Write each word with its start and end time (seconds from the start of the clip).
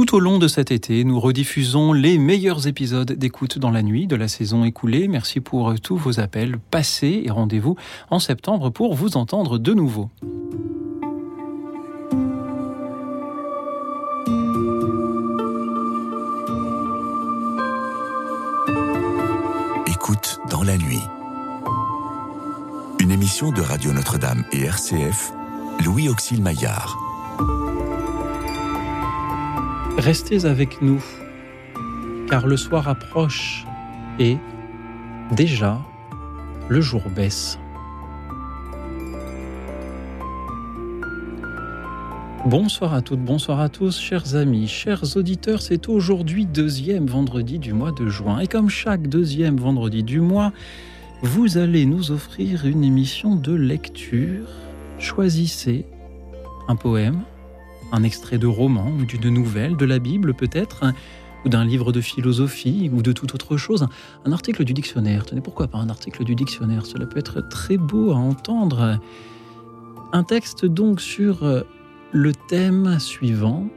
Tout 0.00 0.16
au 0.16 0.18
long 0.18 0.38
de 0.38 0.48
cet 0.48 0.70
été, 0.70 1.04
nous 1.04 1.20
rediffusons 1.20 1.92
les 1.92 2.16
meilleurs 2.16 2.66
épisodes 2.66 3.12
d'écoute 3.12 3.58
dans 3.58 3.70
la 3.70 3.82
nuit 3.82 4.06
de 4.06 4.16
la 4.16 4.28
saison 4.28 4.64
écoulée. 4.64 5.08
Merci 5.08 5.40
pour 5.40 5.78
tous 5.78 5.98
vos 5.98 6.20
appels 6.20 6.56
passés 6.70 7.20
et 7.26 7.30
rendez-vous 7.30 7.76
en 8.08 8.18
septembre 8.18 8.70
pour 8.70 8.94
vous 8.94 9.18
entendre 9.18 9.58
de 9.58 9.74
nouveau. 9.74 10.08
Écoute 19.86 20.40
dans 20.50 20.62
la 20.62 20.78
nuit. 20.78 21.02
Une 23.00 23.10
émission 23.10 23.52
de 23.52 23.60
Radio 23.60 23.92
Notre-Dame 23.92 24.44
et 24.52 24.62
RCF, 24.62 25.34
Louis 25.84 26.08
Auxil 26.08 26.40
Maillard. 26.40 27.09
Restez 29.98 30.46
avec 30.46 30.80
nous, 30.82 31.02
car 32.28 32.46
le 32.46 32.56
soir 32.56 32.88
approche 32.88 33.64
et 34.18 34.38
déjà 35.32 35.80
le 36.68 36.80
jour 36.80 37.02
baisse. 37.14 37.58
Bonsoir 42.46 42.94
à 42.94 43.02
toutes, 43.02 43.20
bonsoir 43.20 43.60
à 43.60 43.68
tous, 43.68 44.00
chers 44.00 44.34
amis, 44.34 44.66
chers 44.66 45.16
auditeurs. 45.16 45.60
C'est 45.60 45.88
aujourd'hui 45.88 46.46
deuxième 46.46 47.06
vendredi 47.06 47.58
du 47.58 47.74
mois 47.74 47.92
de 47.92 48.08
juin. 48.08 48.38
Et 48.38 48.46
comme 48.46 48.70
chaque 48.70 49.08
deuxième 49.08 49.58
vendredi 49.58 50.02
du 50.02 50.20
mois, 50.20 50.52
vous 51.22 51.58
allez 51.58 51.84
nous 51.84 52.12
offrir 52.12 52.64
une 52.64 52.82
émission 52.82 53.36
de 53.36 53.52
lecture. 53.52 54.48
Choisissez 54.98 55.84
un 56.68 56.76
poème, 56.76 57.20
un 57.92 58.02
extrait 58.02 58.38
de 58.38 58.46
roman 58.46 58.92
ou 58.98 59.04
d'une 59.04 59.28
nouvelle, 59.30 59.76
de 59.76 59.84
la 59.84 59.98
Bible 59.98 60.34
peut-être, 60.34 60.84
ou 61.44 61.48
d'un 61.48 61.64
livre 61.64 61.92
de 61.92 62.00
philosophie 62.00 62.90
ou 62.92 63.02
de 63.02 63.12
toute 63.12 63.34
autre 63.34 63.56
chose, 63.56 63.86
un 64.24 64.32
article 64.32 64.64
du 64.64 64.74
dictionnaire. 64.74 65.24
Tenez, 65.24 65.40
pourquoi 65.40 65.68
pas 65.68 65.78
un 65.78 65.88
article 65.88 66.24
du 66.24 66.34
dictionnaire? 66.34 66.86
Cela 66.86 67.06
peut 67.06 67.18
être 67.18 67.40
très 67.48 67.76
beau 67.76 68.12
à 68.12 68.16
entendre. 68.16 68.98
Un 70.12 70.24
texte 70.24 70.66
donc 70.66 71.00
sur 71.00 71.44
euh, 71.44 71.62
le 72.12 72.32
thème 72.32 72.98
suivant, 72.98 73.68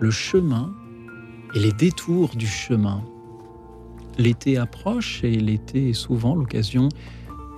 le 0.00 0.10
chemin 0.10 0.72
et 1.54 1.58
les 1.58 1.72
détours 1.72 2.36
du 2.36 2.46
chemin. 2.46 3.02
L'été 4.18 4.56
approche 4.56 5.24
et 5.24 5.36
l'été 5.36 5.90
est 5.90 5.94
souvent 5.94 6.34
l'occasion 6.34 6.88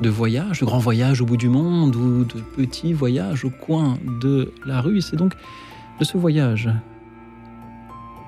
de 0.01 0.09
voyages, 0.09 0.61
de 0.61 0.65
grands 0.65 0.79
voyages 0.79 1.21
au 1.21 1.27
bout 1.27 1.37
du 1.37 1.49
monde 1.49 1.97
ou 1.97 2.25
de 2.25 2.41
petits 2.57 2.93
voyages 2.93 3.45
au 3.45 3.51
coin 3.51 3.99
de 4.21 4.53
la 4.65 4.81
rue. 4.81 5.03
De 5.99 6.05
ce 6.05 6.17
voyage 6.17 6.71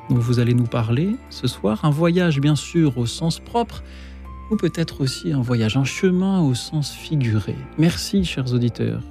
dont 0.08 0.16
vous 0.16 0.40
allez 0.40 0.54
nous 0.54 0.66
parler 0.66 1.16
ce 1.30 1.46
soir. 1.46 1.84
Un 1.84 1.90
voyage 1.90 2.40
bien 2.40 2.56
sûr 2.56 2.98
au 2.98 3.06
sens 3.06 3.38
propre, 3.38 3.82
ou 4.50 4.56
peut-être 4.56 5.00
aussi 5.00 5.32
un 5.32 5.40
voyage, 5.40 5.76
un 5.76 5.84
chemin 5.84 6.40
au 6.40 6.54
sens 6.54 6.92
figuré. 6.92 7.54
Merci 7.78 8.24
chers 8.24 8.52
auditeurs 8.52 9.02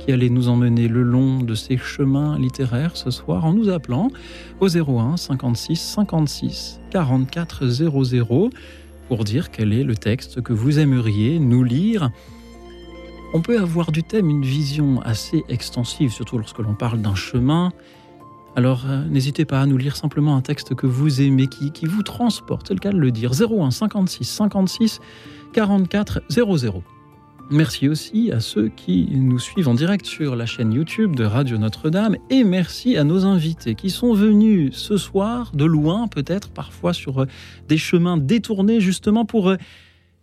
qui 0.00 0.12
allez 0.12 0.30
nous 0.30 0.48
emmener 0.48 0.88
le 0.88 1.02
long 1.02 1.42
de 1.42 1.54
ces 1.54 1.76
chemins 1.76 2.38
littéraires 2.38 2.96
ce 2.96 3.10
soir 3.10 3.44
en 3.44 3.52
nous 3.52 3.68
appelant 3.68 4.10
au 4.58 4.66
01 4.66 5.18
56 5.18 5.76
56 5.76 6.80
44 6.90 7.66
00 7.68 8.50
pour 9.08 9.24
dire 9.24 9.50
quel 9.50 9.72
est 9.72 9.84
le 9.84 9.94
texte 9.94 10.40
que 10.40 10.54
vous 10.54 10.78
aimeriez 10.78 11.38
nous 11.38 11.62
lire. 11.62 12.10
On 13.34 13.42
peut 13.42 13.60
avoir 13.60 13.92
du 13.92 14.02
thème 14.02 14.30
une 14.30 14.42
vision 14.42 15.00
assez 15.02 15.44
extensive, 15.48 16.12
surtout 16.12 16.38
lorsque 16.38 16.58
l'on 16.58 16.74
parle 16.74 17.00
d'un 17.00 17.14
chemin, 17.14 17.72
alors 18.56 18.84
euh, 18.86 19.04
n'hésitez 19.04 19.44
pas 19.44 19.60
à 19.60 19.66
nous 19.66 19.76
lire 19.76 19.96
simplement 19.96 20.36
un 20.36 20.42
texte 20.42 20.74
que 20.74 20.86
vous 20.86 21.20
aimez, 21.20 21.46
qui, 21.46 21.70
qui 21.70 21.86
vous 21.86 22.02
transporte, 22.02 22.68
c'est 22.68 22.74
le 22.74 22.80
cas 22.80 22.90
de 22.90 22.98
le 22.98 23.10
dire. 23.10 23.32
01 23.32 23.70
56 23.70 24.24
56 24.24 25.00
44 25.52 26.22
00. 26.28 26.82
Merci 27.52 27.88
aussi 27.88 28.30
à 28.30 28.38
ceux 28.38 28.68
qui 28.68 29.08
nous 29.10 29.40
suivent 29.40 29.66
en 29.66 29.74
direct 29.74 30.06
sur 30.06 30.36
la 30.36 30.46
chaîne 30.46 30.72
YouTube 30.72 31.16
de 31.16 31.24
Radio 31.24 31.58
Notre-Dame 31.58 32.16
et 32.28 32.44
merci 32.44 32.96
à 32.96 33.02
nos 33.02 33.24
invités 33.24 33.74
qui 33.74 33.90
sont 33.90 34.14
venus 34.14 34.76
ce 34.76 34.96
soir 34.96 35.50
de 35.52 35.64
loin, 35.64 36.06
peut-être 36.06 36.50
parfois 36.50 36.92
sur 36.92 37.22
euh, 37.22 37.26
des 37.68 37.78
chemins 37.78 38.16
détournés 38.16 38.80
justement 38.80 39.24
pour 39.24 39.50
euh, 39.50 39.56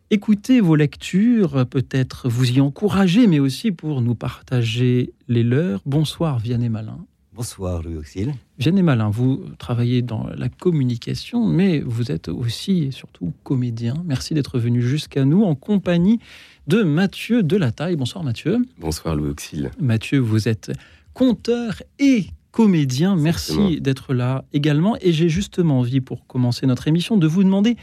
écouter 0.10 0.62
vos 0.62 0.76
lectures, 0.76 1.66
peut-être 1.66 2.30
vous 2.30 2.52
y 2.52 2.62
encourager, 2.62 3.28
mais 3.28 3.40
aussi 3.40 3.72
pour 3.72 4.02
nous 4.02 4.16
partager 4.16 5.14
les 5.28 5.44
leurs. 5.44 5.82
Bonsoir 5.86 6.40
Vianney 6.40 6.70
Malin. 6.70 7.00
Bonsoir 7.38 7.84
Louis 7.84 7.98
Auxil. 7.98 8.34
Vianney 8.58 8.81
Malin, 8.81 9.12
vous 9.12 9.46
travaillez 9.59 10.02
dans 10.02 10.25
la 10.36 10.50
communication, 10.50 11.46
mais 11.46 11.81
vous 11.81 12.12
êtes 12.12 12.30
aussi 12.30 12.86
et 12.86 12.92
surtout 12.92 13.31
comédien. 13.44 13.94
Merci 14.06 14.34
d'être 14.34 14.58
venu 14.58 14.81
jusqu'à 14.81 15.24
nous 15.24 15.44
en 15.44 15.53
compagnie 15.53 16.20
de 16.66 16.81
Mathieu 16.81 17.44
Delataille. 17.44 17.96
Bonsoir 17.96 18.24
Mathieu. 18.24 18.58
Bonsoir 18.80 19.16
Louis 19.16 19.30
Auxil. 19.30 19.70
Mathieu, 19.80 20.18
vous 20.18 20.48
êtes 20.48 20.72
conteur 21.14 21.84
et 22.00 22.25
comédien. 22.50 23.16
Merci 23.16 23.81
d'être 23.81 24.16
là 24.16 24.44
également. 24.52 24.98
Et 25.02 25.12
j'ai 25.12 25.30
justement 25.30 25.81
envie, 25.81 26.02
pour 26.02 26.25
commencer 26.25 26.66
notre 26.66 26.88
émission, 26.88 27.18
de 27.18 27.28
vous 27.28 27.44
demander 27.44 27.78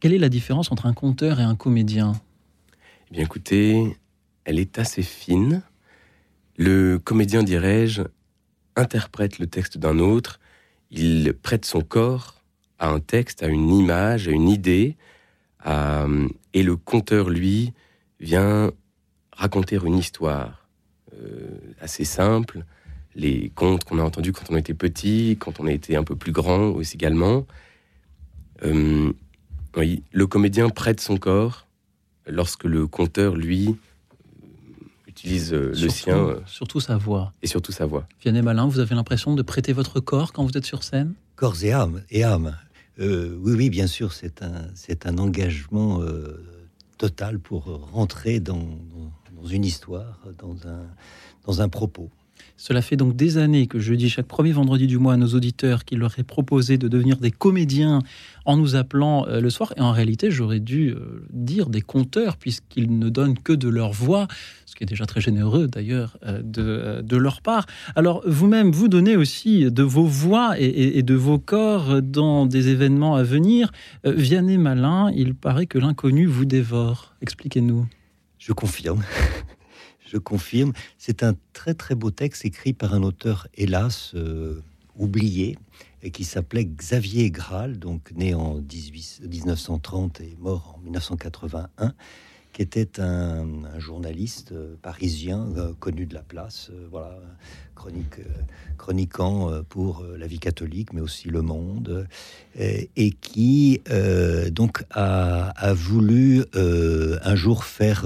quelle 0.00 0.14
est 0.14 0.18
la 0.18 0.30
différence 0.30 0.72
entre 0.72 0.86
un 0.86 0.94
conteur 0.94 1.38
et 1.38 1.44
un 1.44 1.54
comédien? 1.54 2.12
Eh 3.10 3.14
bien 3.16 3.24
écoutez, 3.24 3.94
elle 4.46 4.58
est 4.58 4.78
assez 4.78 5.02
fine. 5.02 5.60
Le 6.56 6.96
comédien, 6.96 7.42
dirais-je, 7.42 8.04
interprète 8.78 9.38
le 9.38 9.46
texte 9.46 9.76
d'un 9.78 9.98
autre, 9.98 10.40
il 10.90 11.34
prête 11.34 11.64
son 11.64 11.82
corps 11.82 12.42
à 12.78 12.88
un 12.88 13.00
texte, 13.00 13.42
à 13.42 13.48
une 13.48 13.70
image, 13.70 14.28
à 14.28 14.30
une 14.30 14.48
idée, 14.48 14.96
et 15.66 16.62
le 16.62 16.76
conteur, 16.76 17.28
lui, 17.28 17.74
vient 18.20 18.70
raconter 19.32 19.76
une 19.84 19.98
histoire 19.98 20.68
euh, 21.14 21.58
assez 21.80 22.04
simple, 22.04 22.64
les 23.14 23.50
contes 23.50 23.84
qu'on 23.84 23.98
a 23.98 24.02
entendus 24.02 24.32
quand 24.32 24.50
on 24.50 24.56
était 24.56 24.74
petit, 24.74 25.36
quand 25.38 25.60
on 25.60 25.66
a 25.66 25.72
été 25.72 25.96
un 25.96 26.04
peu 26.04 26.16
plus 26.16 26.32
grand 26.32 26.68
aussi 26.68 26.96
également. 26.96 27.46
Euh, 28.64 29.12
le 30.12 30.26
comédien 30.26 30.70
prête 30.70 31.00
son 31.00 31.16
corps 31.16 31.66
lorsque 32.26 32.64
le 32.64 32.86
conteur, 32.86 33.36
lui, 33.36 33.76
utilise 35.18 35.52
euh, 35.52 35.72
le 35.74 35.88
sien. 35.88 36.16
Euh, 36.16 36.40
surtout 36.46 36.80
sa 36.80 36.96
voix. 36.96 37.32
Et 37.42 37.46
surtout 37.46 37.72
sa 37.72 37.86
voix. 37.86 38.06
Vianney 38.22 38.42
Malin, 38.42 38.66
vous 38.66 38.78
avez 38.80 38.94
l'impression 38.94 39.34
de 39.34 39.42
prêter 39.42 39.72
votre 39.72 40.00
corps 40.00 40.32
quand 40.32 40.44
vous 40.44 40.56
êtes 40.56 40.66
sur 40.66 40.82
scène? 40.82 41.14
Corps 41.36 41.62
et 41.62 41.72
âme. 41.72 42.02
Et 42.10 42.24
âme. 42.24 42.56
Euh, 43.00 43.38
oui, 43.42 43.52
oui, 43.54 43.70
bien 43.70 43.86
sûr, 43.86 44.12
c'est 44.12 44.42
un, 44.42 44.68
c'est 44.74 45.06
un 45.06 45.18
engagement 45.18 46.00
total 46.96 47.38
pour 47.38 47.64
rentrer 47.92 48.40
dans, 48.40 48.68
dans, 49.32 49.46
une 49.46 49.64
histoire, 49.64 50.20
dans 50.38 50.56
un, 50.66 50.86
dans 51.46 51.62
un 51.62 51.68
propos. 51.68 52.10
Cela 52.56 52.82
fait 52.82 52.96
donc 52.96 53.14
des 53.14 53.38
années 53.38 53.68
que 53.68 53.78
je 53.78 53.94
dis 53.94 54.10
chaque 54.10 54.26
premier 54.26 54.50
vendredi 54.50 54.88
du 54.88 54.98
mois 54.98 55.14
à 55.14 55.16
nos 55.16 55.28
auditeurs 55.28 55.84
qu'il 55.84 55.98
leur 55.98 56.18
est 56.18 56.24
proposé 56.24 56.76
de 56.76 56.88
devenir 56.88 57.16
des 57.16 57.30
comédiens 57.30 58.00
en 58.44 58.56
nous 58.56 58.74
appelant 58.74 59.26
euh, 59.28 59.40
le 59.40 59.48
soir. 59.48 59.72
Et 59.76 59.80
en 59.80 59.92
réalité, 59.92 60.30
j'aurais 60.30 60.58
dû 60.58 60.90
euh, 60.90 61.24
dire 61.30 61.68
des 61.68 61.82
conteurs, 61.82 62.36
puisqu'ils 62.36 62.98
ne 62.98 63.08
donnent 63.10 63.38
que 63.38 63.52
de 63.52 63.68
leur 63.68 63.92
voix, 63.92 64.26
ce 64.66 64.74
qui 64.74 64.82
est 64.82 64.86
déjà 64.86 65.06
très 65.06 65.20
généreux 65.20 65.68
d'ailleurs 65.68 66.16
euh, 66.26 66.40
de, 66.42 67.00
de, 67.02 67.16
leur 67.16 67.42
part. 67.42 67.66
Alors 67.94 68.22
vous-même, 68.26 68.72
vous 68.72 68.88
donnez 68.88 69.16
aussi 69.16 69.70
de 69.70 69.82
vos 69.82 70.06
voix 70.06 70.58
et, 70.58 70.98
et, 70.98 71.02
de 71.02 71.14
vos 71.14 71.38
corps 71.38 72.02
dans 72.02 72.46
des 72.46 72.68
événements 72.68 73.14
à 73.14 73.22
venir. 73.22 73.70
Vianney 74.04 74.58
Malin, 74.58 75.12
il 75.14 75.34
paraît 75.34 75.66
que 75.66 75.78
l'inconnu 75.78 76.26
vous 76.26 76.44
dévore. 76.44 77.14
Expliquez-nous. 77.22 77.86
Je 78.38 78.52
confirme. 78.52 79.02
Je 80.10 80.18
confirme. 80.18 80.72
C'est 80.98 81.22
un 81.22 81.34
très 81.52 81.74
très 81.74 81.94
beau 81.94 82.10
texte 82.10 82.44
écrit 82.44 82.72
par 82.72 82.94
un 82.94 83.02
auteur, 83.02 83.48
hélas, 83.54 84.12
euh, 84.14 84.62
oublié, 84.96 85.58
qui 86.12 86.24
s'appelait 86.24 86.64
Xavier 86.64 87.30
Graal, 87.30 87.78
donc 87.78 88.12
né 88.12 88.34
en 88.34 88.60
1930 88.60 90.20
et 90.20 90.36
mort 90.40 90.76
en 90.76 90.82
1981, 90.82 91.94
qui 92.52 92.62
était 92.62 93.00
un, 93.00 93.46
journaliste 93.78 94.52
euh, 94.52 94.74
parisien 94.80 95.46
euh, 95.56 95.72
connu 95.78 96.06
de 96.06 96.14
la 96.14 96.22
place, 96.22 96.70
voilà, 96.90 97.18
chronique, 97.76 98.20
chroniquant 98.76 99.62
pour 99.68 100.02
la 100.02 100.26
vie 100.26 100.40
catholique, 100.40 100.92
mais 100.92 101.00
aussi 101.00 101.28
Le 101.28 101.42
Monde, 101.42 102.08
et, 102.56 103.12
qui 103.20 103.80
donc 104.50 104.82
a, 104.90 105.50
a 105.50 105.72
voulu 105.74 106.44
un 106.54 107.36
jour 107.36 107.62
faire 107.62 108.04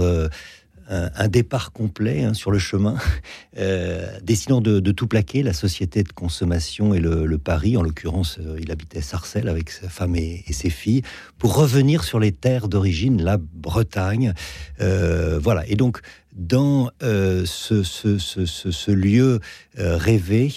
un, 0.89 1.29
départ 1.29 1.73
complet 1.73 2.25
hein, 2.25 2.35
sur 2.35 2.51
le 2.51 2.59
chemin, 2.59 2.97
euh, 3.59 4.07
décidant 4.23 4.61
de, 4.61 4.81
tout 4.93 5.07
plaquer, 5.07 5.43
la 5.43 5.53
société 5.53 6.03
de 6.03 6.13
consommation 6.13 6.95
et 6.95 7.01
le, 7.01 7.39
Paris. 7.39 7.77
En 7.77 7.83
l'occurrence, 7.83 8.39
euh, 8.41 8.59
il 8.61 8.71
habitait 8.71 9.01
Sarcelles 9.01 9.49
avec 9.49 9.71
sa 9.71 9.89
femme 9.89 10.17
et, 10.17 10.45
ses 10.51 10.71
filles, 10.71 11.03
pour 11.39 11.57
revenir 11.57 12.05
sur 12.05 12.21
les 12.21 12.33
terres 12.33 12.69
d'origine, 12.69 13.23
la 13.23 13.39
Bretagne. 13.39 14.35
Euh, 14.81 15.39
voilà. 15.43 15.67
Et 15.69 15.77
donc, 15.77 16.01
dans 16.35 16.91
ce, 17.01 17.83
ce, 17.83 18.19
ce, 18.19 18.47
ce, 18.47 18.91
lieu 18.91 19.41
rêvé, 19.77 20.53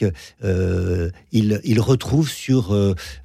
il, 1.32 1.80
retrouve 1.80 2.30
sur 2.30 2.76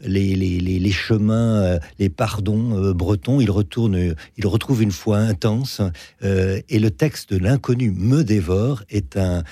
les, 0.01 0.35
les, 0.35 0.61
les, 0.61 0.91
chemins, 0.93 1.79
les 1.99 2.09
pardons 2.09 2.93
bretons, 2.93 3.41
il, 3.41 3.51
retourne, 3.51 4.15
il 4.37 4.47
retrouve 4.47 4.83
une 4.83 4.93
foi 4.93 5.19
intense. 5.19 5.81
et 6.23 6.79
le 6.79 6.91
texte 6.91 7.33
de 7.33 7.39
l'inconnu 7.39 7.93
me 7.93 8.25
dévore 8.25 8.83
est 8.91 9.17
un 9.17 9.45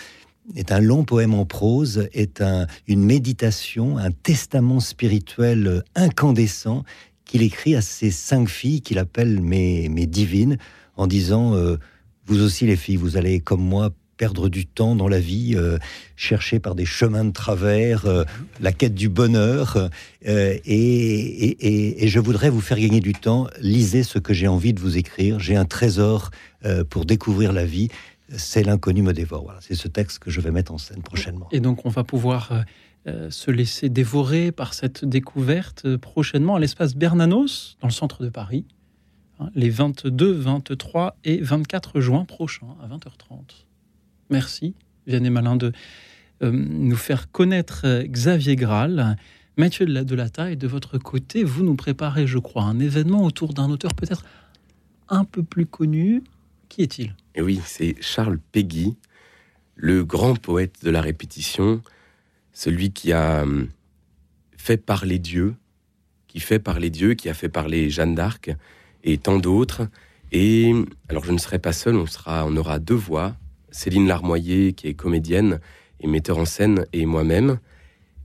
est 0.57 0.73
un 0.73 0.81
long 0.81 1.05
poème 1.05 1.35
en 1.35 1.45
prose, 1.45 2.09
est 2.13 2.41
un, 2.41 2.67
une 2.87 3.05
méditation, 3.05 3.99
un 3.99 4.11
testament 4.11 4.81
spirituel 4.81 5.83
incandescent 5.95 6.85
qu'il 7.25 7.43
écrit 7.43 7.77
à 7.77 7.83
ses 7.83 8.11
cinq 8.11 8.49
filles 8.49 8.81
qu'il 8.81 8.99
appelle 8.99 9.41
mes, 9.43 9.89
mes 9.89 10.07
divines, 10.07 10.57
en 10.97 11.07
disant 11.07 11.55
euh, 11.55 11.77
Vous 12.29 12.43
aussi 12.43 12.67
les 12.67 12.77
filles, 12.77 12.97
vous 12.97 13.17
allez 13.17 13.41
comme 13.41 13.63
moi 13.63 13.91
perdre 14.17 14.49
du 14.49 14.67
temps 14.67 14.97
dans 14.97 15.09
la 15.09 15.21
vie, 15.21 15.55
euh, 15.57 15.79
chercher 16.17 16.59
par 16.59 16.75
des 16.75 16.85
chemins 16.85 17.25
de 17.25 17.33
travers 17.33 18.07
euh, 18.07 18.25
la 18.61 18.73
quête 18.73 18.95
du 18.95 19.09
bonheur, 19.09 19.91
et, 20.23 20.61
et, 20.65 22.05
et, 22.05 22.09
je 22.09 22.19
voudrais 22.19 22.51
vous 22.51 22.61
faire 22.61 22.79
gagner 22.79 23.01
du 23.01 23.13
temps. 23.13 23.47
Lisez 23.61 24.03
ce 24.03 24.19
que 24.19 24.35
j'ai 24.35 24.49
envie 24.49 24.73
de 24.73 24.81
vous 24.81 24.99
écrire. 24.99 25.39
J'ai 25.39 25.57
un 25.57 25.65
trésor 25.65 26.31
pour 26.91 27.05
découvrir 27.05 27.53
la 27.53 27.65
vie 27.65 27.89
c'est 28.37 28.63
l'inconnu 28.63 29.03
me 29.03 29.13
dévore. 29.13 29.55
c'est 29.61 29.75
ce 29.75 29.89
texte 29.89 30.19
que 30.19 30.31
je 30.31 30.41
vais 30.41 30.51
mettre 30.51 30.73
en 30.73 30.79
scène 30.79 31.03
prochainement. 31.03 31.49
Et 31.53 31.61
donc 31.61 31.87
on 31.87 31.89
va 31.89 32.05
pouvoir 32.05 32.53
euh, 32.53 32.61
euh, 33.07 33.31
se 33.31 33.51
laisser 33.51 33.89
dévorer 33.89 34.53
par 34.53 34.75
cette 34.75 35.05
découverte 35.05 35.85
euh, 35.87 35.99
prochainement 35.99 36.57
à 36.57 36.61
l'espace 36.61 36.95
Bernanos, 36.95 37.77
dans 37.81 37.89
le 37.89 37.93
centre 37.93 38.23
de 38.23 38.29
Paris, 38.29 38.67
hein, 39.39 39.51
les 39.55 39.71
22, 39.71 40.33
23 40.33 41.17
et 41.25 41.41
24 41.41 42.01
juin 42.01 42.25
prochains 42.25 42.77
à 42.83 42.89
20h30. 42.89 43.67
Merci, 44.31 44.75
Vianney 45.07 45.31
Malin, 45.31 45.57
de 45.57 45.73
nous 46.41 46.97
faire 46.97 47.31
connaître 47.33 48.05
Xavier 48.05 48.57
Graal. 48.57 49.17
Mathieu 49.57 49.87
de 49.87 49.93
la, 49.93 50.05
de 50.05 50.67
votre 50.69 50.99
côté, 50.99 51.43
vous 51.43 51.65
nous 51.65 51.75
préparez, 51.75 52.29
je 52.29 52.39
crois, 52.39 52.63
un 52.63 52.79
événement 52.79 53.25
autour 53.25 53.55
d'un 53.55 53.69
auteur 53.71 53.93
peut-être 53.95 54.25
un 55.09 55.25
peu 55.25 55.43
plus 55.43 55.67
connu, 55.67 56.23
qui 56.69 56.83
est-il? 56.83 57.15
Et 57.35 57.43
oui, 57.43 57.61
c'est 57.65 57.97
Charles 58.01 58.39
Péguy, 58.53 58.97
le 59.75 60.05
grand 60.05 60.39
poète 60.39 60.85
de 60.85 60.91
la 60.91 61.01
répétition, 61.01 61.83
celui 62.53 62.93
qui 62.93 63.13
a 63.13 63.43
hum, 63.43 63.69
fait 64.57 64.77
parler 64.77 65.19
Dieu, 65.19 65.57
qui 66.29 66.41
fait 66.41 66.59
parler 66.59 66.91
Dieu, 66.91 67.15
qui 67.15 67.29
a 67.29 67.35
fait 67.35 67.49
parler 67.49 67.91
Jeanne 67.91 68.15
d'Arc 68.15 68.51
et 69.05 69.19
tant 69.19 69.39
d'autres. 69.39 69.89
Et 70.33 70.73
alors 71.09 71.25
je 71.25 71.33
ne 71.33 71.39
serai 71.39 71.59
pas 71.59 71.73
seul, 71.73 71.97
on, 71.97 72.07
sera, 72.07 72.45
on 72.47 72.57
aura 72.57 72.79
deux 72.79 72.95
voix, 72.95 73.35
Céline 73.71 74.07
Larmoyer 74.07 74.73
qui 74.73 74.89
est 74.89 74.95
comédienne 74.95 75.61
et 76.01 76.07
metteur 76.07 76.39
en 76.39 76.45
scène 76.45 76.85
et 76.93 77.07
moi-même. 77.07 77.59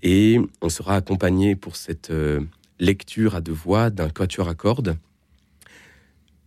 Et 0.01 0.39
on 0.61 0.69
sera 0.69 0.95
accompagné 0.95 1.55
pour 1.55 1.75
cette 1.77 2.11
euh, 2.11 2.41
lecture 2.79 3.35
à 3.35 3.41
deux 3.41 3.53
voix 3.53 3.89
d'un 3.89 4.09
quatuor 4.09 4.49
à 4.49 4.55
cordes 4.55 4.97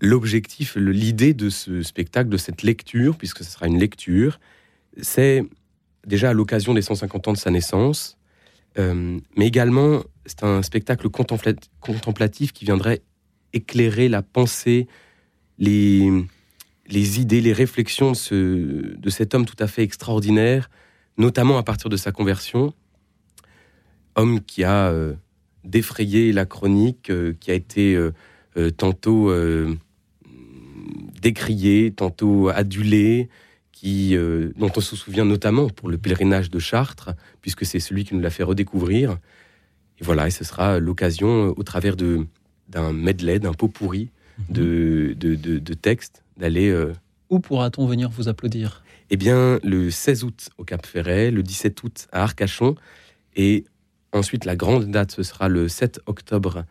l'objectif, 0.01 0.77
l'idée 0.77 1.35
de 1.35 1.49
ce 1.51 1.83
spectacle, 1.83 2.29
de 2.29 2.37
cette 2.37 2.63
lecture, 2.63 3.17
puisque 3.17 3.39
ce 3.39 3.51
sera 3.51 3.67
une 3.67 3.79
lecture, 3.79 4.39
c'est 5.01 5.45
déjà 6.07 6.31
à 6.31 6.33
l'occasion 6.33 6.75
des 6.75 6.83
150 6.83 7.29
ans 7.29 7.33
de 7.33 7.39
sa 7.39 7.51
naissance, 7.51 8.19
euh, 8.79 9.19
mais 9.37 9.47
également 9.47 10.03
c'est 10.27 10.43
un 10.43 10.63
spectacle 10.63 11.09
contemplatif 11.09 12.53
qui 12.53 12.65
viendrait 12.65 13.03
éclairer 13.57 14.09
la 14.09 14.23
pensée, 14.23 14.87
les, 15.59 16.09
idées, 17.21 17.41
les 17.41 17.53
réflexions 17.53 18.13
de, 18.13 18.17
ce, 18.17 18.35
de, 18.97 19.11
cet 19.11 19.35
homme 19.35 19.47
tout 19.47 19.57
à 19.59 19.67
fait 19.67 19.83
extraordinaire, 19.83 20.71
notamment 21.19 21.59
à 21.59 21.63
partir 21.63 21.91
de 21.91 21.97
sa 21.97 22.13
conversion, 22.13 22.73
homme 24.15 24.41
qui 24.41 24.65
a 24.65 24.89
euh, 24.91 25.15
défrayé 25.65 26.33
la 26.33 26.47
chronique, 26.47 27.11
euh, 27.11 27.35
qui 27.41 27.51
a 27.51 27.55
été 27.55 27.99
tantôt 28.79 29.31
décrié, 31.21 31.91
tantôt 31.91 32.49
adulé, 32.49 33.29
qui, 33.73 34.17
euh, 34.17 34.53
dont 34.57 34.71
on 34.75 34.81
se 34.81 34.97
souvient 34.97 35.25
notamment 35.25 35.69
pour 35.69 35.89
le 35.89 35.99
pèlerinage 35.99 36.51
de 36.51 36.59
Chartres, 36.59 37.11
puisque 37.41 37.67
c'est 37.67 37.81
celui 37.81 38.05
qui 38.05 38.15
nous 38.15 38.21
l'a 38.21 38.31
fait 38.31 38.43
redécouvrir. 38.43 39.19
Et 39.99 40.05
voilà, 40.05 40.29
et 40.29 40.31
ce 40.31 40.45
sera 40.45 40.79
l'occasion, 40.79 41.53
au 41.57 41.63
travers 41.63 41.97
d'un 42.69 42.93
medley, 42.93 43.39
d'un 43.39 43.53
pot 43.53 43.69
pourri 43.69 44.11
mhm. 44.39 44.55
de, 44.55 45.15
de, 45.17 45.75
textes, 45.75 46.23
d'aller... 46.37 46.71
Euh, 46.71 46.93
Où 47.31 47.41
pourra-t-on 47.41 47.87
venir 47.87 48.11
vous 48.11 48.29
applaudir? 48.29 48.83
Eh 49.11 49.17
bien, 49.17 49.59
le 49.63 49.91
16 49.91 50.25
août 50.25 50.49
au 50.59 50.65
Cap 50.65 50.85
Ferret, 50.85 51.31
le 51.31 51.43
17 51.43 51.83
août 51.83 52.09
à 52.13 52.23
Arcachon, 52.23 52.75
et 53.37 53.65
ensuite 54.13 54.45
la 54.45 54.57
grande 54.57 54.91
date, 54.91 55.13
ce 55.13 55.23
sera 55.23 55.49
le 55.49 55.69
7 55.69 56.01
octobre 56.07 56.65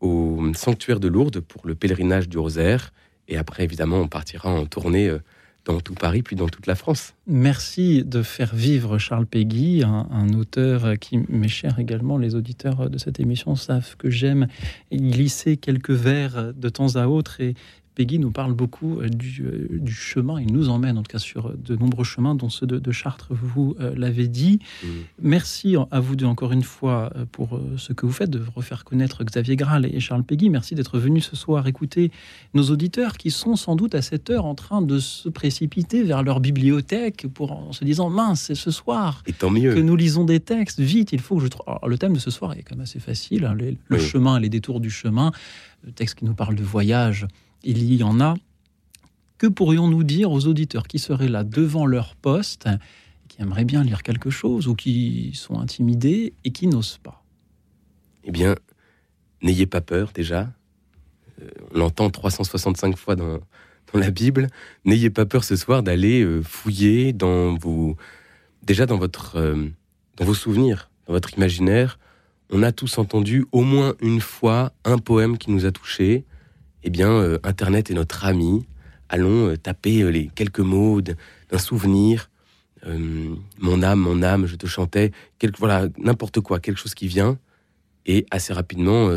au 0.00 0.40
sanctuaire 0.54 1.00
de 1.00 1.08
Lourdes 1.08 1.40
pour 1.40 1.66
le 1.66 1.74
pèlerinage 1.74 2.28
du 2.28 2.38
Rosaire. 2.38 2.92
Et 3.28 3.36
après, 3.36 3.64
évidemment, 3.64 3.98
on 3.98 4.08
partira 4.08 4.50
en 4.50 4.66
tournée 4.66 5.08
euh, 5.08 5.18
dans 5.64 5.80
tout 5.80 5.94
Paris, 5.94 6.22
puis 6.22 6.36
dans 6.36 6.48
toute 6.48 6.66
la 6.66 6.74
France. 6.74 7.14
Merci 7.26 8.04
de 8.04 8.22
faire 8.22 8.54
vivre 8.54 8.98
Charles 8.98 9.26
Péguy, 9.26 9.82
un, 9.84 10.32
auteur 10.34 10.98
qui 10.98 11.18
m'est 11.28 11.48
cher 11.48 11.78
également. 11.78 12.18
Les 12.18 12.34
auditeurs 12.34 12.90
de 12.90 12.98
cette 12.98 13.20
émission 13.20 13.54
savent 13.54 13.96
que 13.96 14.10
j'aime 14.10 14.48
glisser 14.92 15.56
quelques 15.56 15.90
vers 15.90 16.52
de 16.52 16.68
temps 16.68 16.96
à 16.96 17.06
autre 17.06 17.40
et 17.40 17.54
Peggy 17.94 18.18
nous 18.18 18.30
parle 18.30 18.54
beaucoup 18.54 19.00
euh, 19.00 19.08
euh, 19.40 19.78
du, 19.78 19.92
chemin. 19.92 20.40
Il 20.40 20.52
nous 20.52 20.70
emmène 20.70 20.96
en 20.96 21.02
tout 21.02 21.12
cas 21.12 21.18
sur 21.18 21.54
de 21.56 21.76
nombreux 21.76 22.04
chemins, 22.04 22.34
dont 22.34 22.48
ceux 22.48 22.66
de, 22.66 22.92
Chartres, 22.92 23.28
vous 23.30 23.76
euh, 23.80 23.92
l'avez 23.96 24.28
dit. 24.28 24.60
Mm. 24.82 24.88
Merci 25.22 25.76
à 25.90 26.00
vous 26.00 26.16
deux 26.16 26.26
encore 26.26 26.52
une 26.52 26.62
fois 26.62 27.12
pour 27.32 27.60
ce 27.76 27.92
que 27.92 28.06
vous 28.06 28.12
faites, 28.12 28.30
de 28.30 28.42
refaire 28.54 28.84
connaître 28.84 29.24
Xavier 29.24 29.56
Graal 29.56 29.86
et 29.86 30.00
Charles 30.00 30.24
Peggy. 30.24 30.48
Merci 30.50 30.74
d'être 30.74 30.98
venus 30.98 31.28
ce 31.28 31.36
soir 31.36 31.66
écouter 31.66 32.10
nos 32.54 32.64
auditeurs 32.70 33.16
qui 33.16 33.30
sont 33.30 33.56
sans 33.56 33.76
doute 33.76 33.94
à 33.94 34.02
cette 34.02 34.30
heure 34.30 34.44
en 34.44 34.54
train 34.54 34.82
de 34.82 34.98
se 34.98 35.28
précipiter 35.28 36.02
vers 36.02 36.22
leur 36.22 36.40
bibliothèque 36.40 37.26
pour 37.32 37.52
en 37.52 37.72
se 37.72 37.84
disant 37.84 38.10
mince, 38.10 38.42
c'est 38.42 38.54
ce 38.54 38.70
soir 38.70 39.22
et 39.26 39.32
tant 39.32 39.50
mieux. 39.50 39.74
que 39.74 39.80
nous 39.80 39.96
lisons 39.96 40.24
des 40.24 40.40
textes. 40.40 40.80
Vite, 40.80 41.12
il 41.12 41.20
faut 41.20 41.36
que 41.36 41.42
je 41.42 41.48
trouve. 41.48 41.64
le 41.86 41.98
thème 41.98 42.14
de 42.14 42.18
ce 42.18 42.30
soir 42.30 42.52
est 42.52 42.62
quand 42.62 42.74
même 42.74 42.82
assez 42.82 43.00
facile. 43.00 43.44
Hein, 43.44 43.56
le 43.86 43.98
chemin, 43.98 44.40
les 44.40 44.48
détours 44.48 44.80
du 44.80 44.90
chemin. 44.90 45.32
Le 45.84 45.92
texte 45.92 46.18
qui 46.18 46.24
nous 46.24 46.34
parle 46.34 46.54
de 46.54 46.62
voyage 46.62 47.26
il 47.64 47.94
y 47.94 48.02
en 48.02 48.20
a. 48.20 48.34
Que 49.38 49.46
pourrions-nous 49.46 50.04
dire 50.04 50.30
aux 50.30 50.46
auditeurs 50.46 50.86
qui 50.86 50.98
seraient 50.98 51.28
là 51.28 51.42
devant 51.42 51.86
leur 51.86 52.14
poste, 52.14 52.68
qui 53.28 53.42
aimeraient 53.42 53.64
bien 53.64 53.82
lire 53.82 54.02
quelque 54.02 54.30
chose 54.30 54.68
ou 54.68 54.74
qui 54.74 55.32
sont 55.34 55.58
intimidés 55.58 56.34
et 56.44 56.52
qui 56.52 56.66
n'osent 56.66 56.98
pas? 57.02 57.24
Eh 58.24 58.30
bien, 58.30 58.54
n'ayez 59.42 59.66
pas 59.66 59.80
peur 59.80 60.12
déjà. 60.14 60.52
Euh, 61.40 61.48
on 61.74 61.78
l'entend 61.78 62.10
365 62.10 62.96
fois 62.96 63.16
dans, 63.16 63.40
la 63.94 64.10
Bible. 64.10 64.48
N'ayez 64.86 65.10
pas 65.10 65.26
peur 65.26 65.44
ce 65.44 65.54
soir 65.54 65.82
d'aller 65.82 66.22
euh, 66.22 66.40
fouiller 66.42 67.12
dans 67.12 67.54
vos, 67.56 67.96
déjà 68.62 68.86
dans 68.86 68.96
votre, 68.96 69.36
euh, 69.36 69.68
dans 70.16 70.24
vos 70.24 70.34
souvenirs, 70.34 70.90
dans 71.06 71.12
votre 71.12 71.34
imaginaire. 71.36 71.98
On 72.48 72.62
a 72.62 72.72
tous 72.72 72.96
entendu 72.96 73.44
au 73.52 73.62
moins 73.62 73.94
une 74.00 74.20
fois 74.20 74.72
un 74.84 74.96
poème 74.96 75.36
qui 75.36 75.50
nous 75.50 75.66
a 75.66 75.72
touchés, 75.72 76.24
eh 76.84 76.90
bien, 76.90 77.10
euh, 77.10 77.38
Internet 77.42 77.90
est 77.90 77.94
notre 77.94 78.24
ami. 78.24 78.66
Allons 79.08 79.48
euh, 79.48 79.56
taper 79.56 80.02
euh, 80.02 80.08
les 80.08 80.28
quelques 80.28 80.60
mots 80.60 81.00
d'un 81.00 81.58
souvenir. 81.58 82.30
mon 83.60 83.82
âme, 83.82 84.00
mon 84.00 84.22
âme, 84.22 84.46
je 84.46 84.56
te 84.56 84.66
chantais. 84.66 85.12
Quelque, 85.38 85.58
voilà, 85.58 85.88
n'importe 85.98 86.40
quoi, 86.40 86.58
quelque 86.60 86.78
chose 86.78 86.94
qui 86.94 87.06
vient. 87.06 87.38
Et 88.06 88.26
assez 88.32 88.52
rapidement, 88.52 89.08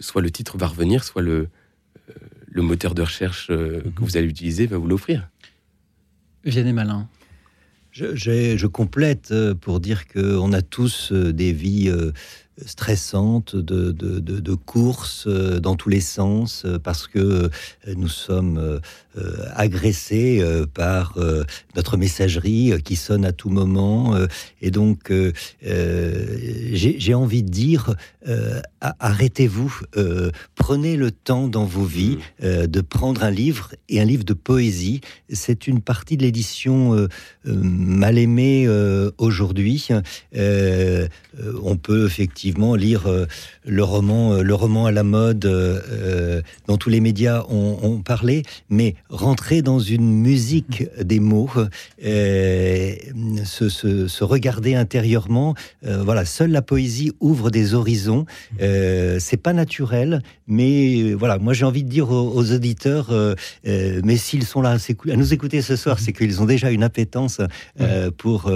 soit 0.00 0.20
le 0.20 0.30
titre 0.32 0.58
va 0.58 0.66
revenir, 0.66 1.04
soit 1.04 1.22
le, 1.22 1.48
le 2.48 2.62
moteur 2.62 2.96
de 2.96 3.02
recherche 3.02 3.46
que 3.46 3.84
mhm. 3.84 3.92
vous 3.98 4.16
allez 4.16 4.26
utiliser 4.26 4.66
va 4.66 4.78
vous 4.78 4.88
l'offrir. 4.88 5.28
Vianney 6.42 6.72
Malin. 6.72 7.08
Je, 7.92 8.16
je, 8.16 8.66
complète 8.66 9.32
pour 9.60 9.78
dire 9.78 10.08
qu'on 10.08 10.52
a 10.52 10.62
tous 10.62 11.12
des 11.12 11.52
vies 11.52 11.92
stressante 12.64 13.56
de, 13.56 13.90
de, 13.90 14.20
de, 14.20 14.54
courses 14.54 15.24
euh, 15.26 15.58
dans 15.58 15.74
tous 15.74 15.88
les 15.88 16.00
sens 16.00 16.62
euh, 16.64 16.78
parce 16.78 17.08
que 17.08 17.18
euh, 17.18 17.48
nous 17.96 18.08
sommes 18.08 18.80
agressés 19.54 20.42
par 20.74 21.16
notre 21.76 21.96
messagerie 21.96 22.72
qui 22.82 22.96
sonne 22.96 23.24
à 23.24 23.30
tout 23.30 23.48
moment 23.48 24.16
et 24.60 24.72
donc 24.72 25.12
j'ai 25.62 27.14
envie 27.14 27.44
de 27.44 27.48
dire 27.48 27.94
arrêtez-vous 28.80 29.82
prenez 30.56 30.96
le 30.96 31.12
temps 31.12 31.46
dans 31.46 31.64
vos 31.64 31.84
vies 31.84 32.18
mmh. 32.42 32.66
de 32.66 32.80
prendre 32.80 33.22
un 33.22 33.30
livre 33.30 33.72
et 33.88 34.00
un 34.00 34.04
livre 34.04 34.24
de 34.24 34.34
poésie 34.34 35.00
c'est 35.32 35.68
une 35.68 35.80
partie 35.80 36.16
de 36.16 36.22
l'édition 36.22 37.06
mal 37.44 38.18
aimée 38.18 38.68
aujourd'hui 39.18 39.90
on 41.62 41.76
peut 41.76 42.06
effectivement 42.06 42.43
effectivement 42.44 42.74
lire 42.74 43.08
le 43.64 43.82
roman, 43.82 44.42
le 44.42 44.54
roman 44.54 44.84
à 44.84 44.92
la 44.92 45.02
mode 45.02 45.50
dont 46.68 46.76
tous 46.76 46.90
les 46.90 47.00
médias 47.00 47.42
ont, 47.48 48.02
parlé, 48.04 48.42
mais 48.68 48.96
rentrer 49.08 49.62
dans 49.62 49.78
une 49.78 50.20
musique 50.20 50.84
des 51.02 51.20
mots, 51.20 51.48
se, 52.02 52.64
regarder 54.24 54.74
intérieurement. 54.74 55.54
voilà, 55.82 56.26
seule 56.26 56.50
la 56.50 56.60
poésie 56.60 57.12
ouvre 57.20 57.50
des 57.50 57.72
horizons. 57.72 58.26
c'est 58.58 59.40
pas 59.42 59.54
naturel, 59.54 60.20
mais 60.46 61.14
voilà, 61.14 61.38
moi 61.38 61.54
j'ai 61.54 61.64
envie 61.64 61.84
de 61.84 61.88
dire 61.88 62.10
aux, 62.10 62.52
auditeurs, 62.52 63.10
mais 63.64 64.16
s'ils 64.18 64.44
sont 64.44 64.60
là 64.60 64.76
à, 64.76 65.16
nous 65.16 65.32
écouter 65.32 65.62
ce 65.62 65.76
soir, 65.76 65.98
c'est 65.98 66.12
qu'ils 66.12 66.42
ont 66.42 66.46
déjà 66.46 66.70
une 66.70 66.82
appétence 66.82 67.40
pour 68.18 68.52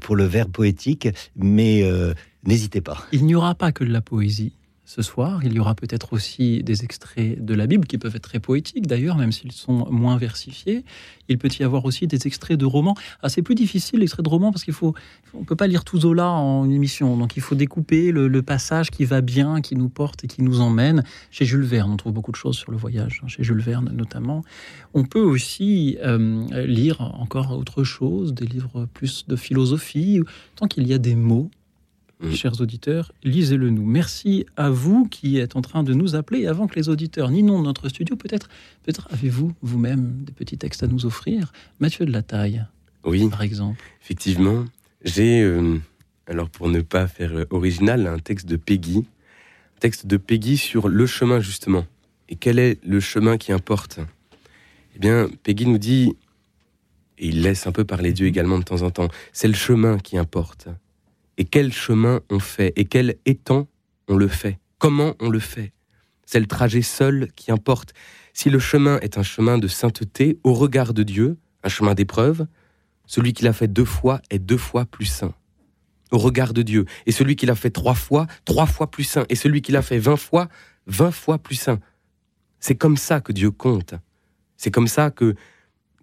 pour 0.00 0.16
le 0.16 0.24
verbe 0.24 0.50
poétique, 0.50 1.08
mais 1.36 1.82
euh, 1.82 2.14
n'hésitez 2.46 2.80
pas. 2.80 3.06
Il 3.12 3.26
n'y 3.26 3.34
aura 3.34 3.54
pas 3.54 3.72
que 3.72 3.84
de 3.84 3.92
la 3.92 4.00
poésie 4.00 4.52
ce 4.84 5.02
soir. 5.02 5.40
Il 5.44 5.54
y 5.54 5.58
aura 5.58 5.74
peut-être 5.74 6.12
aussi 6.12 6.62
des 6.62 6.84
extraits 6.84 7.42
de 7.42 7.54
la 7.54 7.66
Bible 7.66 7.86
qui 7.86 7.98
peuvent 7.98 8.14
être 8.14 8.28
très 8.28 8.40
poétiques 8.40 8.86
d'ailleurs, 8.86 9.16
même 9.16 9.32
s'ils 9.32 9.52
sont 9.52 9.90
moins 9.90 10.18
versifiés. 10.18 10.84
Il 11.28 11.38
peut 11.38 11.48
y 11.58 11.62
avoir 11.62 11.84
aussi 11.86 12.06
des 12.06 12.26
extraits 12.26 12.58
de 12.58 12.66
romans. 12.66 12.94
Ah, 13.22 13.28
c'est 13.28 13.42
plus 13.42 13.54
difficile 13.54 14.00
l'extrait 14.00 14.22
de 14.22 14.28
roman 14.28 14.52
parce 14.52 14.64
qu'il 14.64 14.74
faut, 14.74 14.94
on 15.32 15.44
peut 15.44 15.56
pas 15.56 15.66
lire 15.66 15.84
tout 15.84 16.00
Zola 16.00 16.28
en 16.28 16.68
émission, 16.68 17.16
donc 17.16 17.36
il 17.36 17.42
faut 17.42 17.54
découper 17.54 18.12
le, 18.12 18.42
passage 18.42 18.90
qui 18.90 19.06
va 19.06 19.22
bien, 19.22 19.62
qui 19.62 19.74
nous 19.74 19.88
porte 19.88 20.24
et 20.24 20.26
qui 20.26 20.42
nous 20.42 20.60
emmène. 20.60 21.02
Chez 21.30 21.46
Jules 21.46 21.64
Verne, 21.64 21.92
on 21.92 21.96
trouve 21.96 22.12
beaucoup 22.12 22.32
de 22.32 22.36
choses 22.36 22.58
sur 22.58 22.70
le 22.70 22.76
voyage, 22.76 23.22
hein, 23.22 23.28
chez 23.28 23.42
Jules 23.42 23.62
Verne 23.62 23.90
notamment. 23.94 24.44
On 24.92 25.04
peut 25.04 25.22
aussi 25.22 25.96
euh, 26.02 26.66
lire 26.66 27.00
encore 27.00 27.56
autre 27.56 27.84
chose, 27.84 28.34
des 28.34 28.44
livres 28.44 28.86
plus 28.92 29.26
de 29.26 29.34
philosophie, 29.34 30.20
tant 30.56 30.66
qu'il 30.66 30.86
y 30.86 30.92
a 30.92 30.98
des 30.98 31.14
mots 31.14 31.50
Mm. 32.24 32.32
Chers 32.32 32.60
auditeurs, 32.60 33.12
lisez-le 33.22 33.70
nous. 33.70 33.84
Merci 33.84 34.46
à 34.56 34.70
vous 34.70 35.06
qui 35.06 35.38
êtes 35.38 35.56
en 35.56 35.60
train 35.60 35.82
de 35.82 35.92
nous 35.92 36.14
appeler. 36.14 36.46
avant 36.46 36.66
que 36.66 36.76
les 36.76 36.88
auditeurs 36.88 37.30
n'inondent 37.30 37.64
notre 37.64 37.88
studio, 37.88 38.16
peut-être 38.16 38.48
peut 38.82 38.92
avez-vous 39.10 39.52
vous-même 39.62 40.24
des 40.24 40.32
petits 40.32 40.56
textes 40.56 40.82
à 40.82 40.86
nous 40.86 41.06
offrir. 41.06 41.52
Mathieu 41.80 42.06
de 42.06 42.12
la 42.12 42.22
Taille, 42.22 42.64
oui, 43.04 43.28
par 43.28 43.42
exemple. 43.42 43.82
Effectivement, 44.02 44.64
j'ai, 45.04 45.42
euh, 45.42 45.78
alors 46.26 46.48
pour 46.48 46.68
ne 46.68 46.80
pas 46.80 47.06
faire 47.06 47.46
original, 47.50 48.06
un 48.06 48.18
texte 48.18 48.46
de 48.46 48.56
Peggy. 48.56 48.98
Un 49.76 49.80
texte 49.80 50.06
de 50.06 50.16
Peggy 50.16 50.56
sur 50.56 50.88
le 50.88 51.06
chemin, 51.06 51.40
justement. 51.40 51.84
Et 52.28 52.36
quel 52.36 52.58
est 52.58 52.82
le 52.84 53.00
chemin 53.00 53.36
qui 53.36 53.52
importe? 53.52 54.00
Eh 54.96 54.98
bien, 54.98 55.28
Peggy 55.42 55.66
nous 55.66 55.78
dit, 55.78 56.14
et 57.18 57.28
il 57.28 57.42
laisse 57.42 57.66
un 57.66 57.72
peu 57.72 57.84
parler 57.84 58.12
Dieu 58.12 58.26
également 58.26 58.58
de 58.58 58.64
temps 58.64 58.82
en 58.82 58.90
temps, 58.90 59.08
c'est 59.32 59.48
le 59.48 59.54
chemin 59.54 59.98
qui 59.98 60.16
importe 60.16 60.68
et 61.38 61.44
quel 61.44 61.72
chemin 61.72 62.20
on 62.30 62.38
fait, 62.38 62.72
et 62.76 62.84
quel 62.84 63.16
étang 63.26 63.68
on 64.08 64.16
le 64.16 64.28
fait, 64.28 64.58
comment 64.78 65.14
on 65.20 65.30
le 65.30 65.38
fait? 65.38 65.72
C'est 66.26 66.40
le 66.40 66.46
trajet 66.46 66.82
seul 66.82 67.28
qui 67.36 67.52
importe. 67.52 67.92
Si 68.32 68.50
le 68.50 68.58
chemin 68.58 68.98
est 69.00 69.18
un 69.18 69.22
chemin 69.22 69.58
de 69.58 69.68
sainteté 69.68 70.38
au 70.42 70.54
regard 70.54 70.94
de 70.94 71.02
Dieu, 71.02 71.38
un 71.62 71.68
chemin 71.68 71.94
d'épreuve, 71.94 72.46
celui 73.06 73.32
qui 73.32 73.44
l'a 73.44 73.52
fait 73.52 73.68
deux 73.68 73.84
fois 73.84 74.20
est 74.30 74.38
deux 74.38 74.56
fois 74.56 74.86
plus 74.86 75.04
saint. 75.06 75.34
Au 76.10 76.18
regard 76.18 76.52
de 76.54 76.62
Dieu. 76.62 76.84
Et 77.06 77.12
celui 77.12 77.36
qui 77.36 77.46
l'a 77.46 77.54
fait 77.54 77.70
trois 77.70 77.94
fois, 77.94 78.26
trois 78.44 78.66
fois 78.66 78.90
plus 78.90 79.04
saint. 79.04 79.24
Et 79.28 79.34
celui 79.34 79.62
qui 79.62 79.72
l'a 79.72 79.82
fait 79.82 79.98
vingt 79.98 80.16
fois, 80.16 80.48
vingt 80.86 81.10
fois 81.10 81.38
plus 81.38 81.56
saint. 81.56 81.80
C'est 82.60 82.76
comme 82.76 82.96
ça 82.96 83.20
que 83.20 83.32
Dieu 83.32 83.50
compte. 83.50 83.94
C'est 84.56 84.70
comme 84.70 84.88
ça 84.88 85.10
que, 85.10 85.34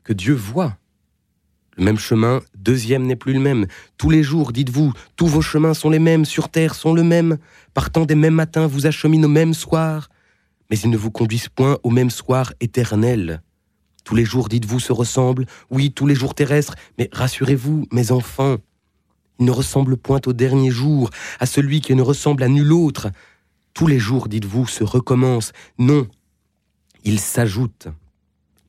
que 0.03 0.13
Dieu 0.13 0.33
voit. 0.33 0.77
Le 1.77 1.85
même 1.85 1.97
chemin, 1.97 2.41
deuxième 2.55 3.05
n'est 3.05 3.15
plus 3.15 3.33
le 3.33 3.39
même. 3.39 3.65
Tous 3.97 4.09
les 4.09 4.23
jours, 4.23 4.51
dites-vous, 4.51 4.91
tous 5.15 5.27
vos 5.27 5.41
chemins 5.41 5.73
sont 5.73 5.89
les 5.89 5.99
mêmes, 5.99 6.25
sur 6.25 6.49
terre 6.49 6.75
sont 6.75 6.93
le 6.93 7.03
même. 7.03 7.37
Partant 7.73 8.05
des 8.05 8.15
mêmes 8.15 8.33
matins, 8.33 8.67
vous 8.67 8.87
acheminent 8.87 9.25
au 9.25 9.31
même 9.31 9.53
soir. 9.53 10.09
Mais 10.69 10.77
ils 10.79 10.89
ne 10.89 10.97
vous 10.97 11.11
conduisent 11.11 11.49
point 11.49 11.77
au 11.83 11.89
même 11.89 12.09
soir 12.09 12.53
éternel. 12.59 13.41
Tous 14.03 14.15
les 14.15 14.25
jours, 14.25 14.49
dites-vous, 14.49 14.79
se 14.79 14.91
ressemblent. 14.91 15.45
Oui, 15.69 15.91
tous 15.91 16.07
les 16.07 16.15
jours 16.15 16.35
terrestres. 16.35 16.75
Mais 16.97 17.09
rassurez-vous, 17.13 17.87
mes 17.91 18.11
enfants, 18.11 18.57
ils 19.39 19.45
ne 19.45 19.51
ressemblent 19.51 19.97
point 19.97 20.21
au 20.25 20.33
dernier 20.33 20.71
jour, 20.71 21.09
à 21.39 21.45
celui 21.45 21.81
qui 21.81 21.95
ne 21.95 22.01
ressemble 22.01 22.43
à 22.43 22.47
nul 22.47 22.73
autre. 22.73 23.09
Tous 23.73 23.87
les 23.87 23.99
jours, 23.99 24.27
dites-vous, 24.27 24.67
se 24.67 24.83
recommencent. 24.83 25.53
Non, 25.77 26.07
ils 27.03 27.19
s'ajoutent. 27.19 27.87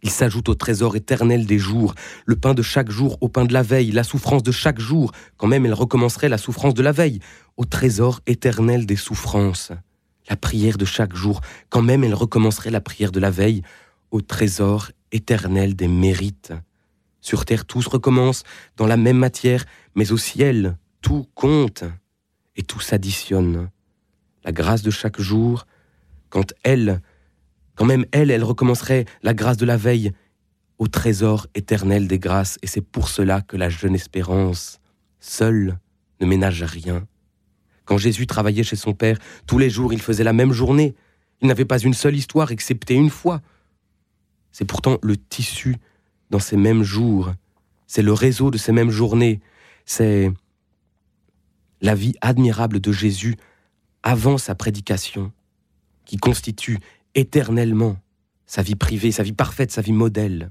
Il 0.05 0.11
s'ajoute 0.11 0.49
au 0.49 0.57
trésor 0.57 0.97
éternel 0.97 1.47
des 1.47 1.61
jours, 1.61 1.95
le 2.27 2.35
pain 2.35 2.55
de 2.55 2.63
chaque 2.63 2.91
jour 2.91 3.19
au 3.21 3.29
pain 3.29 3.45
de 3.45 3.53
la 3.53 3.63
veille, 3.63 3.93
la 3.93 4.03
souffrance 4.03 4.43
de 4.43 4.51
chaque 4.51 4.81
jour, 4.81 5.13
quand 5.37 5.47
même 5.47 5.65
elle 5.65 5.75
recommencerait 5.75 6.29
la 6.29 6.39
souffrance 6.39 6.75
de 6.75 6.83
la 6.83 6.91
veille, 6.91 7.21
au 7.57 7.65
trésor 7.65 8.21
éternel 8.27 8.85
des 8.85 8.97
souffrances. 8.97 9.71
La 10.29 10.37
prière 10.37 10.77
de 10.77 10.85
chaque 10.85 11.15
jour, 11.15 11.41
quand 11.69 11.83
même 11.83 12.03
elle 12.03 12.15
recommencerait 12.15 12.71
la 12.71 12.81
prière 12.81 13.13
de 13.13 13.21
la 13.21 13.31
veille, 13.31 13.63
au 14.11 14.21
trésor 14.21 14.91
éternel 15.13 15.77
des 15.77 15.89
mérites. 15.89 16.53
Sur 17.21 17.45
terre, 17.45 17.65
tout 17.65 17.81
se 17.81 17.89
recommence 17.89 18.43
dans 18.77 18.87
la 18.87 18.97
même 18.97 19.19
matière, 19.19 19.65
mais 19.95 20.11
au 20.11 20.17
ciel, 20.17 20.77
tout 21.01 21.29
compte 21.37 21.85
et 22.57 22.63
tout 22.63 22.81
s'additionne. 22.81 23.71
La 24.45 24.51
grâce 24.51 24.83
de 24.83 24.91
chaque 24.91 25.21
jour, 25.21 25.65
quand 26.29 26.53
elle, 26.65 27.01
quand 27.83 27.87
même 27.87 28.07
elle, 28.13 28.31
elle 28.31 28.45
recommencerait 28.45 29.07
la 29.25 29.35
grâce 29.35 29.57
de 29.57 29.67
la 29.67 29.77
veille 29.77 30.13
au 30.79 30.87
trésor 30.87 31.49
éternel 31.57 32.07
des 32.07 32.21
grâces, 32.21 32.57
et 32.63 32.69
c'est 32.69 32.81
pour 32.81 33.09
cela 33.09 33.41
que 33.41 33.57
la 33.57 33.71
jeune 33.71 33.97
espérance, 33.97 34.79
seule, 35.19 35.81
ne 36.21 36.27
ménage 36.27 36.63
rien. 36.63 37.05
Quand 37.85 37.99
Jésus 37.99 38.29
travaillait 38.29 38.63
chez 38.63 38.77
son 38.77 38.95
Père, 38.95 39.19
tous 39.49 39.59
les 39.59 39.69
jours 39.69 39.93
il 39.93 40.01
faisait 40.01 40.23
la 40.23 40.33
même 40.33 40.53
journée. 40.53 40.95
Il 41.41 41.49
n'avait 41.49 41.65
pas 41.65 41.81
une 41.81 41.93
seule 41.93 42.15
histoire 42.15 42.53
excepté 42.53 42.95
une 42.95 43.11
fois. 43.11 43.41
C'est 44.53 44.65
pourtant 44.65 44.99
le 45.03 45.17
tissu 45.17 45.75
dans 46.31 46.39
ces 46.39 46.57
mêmes 46.57 46.85
jours, 46.85 47.33
c'est 47.89 48.03
le 48.03 48.13
réseau 48.13 48.53
de 48.53 48.59
ces 48.59 48.71
mêmes 48.71 48.91
journées, 48.91 49.41
c'est 49.87 50.31
la 51.81 51.97
vie 51.97 52.15
admirable 52.21 52.79
de 52.79 52.93
Jésus 52.93 53.35
avant 54.05 54.39
sa 54.39 54.55
prédication, 54.55 55.33
qui 56.05 56.17
constitue 56.17 56.79
éternellement 57.15 57.97
sa 58.47 58.63
vie 58.63 58.75
privée, 58.75 59.13
sa 59.13 59.23
vie 59.23 59.33
parfaite, 59.33 59.71
sa 59.71 59.81
vie 59.81 59.93
modèle. 59.93 60.51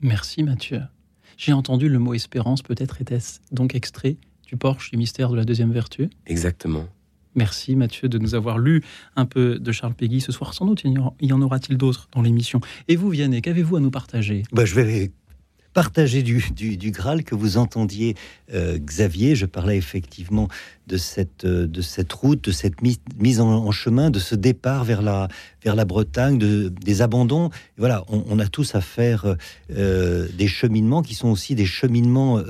Merci 0.00 0.42
Mathieu. 0.42 0.82
J'ai 1.36 1.52
entendu 1.52 1.88
le 1.88 1.98
mot 1.98 2.14
espérance, 2.14 2.62
peut-être 2.62 3.00
était-ce 3.00 3.40
donc 3.52 3.74
extrait 3.74 4.16
du 4.46 4.56
Porche 4.56 4.90
du 4.90 4.96
mystère 4.96 5.30
de 5.30 5.36
la 5.36 5.44
deuxième 5.44 5.72
vertu 5.72 6.10
Exactement. 6.26 6.86
Merci 7.34 7.74
Mathieu 7.74 8.08
de 8.08 8.18
nous 8.18 8.34
avoir 8.34 8.58
lu 8.58 8.82
un 9.16 9.24
peu 9.24 9.58
de 9.58 9.72
Charles 9.72 9.94
Péguy 9.94 10.20
ce 10.20 10.30
soir. 10.30 10.54
Sans 10.54 10.66
doute, 10.66 10.84
il 10.84 11.26
y 11.26 11.32
en 11.32 11.42
aura-t-il 11.42 11.76
d'autres 11.76 12.08
dans 12.12 12.22
l'émission. 12.22 12.60
Et 12.86 12.96
vous, 12.96 13.10
Vianney, 13.10 13.42
qu'avez-vous 13.42 13.76
à 13.76 13.80
nous 13.80 13.90
partager? 13.90 14.44
Bah, 14.52 14.64
Je 14.64 14.74
vais 14.74 15.12
partager 15.74 16.22
du, 16.22 16.40
du, 16.52 16.90
Graal, 16.92 17.24
que 17.24 17.34
vous 17.34 17.58
entendiez 17.58 18.14
euh, 18.54 18.78
Xavier. 18.78 19.34
Je 19.34 19.44
parlais 19.44 19.76
effectivement 19.76 20.48
de 20.86 20.96
cette, 20.96 21.44
euh, 21.44 21.66
de 21.66 21.82
cette 21.82 22.12
route, 22.12 22.42
de 22.44 22.52
cette 22.52 22.76
mise, 22.80 23.40
en, 23.40 23.70
chemin, 23.72 24.10
de 24.10 24.20
ce 24.20 24.36
départ 24.36 24.84
vers 24.84 25.02
la, 25.02 25.28
vers 25.62 25.74
la 25.74 25.84
Bretagne, 25.84 26.38
de, 26.38 26.68
des 26.68 27.02
abandons. 27.02 27.50
voilà, 27.76 28.04
on, 28.08 28.38
a 28.38 28.46
tous 28.46 28.74
à 28.76 28.80
faire 28.80 29.36
euh, 29.70 30.28
des 30.38 30.48
cheminements 30.48 31.02
qui 31.02 31.14
sont 31.14 31.28
aussi 31.28 31.54
des 31.54 31.66
cheminements 31.66 32.40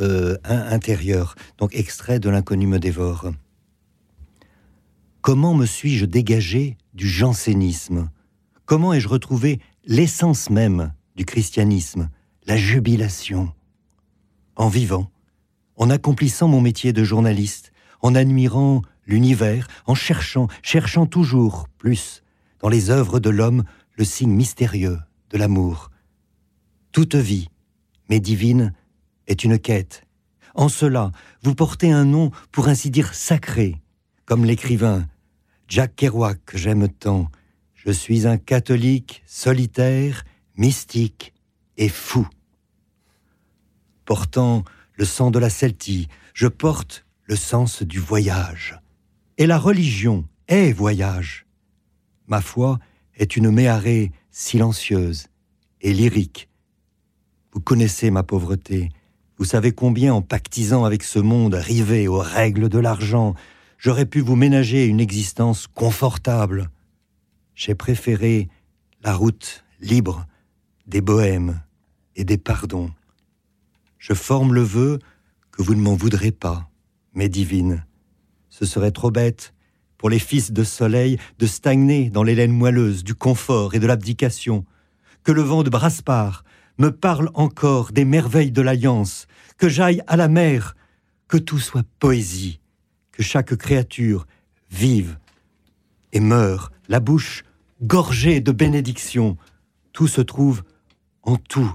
intérieurs. 0.45 1.35
Donc, 1.59 1.75
extrait 1.75 2.19
de 2.19 2.28
l'inconnu 2.28 2.66
me 2.66 2.78
dévore. 2.78 3.33
Comment 5.23 5.54
me 5.54 5.64
suis-je 5.64 6.04
dégagé 6.04 6.76
du 6.93 7.09
jansénisme? 7.09 8.11
Comment 8.66 8.93
ai-je 8.93 9.09
retrouvé 9.09 9.61
l'essence 9.87 10.50
même 10.50 10.93
du 11.16 11.25
christianisme? 11.25 12.11
La 12.47 12.57
jubilation. 12.57 13.53
En 14.57 14.69
vivant, 14.69 15.11
en 15.77 15.91
accomplissant 15.91 16.49
mon 16.49 16.61
métier 16.61 16.93
de 16.93 17.03
journaliste, 17.03 17.73
en 18.01 18.15
admirant 18.15 18.83
l'univers, 19.07 19.67
en 19.87 19.95
cherchant, 19.95 20.49
cherchant 20.63 21.07
toujours 21.07 21.69
plus 21.79 22.23
dans 22.61 22.69
les 22.69 22.91
œuvres 22.91 23.19
de 23.19 23.31
l'homme 23.31 23.65
le 23.97 24.05
signe 24.05 24.31
mystérieux 24.31 24.99
de 25.31 25.39
l'amour. 25.39 25.91
Toute 26.93 27.15
vie, 27.15 27.49
mais 28.09 28.21
divine, 28.21 28.73
est 29.27 29.45
une 29.45 29.59
quête. 29.59 30.05
En 30.55 30.69
cela, 30.69 31.11
vous 31.43 31.55
portez 31.55 31.91
un 31.91 32.05
nom, 32.05 32.31
pour 32.53 32.69
ainsi 32.69 32.91
dire, 32.91 33.15
sacré, 33.15 33.83
comme 34.27 34.45
l'écrivain 34.45 35.07
Jack 35.67 35.97
Kerouac 35.97 36.39
que 36.45 36.59
j'aime 36.59 36.89
tant. 36.89 37.31
Je 37.75 37.91
suis 37.91 38.27
un 38.27 38.37
catholique 38.37 39.23
solitaire, 39.27 40.25
mystique, 40.57 41.35
et 41.77 41.89
fou. 41.89 42.29
Portant 44.05 44.65
le 44.95 45.05
sang 45.05 45.31
de 45.31 45.39
la 45.39 45.51
Celtie, 45.51 46.09
je 46.35 46.47
porte 46.47 47.05
le 47.25 47.37
sens 47.37 47.83
du 47.83 47.99
voyage. 47.99 48.79
Et 49.39 49.47
la 49.47 49.59
religion 49.59 50.25
est 50.49 50.73
voyage. 50.73 51.47
Ma 52.27 52.41
foi 52.41 52.79
est 53.17 53.37
une 53.37 53.51
méharée 53.51 54.13
silencieuse 54.31 55.27
et 55.81 55.93
lyrique. 55.93 56.49
Vous 57.53 57.61
connaissez 57.61 58.11
ma 58.11 58.23
pauvreté, 58.23 58.91
vous 59.37 59.45
savez 59.45 59.73
combien 59.73 60.15
en 60.15 60.23
pactisant 60.23 60.85
avec 60.85 61.03
ce 61.03 61.19
monde 61.19 61.55
rivé 61.55 62.07
aux 62.07 62.19
règles 62.19 62.69
de 62.69 62.79
l'argent, 62.79 63.35
j'aurais 63.79 64.07
pu 64.07 64.21
vous 64.21 64.37
ménager 64.37 64.87
une 64.87 65.01
existence 65.01 65.67
confortable. 65.67 66.71
J'ai 67.55 67.75
préféré 67.75 68.49
la 69.03 69.15
route 69.15 69.65
libre 69.81 70.27
des 70.87 71.01
bohèmes 71.01 71.61
et 72.15 72.25
des 72.25 72.39
pardons. 72.39 72.91
Je 74.07 74.13
forme 74.13 74.53
le 74.53 74.61
vœu 74.61 74.99
que 75.51 75.63
vous 75.63 75.75
ne 75.75 75.81
m'en 75.81 75.95
voudrez 75.95 76.31
pas, 76.31 76.69
mes 77.15 77.31
divines. 77.31 77.87
Ce 78.51 78.67
serait 78.67 78.91
trop 78.91 79.11
bête 79.11 79.55
pour 79.97 80.11
les 80.11 80.19
fils 80.19 80.53
de 80.53 80.63
soleil 80.63 81.19
de 81.39 81.47
stagner 81.47 82.11
dans 82.11 82.23
l'hélène 82.23 82.53
moelleuse 82.53 83.03
du 83.03 83.15
confort 83.15 83.75
et 83.75 83.79
de 83.79 83.87
l'abdication. 83.87 84.67
Que 85.23 85.33
le 85.33 85.41
vent 85.41 85.63
de 85.63 85.71
Braspar 85.71 86.45
me 86.77 86.91
parle 86.91 87.31
encore 87.33 87.93
des 87.93 88.05
merveilles 88.05 88.51
de 88.51 88.61
l'alliance, 88.61 89.27
que 89.57 89.71
j'aille 89.71 90.03
à 90.07 90.19
la 90.19 90.29
mer, 90.29 90.77
que 91.27 91.39
tout 91.39 91.59
soit 91.59 91.87
poésie, 91.99 92.61
que 93.11 93.23
chaque 93.23 93.57
créature 93.57 94.27
vive 94.71 95.17
et 96.13 96.21
meure, 96.21 96.73
la 96.89 97.01
bouche 97.01 97.43
gorgée 97.81 98.43
de 98.43 98.53
bénédictions. 98.53 99.39
Tout 99.95 100.09
se 100.09 100.21
trouve 100.21 100.63
en 101.23 101.37
tout, 101.37 101.75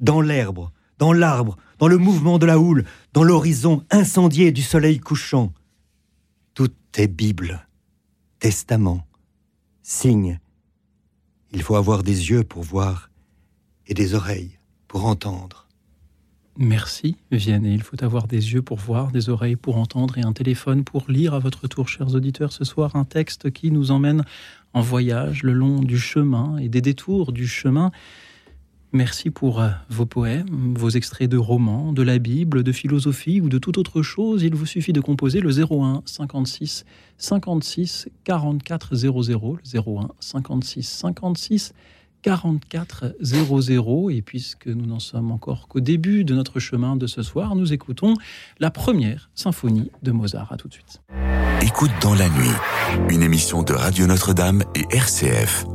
dans 0.00 0.20
l'herbe, 0.20 0.70
dans 0.98 1.12
l'arbre, 1.12 1.56
dans 1.78 1.88
le 1.88 1.98
mouvement 1.98 2.38
de 2.38 2.46
la 2.46 2.58
houle, 2.58 2.84
dans 3.12 3.22
l'horizon 3.22 3.84
incendié 3.90 4.52
du 4.52 4.62
soleil 4.62 4.98
couchant. 4.98 5.52
Tout 6.54 6.72
est 6.96 7.08
Bible, 7.08 7.66
testament, 8.38 9.06
signe. 9.82 10.40
Il 11.52 11.62
faut 11.62 11.76
avoir 11.76 12.02
des 12.02 12.30
yeux 12.30 12.44
pour 12.44 12.62
voir 12.62 13.10
et 13.86 13.94
des 13.94 14.14
oreilles 14.14 14.58
pour 14.86 15.06
entendre. 15.06 15.68
Merci 16.60 17.16
Vianney. 17.30 17.72
Il 17.72 17.82
faut 17.82 18.02
avoir 18.02 18.26
des 18.26 18.52
yeux 18.52 18.62
pour 18.62 18.78
voir, 18.78 19.12
des 19.12 19.28
oreilles 19.28 19.54
pour 19.54 19.76
entendre 19.76 20.18
et 20.18 20.22
un 20.22 20.32
téléphone 20.32 20.82
pour 20.82 21.04
lire 21.08 21.32
à 21.32 21.38
votre 21.38 21.68
tour, 21.68 21.88
chers 21.88 22.16
auditeurs, 22.16 22.52
ce 22.52 22.64
soir 22.64 22.96
un 22.96 23.04
texte 23.04 23.52
qui 23.52 23.70
nous 23.70 23.92
emmène 23.92 24.24
en 24.74 24.80
voyage 24.80 25.44
le 25.44 25.52
long 25.52 25.80
du 25.80 25.98
chemin 25.98 26.58
et 26.58 26.68
des 26.68 26.80
détours 26.80 27.32
du 27.32 27.46
chemin. 27.46 27.92
Merci 28.92 29.30
pour 29.30 29.60
euh, 29.60 29.68
vos 29.90 30.06
poèmes, 30.06 30.74
vos 30.74 30.88
extraits 30.88 31.30
de 31.30 31.36
romans, 31.36 31.92
de 31.92 32.02
la 32.02 32.18
Bible, 32.18 32.62
de 32.62 32.72
philosophie 32.72 33.40
ou 33.42 33.50
de 33.50 33.58
toute 33.58 33.76
autre 33.76 34.00
chose. 34.00 34.42
Il 34.42 34.54
vous 34.54 34.64
suffit 34.64 34.94
de 34.94 35.00
composer 35.00 35.40
le 35.40 35.50
01 35.50 36.02
56 36.06 36.86
56 37.18 38.08
44 38.24 38.94
00, 38.94 39.58
le 39.62 39.80
01 39.80 40.08
56 40.20 40.88
56 40.88 41.74
44 42.22 43.16
00. 43.20 44.10
Et 44.10 44.22
puisque 44.22 44.68
nous 44.68 44.86
n'en 44.86 45.00
sommes 45.00 45.32
encore 45.32 45.68
qu'au 45.68 45.80
début 45.80 46.24
de 46.24 46.34
notre 46.34 46.58
chemin 46.58 46.96
de 46.96 47.06
ce 47.06 47.22
soir, 47.22 47.56
nous 47.56 47.74
écoutons 47.74 48.14
la 48.58 48.70
première 48.70 49.28
symphonie 49.34 49.90
de 50.02 50.12
Mozart. 50.12 50.50
À 50.50 50.56
tout 50.56 50.68
de 50.68 50.72
suite. 50.72 51.02
Écoute 51.60 51.90
dans 52.00 52.14
la 52.14 52.30
nuit, 52.30 52.56
une 53.10 53.22
émission 53.22 53.62
de 53.62 53.74
Radio 53.74 54.06
Notre-Dame 54.06 54.62
et 54.74 54.86
RCF. 54.96 55.66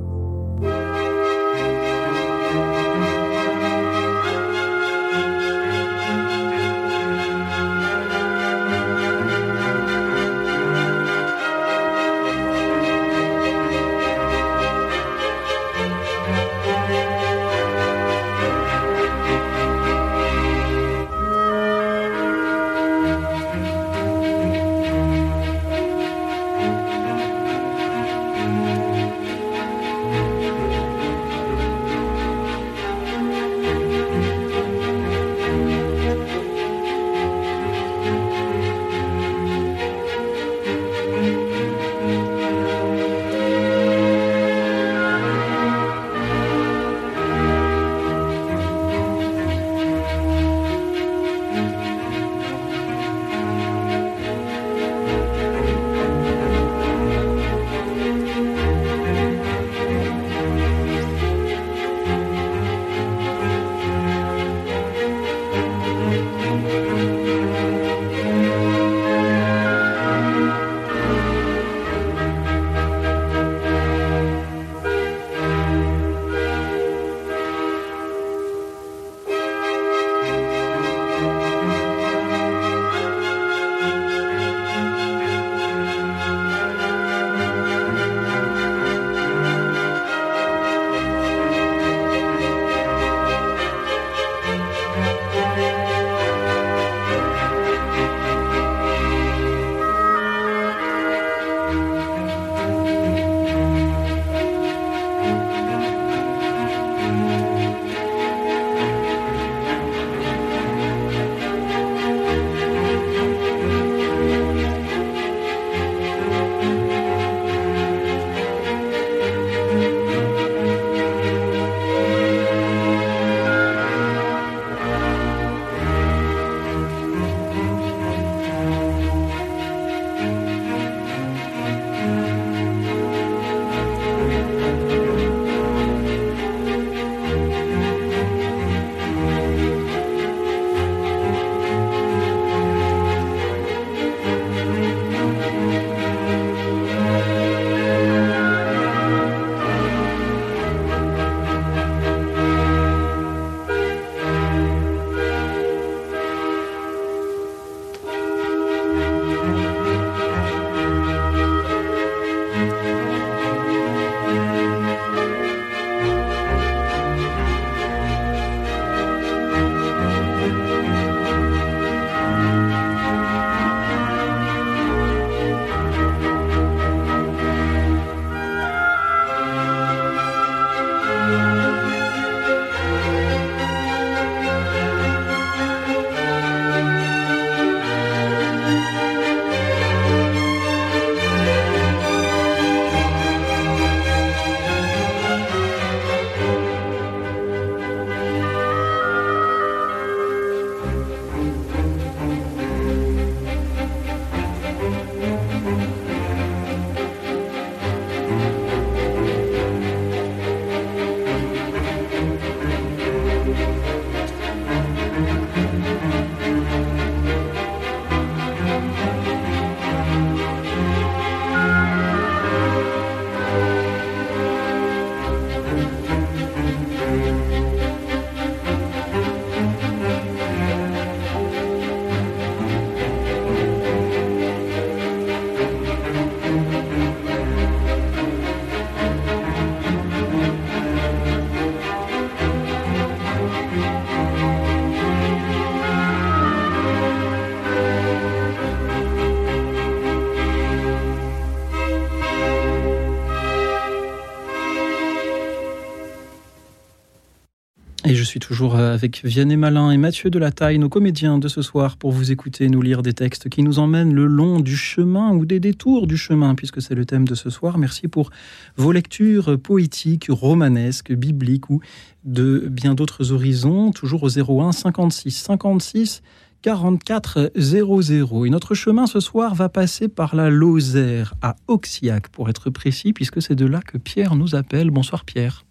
Je 258.24 258.30
suis 258.30 258.40
toujours 258.40 258.78
avec 258.78 259.26
Vianney 259.26 259.58
Malin 259.58 259.92
et 259.92 259.98
Mathieu 259.98 260.30
Delataille, 260.30 260.80
nos 260.80 260.88
comédiens 260.88 261.40
de 261.40 261.50
ce 261.50 261.62
soir, 261.62 261.98
pour 261.98 262.14
vous 262.14 262.32
écouter 262.32 262.70
nous 262.70 262.82
lire 262.82 263.02
des 263.02 263.12
textes 263.12 263.50
qui 263.50 263.64
nous 263.64 263.80
emmènent 263.80 264.14
le 264.14 264.28
long 264.28 264.62
du 264.62 264.78
chemin 264.78 265.32
ou 265.34 265.46
des 265.46 265.60
détours 265.60 266.08
du 266.08 266.16
chemin, 266.16 266.56
puisque 266.56 266.82
c'est 266.82 266.96
le 266.96 267.06
thème 267.06 267.28
de 267.28 267.36
ce 267.36 267.50
soir. 267.50 267.78
Merci 267.78 268.08
pour 268.08 268.30
vos 268.78 268.94
lectures 268.94 269.60
poétiques, 269.60 270.28
romanesques, 270.30 271.12
bibliques 271.12 271.70
ou 271.70 271.82
de 272.24 272.66
bien 272.70 272.94
d'autres 272.94 273.34
horizons, 273.34 273.92
toujours 273.92 274.24
au 274.24 274.62
01 274.62 274.72
56 274.72 275.32
56 275.32 276.22
44 276.62 277.52
00. 277.58 278.46
Et 278.46 278.50
notre 278.50 278.74
chemin 278.74 279.06
ce 279.06 279.20
soir 279.20 279.54
va 279.54 279.68
passer 279.68 280.08
par 280.08 280.34
la 280.34 280.50
Lozère, 280.50 281.34
à 281.42 281.58
Auxiac 281.68 282.30
pour 282.30 282.48
être 282.48 282.70
précis, 282.70 283.12
puisque 283.12 283.42
c'est 283.42 283.56
de 283.56 283.66
là 283.66 283.82
que 283.82 283.98
Pierre 283.98 284.36
nous 284.36 284.56
appelle. 284.56 284.92
Bonsoir 284.92 285.26
Pierre. 285.26 285.66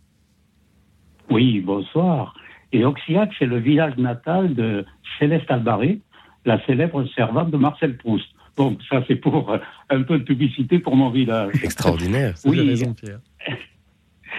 Oui, 1.31 1.61
bonsoir. 1.61 2.35
Et 2.73 2.85
Auxiac, 2.85 3.31
c'est 3.39 3.47
le 3.47 3.59
village 3.59 3.97
natal 3.99 4.55
de 4.55 4.85
Céleste 5.19 5.51
Albaré, 5.51 6.01
la 6.45 6.65
célèbre 6.65 7.05
servante 7.15 7.51
de 7.51 7.57
Marcel 7.57 7.97
Proust. 7.97 8.27
Bon, 8.57 8.77
ça 8.89 9.03
c'est 9.09 9.17
pour 9.17 9.51
euh, 9.51 9.59
un 9.91 10.03
peu 10.03 10.19
de 10.19 10.25
publicité 10.25 10.79
pour 10.79 10.97
mon 10.97 11.11
village. 11.11 11.55
Extraordinaire. 11.63 12.35
oui, 12.45 12.61
raison, 12.61 12.95
Pierre. 12.95 13.21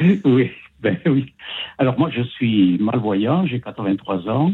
oui, 0.26 0.52
ben 0.82 0.98
oui. 1.06 1.34
Alors 1.78 1.98
moi, 1.98 2.10
je 2.12 2.22
suis 2.22 2.78
malvoyant, 2.80 3.46
j'ai 3.48 3.60
83 3.60 4.30
ans, 4.30 4.54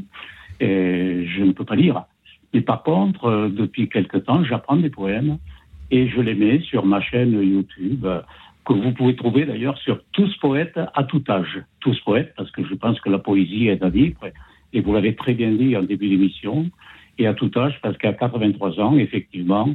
et 0.59 1.25
je 1.27 1.43
ne 1.43 1.51
peux 1.51 1.65
pas 1.65 1.75
lire. 1.75 2.03
Mais 2.53 2.61
par 2.61 2.83
contre, 2.83 3.25
euh, 3.25 3.49
depuis 3.49 3.89
quelque 3.89 4.17
temps, 4.17 4.43
j'apprends 4.43 4.77
des 4.77 4.89
poèmes 4.89 5.37
et 5.91 6.07
je 6.07 6.21
les 6.21 6.35
mets 6.35 6.59
sur 6.61 6.85
ma 6.85 7.01
chaîne 7.01 7.31
YouTube 7.31 8.05
que 8.69 8.73
vous 8.73 8.91
pouvez 8.91 9.15
trouver 9.15 9.45
d'ailleurs 9.45 9.77
sur 9.79 9.99
Tous 10.12 10.32
poètes 10.38 10.79
à 10.93 11.03
tout 11.03 11.23
âge. 11.27 11.63
Tous 11.79 11.99
poètes, 12.01 12.34
parce 12.38 12.51
que 12.51 12.63
je 12.63 12.75
pense 12.75 12.99
que 13.01 13.10
la 13.10 13.17
poésie 13.17 13.67
est 13.67 13.82
à 13.82 13.89
vivre, 13.89 14.19
et 14.73 14.82
vous 14.82 14.93
l'avez 14.93 15.15
très 15.15 15.34
bien 15.34 15.51
dit 15.51 15.75
en 15.75 15.82
début 15.82 16.08
d'émission, 16.08 16.69
et 17.17 17.25
à 17.25 17.34
tout 17.34 17.49
âge, 17.58 17.79
parce 17.82 17.97
qu'à 17.97 18.13
83 18.13 18.79
ans, 18.79 18.95
effectivement, 18.95 19.69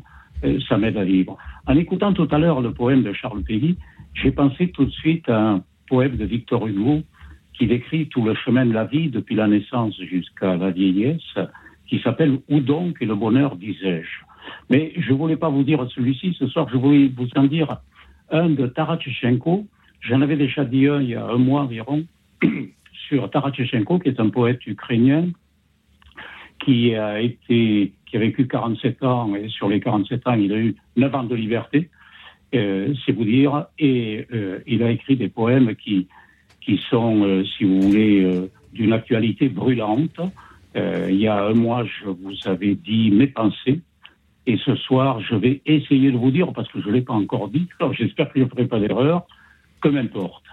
euh, 0.45 0.61
ça 0.69 0.79
m'aide 0.79 0.97
à 0.97 1.05
vivre. 1.05 1.37
En 1.67 1.77
écoutant 1.77 2.13
tout 2.13 2.29
à 2.31 2.39
l'heure 2.39 2.61
le 2.61 2.73
poème 2.73 3.03
de 3.03 3.13
Charles 3.13 3.43
Péguy, 3.43 3.77
j'ai 4.15 4.31
pensé 4.31 4.69
tout 4.69 4.85
de 4.85 4.93
suite 4.93 5.29
à 5.29 5.41
un 5.55 5.65
poème 5.89 6.17
de 6.17 6.25
Victor 6.25 6.65
Hugo 6.65 7.03
qui 7.59 7.67
décrit 7.67 8.07
tout 8.07 8.25
le 8.25 8.35
chemin 8.35 8.65
de 8.65 8.73
la 8.73 8.85
vie 8.85 9.09
depuis 9.09 9.35
la 9.35 9.49
naissance 9.49 10.01
jusqu'à 10.03 10.57
la 10.57 10.71
vieillesse, 10.71 11.39
qui 11.89 11.99
s'appelle 11.99 12.39
Où 12.49 12.61
donc 12.61 12.99
est 13.01 13.07
le 13.07 13.17
bonheur, 13.17 13.57
disais-je. 13.57 14.25
Mais 14.71 14.93
je 14.97 15.11
ne 15.13 15.19
voulais 15.19 15.37
pas 15.37 15.49
vous 15.49 15.65
dire 15.65 15.85
celui-ci 15.95 16.37
ce 16.39 16.47
soir, 16.47 16.69
je 16.71 16.77
voulais 16.77 17.11
vous 17.17 17.29
en 17.35 17.45
dire 17.45 17.79
un 18.35 18.51
de 18.51 18.67
Taratchenko. 18.67 19.67
J'en 20.01 20.21
avais 20.21 20.37
déjà 20.37 20.65
dit 20.65 20.87
un 20.89 21.01
il 21.01 21.11
y 21.11 21.15
a 21.15 21.25
un 21.25 21.39
mois 21.39 21.63
environ 21.63 22.05
sur 23.09 23.31
Taratchenko, 23.31 23.99
qui 24.01 24.09
est 24.09 24.21
un 24.21 24.29
poète 24.29 24.67
ukrainien 24.67 25.29
qui 26.65 26.95
a 26.95 27.21
été, 27.21 27.93
qui 28.07 28.17
a 28.17 28.21
vécu 28.21 28.47
47 28.47 29.03
ans 29.03 29.35
et 29.35 29.49
sur 29.49 29.69
les 29.69 29.81
47 29.81 30.27
ans, 30.27 30.35
il 30.35 30.53
a 30.53 30.57
eu 30.57 30.77
9 30.97 31.15
ans 31.15 31.25
de 31.25 31.35
liberté, 31.35 31.91
euh, 32.55 32.95
c'est 33.05 33.13
vous 33.13 33.25
dire, 33.25 33.67
et 33.79 34.27
euh, 34.33 34.61
il 34.67 34.83
a 34.83 34.91
écrit 34.91 35.17
des 35.17 35.29
poèmes 35.29 35.75
qui, 35.75 36.09
qui 36.61 36.79
sont, 36.89 37.25
euh, 37.25 37.45
si 37.45 37.65
vous 37.65 37.81
voulez, 37.81 38.49
d'une 38.73 38.93
actualité 38.93 39.49
brûlante. 39.49 40.21
il 40.75 41.17
y 41.17 41.29
a 41.29 41.45
un 41.45 41.55
mois, 41.55 41.85
je 41.85 42.09
vous 42.09 42.35
avais 42.47 42.75
dit 42.75 43.11
mes 43.11 43.27
pensées, 43.27 43.81
et 44.47 44.59
ce 44.59 44.75
soir, 44.77 45.21
je 45.21 45.35
vais 45.35 45.63
essayer 45.65 46.13
de 46.13 46.19
vous 46.19 46.31
dire, 46.31 46.53
parce 46.53 46.71
que 46.71 46.81
je 46.81 46.89
ne 46.89 46.93
l'ai 46.93 47.03
pas 47.03 47.15
encore 47.15 47.49
dit, 47.49 47.67
alors 47.81 47.95
j'espère 47.95 48.31
que 48.31 48.39
je 48.39 48.45
ne 48.45 48.49
ferai 48.49 48.67
pas 48.67 48.79
d'erreur, 48.79 49.27
que 49.81 49.89
m'importe. 49.89 50.45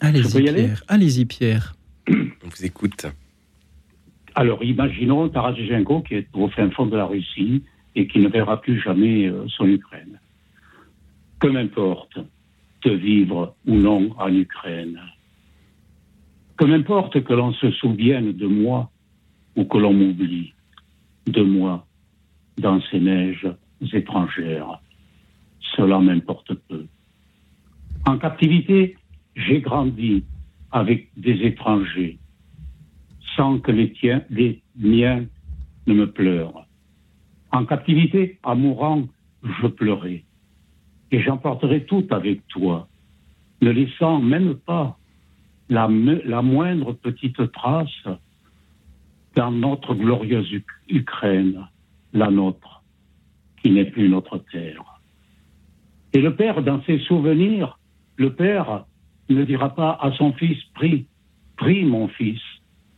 Allez-y, 0.00 0.42
Pierre. 0.42 0.82
Allez-y, 0.88 1.24
Pierre. 1.26 1.74
On 2.08 2.48
vous 2.48 2.64
écoute. 2.64 3.06
Alors, 4.34 4.64
imaginons 4.64 5.28
Tarajenko 5.28 6.02
qui 6.02 6.14
est 6.14 6.28
au 6.34 6.48
fin 6.48 6.70
fond 6.70 6.86
de 6.86 6.96
la 6.96 7.06
Russie 7.06 7.62
et 7.94 8.06
qui 8.06 8.18
ne 8.20 8.28
verra 8.28 8.60
plus 8.60 8.80
jamais 8.80 9.26
euh, 9.26 9.46
son 9.48 9.66
Ukraine. 9.66 10.18
Que 11.38 11.48
m'importe 11.48 12.18
de 12.84 12.90
vivre 12.92 13.54
ou 13.66 13.74
non 13.76 14.10
en 14.18 14.34
Ukraine? 14.34 15.00
Que 16.56 16.64
m'importe 16.64 17.22
que 17.22 17.32
l'on 17.32 17.52
se 17.52 17.70
souvienne 17.72 18.32
de 18.32 18.46
moi 18.46 18.90
ou 19.56 19.64
que 19.64 19.78
l'on 19.78 19.92
m'oublie? 19.92 20.54
De 21.30 21.42
moi 21.42 21.86
dans 22.58 22.80
ces 22.90 23.00
neiges 23.00 23.48
étrangères. 23.92 24.80
Cela 25.76 25.98
m'importe 25.98 26.54
peu. 26.54 26.86
En 28.06 28.18
captivité, 28.18 28.96
j'ai 29.36 29.60
grandi 29.60 30.24
avec 30.72 31.08
des 31.16 31.42
étrangers, 31.46 32.18
sans 33.36 33.58
que 33.58 33.72
les, 33.72 33.92
tiens, 33.92 34.22
les 34.30 34.62
miens 34.76 35.24
ne 35.86 35.94
me 35.94 36.10
pleurent. 36.10 36.66
En 37.52 37.64
captivité, 37.64 38.38
à 38.42 38.54
mourant, 38.54 39.08
je 39.42 39.66
pleurais. 39.66 40.24
Et 41.10 41.20
j'emporterai 41.20 41.84
tout 41.84 42.06
avec 42.10 42.46
toi, 42.48 42.88
ne 43.60 43.70
laissant 43.70 44.20
même 44.20 44.54
pas 44.54 44.98
la, 45.68 45.88
la 46.24 46.42
moindre 46.42 46.92
petite 46.92 47.50
trace 47.52 48.06
dans 49.34 49.50
notre 49.50 49.94
glorieuse 49.94 50.50
Ukraine, 50.88 51.66
la 52.12 52.30
nôtre, 52.30 52.82
qui 53.62 53.70
n'est 53.70 53.84
plus 53.84 54.08
notre 54.08 54.38
terre. 54.38 55.00
Et 56.12 56.20
le 56.20 56.34
Père, 56.34 56.62
dans 56.62 56.82
ses 56.82 56.98
souvenirs, 57.00 57.78
le 58.16 58.34
Père 58.34 58.84
ne 59.28 59.44
dira 59.44 59.74
pas 59.74 59.98
à 60.00 60.12
son 60.12 60.32
fils, 60.32 60.58
prie, 60.74 61.06
prie 61.56 61.84
mon 61.84 62.08
fils 62.08 62.40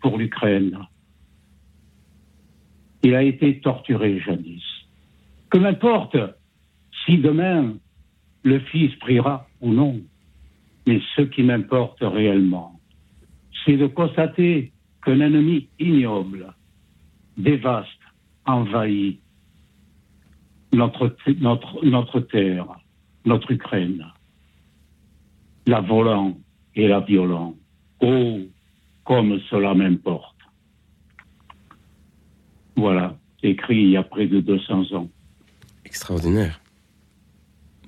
pour 0.01 0.19
l'Ukraine. 0.19 0.79
Il 3.03 3.15
a 3.15 3.23
été 3.23 3.61
torturé 3.61 4.21
jadis. 4.21 4.63
Que 5.51 5.59
m'importe 5.59 6.17
si 7.05 7.19
demain 7.19 7.75
le 8.43 8.61
fils 8.61 8.95
priera 8.97 9.47
ou 9.61 9.73
non, 9.73 10.01
mais 10.87 11.01
ce 11.17 11.23
qui 11.23 11.43
m'importe 11.43 12.01
réellement, 12.01 12.81
c'est 13.65 13.77
de 13.77 13.87
constater 13.87 14.73
qu'un 15.05 15.21
ennemi 15.21 15.69
ignoble 15.79 16.55
dévaste, 17.37 17.89
envahit 18.45 19.21
notre, 20.73 21.15
notre, 21.41 21.85
notre 21.85 22.21
terre, 22.21 22.67
notre 23.25 23.51
Ukraine, 23.53 24.05
la 25.67 25.81
volant 25.81 26.37
et 26.75 26.89
la 26.89 27.01
violant. 27.01 27.55
Oh, 28.01 28.41
comme 29.05 29.39
cela 29.51 29.75
m'importe. 29.75 30.37
Voilà, 32.77 33.17
écrit 33.43 33.83
il 33.83 33.91
y 33.91 33.97
a 33.97 34.03
près 34.03 34.27
de 34.27 34.41
200 34.41 34.93
ans. 34.93 35.09
Extraordinaire. 35.85 36.61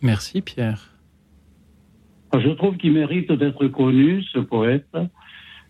Merci 0.03 0.42
Pierre. 0.42 0.90
Je 2.35 2.50
trouve 2.50 2.77
qu'il 2.77 2.92
mérite 2.92 3.33
d'être 3.33 3.68
connu, 3.68 4.22
ce 4.24 4.40
poète, 4.40 4.96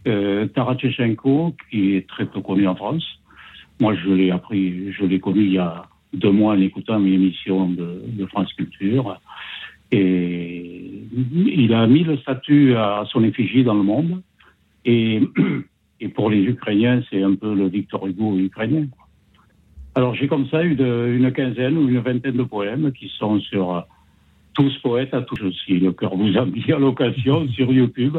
euh, 0.07 0.47
qui 1.71 1.97
est 1.97 2.07
très 2.09 2.27
peu 2.27 2.41
connu 2.41 2.67
en 2.67 2.75
France. 2.75 3.05
Moi, 3.81 3.95
je 3.95 4.11
l'ai 4.11 4.31
appris, 4.31 4.93
je 4.93 5.05
l'ai 5.05 5.21
connu 5.21 5.45
il 5.45 5.53
y 5.53 5.59
a 5.59 5.87
deux 6.13 6.31
mois 6.31 6.55
en 6.55 6.61
écoutant 6.61 7.01
une 7.01 7.13
émission 7.13 7.69
de, 7.69 8.27
France 8.27 8.53
Culture. 8.53 9.21
Et 9.91 11.03
il 11.35 11.75
a 11.75 11.87
mis 11.87 12.05
le 12.05 12.17
statut 12.19 12.75
à 12.77 13.05
son 13.11 13.25
effigie 13.25 13.65
dans 13.65 13.75
le 13.75 13.83
monde. 13.83 14.23
Et, 14.87 16.09
pour 16.15 16.29
les 16.29 16.43
Ukrainiens, 16.43 17.03
c'est 17.09 17.23
un 17.23 17.35
peu 17.35 17.55
le 17.55 17.69
Victor 17.69 18.07
Hugo 18.07 18.37
ukrainien. 18.37 18.87
Alors 19.95 20.15
j'ai 20.15 20.29
comme 20.29 20.47
ça 20.49 20.63
eu 20.63 20.77
une 21.17 21.33
quinzaine 21.33 21.79
ou 21.79 21.89
une 21.89 22.01
vingtaine 22.01 22.37
de 22.37 22.43
poèmes 22.43 22.93
qui 22.93 23.09
sont 23.17 23.41
sur 23.41 23.87
tous 24.53 24.77
poètes 24.83 25.15
à 25.15 25.23
tous 25.23 25.41
aussi. 25.43 25.79
Le 25.79 25.93
cœur 25.93 26.15
vous 26.17 26.37
a 26.37 26.45
mis 26.45 26.71
à 26.71 26.79
l'occasion 26.79 27.49
sur 27.53 27.73
YouTube 27.73 28.19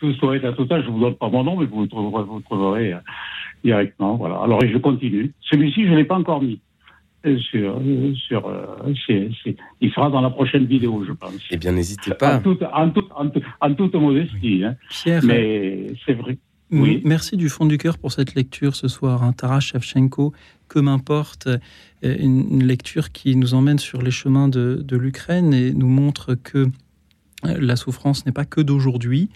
tout 0.00 0.12
soit 0.14 0.44
à 0.44 0.52
tout 0.52 0.66
ça. 0.66 0.80
Je 0.82 0.88
vous 0.88 1.00
donne 1.00 1.14
pas 1.14 1.28
mon 1.28 1.44
nom, 1.44 1.56
mais 1.56 1.66
vous 1.66 1.82
le 1.82 1.88
trouverez, 1.88 2.24
vous 2.24 2.40
trouverez 2.40 2.94
euh, 2.94 2.98
directement. 3.62 4.16
Voilà. 4.16 4.36
Alors, 4.42 4.60
je 4.60 4.78
continue. 4.78 5.32
Celui-ci, 5.42 5.84
je 5.84 5.90
ne 5.90 5.96
l'ai 5.96 6.04
pas 6.04 6.16
encore 6.16 6.42
mis. 6.42 6.58
Euh, 7.26 7.38
sur, 7.38 7.76
euh, 7.76 8.94
sur, 8.94 9.30
il 9.82 9.92
sera 9.92 10.08
dans 10.08 10.22
la 10.22 10.30
prochaine 10.30 10.64
vidéo, 10.64 11.04
je 11.06 11.12
pense. 11.12 11.34
Eh 11.50 11.58
bien, 11.58 11.72
n'hésitez 11.72 12.14
pas. 12.14 12.36
En 12.36 12.40
toute, 12.40 12.62
en 12.62 12.88
toute, 12.88 13.10
en 13.60 13.74
toute, 13.74 13.94
modestie. 13.94 14.64
Hein. 14.64 14.76
Pierre, 14.88 15.22
mais 15.22 15.88
c'est 16.06 16.14
vrai. 16.14 16.38
Oui. 16.72 17.02
Merci 17.04 17.36
du 17.36 17.48
fond 17.48 17.66
du 17.66 17.76
cœur 17.76 17.98
pour 17.98 18.12
cette 18.12 18.34
lecture 18.34 18.74
ce 18.74 18.88
soir. 18.88 19.22
Hein. 19.22 19.32
Taras 19.32 19.60
Shevchenko, 19.60 20.32
que 20.68 20.78
m'importe, 20.78 21.48
une, 22.00 22.64
lecture 22.64 23.10
qui 23.10 23.36
nous 23.36 23.54
emmène 23.54 23.80
sur 23.80 24.00
les 24.00 24.12
chemins 24.12 24.48
de, 24.48 24.80
de 24.82 24.96
l'Ukraine 24.96 25.52
et 25.52 25.74
nous 25.74 25.88
montre 25.88 26.36
que 26.36 26.68
la 27.42 27.76
souffrance 27.76 28.24
n'est 28.24 28.32
pas 28.32 28.44
que 28.44 28.60
d'aujourd'hui, 28.60 29.30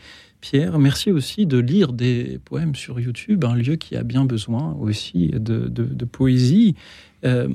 Pierre, 0.44 0.78
merci 0.78 1.11
aussi 1.11 1.46
de 1.46 1.57
lire 1.57 1.94
des 1.94 2.38
poèmes 2.44 2.74
sur 2.74 3.00
YouTube, 3.00 3.46
un 3.46 3.54
lieu 3.54 3.76
qui 3.76 3.96
a 3.96 4.02
bien 4.02 4.26
besoin 4.26 4.76
aussi 4.78 5.28
de, 5.28 6.04
poésie. 6.04 6.74
Euh, 7.24 7.48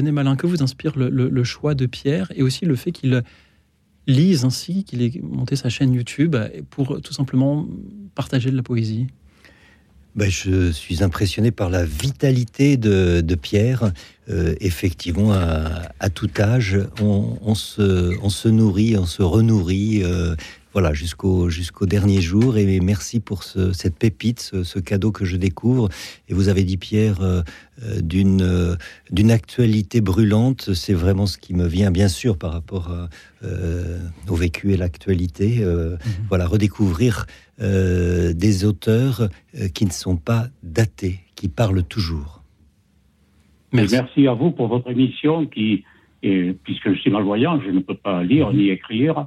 Malin, 0.00 0.34
que 0.36 0.46
vous 0.46 0.62
inspire 0.62 0.94
le, 0.96 1.44
choix 1.44 1.74
de 1.74 1.84
Pierre 1.84 2.32
et 2.34 2.42
aussi 2.42 2.64
le 2.64 2.74
fait 2.74 2.90
qu'il 2.90 3.22
Lise 4.06 4.46
ainsi 4.46 4.84
qu'il 4.84 5.02
ait 5.02 5.12
monté 5.22 5.56
sa 5.56 5.68
chaîne 5.68 5.92
YouTube 5.92 6.34
pour 6.70 7.02
tout 7.02 7.12
simplement 7.12 7.68
partager 8.14 8.50
de 8.50 8.56
la 8.56 8.62
poésie? 8.62 9.08
Ben, 10.16 10.30
je 10.30 10.72
suis 10.72 11.02
impressionné 11.02 11.50
par 11.50 11.68
la 11.68 11.84
vitalité 11.84 12.78
de, 12.78 13.34
Pierre. 13.34 13.92
Euh, 14.30 14.54
effectivement, 14.60 15.32
à, 15.32 16.10
tout 16.10 16.30
âge, 16.38 16.78
on, 16.98 17.54
se, 17.54 18.48
nourrit, 18.48 18.96
on 18.96 19.06
se 19.06 19.22
renourrit. 19.22 20.02
Euh, 20.02 20.34
voilà, 20.72 20.92
jusqu'au 20.92 21.50
jusqu'au 21.50 21.86
dernier 21.86 22.20
jour. 22.20 22.56
Et 22.56 22.80
merci 22.80 23.20
pour 23.20 23.42
cette 23.42 23.98
pépite, 23.98 24.52
ce, 24.62 24.78
cadeau 24.78 25.12
que 25.12 25.24
je 25.24 25.36
découvre. 25.36 25.88
Et 26.28 26.34
vous 26.34 26.48
avez 26.48 26.64
dit, 26.64 26.76
Pierre, 26.76 27.20
euh, 27.20 27.42
euh, 27.82 28.00
d'une 28.00 28.42
euh, 28.42 28.76
d'une 29.10 29.30
actualité 29.30 30.00
brûlante. 30.00 30.72
C'est 30.72 30.94
vraiment 30.94 31.26
ce 31.26 31.38
qui 31.38 31.54
me 31.54 31.66
vient, 31.66 31.90
bien 31.90 32.08
sûr, 32.08 32.38
par 32.38 32.52
rapport 32.52 32.90
au 34.28 34.34
vécu 34.34 34.72
et 34.72 34.76
l'actualité. 34.76 35.64
Mhm. 35.64 35.98
Voilà, 36.28 36.46
redécouvrir 36.46 37.26
des 37.58 38.64
auteurs 38.64 39.28
qui 39.74 39.84
ne 39.84 39.90
sont 39.90 40.16
pas 40.16 40.46
datés, 40.62 41.20
qui 41.36 41.48
parlent 41.48 41.84
toujours. 41.84 42.42
Merci. 43.72 43.94
merci 43.94 44.26
à 44.26 44.34
vous 44.34 44.50
pour 44.50 44.68
votre 44.68 44.90
émission 44.90 45.46
qui, 45.46 45.84
puisque 46.20 46.92
je 46.92 46.98
suis 46.98 47.10
malvoyant, 47.10 47.60
je 47.60 47.70
ne 47.70 47.80
peux 47.80 47.94
pas 47.94 48.22
lire 48.22 48.50
mhm. 48.50 48.56
ni 48.56 48.68
écrire 48.68 49.26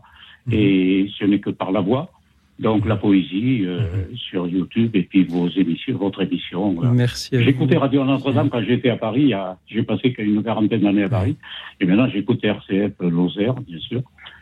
et 0.51 1.09
ce 1.17 1.25
n'est 1.25 1.39
que 1.39 1.49
par 1.49 1.71
la 1.71 1.81
voix. 1.81 2.11
Donc 2.57 2.85
la 2.85 2.95
poésie 2.95 3.63
euh, 3.65 3.81
mhm. 3.81 4.15
sur 4.15 4.47
YouTube 4.47 4.95
et 4.95 5.03
puis 5.03 5.25
vos 5.25 5.49
émissions, 5.49 5.97
votre 5.97 6.21
émission. 6.21 6.73
Merci. 6.93 7.29
J'écoutais 7.33 7.77
Radio 7.77 8.05
Notre-Dame 8.05 8.49
quand 8.49 8.61
j'étais 8.61 8.89
à 8.89 8.95
Paris. 8.95 9.33
J'ai 9.67 9.83
passé 9.83 10.15
une 10.17 10.41
quarantaine 10.41 10.79
d'années 10.79 11.03
à 11.03 11.09
Paris. 11.09 11.35
Et 11.81 11.85
maintenant 11.85 12.07
j'écoute 12.07 12.41
RCF 12.41 12.93
Lozère, 13.01 13.55
bien 13.55 13.79
sûr. 13.79 14.01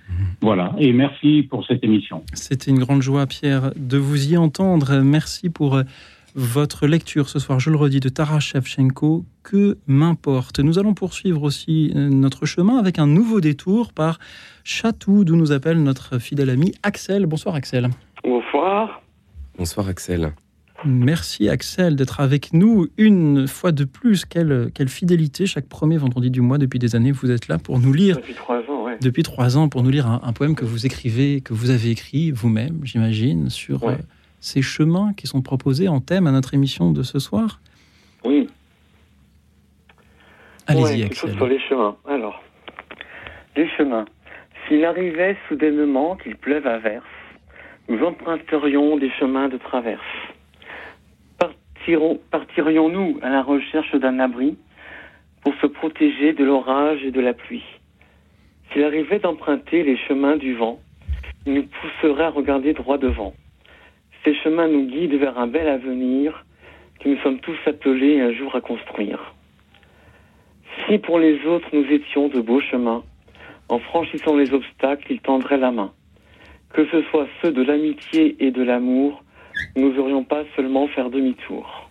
Mhm. 0.10 0.26
Voilà. 0.42 0.76
Et 0.78 0.94
merci 0.94 1.48
pour 1.50 1.66
cette 1.66 1.84
émission. 1.84 2.24
C'était 2.34 2.70
une 2.70 2.80
grande 2.80 3.02
joie, 3.02 3.26
Pierre, 3.26 3.72
de 3.76 3.98
vous 3.98 4.32
y 4.32 4.38
entendre. 4.38 5.00
Merci 5.00 5.50
pour 5.50 5.76
euh, 5.76 5.84
votre 6.36 6.88
lecture 6.88 7.30
ce 7.30 7.40
soir, 7.40 7.60
je 7.60 7.70
le 7.70 7.76
redis, 7.76 8.00
de 8.00 8.10
Taras 8.10 8.40
Shevchenko, 8.40 9.26
Que 9.44 9.78
m'importe? 9.88 10.60
Nous 10.60 10.80
allons 10.80 10.94
poursuivre 10.94 11.44
aussi 11.44 11.92
euh, 11.96 12.10
notre 12.10 12.46
chemin 12.46 12.78
avec 12.78 13.00
un 13.00 13.08
nouveau 13.08 13.42
détour 13.42 13.94
par 13.94 14.20
Chatou, 14.64 15.24
d'où 15.24 15.36
nous 15.36 15.52
appelle 15.52 15.82
notre 15.84 16.20
fidèle 16.20 16.50
ami 16.50 16.74
Axel. 16.82 17.26
Bonsoir 17.26 17.56
Axel. 17.56 17.90
Bonsoir. 18.24 19.02
Bonsoir 19.58 19.88
Axel. 19.88 20.34
Merci 20.86 21.50
Axel 21.50 21.96
d'être 21.96 22.20
avec 22.20 22.52
nous 22.52 22.88
une 22.98 23.48
fois 23.48 23.72
de 23.72 23.86
plus. 23.86 24.26
Quelle, 24.26 24.70
quelle 24.74 24.90
fidélité 24.90 25.46
chaque 25.46 25.68
premier 25.68 25.98
vendredi 25.98 26.30
du 26.30 26.42
mois 26.42 26.58
depuis 26.58 26.80
des 26.80 26.96
années. 26.96 27.12
Vous 27.12 27.32
êtes 27.32 27.48
là 27.48 27.58
pour 27.58 27.80
nous 27.80 27.94
lire. 27.94 28.18
Depuis 28.18 28.34
trois 28.34 28.58
ans, 28.58 28.86
oui. 28.86 28.92
Depuis 29.02 29.24
trois 29.24 29.58
ans 29.58 29.70
pour 29.70 29.84
nous 29.84 29.90
lire 29.92 30.08
un, 30.08 30.34
poème 30.34 30.56
que 30.56 30.66
vous 30.66 30.86
écrivez, 30.86 31.42
que 31.42 31.54
vous 31.54 31.70
avez 31.70 31.92
écrit 31.92 32.32
vous-même, 32.32 32.80
j'imagine, 32.84 33.50
sur 33.50 33.88
euh, 33.88 33.96
ces 34.44 34.62
chemins 34.62 35.14
qui 35.14 35.26
sont 35.26 35.42
proposés 35.42 35.88
en 35.88 36.02
thème 36.02 36.28
à 36.28 36.32
notre 36.32 36.54
émission 36.54 36.92
de 36.92 37.02
ce 37.02 37.18
soir 37.18 37.62
Oui. 38.26 38.50
Allez-y, 40.68 41.04
Axel. 41.04 41.34
Sur 41.36 41.48
les 41.48 41.60
chemins. 41.62 41.96
Alors, 42.06 42.44
les 43.56 43.70
chemins. 43.70 44.06
S'il 44.68 44.84
arrivait 44.84 45.38
soudainement 45.48 46.18
qu'il 46.18 46.36
pleuve 46.36 46.68
à 46.68 46.78
verse, 46.78 47.06
nous 47.88 48.04
emprunterions 48.04 48.98
des 48.98 49.10
chemins 49.12 49.48
de 49.48 49.58
traverse. 49.58 50.02
Partirions-nous 52.32 53.20
à 53.22 53.30
la 53.30 53.44
recherche 53.44 53.96
d'un 53.96 54.20
abri 54.20 54.58
pour 55.44 55.54
se 55.62 55.68
protéger 55.68 56.34
de 56.34 56.44
l'orage 56.44 57.02
et 57.04 57.12
de 57.12 57.22
la 57.22 57.34
pluie? 57.34 57.64
S'il 58.72 58.84
arrivait 58.84 59.20
d'emprunter 59.20 59.84
les 59.84 59.98
chemins 59.98 60.36
du 60.36 60.54
vent, 60.56 60.80
il 61.46 61.54
nous 61.54 61.66
pousserait 61.66 62.24
à 62.24 62.30
regarder 62.30 62.74
droit 62.74 62.98
devant. 62.98 63.34
Ces 64.24 64.36
chemins 64.36 64.70
nous 64.70 64.86
guident 64.86 65.16
vers 65.16 65.38
un 65.38 65.48
bel 65.48 65.68
avenir 65.68 66.46
que 67.00 67.10
nous 67.10 67.18
sommes 67.18 67.40
tous 67.40 67.58
appelés 67.66 68.22
un 68.22 68.32
jour 68.32 68.56
à 68.56 68.62
construire. 68.62 69.34
Si 70.88 70.98
pour 70.98 71.20
les 71.20 71.46
autres 71.46 71.68
nous 71.74 71.86
étions 71.92 72.30
de 72.30 72.40
beaux 72.40 72.62
chemins, 72.62 73.04
en 73.68 73.80
franchissant 73.80 74.38
les 74.38 74.54
obstacles, 74.54 75.12
ils 75.12 75.20
tendraient 75.20 75.58
la 75.58 75.72
main. 75.72 75.92
Que 76.72 76.86
ce 76.88 77.02
soit 77.04 77.28
ceux 77.42 77.52
de 77.52 77.64
l'amitié 77.64 78.38
et 78.40 78.52
de 78.52 78.64
l'amour, 78.64 79.24
nous 79.76 79.94
n'aurions 79.94 80.24
pas 80.24 80.44
seulement 80.56 80.88
faire 80.88 81.10
demi-tour. 81.10 81.90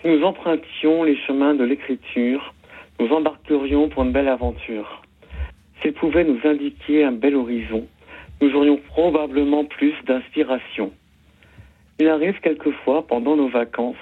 Si 0.00 0.08
nous 0.08 0.22
empruntions 0.22 1.02
les 1.02 1.16
chemins 1.26 1.54
de 1.54 1.64
l'écriture, 1.64 2.54
nous 3.00 3.08
embarquerions 3.12 3.88
pour 3.88 4.04
une 4.04 4.12
belle 4.12 4.28
aventure. 4.28 5.02
S'ils 5.80 5.92
pouvaient 5.92 6.24
nous 6.24 6.38
indiquer 6.44 7.04
un 7.04 7.12
bel 7.12 7.34
horizon, 7.34 7.86
nous 8.40 8.54
aurions 8.54 8.76
probablement 8.76 9.64
plus 9.64 9.94
d'inspiration. 10.06 10.92
Il 11.98 12.08
arrive 12.08 12.38
quelquefois, 12.40 13.06
pendant 13.06 13.36
nos 13.36 13.48
vacances, 13.48 13.96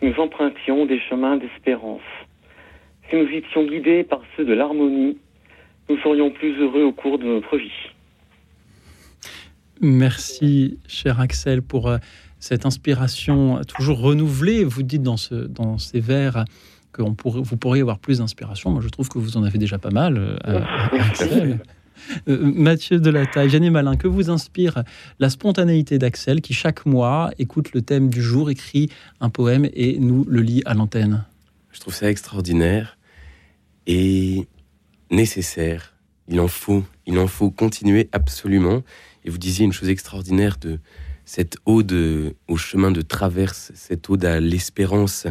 que 0.00 0.06
nous 0.06 0.14
empruntions 0.20 0.86
des 0.86 1.00
chemins 1.00 1.36
d'espérance. 1.36 2.00
Si 3.08 3.16
nous 3.16 3.28
étions 3.28 3.64
guidés 3.64 4.04
par 4.04 4.20
ceux 4.36 4.44
de 4.44 4.52
l'harmonie, 4.52 5.18
nous 5.88 5.98
serions 5.98 6.30
plus 6.30 6.58
heureux 6.60 6.84
au 6.84 6.92
cours 6.92 7.18
de 7.18 7.24
notre 7.24 7.56
vie. 7.56 7.72
Merci, 9.80 10.78
cher 10.86 11.20
Axel, 11.20 11.62
pour 11.62 11.88
euh, 11.88 11.98
cette 12.40 12.66
inspiration 12.66 13.60
toujours 13.62 14.00
renouvelée. 14.00 14.64
Vous 14.64 14.82
dites 14.82 15.02
dans, 15.02 15.16
ce, 15.16 15.34
dans 15.34 15.78
ces 15.78 16.00
vers 16.00 16.44
que 16.92 17.02
pourrait, 17.02 17.40
vous 17.42 17.56
pourriez 17.56 17.82
avoir 17.82 17.98
plus 17.98 18.18
d'inspiration. 18.18 18.70
Moi, 18.70 18.80
je 18.82 18.88
trouve 18.88 19.08
que 19.08 19.18
vous 19.18 19.36
en 19.36 19.44
avez 19.44 19.58
déjà 19.58 19.78
pas 19.78 19.90
mal, 19.90 20.18
euh, 20.46 20.60
Axel. 20.92 21.60
Euh, 22.28 22.52
Mathieu 22.54 23.00
de 23.00 23.10
la 23.10 23.26
Taille, 23.26 23.50
Jeanne 23.50 23.70
Malin, 23.70 23.96
que 23.96 24.08
vous 24.08 24.30
inspire 24.30 24.82
la 25.18 25.30
spontanéité 25.30 25.98
d'Axel 25.98 26.40
qui 26.40 26.54
chaque 26.54 26.86
mois 26.86 27.30
écoute 27.38 27.72
le 27.72 27.82
thème 27.82 28.10
du 28.10 28.22
jour, 28.22 28.50
écrit 28.50 28.90
un 29.20 29.30
poème 29.30 29.68
et 29.72 29.98
nous 29.98 30.24
le 30.28 30.40
lit 30.40 30.62
à 30.66 30.74
l'antenne 30.74 31.24
Je 31.72 31.80
trouve 31.80 31.94
ça 31.94 32.10
extraordinaire 32.10 32.98
et 33.86 34.46
nécessaire. 35.10 35.94
Il 36.28 36.40
en 36.40 36.48
faut, 36.48 36.84
il 37.06 37.18
en 37.18 37.26
faut 37.26 37.50
continuer 37.50 38.08
absolument. 38.12 38.82
Et 39.24 39.30
vous 39.30 39.38
disiez 39.38 39.64
une 39.64 39.72
chose 39.72 39.88
extraordinaire 39.88 40.58
de 40.58 40.78
cette 41.24 41.56
ode 41.66 42.34
au 42.48 42.56
chemin 42.56 42.90
de 42.90 43.02
traverse, 43.02 43.70
cette 43.74 44.08
ode 44.08 44.24
à 44.24 44.40
l'espérance, 44.40 45.26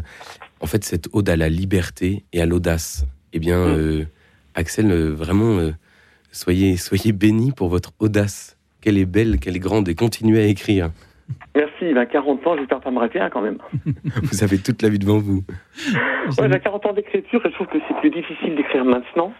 en 0.59 0.67
fait 0.67 0.83
cette 0.83 1.09
ode 1.11 1.27
à 1.27 1.35
la 1.35 1.49
liberté 1.49 2.23
et 2.33 2.41
à 2.41 2.45
l'audace. 2.45 3.05
Eh 3.33 3.39
bien, 3.39 3.65
mm. 3.65 3.75
euh, 3.75 4.05
Axel, 4.53 4.91
euh, 4.91 5.09
vraiment, 5.09 5.71
Soyez, 6.31 6.77
soyez 6.77 7.11
bénis 7.11 7.51
pour 7.51 7.69
votre 7.69 7.91
audace. 7.99 8.57
Qu'elle 8.81 8.97
est 8.97 9.05
belle, 9.05 9.39
qu'elle 9.39 9.55
est 9.55 9.59
grande 9.59 9.89
et 9.89 9.95
continuez 9.95 10.39
à 10.39 10.45
écrire. 10.45 10.91
Merci, 11.55 11.73
il 11.81 11.97
a 11.97 12.05
40 12.05 12.45
ans, 12.47 12.55
j'espère 12.57 12.79
pas 12.79 12.91
me 12.91 12.99
rater 12.99 13.19
quand 13.31 13.41
même. 13.41 13.57
vous 14.23 14.43
avez 14.43 14.59
toute 14.59 14.81
la 14.81 14.89
vie 14.89 14.99
devant 14.99 15.17
vous. 15.17 15.43
Ouais, 16.39 16.49
j'ai 16.51 16.59
40 16.59 16.85
ans 16.85 16.93
d'écriture 16.93 17.45
et 17.45 17.49
je 17.49 17.55
trouve 17.55 17.67
que 17.67 17.79
c'est 17.87 17.97
plus 17.99 18.09
difficile 18.09 18.55
d'écrire 18.55 18.85
maintenant. 18.85 19.33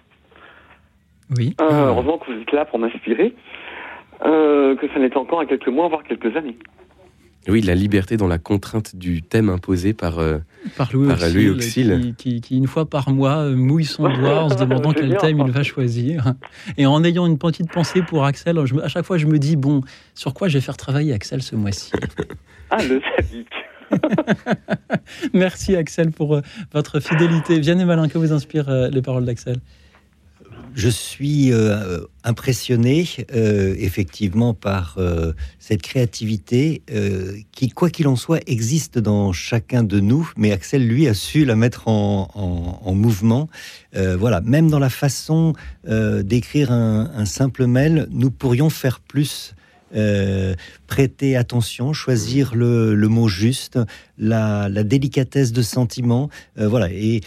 Oui. 1.38 1.56
Euh, 1.62 1.88
heureusement 1.88 2.18
que 2.18 2.32
vous 2.32 2.42
êtes 2.42 2.52
là 2.52 2.66
pour 2.66 2.80
m'inspirer, 2.80 3.36
euh, 4.26 4.76
que 4.76 4.88
ça 4.90 5.00
n'était 5.00 5.18
encore 5.18 5.42
à 5.42 5.46
quelques 5.46 5.68
mois, 5.68 5.88
voire 5.88 6.04
quelques 6.04 6.36
années. 6.36 6.58
Oui, 7.48 7.62
la 7.62 7.76
liberté 7.76 8.18
dans 8.18 8.28
la 8.28 8.38
contrainte 8.38 8.96
du 8.96 9.22
thème 9.22 9.50
imposé 9.50 9.94
par, 9.94 10.20
euh, 10.20 10.40
par 10.78 10.92
Louis, 10.94 11.50
Auxil, 11.50 12.14
Qui, 12.18 12.42
une 12.52 12.68
fois 12.68 12.90
par 12.90 13.10
mois 13.10 13.38
euh, 13.38 13.56
mouille 13.56 13.86
son 13.86 14.04
doigt 14.18 14.44
en 14.44 14.50
se 14.50 14.56
demandant 14.56 14.92
quel 14.92 15.16
thème 15.18 15.42
il 15.46 15.52
va 15.52 15.64
choisir. 15.64 16.34
Et 16.78 16.86
en 16.86 17.04
ayant 17.04 17.26
une 17.26 17.38
petite 17.38 17.72
pensée 17.72 18.02
pour 18.02 18.26
Axel, 18.26 18.60
à 18.60 18.88
chaque 18.88 19.06
fois 19.06 19.18
je 19.18 19.28
me 19.28 19.40
dis, 19.40 19.56
bon, 19.56 19.82
sur 20.14 20.34
quoi 20.34 20.50
je 20.50 20.58
vais 20.58 20.62
faire 20.62 20.78
travailler 20.78 21.14
Axel 21.14 21.42
ce 21.42 21.56
mois-ci? 21.56 21.92
Ah, 22.70 22.84
le 22.84 23.00
sadique 23.16 23.48
Merci 25.34 25.78
Axel 25.78 26.12
pour 26.12 26.36
euh, 26.36 26.42
votre 26.74 27.00
fidélité. 27.00 27.62
Vianney 27.62 27.86
Malin, 27.86 28.10
que 28.10 28.18
vous 28.18 28.34
inspirent 28.34 28.90
les 28.92 29.02
paroles 29.02 29.24
d'Axel? 29.24 29.56
Je 30.76 30.90
suis 30.90 31.52
euh, 31.52 32.00
impressionné 32.24 33.08
euh, 33.34 33.76
effectivement 33.78 34.54
par 34.54 34.96
euh, 34.98 35.34
cette 35.60 35.82
créativité 35.82 36.82
qui, 37.52 37.70
quoi 37.70 37.90
qu'il 37.90 38.08
en 38.08 38.16
soit, 38.16 38.40
existe 38.48 39.00
dans 39.00 39.34
chacun 39.34 39.84
de 39.84 40.00
nous, 40.00 40.32
mais 40.38 40.52
Axel, 40.52 40.88
lui, 40.88 41.08
a 41.08 41.14
su 41.14 41.46
la 41.46 41.56
mettre 41.56 41.88
en, 41.88 42.94
mouvement. 42.94 43.50
voilà, 43.94 44.42
même 44.42 44.70
dans 44.70 44.80
la 44.80 44.90
façon 44.90 45.54
d'écrire 45.86 46.72
un, 46.72 47.26
simple 47.26 47.66
mail, 47.66 48.08
nous 48.12 48.32
pourrions 48.32 48.70
faire 48.70 49.00
plus. 49.00 49.56
prêter 50.88 51.36
attention, 51.36 51.94
choisir 51.94 52.56
le, 52.56 52.96
mot 53.08 53.28
juste, 53.28 53.80
la, 54.18 54.70
délicatesse 54.84 55.52
de 55.52 55.62
sentiment. 55.62 56.30
voilà. 56.56 56.90
Et 56.92 57.22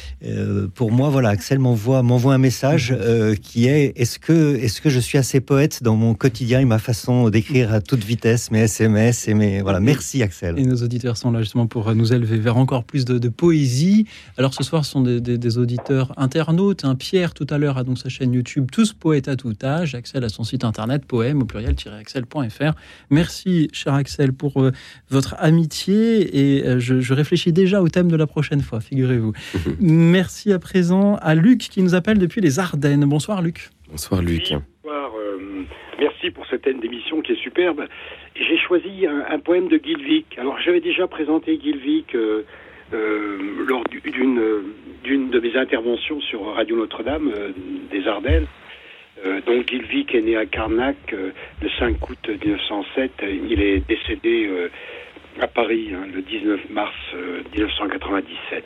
pour 0.75 0.93
moi, 0.93 1.11
voilà, 1.11 1.31
Axel 1.31 1.59
m'envoie 1.59 2.03
m'envoie 2.03 2.35
un 2.35 2.39
message 2.39 2.95
qui 3.43 3.67
est 3.67 3.93
est-ce 3.97 4.19
que 4.19 4.57
est-ce 4.57 4.81
que 4.81 4.91
je 4.91 5.01
suis 5.01 5.19
assez 5.19 5.41
poète 5.41 5.83
dans 5.83 5.97
mon 5.97 6.15
quotidien 6.15 6.61
et 6.61 6.65
ma 6.65 6.79
façon 6.79 7.29
d'écrire 7.31 7.73
à 7.73 7.81
toute 7.81 8.05
vitesse 8.05 8.51
mes 8.51 8.61
SMS 8.61 9.29
et 9.29 9.35
mes 9.35 9.63
voilà. 9.63 9.81
Merci 9.81 10.23
Axel. 10.23 10.59
Et 10.59 10.65
nos 10.65 10.77
auditeurs 10.77 11.17
sont 11.17 11.31
là 11.31 11.41
justement 11.41 11.67
pour 11.67 11.95
nous 11.95 12.13
élever 12.13 12.39
vers 12.39 12.57
encore 12.57 12.85
plus 12.85 13.05
de, 13.05 13.29
poésie. 13.29 14.07
Alors 14.37 14.55
ce 14.55 14.63
soir, 14.63 14.85
ce 14.85 14.93
sont 14.93 15.01
des, 15.03 15.59
auditeurs 15.59 16.13
internautes. 16.17 16.85
un 16.85 16.91
hein. 16.91 16.95
Pierre 16.95 17.35
tout 17.35 17.47
à 17.51 17.59
l'heure 17.59 17.79
a 17.79 17.85
donc 17.85 17.99
sa 17.99 18.09
chaîne 18.09 18.33
YouTube 18.33 18.69
Tous 18.71 18.93
poètes 18.93 19.29
à 19.29 19.37
tout 19.37 19.55
âge. 19.63 19.95
Axel 19.95 20.25
a 20.25 20.29
son 20.29 20.45
site 20.45 20.65
internet 20.65 21.05
poème 21.05 21.43
au 21.43 21.45
pluriel-axel.fr. 21.45 22.73
Merci, 23.11 23.69
cher 23.73 23.95
Axel, 23.95 24.33
pour 24.33 24.61
euh, 24.63 24.73
votre 25.11 25.35
amitié 25.39 26.59
et 26.59 26.80
euh, 26.91 27.01
je, 27.01 27.15
réfléchis 27.15 27.53
déjà 27.53 27.83
au 27.83 27.89
thème 27.89 28.11
de 28.11 28.17
la 28.17 28.27
prochaine 28.27 28.61
fois, 28.61 28.81
figurez-vous. 28.81 29.33
Merci 29.81 30.53
à 30.53 30.59
présent 30.59 31.17
à 31.21 31.35
Luc 31.35 31.59
qui 31.59 31.83
nous 31.83 31.95
appelle 31.95 32.19
depuis 32.19 32.41
les 32.41 32.59
Ardennes. 32.59 33.05
Bonsoir, 33.05 33.43
Luc. 33.43 33.71
Bonsoir, 33.91 34.23
Luc. 34.23 34.53
bonsoir. 34.83 35.13
Euh, 35.19 35.65
merci 35.99 36.31
pour 36.31 36.47
cette 36.47 36.65
d'émission 36.65 37.21
qui 37.23 37.33
est 37.33 37.43
superbe. 37.43 37.85
J'ai 38.35 38.59
choisi 38.59 39.07
un, 39.07 39.39
poème 39.39 39.69
de 39.69 39.81
Gilvik. 39.83 40.39
Alors, 40.39 40.59
j'avais 40.65 40.81
déjà 40.81 41.07
présenté 41.07 41.59
Gilvik. 41.63 42.17
lors 42.93 43.85
d'une 43.85 44.41
d'une 45.05 45.31
de 45.31 45.41
mes 45.41 45.57
interventions 45.57 46.21
sur 46.21 46.55
Radio 46.55 46.77
Notre-Dame 46.77 47.33
des 47.91 48.07
Ardennes. 48.07 48.47
Euh, 49.25 49.41
donc 49.47 49.69
Gilvik 49.69 50.15
est 50.15 50.23
né 50.23 50.37
à 50.37 50.47
Carnac 50.47 50.97
euh, 51.13 51.31
le 51.61 51.69
5 51.79 52.09
août 52.09 52.29
1907. 52.29 53.13
Il 53.51 53.61
est 53.61 53.87
décédé 53.87 54.47
euh, 54.49 54.69
à 55.41 55.47
Paris 55.47 55.91
hein, 55.95 56.07
le 56.13 56.23
19 56.23 56.71
mars 56.71 56.95
1997. 57.55 58.65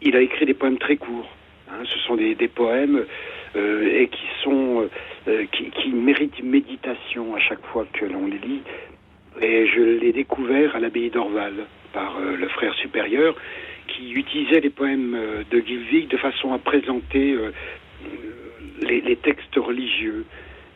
Il 0.00 0.16
a 0.16 0.20
écrit 0.20 0.46
des 0.46 0.54
poèmes 0.54 0.78
très 0.78 0.96
courts. 0.96 1.30
Hein. 1.70 1.84
ce 1.84 1.98
sont 2.00 2.16
des, 2.16 2.34
poèmes 2.48 3.04
qui 3.54 4.26
sont 4.42 4.88
qui, 5.52 5.90
méritent 5.90 6.42
méditation 6.42 7.34
à 7.34 7.40
chaque 7.40 7.64
fois 7.66 7.86
que 7.92 8.04
l'on 8.04 8.26
les 8.26 8.38
lit. 8.38 8.62
Et 9.40 9.66
je 9.66 9.80
l'ai 9.80 10.12
découvert 10.12 10.76
à 10.76 10.80
l'abbaye 10.80 11.10
d'Orval 11.10 11.66
par 11.92 12.18
le 12.20 12.48
frère 12.48 12.74
supérieur 12.74 13.34
qui 13.88 14.12
utilisait 14.12 14.60
les 14.60 14.70
poèmes 14.70 15.16
de 15.50 15.58
Gilvik 15.60 16.08
de 16.08 16.16
façon 16.16 16.52
à 16.52 16.58
présenter 16.58 17.36
les, 18.82 19.16
textes 19.16 19.56
religieux. 19.56 20.24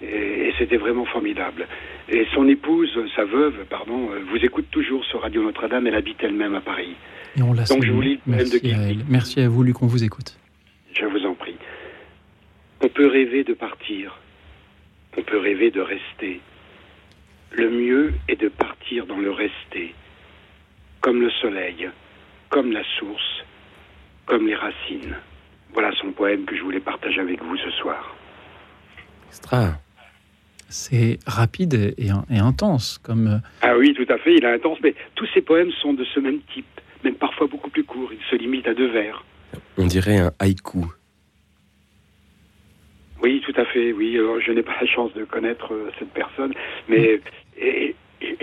Et, 0.03 0.53
c'était 0.59 0.77
vraiment 0.77 1.05
formidable. 1.05 1.67
Et 2.09 2.27
son 2.35 2.49
épouse, 2.49 2.91
sa 3.15 3.25
veuve, 3.25 3.67
pardon, 3.69 4.11
euh, 4.11 4.21
vous 4.31 4.43
écoute 4.45 4.67
toujours 4.71 5.05
sur 5.05 5.21
Radio 5.21 5.43
Notre-Dame. 5.43 5.87
Elle 5.87 5.95
habite 5.95 6.17
elle-même 6.23 6.55
à 6.55 6.61
Paris. 6.61 6.97
Et 7.37 7.43
on 7.43 7.53
la 7.53 7.65
Donc 7.65 7.85
je 7.85 7.93
vous 7.93 8.01
lis 8.01 8.21
Merci 8.27 8.61
de 8.61 8.73
à 8.73 9.05
Merci 9.09 9.41
à 9.41 9.49
vous, 9.49 9.63
Luc, 9.63 9.83
on 9.83 9.87
vous 9.87 10.03
écoute. 10.03 10.39
Je 10.95 11.05
vous 11.05 11.27
en 11.27 11.35
prie. 11.35 11.57
On 12.81 12.89
peut 12.89 13.07
rêver 13.07 13.45
de 13.45 13.53
partir. 13.53 14.19
On 15.17 15.23
peut 15.23 15.39
rêver 15.39 15.71
de 15.71 15.81
rester. 15.81 16.41
Le 17.53 17.71
mieux 17.71 18.13
est 18.29 18.41
de 18.41 18.49
partir 18.49 19.07
dans 19.07 19.19
le 19.19 19.31
rester, 19.31 19.95
comme 21.01 21.21
le 21.21 21.31
soleil, 21.31 21.89
comme 22.51 22.73
la 22.73 22.83
source, 22.99 23.45
comme 24.27 24.47
les 24.47 24.55
racines. 24.55 25.17
Voilà 25.73 25.91
son 26.01 26.13
poème 26.13 26.45
que 26.45 26.57
je 26.57 26.63
voulais 26.63 26.81
partager 26.81 27.21
avec 27.21 27.43
vous 27.43 27.57
ce 27.57 27.71
soir. 27.73 28.15
Extra. 29.29 29.79
C'est 30.69 31.19
rapide 31.27 31.95
et, 31.97 32.11
intense 32.31 32.99
comme. 32.99 33.27
Euh, 33.29 33.39
ah 33.63 33.77
oui, 33.77 33.95
tout 33.95 34.13
à 34.13 34.19
fait, 34.19 34.35
il 34.35 34.45
est 34.45 34.55
intense, 34.55 34.79
mais 34.83 34.95
tous 35.15 35.27
ses 35.33 35.41
poèmes 35.41 35.71
sont 35.81 35.95
de 35.95 36.05
ce 36.05 36.19
même 36.19 36.41
type, 36.53 36.67
même 37.05 37.15
parfois 37.15 37.47
beaucoup 37.47 37.71
plus 37.71 37.85
courts. 37.85 38.11
Il 38.13 38.19
se 38.31 38.37
limite 38.37 38.67
à 38.67 38.75
deux 38.75 38.91
vers. 38.91 39.25
On 39.79 39.87
dirait 39.87 40.19
un 40.19 40.33
haïku. 40.39 40.87
Oui, 43.23 43.43
tout 43.47 43.55
à 43.57 43.65
fait. 43.65 43.93
Oui, 43.93 44.17
alors 44.19 44.41
je 44.41 44.53
n'ai 44.53 44.63
pas 44.63 44.77
la 44.81 44.87
chance 44.87 45.13
de 45.15 45.25
connaître 45.25 45.73
euh, 45.73 45.91
cette 45.99 46.13
personne, 46.13 46.53
mais 46.89 47.21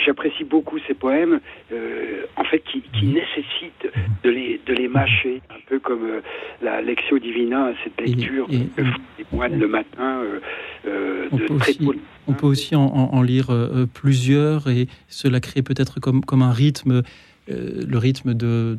j'apprécie 0.05 0.43
beaucoup 0.43 0.77
ces 0.87 0.93
poèmes, 0.93 1.39
euh, 1.71 2.25
en 2.35 2.43
fait, 2.43 2.59
qui, 2.59 2.83
mhm. 3.03 3.13
nécessitent 3.13 3.91
de 4.23 4.29
les, 4.29 4.61
de 4.65 4.73
les 4.73 4.87
mâcher, 4.87 5.41
un 5.49 5.59
peu 5.67 5.79
comme 5.79 6.03
euh, 6.03 6.21
la 6.61 6.81
Lectio 6.81 7.19
Divina, 7.19 7.71
cette 7.83 7.99
lecture 7.99 8.47
et, 8.51 8.57
des 8.57 9.25
moines 9.31 9.59
le 9.59 9.67
matin. 9.67 10.23
Euh, 10.85 11.27
on, 11.31 11.37
peut 11.37 11.53
aussi, 11.53 11.79
on 12.27 12.33
peut 12.33 12.47
aussi 12.47 12.75
en, 12.75 13.21
lire 13.21 13.47
plusieurs 13.93 14.69
et 14.69 14.87
cela 15.07 15.39
crée 15.39 15.61
peut-être 15.61 15.99
comme, 15.99 16.23
comme 16.23 16.41
un 16.41 16.51
rythme. 16.51 17.01
le 17.47 17.97
rythme 17.97 18.33
de, 18.33 18.77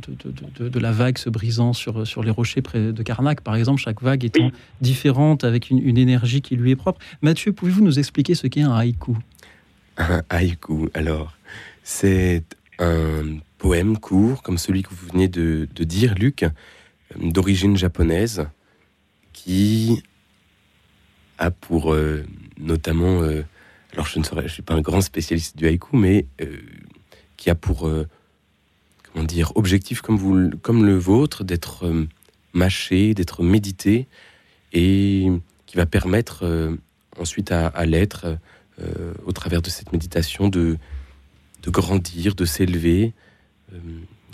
de, 0.59 0.69
de, 0.69 0.81
la 0.81 0.93
vague 0.93 1.19
se 1.19 1.29
brisant 1.29 1.73
sur, 1.73 2.07
sur 2.07 2.23
les 2.23 2.31
rochers 2.31 2.63
près 2.63 2.93
de 2.93 3.03
Carnac, 3.03 3.41
par 3.41 3.57
exemple, 3.57 3.81
chaque 3.81 4.03
vague 4.03 4.25
étant 4.25 4.51
différente 4.81 5.45
avec 5.45 5.71
une, 5.71 5.79
une 5.87 5.99
énergie 5.99 6.41
qui 6.41 6.57
lui 6.57 6.71
est 6.71 6.77
propre. 6.77 7.01
Mathieu, 7.23 7.53
pouvez-vous 7.53 7.83
nous 7.83 7.99
expliquer 7.99 8.35
ce 8.35 8.47
qu'est 8.47 8.63
un 8.63 8.73
haïku? 8.73 9.17
Un 9.97 10.23
haïku, 10.29 10.89
alors, 10.95 11.37
c'est 11.83 12.45
un 12.79 13.39
poème 13.59 13.99
court, 13.99 14.43
comme 14.43 14.59
celui 14.59 14.83
que 14.83 14.91
vous 14.91 15.07
venez 15.13 15.29
de, 15.29 15.69
dire, 15.81 16.15
Luc, 16.15 16.45
d'origine 17.17 17.77
japonaise, 17.77 18.49
qui 19.33 20.03
a 21.39 21.51
pour 21.51 21.93
euh, 21.93 22.25
notamment, 22.59 23.23
euh, 23.23 23.43
alors 23.93 24.07
je 24.07 24.19
ne 24.19 24.25
je 24.25 24.49
suis 24.49 24.63
pas 24.63 24.75
un 24.75 24.81
grand 24.81 25.01
spécialiste 25.01 25.57
du 25.57 25.67
haïku, 25.67 25.97
mais 25.97 26.27
euh, 26.41 26.59
qui 27.37 27.51
a 27.51 27.55
pour, 27.55 27.91
comment 29.13 29.25
dire, 29.25 29.53
objectif 29.57 30.01
comme, 30.01 30.17
vous, 30.17 30.51
comme 30.63 30.87
le 30.87 30.97
vôtre, 30.97 31.45
d'être 31.45 31.85
mâché, 32.53 33.13
d'être 33.13 33.43
médité, 33.43 34.07
et 34.73 35.31
qui 35.67 35.77
va 35.77 35.87
permettre 35.87 36.45
ensuite 37.19 37.53
à 37.53 37.87
l'être 37.87 38.27
euh, 38.27 38.37
au 39.25 39.33
travers 39.33 39.63
de 39.63 39.71
cette 39.71 39.93
méditation, 39.93 40.49
de, 40.49 40.79
de 41.65 41.71
grandir, 41.71 42.35
de 42.35 42.45
s'élever, 42.45 43.15
euh, 43.73 43.79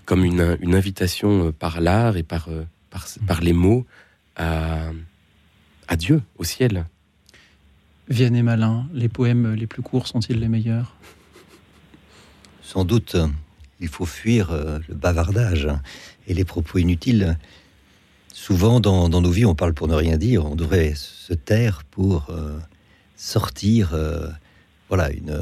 comme 0.05 0.24
une, 0.24 0.57
une, 0.61 0.74
invitation 0.74 1.46
euh, 1.46 1.53
par 1.53 1.81
l'art 1.81 2.16
et 2.16 2.22
par, 2.22 2.48
par, 2.90 3.07
par, 3.26 3.40
les 3.40 3.53
mots 3.53 3.87
à, 4.37 4.90
à 5.87 5.96
Dieu, 5.96 6.22
au 6.38 6.44
ciel. 6.44 6.87
Vianney 8.09 8.42
Malin, 8.42 8.88
les 8.92 9.09
poèmes 9.09 9.55
les 9.55 9.68
plus 9.68 9.83
courts 9.83 10.09
sont-ils 10.09 10.40
les 10.40 10.48
meilleurs? 10.48 10.96
Sans 12.62 12.85
doute. 12.85 13.16
Il 13.83 13.88
faut 13.88 14.05
fuir 14.05 14.53
le 14.53 14.94
bavardage 14.94 15.68
et 16.26 16.35
les 16.35 16.44
propos 16.44 16.79
inutiles. 16.79 17.38
Souvent, 18.35 18.79
dans, 18.79 19.09
dans, 19.09 19.22
nos 19.22 19.31
vies, 19.31 19.46
on 19.46 19.55
parle 19.55 19.72
pour 19.72 19.88
ne 19.88 19.94
rien 19.94 20.18
dire. 20.18 20.44
On 20.44 20.55
devrait 20.55 20.92
se 20.94 21.33
taire 21.33 21.85
pour 21.90 22.31
sortir 23.20 23.90
euh, 23.92 24.28
voilà, 24.88 25.12
une, 25.12 25.37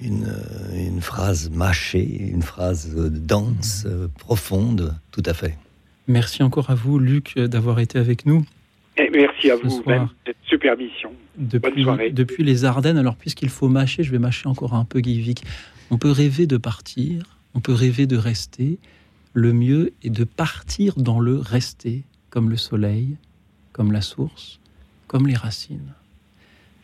une, 0.00 0.32
une, 0.72 1.00
phrase 1.00 1.50
mâchée, 1.50 2.06
une 2.20 2.42
phrase 2.42 2.94
dense, 2.94 3.84
euh, 3.86 4.06
profonde, 4.20 4.94
tout 5.10 5.22
à 5.26 5.34
fait. 5.34 5.58
Merci 6.06 6.44
encore 6.44 6.70
à 6.70 6.76
vous, 6.76 7.00
Luc, 7.00 7.36
d'avoir 7.36 7.80
été 7.80 7.98
avec 7.98 8.24
nous. 8.24 8.46
Et 8.96 9.10
merci 9.10 9.50
à 9.50 9.56
vous, 9.56 9.82
Ben, 9.84 10.08
cette 10.24 10.36
super 10.46 10.76
mission. 10.78 11.12
Depuis, 11.36 11.70
Bonne 11.74 11.82
soirée. 11.82 12.10
Depuis 12.10 12.44
les 12.44 12.64
Ardennes, 12.64 12.96
alors 12.96 13.16
puisqu'il 13.16 13.48
faut 13.50 13.68
mâcher, 13.68 14.04
je 14.04 14.12
vais 14.12 14.20
mâcher 14.20 14.48
encore 14.48 14.74
un 14.74 14.84
peu 14.84 15.00
Guivic. 15.00 15.42
On 15.90 15.98
peut 15.98 16.12
rêver 16.12 16.46
de 16.46 16.56
partir, 16.56 17.38
on 17.54 17.60
peut 17.60 17.74
rêver 17.74 18.06
de 18.06 18.16
rester. 18.16 18.78
Le 19.34 19.52
mieux 19.52 19.92
est 20.04 20.10
de 20.10 20.24
partir 20.24 20.94
dans 20.96 21.18
le 21.18 21.36
rester, 21.36 22.04
comme 22.30 22.48
le 22.48 22.56
soleil, 22.56 23.16
comme 23.72 23.90
la 23.90 24.00
source, 24.00 24.60
comme 25.08 25.26
les 25.26 25.34
racines. 25.34 25.92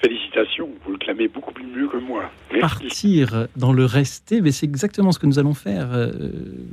Félicitations, 0.02 0.68
vous 0.84 0.92
le 0.92 0.98
clamez 0.98 1.28
beaucoup 1.28 1.52
plus 1.52 1.64
mieux 1.64 1.86
que 1.86 1.96
moi. 1.96 2.24
Partir 2.60 3.46
dans 3.56 3.72
le 3.72 3.84
rester, 3.84 4.40
mais 4.40 4.50
c'est 4.50 4.66
exactement 4.66 5.12
ce 5.12 5.20
que 5.20 5.26
nous 5.26 5.38
allons 5.38 5.54
faire, 5.54 5.92
euh, 5.92 6.10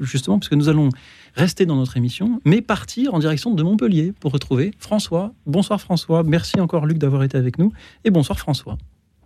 justement, 0.02 0.40
puisque 0.40 0.54
nous 0.54 0.68
allons 0.68 0.90
rester 1.36 1.68
dans 1.68 1.76
notre 1.76 1.96
émission, 1.96 2.42
mais 2.44 2.62
partir 2.62 3.14
en 3.14 3.20
direction 3.20 3.54
de 3.54 3.62
Montpellier 3.62 4.14
pour 4.20 4.32
retrouver 4.32 4.72
François. 4.80 5.32
Bonsoir 5.46 5.80
François, 5.80 6.24
merci 6.24 6.60
encore 6.60 6.88
Luc 6.88 6.98
d'avoir 6.98 7.22
été 7.22 7.38
avec 7.38 7.60
nous, 7.60 7.72
et 8.04 8.10
bonsoir 8.10 8.40
François. 8.40 8.78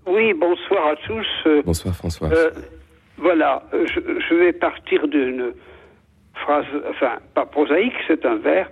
Oui, 0.06 0.34
bonsoir 0.34 0.88
à 0.88 0.96
tous. 0.98 1.64
Bonsoir 1.66 1.96
François. 1.96 2.28
Euh, 2.34 2.50
voilà, 3.18 3.64
je, 3.72 4.02
je, 4.30 4.36
vais 4.36 4.52
partir 4.52 5.08
d'une 5.08 5.54
phrase, 6.36 6.66
enfin, 6.90 7.20
pas 7.36 7.46
prosaïque, 7.46 7.94
c'est 8.08 8.26
un 8.26 8.36
vers, 8.36 8.70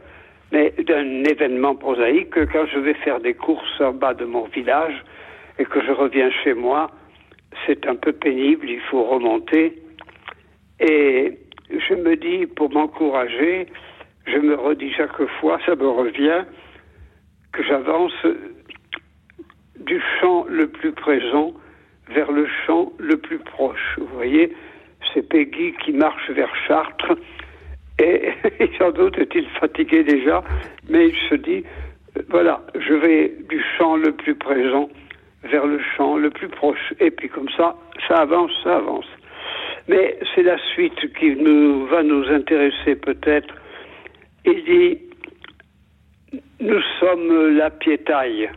mais 0.51 0.73
d'un 0.85 1.23
événement 1.23 1.75
prosaïque. 1.75 2.33
Quand 2.51 2.65
je 2.65 2.79
vais 2.79 2.95
faire 2.95 3.21
des 3.21 3.33
courses 3.33 3.79
en 3.79 3.93
bas 3.93 4.13
de 4.13 4.25
mon 4.25 4.43
village, 4.47 5.01
et 5.61 5.65
que 5.65 5.79
je 5.79 5.91
reviens 5.91 6.31
chez 6.43 6.55
moi, 6.55 6.89
c'est 7.67 7.85
un 7.85 7.95
peu 7.95 8.13
pénible, 8.13 8.67
il 8.67 8.79
faut 8.89 9.03
remonter. 9.03 9.79
Et 10.79 11.37
je 11.69 11.93
me 11.93 12.15
dis, 12.15 12.47
pour 12.47 12.71
m'encourager, 12.71 13.67
je 14.25 14.37
me 14.37 14.55
redis 14.55 14.91
chaque 14.93 15.23
fois, 15.39 15.59
ça 15.67 15.75
me 15.75 15.87
revient, 15.87 16.45
que 17.53 17.61
j'avance 17.61 18.25
du 19.79 20.01
champ 20.19 20.45
le 20.49 20.67
plus 20.67 20.93
présent 20.93 21.53
vers 22.09 22.31
le 22.31 22.47
champ 22.65 22.91
le 22.97 23.17
plus 23.17 23.37
proche. 23.37 23.99
Vous 23.99 24.15
voyez, 24.15 24.51
c'est 25.13 25.29
Peggy 25.29 25.75
qui 25.85 25.91
marche 25.91 26.27
vers 26.31 26.53
Chartres. 26.67 27.13
Et, 27.99 28.31
sans 28.79 28.89
doute 28.89 29.15
est-il 29.19 29.47
fatigué 29.59 30.03
déjà, 30.03 30.43
mais 30.89 31.09
il 31.09 31.15
se 31.29 31.35
dit, 31.35 31.63
voilà, 32.29 32.65
je 32.79 32.95
vais 32.95 33.31
du 33.47 33.63
champ 33.77 33.95
le 33.95 34.11
plus 34.11 34.33
présent 34.33 34.89
vers 35.43 35.65
le 35.65 35.79
champ 35.95 36.17
le 36.17 36.29
plus 36.29 36.47
proche. 36.47 36.93
Et 36.99 37.11
puis 37.11 37.29
comme 37.29 37.49
ça, 37.49 37.75
ça 38.07 38.17
avance, 38.17 38.51
ça 38.63 38.77
avance. 38.77 39.07
Mais 39.87 40.17
c'est 40.33 40.43
la 40.43 40.57
suite 40.73 41.13
qui 41.13 41.33
va 41.89 42.03
nous 42.03 42.25
intéresser 42.29 42.95
peut-être. 42.95 43.53
Il 44.45 44.63
dit, 44.63 46.41
nous 46.59 46.81
sommes 46.99 47.57
la 47.57 47.69
piétaille. 47.69 48.49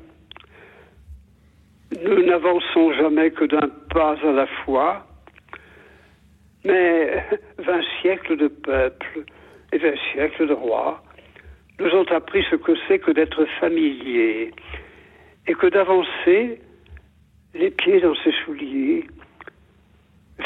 Nous 2.03 2.25
n'avançons 2.25 2.93
jamais 2.93 3.31
que 3.31 3.45
d'un 3.45 3.69
pas 3.91 4.17
à 4.23 4.33
la 4.33 4.47
fois. 4.47 5.07
Mais 6.65 7.25
vingt 7.59 7.85
siècles 8.01 8.37
de 8.37 8.49
peuples 8.49 9.25
et 9.73 9.79
vingt 9.79 9.99
siècles 10.13 10.49
de 10.49 10.55
rois 10.55 11.03
nous 11.79 11.91
ont 11.91 12.07
appris 12.13 12.45
ce 12.51 12.57
que 12.57 12.73
c'est 12.87 12.99
que 12.99 13.11
d'être 13.11 13.45
familier 13.61 14.53
et 15.47 15.55
que 15.55 15.67
d'avancer 15.67 16.61
les 17.55 17.71
pieds 17.71 18.01
dans 18.01 18.15
ses 18.17 18.33
souliers 18.45 19.07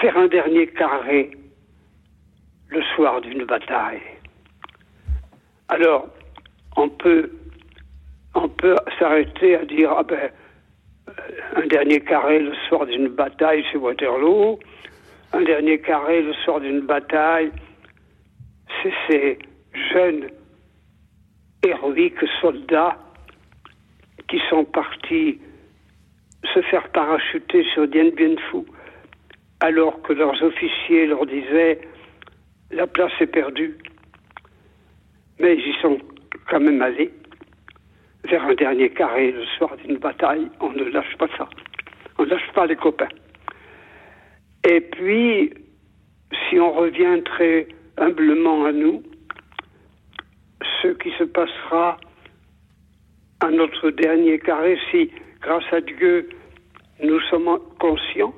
vers 0.03 0.17
un 0.17 0.29
dernier 0.29 0.67
carré 0.67 1.31
le 2.69 2.83
soir 2.95 3.21
d'une 3.23 3.45
bataille. 3.45 4.03
Alors, 5.69 6.09
on 6.77 6.89
peut, 6.89 7.31
on 8.35 8.49
peut 8.49 8.77
s'arrêter 8.99 9.57
à 9.57 9.65
dire 9.65 9.93
ah 9.97 10.03
ben, 10.03 10.31
un 11.57 11.67
dernier 11.67 12.01
carré 12.01 12.41
le 12.41 12.55
soir 12.69 12.87
d'une 12.87 13.09
bataille, 13.09 13.65
c'est 13.73 13.79
Waterloo. 13.79 14.59
Un 15.33 15.43
dernier 15.43 15.81
carré 15.81 16.23
le 16.23 16.33
soir 16.35 16.61
d'une 16.61 16.81
bataille, 16.81 17.51
c'est 18.83 18.93
ces 19.09 19.39
jeunes 19.93 20.29
héroïques 21.63 22.27
soldats 22.41 22.99
qui 24.29 24.41
sont 24.51 24.65
partis 24.65 25.41
se 26.45 26.63
faire 26.63 26.89
parachuter 26.91 27.65
sur 27.75 27.89
Dien 27.89 28.11
Bien 28.11 28.37
Phu 28.51 28.65
alors 29.61 30.01
que 30.03 30.13
leurs 30.13 30.41
officiers 30.43 31.07
leur 31.07 31.27
disaient 31.27 31.81
la 32.71 32.87
place 32.87 33.13
est 33.21 33.27
perdue. 33.27 33.77
Mais 35.41 35.57
ils 35.57 35.69
y 35.69 35.75
sont 35.81 35.99
quand 36.49 36.61
même 36.61 36.83
allés 36.83 37.11
vers 38.25 38.45
un 38.45 38.55
dernier 38.55 38.91
carré 38.91 39.33
le 39.33 39.45
soir 39.57 39.77
d'une 39.79 39.97
bataille. 39.97 40.49
On 40.61 40.71
ne 40.71 40.85
lâche 40.85 41.17
pas 41.19 41.29
ça. 41.37 41.49
On 42.19 42.25
ne 42.25 42.31
lâche 42.31 42.51
pas 42.55 42.67
les 42.67 42.77
copains. 42.77 43.09
Et 44.69 44.81
puis, 44.81 45.55
si 46.49 46.59
on 46.59 46.73
revient 46.73 47.23
très 47.25 47.69
humblement 47.97 48.65
à 48.65 48.73
nous, 48.73 49.03
ce 50.83 50.89
qui 50.89 51.11
se 51.19 51.25
passera 51.25 51.97
à 53.41 53.51
notre 53.51 53.91
dernier 53.91 54.39
carré, 54.39 54.79
si, 54.91 55.11
grâce 55.41 55.73
à 55.73 55.81
Dieu, 55.81 56.29
nous 57.03 57.21
sommes 57.31 57.59
conscients, 57.79 58.35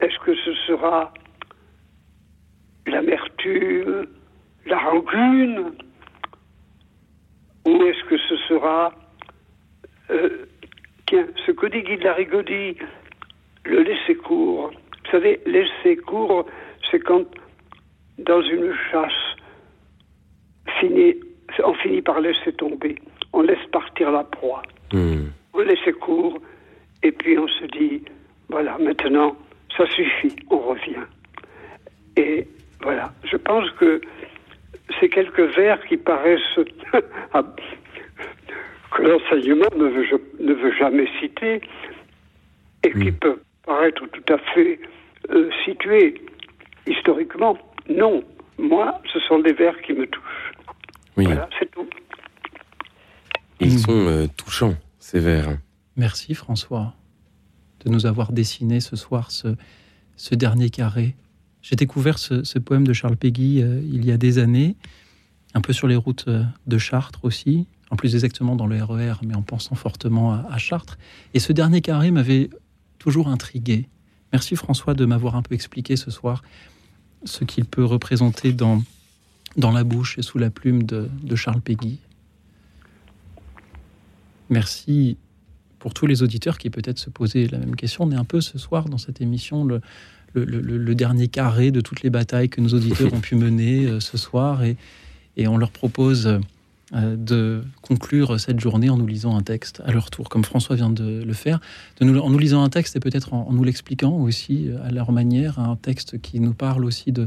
est-ce 0.00 0.18
que 0.20 0.34
ce 0.34 0.54
sera 0.66 1.12
l'amertume, 2.86 4.06
la 4.66 4.78
rancune, 4.78 5.72
ou 7.66 7.82
est-ce 7.82 8.04
que 8.04 8.16
ce 8.18 8.36
sera, 8.48 8.92
euh, 10.10 10.46
tiens, 11.06 11.26
ce 11.44 11.52
que 11.52 11.66
dit 11.66 11.82
Guy 11.82 11.96
de 11.96 12.04
la 12.04 12.14
Rigaudy, 12.14 12.76
le 13.64 13.82
laisser 13.82 14.14
court. 14.14 14.70
Vous 14.70 15.10
savez, 15.10 15.40
laisser 15.46 15.96
court, 15.96 16.46
c'est 16.90 17.00
quand, 17.00 17.26
dans 18.18 18.42
une 18.42 18.72
chasse, 18.90 19.12
on 21.64 21.74
finit 21.74 22.02
par 22.02 22.20
laisser 22.20 22.52
tomber. 22.52 22.96
On 23.32 23.42
laisse 23.42 23.66
partir 23.72 24.10
la 24.10 24.24
proie. 24.24 24.62
Hmm. 24.92 25.28
On 25.54 25.60
laisse 25.60 25.94
court, 26.00 26.38
et 27.02 27.12
puis 27.12 27.38
on 27.38 27.48
se 27.48 27.64
dit, 27.66 28.02
voilà, 28.48 28.76
maintenant, 28.78 29.36
ça 29.76 29.86
suffit, 29.86 30.36
on 30.50 30.58
revient. 30.58 31.04
Et 32.16 32.46
voilà, 32.82 33.12
je 33.24 33.36
pense 33.36 33.70
que 33.72 34.00
ces 35.00 35.08
quelques 35.08 35.56
vers 35.56 35.84
qui 35.86 35.96
paraissent 35.96 36.40
que 38.92 39.02
l'enseignement 39.02 39.66
ne 39.76 39.86
veut, 39.86 40.06
ne 40.40 40.54
veut, 40.54 40.72
jamais 40.72 41.08
citer 41.20 41.60
et 42.84 42.92
qui 42.92 43.10
hmm. 43.10 43.18
peuvent 43.18 43.40
paraître 43.64 44.06
tout 44.06 44.32
à 44.32 44.38
fait 44.38 44.78
euh, 45.30 45.50
situés 45.64 46.14
historiquement. 46.86 47.58
Non, 47.88 48.22
moi, 48.58 49.00
ce 49.12 49.18
sont 49.20 49.40
des 49.40 49.52
vers 49.52 49.80
qui 49.82 49.92
me 49.92 50.06
touchent. 50.06 50.52
Voilà, 51.16 51.48
c'est 51.58 51.70
tout. 51.70 51.86
Ils 53.60 53.74
hmm. 53.74 53.78
sont 53.78 53.92
euh, 53.92 54.26
touchants, 54.36 54.74
ces 54.98 55.20
vers. 55.20 55.58
Merci 55.96 56.34
François 56.34 56.94
de 57.84 57.90
nous 57.90 58.06
avoir 58.06 58.32
dessiné 58.32 58.80
ce 58.80 58.96
soir 58.96 59.30
ce, 59.30 59.54
ce 60.16 60.34
dernier 60.34 60.70
carré. 60.70 61.14
J'ai 61.62 61.76
découvert 61.76 62.18
ce, 62.18 62.58
poème 62.58 62.86
de 62.86 62.92
Charles 62.92 63.16
Péguy 63.16 63.62
euh, 63.62 63.80
il 63.90 64.04
y 64.04 64.12
a 64.12 64.16
des 64.16 64.38
années, 64.38 64.76
un 65.54 65.60
peu 65.60 65.72
sur 65.72 65.88
les 65.88 65.96
routes 65.96 66.28
de 66.28 66.78
Chartres 66.78 67.24
aussi, 67.24 67.66
en 67.90 67.96
plus 67.96 68.14
exactement 68.14 68.56
dans 68.56 68.66
le 68.66 68.82
RER, 68.82 69.12
e 69.22 69.26
mais 69.26 69.34
en 69.34 69.42
pensant 69.42 69.74
fortement 69.74 70.32
à 70.32 70.58
Chartres. 70.58 70.98
Et 71.34 71.38
ce 71.38 71.52
dernier 71.52 71.80
carré 71.80 72.10
m'avait 72.10 72.50
toujours 72.98 73.28
intrigué. 73.28 73.88
Merci 74.32 74.56
François 74.56 74.94
de 74.94 75.04
m'avoir 75.04 75.36
un 75.36 75.42
peu 75.42 75.54
expliqué 75.54 75.96
ce 75.96 76.10
soir 76.10 76.42
ce 77.24 77.44
qu'il 77.44 77.64
peut 77.64 77.84
représenter 77.84 78.52
dans, 78.52 78.82
dans 79.56 79.72
la 79.72 79.84
bouche 79.84 80.18
et 80.18 80.22
sous 80.22 80.38
la 80.38 80.50
plume 80.50 80.82
de, 80.84 81.08
Charles 81.34 81.60
Péguy. 81.60 81.98
Merci 84.50 85.16
pour 85.78 85.94
tous 85.94 86.06
les 86.06 86.22
auditeurs 86.22 86.58
qui 86.58 86.70
peut-être 86.70 86.98
se 86.98 87.10
posaient 87.10 87.48
la 87.50 87.58
même 87.58 87.76
question. 87.76 88.04
On 88.04 88.10
est 88.10 88.16
un 88.16 88.24
peu 88.24 88.40
ce 88.40 88.58
soir 88.58 88.88
dans 88.88 88.98
cette 88.98 89.20
émission 89.20 89.64
le, 89.64 89.80
le, 90.34 90.94
dernier 90.94 91.28
carré 91.28 91.70
de 91.70 91.80
toutes 91.80 92.02
les 92.02 92.10
batailles 92.10 92.48
que 92.48 92.60
nos 92.60 92.70
auditeurs 92.70 93.12
ont 93.14 93.20
pu 93.20 93.36
mener 93.36 93.86
euh, 93.86 94.00
ce 94.00 94.18
soir 94.18 94.62
et, 94.64 94.76
et 95.36 95.48
on 95.48 95.56
leur 95.56 95.70
propose 95.70 96.40
euh, 96.94 97.16
de 97.16 97.64
conclure 97.82 98.38
cette 98.38 98.60
journée 98.60 98.88
en 98.90 98.96
nous 98.96 99.08
lisant 99.08 99.36
un 99.36 99.42
texte 99.42 99.82
à 99.84 99.90
leur 99.90 100.08
tour, 100.08 100.28
comme 100.28 100.44
François 100.44 100.76
vient 100.76 100.88
de 100.88 101.24
le 101.24 101.32
faire, 101.32 101.58
de 102.00 102.04
nous, 102.04 102.16
en 102.20 102.30
nous 102.30 102.38
lisant 102.38 102.62
un 102.62 102.68
texte 102.68 102.94
et 102.94 103.00
peut-être 103.00 103.34
en, 103.34 103.52
nous 103.52 103.64
l'expliquant 103.64 104.12
aussi 104.12 104.68
euh, 104.68 104.78
à 104.86 104.92
leur 104.92 105.10
manière, 105.10 105.58
un 105.58 105.74
texte 105.74 106.20
qui 106.20 106.38
nous 106.38 106.54
parle 106.54 106.84
aussi 106.84 107.10
de, 107.10 107.26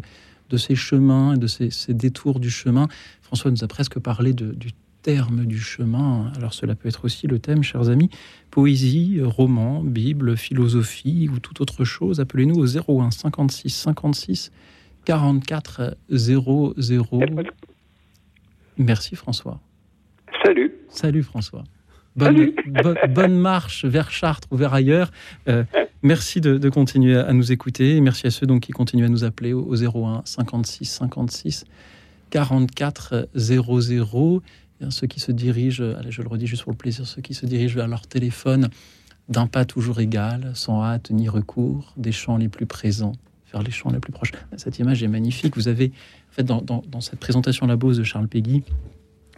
de 0.50 0.58
ces 0.58 0.76
chemins 0.76 1.34
et 1.34 1.38
de 1.38 1.48
ces, 1.48 1.94
détours 1.94 2.40
du 2.40 2.50
chemin. 2.50 2.88
François 3.22 3.52
nous 3.52 3.62
a 3.62 3.68
presque 3.68 4.00
parlé 4.00 4.32
du 4.32 4.72
terme 5.02 5.45
du 5.45 5.60
chemin. 5.60 6.32
Alors 6.36 6.54
cela 6.54 6.76
peut 6.76 6.89
être 6.89 7.06
aussi 7.06 7.28
le 7.28 7.39
thème, 7.39 7.64
chers 7.64 7.89
amis, 7.89 8.10
poésie, 8.52 9.20
roman, 9.22 9.84
Bible, 9.84 10.38
philosophie 10.38 11.30
ou 11.34 11.39
toute 11.39 11.62
autre 11.62 11.86
chose. 11.86 12.20
Appelez-nous 12.20 12.56
au 12.56 12.66
01 12.66 13.12
56 13.12 13.70
56 13.70 14.52
44 15.06 15.97
00. 16.10 16.84
Merci 18.78 19.16
François. 19.16 19.60
Salut. 20.43 20.74
Salut 20.89 21.24
François. 21.24 21.64
Bonne, 22.16 23.39
marche 23.39 23.86
vers 23.86 24.12
Chartres 24.12 24.47
ou 24.52 24.58
vers 24.58 24.74
ailleurs. 24.74 25.12
Euh, 25.47 25.64
merci 26.02 26.41
de, 26.41 26.70
continuer 26.70 27.18
à 27.18 27.32
nous 27.34 27.52
écouter 27.52 27.95
et 27.95 28.02
merci 28.02 28.28
à 28.28 28.32
ceux 28.32 28.45
donc 28.45 28.62
qui 28.62 28.72
continuent 28.72 29.06
à 29.06 29.10
nous 29.10 29.24
appeler 29.24 29.54
au, 29.54 29.76
01 29.76 30.24
56 30.26 30.86
56 30.86 31.66
44 32.30 33.30
00. 33.36 34.41
Ceux 34.90 35.08
qui 35.08 35.20
se 35.20 35.32
dirigent, 35.32 35.84
allez, 35.98 36.12
je 36.12 36.22
le 36.22 36.28
redis 36.28 36.48
juste 36.48 36.64
pour 36.64 36.72
le 36.72 36.78
plaisir, 36.78 37.06
ceux 37.06 37.22
qui 37.22 37.34
se 37.34 37.46
dirigent 37.46 37.76
vers 37.76 37.88
leur 37.88 38.08
téléphone 38.08 38.70
d'un 39.28 39.46
pas 39.46 39.66
toujours 39.66 40.00
égal, 40.00 40.52
sans 40.56 40.84
hâte 40.84 41.12
ni 41.12 41.30
recours, 41.30 41.94
des 41.98 42.12
champs 42.12 42.38
les 42.38 42.50
plus 42.50 42.66
présents 42.66 43.14
vers 43.52 43.64
les 43.64 43.72
champs 43.72 43.92
les 43.92 44.00
plus 44.00 44.12
proches. 44.12 44.32
Cette 44.58 44.80
image 44.80 45.04
est 45.04 45.08
magnifique. 45.08 45.56
Vous 45.56 45.68
avez 45.68 45.92
en 46.32 46.34
fait, 46.34 46.44
dans, 46.44 47.02
cette 47.02 47.20
présentation 47.20 47.66
La 47.66 47.76
Beauce 47.76 47.98
de 47.98 48.04
Charles 48.04 48.28
Péguy, 48.28 48.64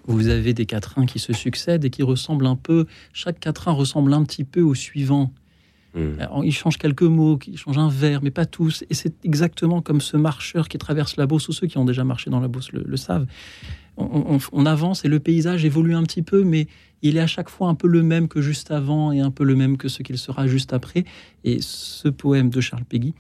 vous 0.06 0.28
avez 0.28 0.54
des 0.54 0.66
quatrains 0.66 1.06
qui 1.06 1.20
se 1.20 1.34
succèdent 1.34 1.86
et 1.86 1.90
qui 1.90 2.04
ressemblent 2.04 2.48
un 2.48 2.56
peu, 2.56 2.88
chaque 3.14 3.40
quatrain 3.40 3.72
ressemble 3.72 4.14
un 4.14 4.24
petit 4.24 4.44
peu 4.44 4.62
au 4.62 4.76
suivant. 4.76 5.32
Hmm. 5.94 6.14
il 6.46 6.54
change 6.54 6.78
quelques 6.78 7.02
mots, 7.04 7.38
il 7.46 7.58
change 7.58 7.78
un 7.78 7.90
vers, 7.90 8.24
mais 8.24 8.32
pas 8.32 8.46
tous. 8.46 8.86
Et 8.90 8.94
c'est 8.94 9.14
exactement 9.26 9.82
comme 9.82 10.00
ce 10.00 10.16
marcheur 10.16 10.70
qui 10.70 10.78
traverse 10.78 11.18
la 11.18 11.28
Beauce, 11.28 11.50
ou 11.50 11.54
ceux 11.54 11.68
qui 11.68 11.78
ont 11.78 11.86
déjà 11.86 12.06
marché 12.06 12.30
dans 12.30 12.40
la 12.40 12.48
Beauce 12.48 12.72
le, 12.72 12.98
savent. 12.98 13.28
On, 13.98 14.66
avance 14.66 15.06
et 15.06 15.08
le 15.08 15.20
paysage 15.20 15.66
évolue 15.66 15.96
un 15.96 16.04
petit 16.04 16.22
peu, 16.22 16.44
mais 16.44 16.68
il 17.02 17.18
est 17.18 17.20
à 17.20 17.28
chaque 17.28 17.50
fois 17.50 17.68
un 17.68 17.76
peu 17.76 17.88
le 17.88 18.02
même 18.02 18.28
que 18.28 18.42
juste 18.42 18.72
avant 18.72 19.12
et 19.12 19.20
un 19.20 19.32
peu 19.32 19.44
le 19.44 19.56
même 19.56 19.78
que 19.78 19.90
ce 19.90 20.02
qu'il 20.02 20.18
sera 20.18 20.48
juste 20.48 20.74
après. 20.74 21.06
Et 21.44 21.60
ce 21.62 22.08
poème 22.08 22.50
de 22.50 22.62
Charles 22.62 22.86
Péguy, 22.86 23.14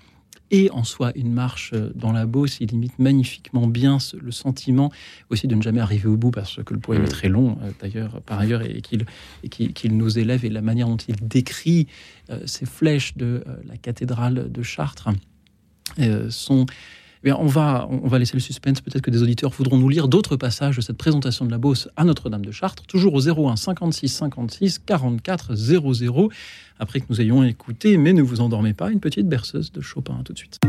et 0.51 0.69
en 0.72 0.84
soi 0.84 1.11
une 1.15 1.32
marche 1.32 1.72
euh, 1.74 1.91
dans 1.95 2.11
la 2.11 2.26
Beauce. 2.26 2.57
Il 2.59 2.74
imite 2.74 2.99
magnifiquement 2.99 3.67
bien 3.67 3.97
le 4.22 4.32
sentiment 4.32 4.91
aussi 5.30 5.47
de 5.47 5.55
ne 5.55 5.61
jamais 5.61 5.80
arriver 5.80 6.07
au 6.07 6.17
bout 6.17 6.32
parce 6.32 6.61
que 6.63 6.74
le 6.74 6.80
poème 6.80 7.03
est 7.03 7.07
mm. 7.07 7.09
très 7.09 7.30
long 7.30 7.57
euh, 7.63 7.72
d'ailleurs 7.82 8.22
par 8.22 8.39
ailleurs 8.39 8.61
et 8.61 8.82
qu'il 8.82 9.97
nous 9.97 10.19
élève 10.19 10.45
et 10.45 10.49
la 10.49 10.61
manière 10.61 10.88
dont 10.88 10.97
il 10.97 11.15
décrit 11.28 11.88
euh, 12.30 12.41
ces 12.45 12.65
flèches 12.65 13.15
de 13.17 13.43
la 13.65 13.78
cathédrale 13.78 14.51
de 14.51 14.61
Chartres 14.61 15.09
sont 16.30 16.65
eh 17.24 17.32
on, 17.32 17.45
va, 17.45 17.88
on 17.89 18.07
va 18.07 18.19
laisser 18.19 18.34
le 18.34 18.39
suspense. 18.39 18.82
Peut-être 18.82 19.01
que 19.01 19.11
des 19.11 19.22
auditeurs 19.22 19.51
voudront 19.51 19.78
nous 19.78 19.89
lire 19.89 20.07
d'autres 20.07 20.36
passages 20.36 20.78
de 20.78 20.82
cette 20.82 20.97
présentation 20.97 21.45
de 21.45 21.51
la 21.51 21.57
Beauce 21.57 21.88
à 21.95 22.03
Notre-Dame 22.03 22.45
de 22.45 22.51
Chartres, 22.51 22.84
toujours 22.88 23.13
au 23.13 23.22
01 23.28 23.55
56 23.55 24.09
56 24.09 24.80
44 24.80 25.55
00, 25.55 26.30
après 26.80 26.99
que 26.99 27.05
nous 27.09 27.22
ayons 27.22 27.43
écouté, 27.43 27.97
mais 27.97 28.13
ne 28.13 28.22
vous 28.22 28.41
endormez 28.41 28.74
pas, 28.74 28.91
une 28.91 28.99
petite 28.99 29.28
berceuse 29.28 29.72
de 29.72 29.82
Chopin. 29.82 30.22
tout 30.26 30.34
de 30.34 30.38
suite. 30.38 30.59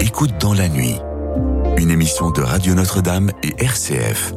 Écoute 0.00 0.32
dans 0.40 0.54
la 0.54 0.68
nuit, 0.68 0.96
une 1.78 1.90
émission 1.90 2.30
de 2.30 2.42
Radio 2.42 2.74
Notre-Dame 2.74 3.30
et 3.42 3.54
RCF. 3.58 4.34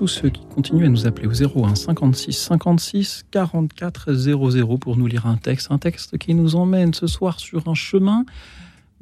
Tous 0.00 0.08
ceux 0.08 0.30
qui 0.30 0.40
continuent 0.46 0.86
à 0.86 0.88
nous 0.88 1.06
appeler 1.06 1.26
au 1.26 1.64
01 1.66 1.74
56 1.74 2.32
56 2.32 3.26
44 3.30 4.14
00 4.14 4.78
pour 4.78 4.96
nous 4.96 5.06
lire 5.06 5.26
un 5.26 5.36
texte, 5.36 5.70
un 5.70 5.76
texte 5.76 6.16
qui 6.16 6.32
nous 6.34 6.56
emmène 6.56 6.94
ce 6.94 7.06
soir 7.06 7.38
sur 7.38 7.68
un 7.68 7.74
chemin 7.74 8.24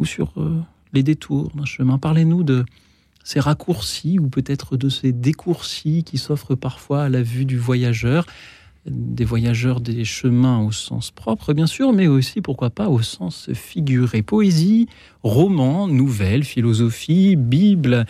ou 0.01 0.05
sur 0.05 0.32
euh, 0.38 0.61
les 0.92 1.05
détours 1.05 1.53
d'un 1.55 1.66
chemin. 1.66 1.99
Parlez-nous 1.99 2.42
de 2.42 2.64
ces 3.22 3.38
raccourcis 3.38 4.18
ou 4.18 4.28
peut-être 4.28 4.76
de 4.76 4.88
ces 4.88 5.12
décourcis 5.12 6.03
qui 6.03 6.18
s'offrent 6.18 6.57
parfois 6.57 7.05
à 7.05 7.09
la 7.09 7.22
vue 7.22 7.44
du 7.44 7.59
voyageur, 7.59 8.26
des 8.84 9.24
voyageurs 9.24 9.80
des 9.80 10.05
chemins 10.05 10.59
au 10.64 10.72
sens 10.72 11.12
propre 11.12 11.53
bien 11.53 11.68
sûr, 11.68 11.92
mais 11.92 12.09
aussi 12.09 12.40
pourquoi 12.40 12.70
pas 12.70 12.88
au 12.88 13.03
sens 13.03 13.53
figuré. 13.53 14.22
Poésie, 14.22 14.88
roman, 15.22 15.86
nouvelle, 15.86 16.42
philosophie, 16.42 17.36
Bible 17.36 18.05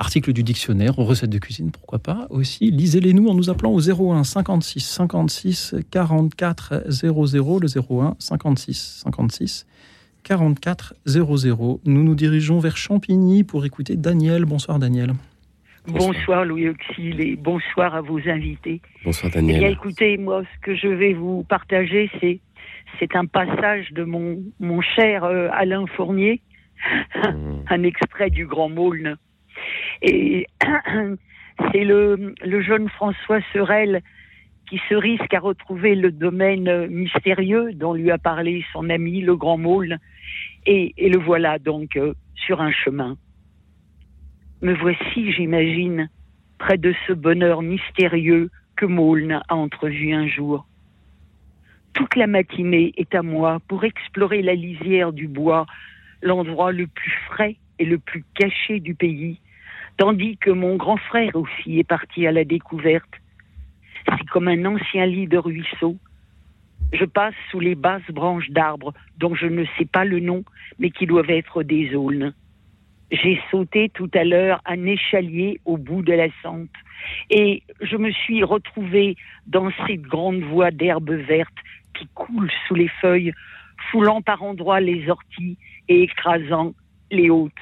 articles 0.00 0.32
du 0.32 0.42
dictionnaire, 0.42 0.96
recettes 0.96 1.30
de 1.30 1.38
cuisine, 1.38 1.70
pourquoi 1.70 1.98
pas 1.98 2.26
aussi. 2.30 2.70
Lisez-les 2.70 3.12
nous 3.12 3.28
en 3.28 3.34
nous 3.34 3.50
appelant 3.50 3.70
au 3.70 3.80
01 3.80 4.24
56 4.24 4.80
56 4.80 5.76
44 5.90 6.84
00, 6.88 7.60
le 7.60 7.68
01 7.68 8.16
56 8.18 9.02
56 9.04 9.66
44 10.24 10.94
00. 11.06 11.80
Nous 11.84 12.02
nous 12.02 12.14
dirigeons 12.14 12.58
vers 12.58 12.76
Champigny 12.76 13.44
pour 13.44 13.64
écouter 13.64 13.96
Daniel. 13.96 14.46
Bonsoir 14.46 14.78
Daniel. 14.78 15.12
Bonsoir, 15.86 16.44
Louis 16.44 16.68
Auxil 16.68 17.20
et 17.20 17.36
bonsoir 17.36 17.94
à 17.94 18.00
vos 18.00 18.20
invités. 18.28 18.80
Bonsoir 19.04 19.32
Daniel. 19.32 19.56
Eh 19.56 19.60
bien, 19.60 19.68
écoutez, 19.68 20.18
moi, 20.18 20.42
ce 20.42 20.60
que 20.60 20.76
je 20.76 20.88
vais 20.88 21.14
vous 21.14 21.42
partager, 21.44 22.10
c'est 22.20 22.40
c'est 22.98 23.14
un 23.14 23.26
passage 23.26 23.92
de 23.92 24.04
mon, 24.04 24.42
mon 24.58 24.80
cher 24.80 25.24
euh, 25.24 25.48
Alain 25.52 25.86
Fournier, 25.96 26.40
mmh. 27.14 27.60
un 27.68 27.82
extrait 27.82 28.30
du 28.30 28.46
Grand 28.46 28.68
Maulne. 28.68 29.16
Et 30.02 30.46
c'est 31.72 31.84
le, 31.84 32.34
jeune 32.62 32.88
François 32.88 33.40
Sorel 33.52 34.02
qui 34.68 34.80
se 34.88 34.94
risque 34.94 35.34
à 35.34 35.40
retrouver 35.40 35.94
le 35.94 36.12
domaine 36.12 36.86
mystérieux 36.86 37.72
dont 37.74 37.92
lui 37.92 38.10
a 38.10 38.18
parlé 38.18 38.64
son 38.72 38.88
ami 38.88 39.20
le 39.20 39.36
Grand 39.36 39.58
Maulne. 39.58 39.98
Et, 40.66 40.94
et 40.96 41.08
le 41.08 41.18
voilà 41.18 41.58
donc 41.58 41.96
euh, 41.96 42.14
sur 42.34 42.60
un 42.60 42.70
chemin. 42.70 43.16
Me 44.62 44.74
voici, 44.74 45.32
j'imagine, 45.32 46.10
près 46.58 46.76
de 46.76 46.94
ce 47.06 47.12
bonheur 47.14 47.62
mystérieux 47.62 48.50
que 48.76 48.86
Maulne 48.86 49.40
a 49.48 49.56
entrevu 49.56 50.12
un 50.12 50.26
jour. 50.28 50.66
Toute 51.94 52.14
la 52.14 52.26
matinée 52.26 52.92
est 52.96 53.14
à 53.14 53.22
moi 53.22 53.60
pour 53.68 53.84
explorer 53.84 54.42
la 54.42 54.54
lisière 54.54 55.12
du 55.12 55.26
bois, 55.26 55.66
l'endroit 56.22 56.72
le 56.72 56.86
plus 56.86 57.12
frais 57.26 57.56
et 57.78 57.84
le 57.84 57.98
plus 57.98 58.24
caché 58.34 58.80
du 58.80 58.94
pays, 58.94 59.40
tandis 59.96 60.36
que 60.38 60.50
mon 60.50 60.76
grand 60.76 60.96
frère 60.96 61.34
aussi 61.34 61.78
est 61.78 61.88
parti 61.88 62.26
à 62.26 62.32
la 62.32 62.44
découverte. 62.44 63.10
C'est 64.06 64.28
comme 64.30 64.48
un 64.48 64.64
ancien 64.64 65.06
lit 65.06 65.26
de 65.26 65.38
ruisseau. 65.38 65.96
Je 66.92 67.04
passe 67.04 67.34
sous 67.50 67.60
les 67.60 67.74
basses 67.74 68.10
branches 68.10 68.50
d'arbres 68.50 68.92
dont 69.18 69.34
je 69.34 69.46
ne 69.46 69.64
sais 69.78 69.84
pas 69.84 70.04
le 70.04 70.20
nom, 70.20 70.44
mais 70.78 70.90
qui 70.90 71.06
doivent 71.06 71.30
être 71.30 71.62
des 71.62 71.94
aulnes. 71.94 72.32
J'ai 73.12 73.40
sauté 73.50 73.90
tout 73.92 74.10
à 74.14 74.24
l'heure 74.24 74.60
un 74.66 74.86
échalier 74.86 75.60
au 75.64 75.76
bout 75.76 76.02
de 76.02 76.12
la 76.12 76.28
sente 76.42 76.70
et 77.30 77.62
je 77.80 77.96
me 77.96 78.10
suis 78.12 78.44
retrouvée 78.44 79.16
dans 79.46 79.70
cette 79.86 80.02
grande 80.02 80.42
voie 80.42 80.70
d'herbe 80.70 81.10
verte 81.10 81.54
qui 81.94 82.06
coule 82.14 82.50
sous 82.66 82.74
les 82.74 82.88
feuilles, 83.00 83.32
foulant 83.90 84.22
par 84.22 84.42
endroits 84.42 84.80
les 84.80 85.08
orties 85.08 85.58
et 85.88 86.02
écrasant 86.02 86.72
les 87.10 87.30
hautes 87.30 87.52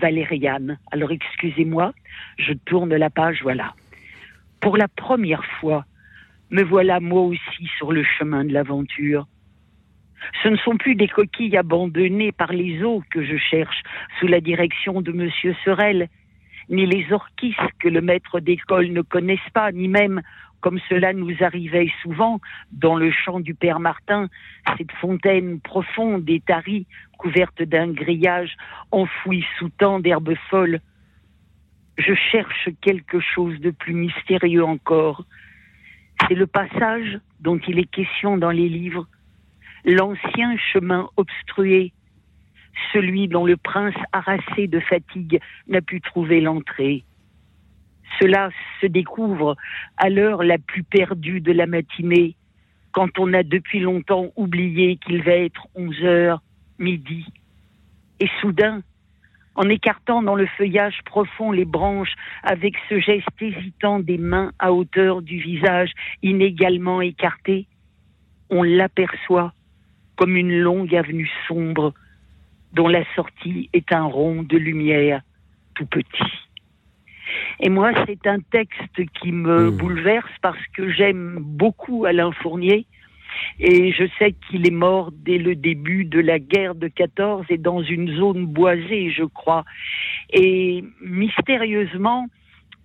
valérianes. 0.00 0.78
Alors 0.90 1.10
excusez-moi, 1.10 1.92
je 2.38 2.52
tourne 2.52 2.94
la 2.94 3.10
page, 3.10 3.40
voilà. 3.42 3.74
Pour 4.60 4.76
la 4.76 4.88
première 4.88 5.44
fois, 5.60 5.84
me 6.50 6.62
voilà 6.62 7.00
moi 7.00 7.22
aussi 7.22 7.68
sur 7.78 7.92
le 7.92 8.04
chemin 8.04 8.44
de 8.44 8.52
l'aventure. 8.52 9.26
Ce 10.42 10.48
ne 10.48 10.56
sont 10.56 10.76
plus 10.76 10.94
des 10.94 11.08
coquilles 11.08 11.56
abandonnées 11.56 12.32
par 12.32 12.52
les 12.52 12.82
eaux 12.82 13.02
que 13.10 13.24
je 13.24 13.36
cherche 13.36 13.82
sous 14.20 14.26
la 14.26 14.40
direction 14.40 15.00
de 15.00 15.12
Monsieur 15.12 15.54
Sorel, 15.64 16.08
ni 16.68 16.86
les 16.86 17.12
orchis 17.12 17.56
que 17.80 17.88
le 17.88 18.00
maître 18.00 18.38
d'école 18.38 18.92
ne 18.92 19.02
connaisse 19.02 19.48
pas, 19.52 19.72
ni 19.72 19.88
même 19.88 20.22
comme 20.62 20.78
cela 20.88 21.12
nous 21.12 21.34
arrivait 21.40 21.92
souvent 22.02 22.40
dans 22.70 22.96
le 22.96 23.10
champ 23.10 23.40
du 23.40 23.52
Père 23.52 23.80
Martin, 23.80 24.30
cette 24.78 24.92
fontaine 24.92 25.60
profonde 25.60 26.24
et 26.30 26.40
tarie, 26.40 26.86
couverte 27.18 27.62
d'un 27.62 27.88
grillage, 27.88 28.56
enfouie 28.92 29.44
sous 29.58 29.68
tant 29.68 30.00
d'herbes 30.00 30.34
folles. 30.48 30.80
Je 31.98 32.14
cherche 32.14 32.70
quelque 32.80 33.20
chose 33.20 33.58
de 33.60 33.70
plus 33.70 33.92
mystérieux 33.92 34.64
encore. 34.64 35.24
C'est 36.26 36.34
le 36.34 36.46
passage 36.46 37.18
dont 37.40 37.58
il 37.66 37.78
est 37.80 37.90
question 37.90 38.38
dans 38.38 38.52
les 38.52 38.68
livres, 38.68 39.06
l'ancien 39.84 40.56
chemin 40.56 41.08
obstrué, 41.16 41.92
celui 42.92 43.26
dont 43.26 43.46
le 43.46 43.56
prince 43.56 43.96
harassé 44.12 44.68
de 44.68 44.78
fatigue 44.78 45.40
n'a 45.66 45.82
pu 45.82 46.00
trouver 46.00 46.40
l'entrée. 46.40 47.04
Cela 48.20 48.50
se 48.80 48.86
découvre 48.86 49.56
à 49.96 50.08
l'heure 50.08 50.42
la 50.42 50.58
plus 50.58 50.82
perdue 50.82 51.40
de 51.40 51.52
la 51.52 51.66
matinée, 51.66 52.36
quand 52.92 53.18
on 53.18 53.32
a 53.32 53.42
depuis 53.42 53.80
longtemps 53.80 54.32
oublié 54.36 54.96
qu'il 54.96 55.22
va 55.22 55.32
être 55.32 55.66
11 55.74 56.02
heures, 56.04 56.42
midi. 56.78 57.26
Et 58.20 58.28
soudain, 58.40 58.82
en 59.54 59.68
écartant 59.68 60.22
dans 60.22 60.34
le 60.34 60.46
feuillage 60.46 60.98
profond 61.04 61.52
les 61.52 61.64
branches 61.64 62.14
avec 62.42 62.74
ce 62.88 63.00
geste 63.00 63.28
hésitant 63.40 64.00
des 64.00 64.18
mains 64.18 64.52
à 64.58 64.72
hauteur 64.72 65.22
du 65.22 65.38
visage 65.38 65.92
inégalement 66.22 67.00
écarté, 67.00 67.66
on 68.50 68.62
l'aperçoit 68.62 69.52
comme 70.16 70.36
une 70.36 70.58
longue 70.58 70.94
avenue 70.94 71.30
sombre 71.48 71.94
dont 72.72 72.88
la 72.88 73.04
sortie 73.14 73.68
est 73.72 73.92
un 73.92 74.04
rond 74.04 74.42
de 74.42 74.56
lumière 74.56 75.22
tout 75.74 75.86
petit. 75.86 76.48
Et 77.60 77.68
moi, 77.68 77.92
c'est 78.06 78.26
un 78.26 78.40
texte 78.40 79.04
qui 79.20 79.32
me 79.32 79.70
mmh. 79.70 79.76
bouleverse 79.76 80.32
parce 80.40 80.64
que 80.74 80.90
j'aime 80.90 81.38
beaucoup 81.40 82.04
Alain 82.04 82.32
Fournier. 82.32 82.86
Et 83.58 83.92
je 83.92 84.04
sais 84.18 84.32
qu'il 84.32 84.66
est 84.66 84.72
mort 84.72 85.10
dès 85.12 85.38
le 85.38 85.54
début 85.54 86.04
de 86.04 86.20
la 86.20 86.38
guerre 86.38 86.74
de 86.74 86.88
14 86.88 87.46
et 87.48 87.58
dans 87.58 87.82
une 87.82 88.14
zone 88.16 88.46
boisée, 88.46 89.10
je 89.10 89.24
crois. 89.24 89.64
Et 90.32 90.84
mystérieusement, 91.00 92.28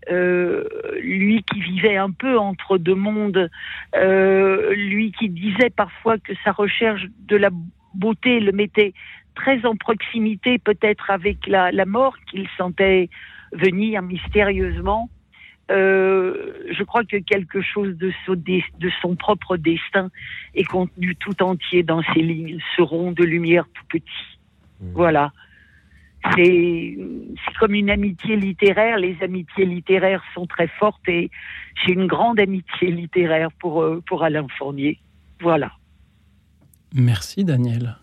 euh, 0.09 0.63
lui 1.01 1.43
qui 1.43 1.59
vivait 1.59 1.97
un 1.97 2.11
peu 2.11 2.37
entre 2.37 2.77
deux 2.77 2.95
mondes, 2.95 3.49
euh, 3.95 4.73
lui 4.73 5.11
qui 5.11 5.29
disait 5.29 5.69
parfois 5.69 6.17
que 6.17 6.33
sa 6.43 6.51
recherche 6.51 7.05
de 7.27 7.35
la 7.35 7.49
beauté 7.93 8.39
le 8.39 8.51
mettait 8.51 8.93
très 9.35 9.65
en 9.65 9.75
proximité 9.75 10.59
peut-être 10.59 11.11
avec 11.11 11.45
la, 11.47 11.71
la 11.71 11.85
mort 11.85 12.15
qu'il 12.29 12.47
sentait 12.57 13.09
venir 13.51 14.01
mystérieusement. 14.01 15.09
Euh, 15.69 16.53
je 16.71 16.83
crois 16.83 17.03
que 17.03 17.17
quelque 17.17 17.61
chose 17.61 17.97
de 17.97 18.13
son, 18.25 18.35
de 18.35 18.89
son, 19.01 19.15
propre 19.15 19.57
destin 19.57 20.09
est 20.55 20.63
contenu 20.63 21.15
tout 21.15 21.41
entier 21.43 21.83
dans 21.83 22.01
ces 22.13 22.21
lignes, 22.21 22.59
ce 22.75 22.81
rond 22.81 23.11
de 23.11 23.23
lumière 23.23 23.65
tout 23.73 23.83
petit. 23.89 24.39
Mmh. 24.79 24.91
Voilà. 24.93 25.33
C'est 26.35 26.97
comme 27.59 27.73
une 27.73 27.89
amitié 27.89 28.35
littéraire. 28.35 28.97
Les 28.97 29.17
amitiés 29.21 29.65
littéraires 29.65 30.23
sont 30.33 30.45
très 30.45 30.67
fortes 30.67 31.07
et 31.07 31.29
j'ai 31.85 31.93
une 31.93 32.07
grande 32.07 32.39
amitié 32.39 32.91
littéraire 32.91 33.51
pour, 33.59 33.81
euh, 33.81 34.01
pour 34.05 34.23
Alain 34.23 34.47
Fournier. 34.57 34.99
Voilà. 35.41 35.71
Merci 36.93 37.43
Daniel 37.43 37.97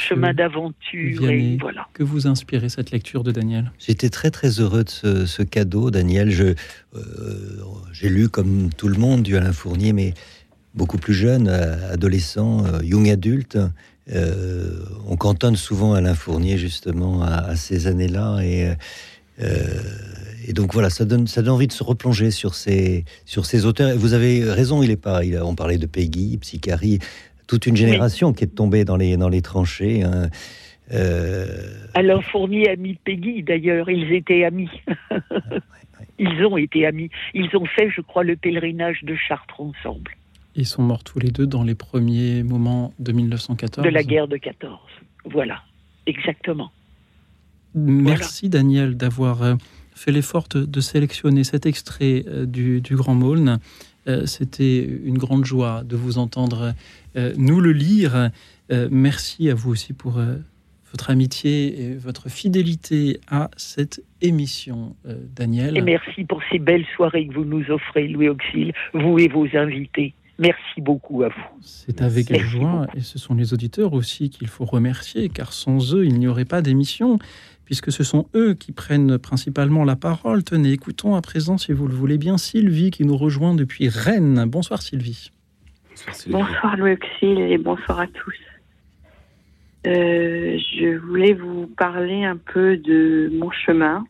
chemin 0.00 0.34
d'aventure. 0.34 1.58
voilà. 1.60 1.88
Que 1.94 2.02
vous 2.02 2.26
inspirez 2.26 2.68
cette 2.68 2.90
lecture 2.90 3.24
de 3.24 3.32
Daniel? 3.32 3.72
J'étais 3.78 4.10
très 4.10 4.30
très 4.30 4.60
heureux 4.60 4.84
de 4.84 5.26
ce, 5.26 5.42
cadeau, 5.42 5.90
Daniel. 5.90 6.30
Je, 6.30 6.54
euh, 6.94 7.58
j'ai 7.92 8.08
lu 8.08 8.28
comme 8.28 8.70
tout 8.76 8.88
le 8.88 8.98
monde 8.98 9.22
du 9.22 9.36
Alain 9.36 9.52
Fournier, 9.52 9.92
mais 9.92 10.14
beaucoup 10.74 10.98
plus 10.98 11.14
jeune, 11.14 11.48
euh, 11.48 11.92
adolescent, 11.92 12.64
euh, 12.66 12.82
young 12.82 13.08
adulte. 13.08 13.58
on 15.06 15.16
cantonne 15.16 15.56
souvent 15.56 15.94
Alain 15.94 16.14
Fournier 16.14 16.58
justement 16.58 17.22
à, 17.22 17.54
ces 17.54 17.86
années-là 17.86 18.40
et, 18.42 18.74
et 20.48 20.52
donc 20.52 20.72
voilà, 20.72 20.90
ça 20.90 21.04
donne, 21.04 21.28
ça 21.28 21.42
donne 21.42 21.52
envie 21.52 21.68
de 21.68 21.72
se 21.72 21.84
replonger 21.84 22.32
sur 22.32 22.54
ces, 22.54 23.04
sur 23.24 23.46
ces 23.46 23.66
auteurs. 23.66 23.90
Et 23.90 23.96
vous 23.96 24.14
avez 24.14 24.42
raison, 24.50 24.82
il 24.82 24.90
est 24.90 24.96
pas. 24.96 25.24
Il 25.24 25.38
on 25.38 25.54
parlait 25.54 25.78
de 25.78 25.86
Peggy, 25.86 26.38
Psychari 26.38 26.98
toute 27.50 27.66
une 27.66 27.74
génération 27.74 28.32
qui 28.32 28.44
est 28.44 28.54
tombée 28.54 28.84
dans 28.84 28.96
les, 28.96 29.16
dans 29.16 29.28
les 29.28 29.42
tranchées. 29.42 30.04
Hein. 30.04 30.28
Euh... 30.92 31.46
Alain 31.94 32.20
Fournier 32.20 32.70
a 32.70 32.76
mis 32.76 32.94
Peggy, 32.94 33.42
d'ailleurs, 33.42 33.90
ils 33.90 34.12
étaient 34.12 34.44
amis. 34.44 34.70
Ils 36.22 36.44
ont 36.44 36.58
été 36.58 36.84
amis. 36.84 37.08
Ils 37.32 37.48
ont 37.56 37.64
fait, 37.64 37.88
je 37.88 38.02
crois, 38.02 38.24
le 38.24 38.36
pèlerinage 38.36 39.02
de 39.04 39.16
Chartres 39.16 39.58
ensemble. 39.58 40.12
Ils 40.54 40.66
sont 40.66 40.82
morts 40.82 41.02
tous 41.02 41.18
les 41.18 41.30
deux 41.30 41.46
dans 41.46 41.62
les 41.62 41.74
premiers 41.74 42.42
moments 42.42 42.92
de 42.98 43.12
1914. 43.12 43.82
De 43.82 43.90
la 43.90 44.02
guerre 44.02 44.28
de 44.28 44.36
14. 44.36 44.78
Voilà, 45.24 45.62
exactement. 46.06 46.70
Merci 47.74 48.50
Daniel 48.50 48.98
d'avoir 48.98 49.42
euh, 49.42 49.54
fait 49.94 50.12
l'effort 50.12 50.46
de, 50.48 50.80
sélectionner 50.80 51.42
cet 51.42 51.64
extrait 51.64 52.24
euh, 52.26 52.44
du, 52.44 52.82
du 52.82 52.96
Grand 52.96 53.14
Maulne. 53.14 53.58
Euh, 54.06 54.26
c'était 54.26 54.82
une 54.82 55.18
grande 55.18 55.44
joie 55.44 55.82
de 55.84 55.96
vous 55.96 56.18
entendre 56.18 56.74
euh, 57.16 57.32
nous 57.36 57.60
le 57.60 57.72
lire. 57.72 58.30
Euh, 58.70 58.88
merci 58.90 59.50
à 59.50 59.54
vous 59.54 59.70
aussi 59.70 59.92
pour 59.92 60.20
votre 60.92 61.10
amitié 61.10 61.82
et 61.82 61.94
votre 61.94 62.28
fidélité 62.28 63.20
à 63.28 63.50
cette 63.56 64.02
émission, 64.20 64.96
Daniel. 65.04 65.76
Et 65.76 65.82
merci 65.82 66.24
pour 66.24 66.40
ces 66.50 66.58
belles 66.58 66.86
soirées 66.96 67.26
que 67.28 67.34
vous 67.34 67.44
nous 67.44 67.70
offrez, 67.70 68.08
Louis 68.08 68.28
Auxil, 68.28 68.72
vous 68.92 69.18
et 69.18 69.28
vos 69.28 69.46
invités. 69.54 70.14
Merci 70.40 70.80
beaucoup 70.80 71.22
à 71.22 71.28
vous. 71.28 71.58
C'est 71.60 72.00
avec 72.00 72.34
joie, 72.40 72.86
et 72.96 73.00
ce 73.00 73.18
sont 73.18 73.34
les 73.34 73.52
auditeurs 73.52 73.92
aussi 73.92 74.30
qu'il 74.30 74.48
faut 74.48 74.64
remercier, 74.64 75.28
car 75.28 75.52
sans 75.52 75.94
eux, 75.94 76.06
il 76.06 76.18
n'y 76.18 76.26
aurait 76.26 76.46
pas 76.46 76.62
d'émission 76.62 77.18
puisque 77.70 77.92
ce 77.92 78.02
sont 78.02 78.26
eux 78.34 78.54
qui 78.54 78.72
prennent 78.72 79.16
principalement 79.16 79.84
la 79.84 79.94
parole. 79.94 80.42
Tenez, 80.42 80.72
écoutons 80.72 81.14
à 81.14 81.22
présent, 81.22 81.56
si 81.56 81.72
vous 81.72 81.86
le 81.86 81.94
voulez 81.94 82.18
bien, 82.18 82.36
Sylvie 82.36 82.90
qui 82.90 83.04
nous 83.04 83.16
rejoint 83.16 83.54
depuis 83.54 83.88
Rennes. 83.88 84.44
Bonsoir 84.48 84.82
Sylvie. 84.82 85.30
Bonsoir, 86.26 86.76
Louis 86.76 86.98
et 87.22 87.58
bonsoir 87.58 88.00
à 88.00 88.08
tous. 88.08 88.34
Euh, 89.86 90.58
je 90.58 90.98
voulais 90.98 91.32
vous 91.32 91.68
parler 91.78 92.24
un 92.24 92.36
peu 92.36 92.76
de 92.76 93.30
mon 93.34 93.52
chemin, 93.52 94.04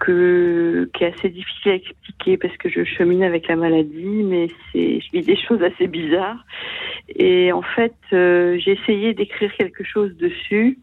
que, 0.00 0.90
qui 0.94 1.04
est 1.04 1.14
assez 1.14 1.28
difficile 1.28 1.70
à 1.70 1.74
expliquer 1.76 2.38
parce 2.38 2.56
que 2.56 2.68
je 2.68 2.82
chemine 2.82 3.22
avec 3.22 3.46
la 3.46 3.54
maladie, 3.54 4.24
mais 4.24 4.48
c'est, 4.72 4.98
je 4.98 5.12
vis 5.12 5.24
des 5.24 5.36
choses 5.36 5.62
assez 5.62 5.86
bizarres. 5.86 6.44
Et 7.14 7.52
en 7.52 7.62
fait, 7.62 7.94
euh, 8.12 8.58
j'ai 8.58 8.72
essayé 8.72 9.14
d'écrire 9.14 9.52
quelque 9.56 9.84
chose 9.84 10.16
dessus 10.16 10.80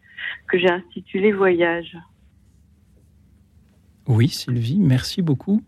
que 0.48 0.58
j'ai 0.58 0.70
intitulé 0.70 1.32
Voyage. 1.32 1.96
Oui, 4.06 4.28
Sylvie, 4.28 4.78
merci 4.78 5.22
beaucoup. 5.22 5.62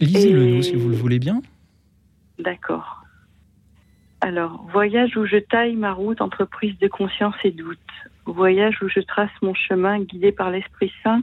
Lisez-le 0.00 0.46
nous 0.46 0.62
si 0.62 0.74
vous 0.74 0.88
le 0.88 0.96
voulez 0.96 1.18
bien. 1.18 1.40
D'accord. 2.38 3.02
Alors, 4.20 4.66
voyage 4.72 5.16
où 5.16 5.26
je 5.26 5.36
taille 5.36 5.76
ma 5.76 5.92
route 5.92 6.20
entre 6.20 6.44
prise 6.44 6.78
de 6.78 6.88
conscience 6.88 7.34
et 7.44 7.50
doute. 7.50 7.78
Voyage 8.24 8.82
où 8.82 8.88
je 8.88 9.00
trace 9.00 9.30
mon 9.42 9.54
chemin 9.54 10.00
guidé 10.00 10.32
par 10.32 10.50
l'Esprit 10.50 10.92
Saint. 11.02 11.22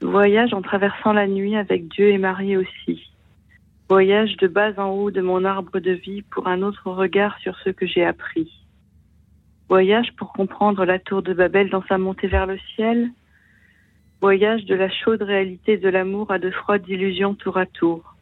Voyage 0.00 0.52
en 0.54 0.62
traversant 0.62 1.12
la 1.12 1.26
nuit 1.26 1.56
avec 1.56 1.88
Dieu 1.88 2.10
et 2.10 2.18
Marie 2.18 2.56
aussi. 2.56 3.10
Voyage 3.88 4.36
de 4.36 4.46
bas 4.46 4.72
en 4.78 4.90
haut 4.90 5.10
de 5.10 5.20
mon 5.20 5.44
arbre 5.44 5.78
de 5.78 5.92
vie 5.92 6.22
pour 6.22 6.48
un 6.48 6.62
autre 6.62 6.90
regard 6.90 7.38
sur 7.38 7.56
ce 7.60 7.70
que 7.70 7.86
j'ai 7.86 8.04
appris. 8.04 8.50
Voyage 9.68 10.12
pour 10.16 10.32
comprendre 10.32 10.84
la 10.84 11.00
tour 11.00 11.22
de 11.22 11.32
Babel 11.32 11.70
dans 11.70 11.82
sa 11.88 11.98
montée 11.98 12.28
vers 12.28 12.46
le 12.46 12.56
ciel. 12.74 13.10
Voyage 14.20 14.64
de 14.64 14.76
la 14.76 14.88
chaude 14.88 15.22
réalité 15.22 15.76
de 15.76 15.88
l'amour 15.88 16.30
à 16.30 16.38
de 16.38 16.50
froides 16.50 16.88
illusions 16.88 17.34
tour 17.34 17.58
à 17.58 17.66
tour. 17.66 18.14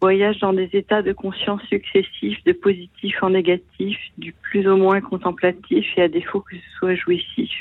Voyage 0.00 0.40
dans 0.40 0.52
des 0.52 0.68
états 0.72 1.02
de 1.02 1.12
conscience 1.12 1.62
successifs, 1.68 2.42
de 2.44 2.52
positif 2.52 3.22
en 3.22 3.30
négatif, 3.30 3.96
du 4.18 4.32
plus 4.32 4.66
au 4.66 4.76
moins 4.76 5.00
contemplatif 5.00 5.86
et 5.96 6.02
à 6.02 6.08
défaut 6.08 6.40
que 6.40 6.56
ce 6.56 6.78
soit 6.78 6.96
jouissif. 6.96 7.52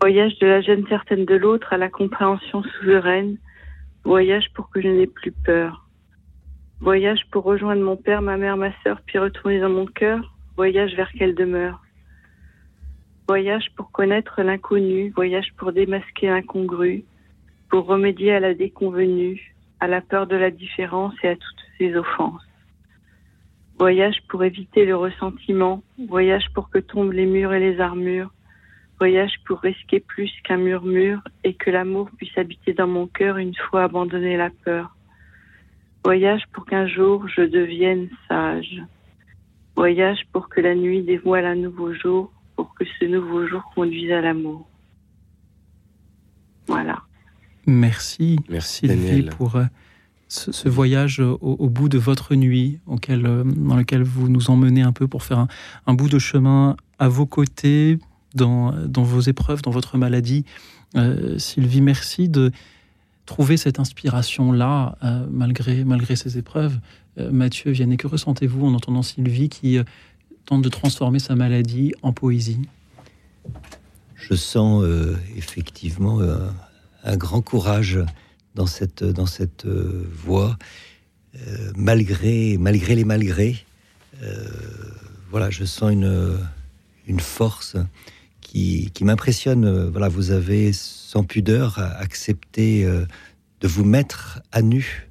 Voyage 0.00 0.38
de 0.38 0.46
la 0.46 0.60
gêne 0.60 0.86
certaine 0.86 1.24
de 1.24 1.34
l'autre 1.34 1.72
à 1.72 1.76
la 1.78 1.88
compréhension 1.88 2.62
souveraine. 2.62 3.38
Voyage 4.04 4.46
pour 4.54 4.70
que 4.70 4.80
je 4.80 4.86
n'ai 4.86 5.08
plus 5.08 5.32
peur. 5.32 5.88
Voyage 6.80 7.26
pour 7.32 7.42
rejoindre 7.42 7.82
mon 7.82 7.96
père, 7.96 8.22
ma 8.22 8.36
mère, 8.36 8.56
ma 8.56 8.70
sœur, 8.84 9.00
puis 9.04 9.18
retourner 9.18 9.58
dans 9.58 9.68
mon 9.68 9.86
cœur. 9.86 10.32
Voyage 10.56 10.94
vers 10.94 11.10
quelle 11.10 11.34
demeure. 11.34 11.82
Voyage 13.28 13.66
pour 13.76 13.90
connaître 13.90 14.40
l'inconnu, 14.40 15.10
voyage 15.10 15.52
pour 15.58 15.72
démasquer 15.72 16.28
l'incongru, 16.28 17.04
pour 17.68 17.84
remédier 17.84 18.32
à 18.32 18.40
la 18.40 18.54
déconvenue, 18.54 19.54
à 19.80 19.86
la 19.86 20.00
peur 20.00 20.26
de 20.26 20.34
la 20.34 20.50
différence 20.50 21.12
et 21.22 21.28
à 21.28 21.36
toutes 21.36 21.64
ses 21.76 21.94
offenses. 21.94 22.40
Voyage 23.78 24.16
pour 24.30 24.44
éviter 24.44 24.86
le 24.86 24.96
ressentiment, 24.96 25.82
voyage 26.08 26.46
pour 26.54 26.70
que 26.70 26.78
tombent 26.78 27.12
les 27.12 27.26
murs 27.26 27.52
et 27.52 27.60
les 27.60 27.80
armures, 27.80 28.32
voyage 28.98 29.34
pour 29.44 29.60
risquer 29.60 30.00
plus 30.00 30.32
qu'un 30.44 30.56
murmure 30.56 31.20
et 31.44 31.52
que 31.52 31.68
l'amour 31.68 32.08
puisse 32.16 32.38
habiter 32.38 32.72
dans 32.72 32.88
mon 32.88 33.06
cœur 33.08 33.36
une 33.36 33.54
fois 33.54 33.82
abandonné 33.82 34.38
la 34.38 34.48
peur. 34.64 34.96
Voyage 36.02 36.44
pour 36.54 36.64
qu'un 36.64 36.86
jour 36.86 37.28
je 37.28 37.42
devienne 37.42 38.08
sage. 38.26 38.82
Voyage 39.76 40.20
pour 40.32 40.48
que 40.48 40.62
la 40.62 40.74
nuit 40.74 41.02
dévoile 41.02 41.44
un 41.44 41.56
nouveau 41.56 41.92
jour 41.92 42.32
pour 42.58 42.74
que 42.74 42.84
ce 42.98 43.04
nouveau 43.04 43.46
jour 43.46 43.62
conduise 43.72 44.10
à 44.10 44.20
l'amour. 44.20 44.66
Voilà. 46.66 47.02
Merci, 47.66 48.40
Merci 48.48 48.88
Daniel. 48.88 49.30
pour 49.30 49.54
euh, 49.54 49.66
ce, 50.26 50.68
voyage 50.68 51.20
au, 51.20 51.68
bout 51.68 51.88
de 51.88 51.98
votre 51.98 52.34
nuit, 52.34 52.80
auquel, 52.86 53.26
euh, 53.26 53.44
dans 53.44 53.76
lequel 53.76 54.02
vous 54.02 54.28
nous 54.28 54.50
emmenez 54.50 54.82
un 54.82 54.90
peu 54.90 55.06
pour 55.06 55.22
faire 55.22 55.46
un, 55.86 55.94
bout 55.94 56.08
de 56.08 56.18
chemin 56.18 56.76
à 56.98 57.08
vos 57.08 57.26
côtés, 57.26 58.00
dans, 58.34 58.72
dans 58.88 59.04
vos 59.04 59.20
épreuves, 59.20 59.62
dans 59.62 59.70
votre 59.70 59.96
maladie. 59.96 60.44
Euh, 60.96 61.38
Sylvie, 61.38 61.80
merci 61.80 62.28
de 62.28 62.50
trouver 63.24 63.56
cette 63.56 63.78
inspiration-là, 63.78 64.98
malgré, 65.30 65.84
malgré 65.84 66.16
ces 66.16 66.38
épreuves. 66.38 66.80
Mathieu 67.18 67.70
Vianney, 67.70 67.98
que 67.98 68.08
ressentez-vous 68.08 68.66
en 68.66 68.74
entendant 68.74 69.02
Sylvie 69.02 69.48
qui 69.48 69.78
tente 70.48 70.62
de 70.62 70.70
transformer 70.70 71.18
sa 71.18 71.34
maladie 71.34 71.92
en 72.00 72.14
poésie 72.14 72.62
Je 74.14 74.34
sens 74.34 74.82
euh, 74.82 75.14
effectivement 75.36 76.20
euh, 76.20 76.38
un 77.04 77.18
grand 77.18 77.42
courage 77.42 78.00
dans 78.54 78.66
cette, 78.66 79.04
dans 79.04 79.26
cette 79.26 79.66
euh, 79.66 80.08
voie, 80.24 80.56
malgré, 81.76 82.56
les 82.56 83.04
malgrés. 83.04 83.64
voilà, 85.30 85.50
je 85.50 85.64
sens 85.64 85.92
une, 85.92 86.38
une 87.06 87.20
force 87.20 87.76
qui, 88.40 88.90
qui 88.92 89.04
m'impressionne. 89.04 89.88
Voilà, 89.90 90.08
vous 90.08 90.30
avez 90.30 90.72
sans 90.72 91.24
pudeur 91.24 91.78
accepté 91.78 92.84
de 92.84 93.68
vous 93.68 93.84
mettre 93.84 94.40
à 94.50 94.62
nu 94.62 95.07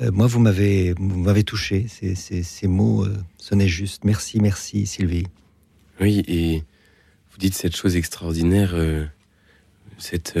euh, 0.00 0.10
moi, 0.10 0.26
vous 0.26 0.40
m'avez, 0.40 0.94
m'avez 0.98 1.44
touché. 1.44 1.86
Ces, 1.88 2.14
ces, 2.14 2.68
mots 2.68 3.04
euh, 3.04 3.16
sonnaient 3.38 3.68
juste. 3.68 4.04
Merci, 4.04 4.40
merci, 4.40 4.86
Sylvie. 4.86 5.26
Oui, 6.00 6.24
et 6.26 6.64
vous 7.30 7.38
dites 7.38 7.54
cette 7.54 7.76
chose 7.76 7.96
extraordinaire, 7.96 8.72
euh, 8.74 9.04
cette 9.98 10.38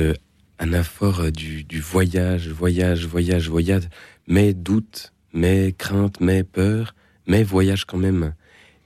anaphore 0.58 1.30
du, 1.30 1.62
du, 1.64 1.80
voyage, 1.80 2.48
voyage, 2.48 3.06
voyage, 3.06 3.48
voyage, 3.48 3.88
mais 4.26 4.54
doute, 4.54 5.12
mais 5.32 5.72
crainte, 5.76 6.20
mais 6.20 6.42
peur, 6.42 6.94
mais 7.26 7.44
voyage 7.44 7.84
quand 7.84 7.98
même. 7.98 8.34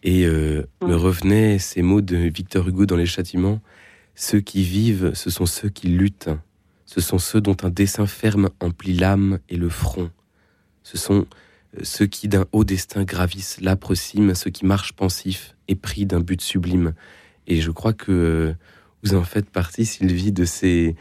Et 0.04 0.26
me 0.26 0.94
revenaient 0.94 1.58
ces 1.58 1.82
mots 1.82 2.00
de 2.00 2.16
Victor 2.16 2.68
Hugo 2.68 2.86
dans 2.86 2.96
Les 2.96 3.04
Châtiments 3.04 3.60
Ceux 4.14 4.40
qui 4.40 4.62
vivent, 4.62 5.12
ce 5.14 5.28
sont 5.28 5.44
ceux 5.44 5.68
qui 5.68 5.88
luttent. 5.88 6.30
Ce 6.86 7.00
sont 7.00 7.18
ceux 7.18 7.40
dont 7.40 7.56
un 7.62 7.70
dessin 7.70 8.06
ferme 8.06 8.50
emplit 8.60 8.94
l'âme 8.94 9.40
et 9.48 9.56
le 9.56 9.68
front. 9.68 10.10
Ce 10.88 10.96
sont 10.96 11.26
euh, 11.76 11.80
ceux 11.82 12.06
qui 12.06 12.28
d'un 12.28 12.46
haut 12.52 12.64
destin 12.64 13.04
gravissent 13.04 13.60
l'âpre 13.60 13.94
cime, 13.94 14.34
ceux 14.34 14.50
qui 14.50 14.64
marchent 14.64 14.94
pensifs, 14.94 15.54
épris 15.68 16.06
d'un 16.06 16.20
but 16.20 16.40
sublime. 16.40 16.94
Et 17.46 17.60
je 17.60 17.70
crois 17.70 17.92
que 17.92 18.10
euh, 18.10 18.54
vous 19.02 19.14
en 19.14 19.22
faites 19.22 19.50
partie, 19.50 19.84
Sylvie, 19.84 20.32
de 20.32 20.46
ces, 20.46 20.96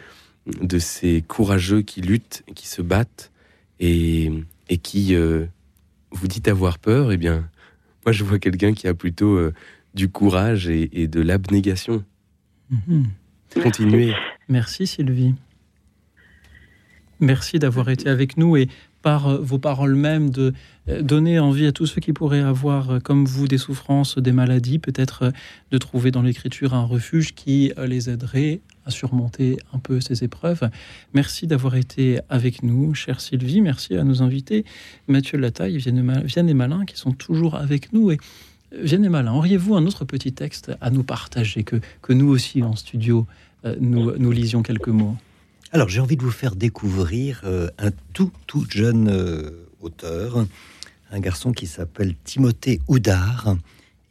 de 0.62 0.78
ces 0.78 1.24
courageux 1.26 1.84
qui 1.84 2.02
luttent, 2.02 2.44
qui 2.54 2.68
se 2.68 2.82
battent 2.82 3.32
et, 3.80 4.30
et 4.68 4.78
qui 4.78 5.16
euh, 5.16 5.46
vous 6.12 6.28
dites 6.28 6.50
avoir 6.50 6.80
peur. 6.80 7.14
Eh 7.14 7.18
bien, 7.18 7.50
moi, 8.06 8.12
je 8.12 8.26
vois 8.26 8.40
quelqu'un 8.40 8.74
qui 8.74 8.90
a 8.90 8.94
plutôt 8.94 9.40
du 9.94 10.10
courage 10.10 10.68
et, 10.68 11.08
de 11.08 11.22
l'abnégation. 11.22 12.04
Mhm. 12.70 13.06
Continuez. 13.64 14.14
Merci, 14.50 14.86
Sylvie. 14.86 15.34
Merci 17.20 17.58
d'avoir 17.58 17.90
été 17.90 18.10
avec 18.10 18.38
nous 18.38 18.58
et 18.58 18.68
par 19.08 19.30
euh, 19.30 19.38
vos 19.38 19.58
paroles 19.58 19.96
mêmes, 19.96 20.32
de 20.32 20.54
euh, 20.90 21.02
donner 21.02 21.40
envie 21.40 21.66
à 21.66 21.72
tous 21.72 21.86
ceux 21.86 22.02
qui 22.02 22.12
pourraient 22.12 22.42
avoir, 22.42 22.90
euh, 22.90 23.00
comme 23.00 23.24
vous, 23.24 23.48
des 23.48 23.58
souffrances, 23.58 24.18
des 24.18 24.34
maladies, 24.34 24.80
peut-être 24.80 25.32
de 25.72 25.78
trouver 25.78 26.12
dans 26.12 26.22
l'écriture 26.22 26.74
un 26.74 26.84
refuge 26.84 27.34
qui 27.34 27.72
les 27.86 28.10
aiderait 28.10 28.60
à 28.86 28.92
surmonter 28.92 29.60
un 29.72 29.80
peu 29.80 30.02
ces 30.02 30.26
épreuves. 30.26 30.70
Merci 31.14 31.48
d'avoir 31.48 31.78
été 31.78 32.20
avec 32.28 32.64
nous, 32.64 32.96
chère 32.96 33.22
Sylvie. 33.22 33.62
Merci 33.62 33.96
à 33.96 34.04
nos 34.04 34.22
invités, 34.22 34.66
Mathieu 35.08 35.38
Lataille, 35.38 35.78
Vienne 35.78 36.50
et 36.50 36.54
Malin, 36.54 36.84
qui 36.84 36.98
sont 36.98 37.14
toujours 37.14 37.56
avec 37.56 37.94
nous. 37.94 38.12
Et 38.12 38.18
Vienne 38.78 39.06
et 39.06 39.10
Malin, 39.10 39.32
auriez-vous 39.32 39.74
un 39.78 39.86
autre 39.86 40.04
petit 40.04 40.34
texte 40.34 40.74
à 40.82 40.90
nous 40.90 41.04
partager, 41.04 41.64
que, 41.64 41.78
que 42.02 42.12
nous 42.12 42.28
aussi 42.28 42.62
en 42.62 42.76
studio, 42.76 43.26
nous, 43.80 44.18
nous 44.18 44.32
lisions 44.32 44.64
quelques 44.64 44.90
mots? 44.90 45.16
Alors 45.72 45.90
j'ai 45.90 46.00
envie 46.00 46.16
de 46.16 46.24
vous 46.24 46.32
faire 46.32 46.56
découvrir 46.56 47.42
euh, 47.44 47.70
un 47.78 47.92
tout 48.14 48.32
tout 48.46 48.66
jeune 48.70 49.10
euh, 49.10 49.68
auteur, 49.82 50.46
un 51.12 51.20
garçon 51.20 51.52
qui 51.52 51.68
s'appelle 51.68 52.16
Timothée 52.24 52.80
Houdard. 52.88 53.58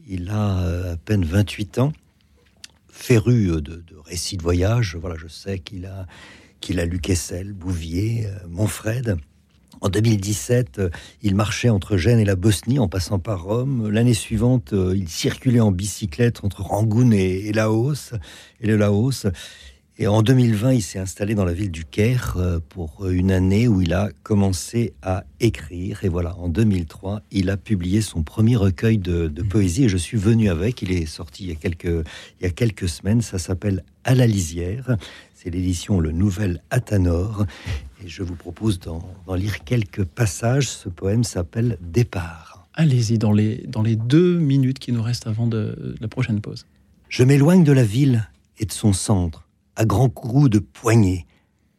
Il 0.07 0.29
a 0.29 0.59
euh, 0.61 0.95
à 0.95 0.97
peine 0.97 1.25
28 1.25 1.79
ans, 1.79 1.93
féru 2.91 3.63
de, 3.63 3.83
récits 4.05 4.37
de 4.37 4.43
voyage. 4.43 4.97
Voilà, 5.01 5.17
je 5.17 5.29
sais 5.29 5.59
qu'il 5.59 5.87
a 5.87 6.07
a 6.69 6.85
lu 6.85 7.01
Kessel, 7.01 7.53
Bouvier, 7.53 8.29
Montfred. 8.49 9.17
En 9.83 9.89
2017, 9.89 10.81
il 11.23 11.37
marchait 11.37 11.69
entre 11.69 11.97
Gênes 11.97 12.19
et 12.19 12.25
la 12.25 12.35
Bosnie 12.35 12.79
en 12.79 12.89
passant 12.89 13.19
par 13.19 13.45
Rome. 13.45 13.89
L'année 13.89 14.15
suivante, 14.15 14.73
il 14.73 15.09
circulait 15.09 15.61
en 15.61 15.71
bicyclette 15.71 16.45
entre 16.45 16.63
Rangoon 16.63 17.13
et 17.13 17.53
Laos 17.53 18.15
et 18.61 18.67
le 18.67 18.77
Laos. 18.77 19.27
Et 19.99 20.09
en 20.09 20.21
2020, 20.21 20.75
il 20.75 20.83
s'est 20.83 20.99
installé 20.99 21.35
dans 21.35 21.47
la 21.47 21.55
ville 21.55 21.71
du 21.71 21.87
Caire 21.87 22.35
euh, 22.37 22.59
pour 22.69 23.09
une 23.09 23.31
année 23.31 23.67
où 23.67 23.81
il 23.81 23.95
a 23.95 24.11
commencé 24.25 24.93
à 25.01 25.25
écrire. 25.41 26.05
Et 26.05 26.11
voilà, 26.11 26.37
en 26.37 26.51
2003, 26.51 27.23
il 27.31 27.49
a 27.49 27.57
publié 27.57 28.03
son 28.03 28.23
premier 28.23 28.57
recueil 28.57 28.99
de, 28.99 29.27
de 29.27 29.43
poésie. 29.43 29.85
Et 29.85 29.89
je 29.89 29.97
suis 29.97 30.19
venu 30.19 30.51
avec. 30.51 30.83
Il 30.83 30.93
est 30.93 31.07
sorti 31.07 31.45
il 31.45 31.49
y 31.49 31.53
a 31.53 31.55
quelques, 31.55 31.85
il 31.87 32.43
y 32.43 32.45
a 32.45 32.51
quelques 32.51 32.91
semaines. 32.91 33.23
Ça 33.23 33.39
s'appelle 33.39 33.85
À 34.05 34.15
la 34.15 34.27
lisière. 34.27 34.99
C'est 35.33 35.49
l'édition 35.49 35.99
Le 35.99 36.13
Nouvel 36.13 36.61
Athanor. 36.69 37.47
Et 38.05 38.09
je 38.09 38.23
vous 38.23 38.35
propose 38.35 38.79
d'en 38.79 39.03
lire 39.35 39.65
quelques 39.65 40.05
passages. 40.05 40.69
Ce 40.69 40.91
poème 40.91 41.25
s'appelle 41.25 41.79
Départ. 41.81 42.69
Allez-y 42.75 43.17
dans 43.17 43.33
les, 43.33 43.65
dans 43.67 43.83
les 43.83 43.97
deux 43.97 44.39
minutes 44.39 44.79
qui 44.79 44.93
nous 44.93 45.03
restent 45.03 45.27
avant 45.27 45.47
de 45.47 45.97
la 45.99 46.09
prochaine 46.09 46.43
pause. 46.43 46.67
Je 47.09 47.23
m'éloigne 47.23 47.65
de 47.65 47.73
la 47.73 47.85
ville 47.85 48.29
et 48.59 48.67
de 48.67 48.73
son 48.73 48.93
centre 48.93 49.46
à 49.77 49.85
grands 49.85 50.09
coups 50.09 50.51
de 50.51 50.59
poignée. 50.59 51.27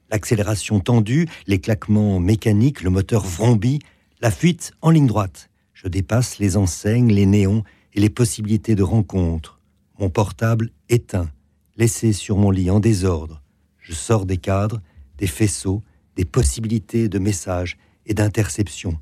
L'accélération 0.10 0.80
tendue, 0.80 1.28
les 1.48 1.60
claquements 1.60 2.20
mécaniques, 2.20 2.82
le 2.82 2.90
moteur 2.90 3.26
vrombit, 3.26 3.80
la 4.22 4.32
fuite 4.32 4.72
en 4.82 4.90
ligne 4.90 5.08
droite. 5.08 5.50
Je 5.74 5.88
dépasse 5.88 6.40
les 6.40 6.58
enseignes, 6.58 7.12
les 7.12 7.26
néons 7.26 7.64
et 7.94 8.00
les 8.00 8.10
possibilités 8.10 8.76
de 8.76 8.84
rencontre. 8.84 9.60
Mon 10.00 10.10
portable 10.10 10.72
éteint, 10.90 11.30
laissé 11.76 12.14
sur 12.14 12.38
mon 12.38 12.52
lit 12.52 12.72
en 12.72 12.80
désordre. 12.80 13.42
Je 13.80 13.94
sors 13.94 14.26
des 14.26 14.38
cadres, 14.38 14.82
des 15.18 15.28
faisceaux, 15.28 15.84
des 16.16 16.26
possibilités 16.26 17.10
de 17.10 17.20
messages 17.20 17.78
et 18.06 18.14
d'interception. 18.14 19.00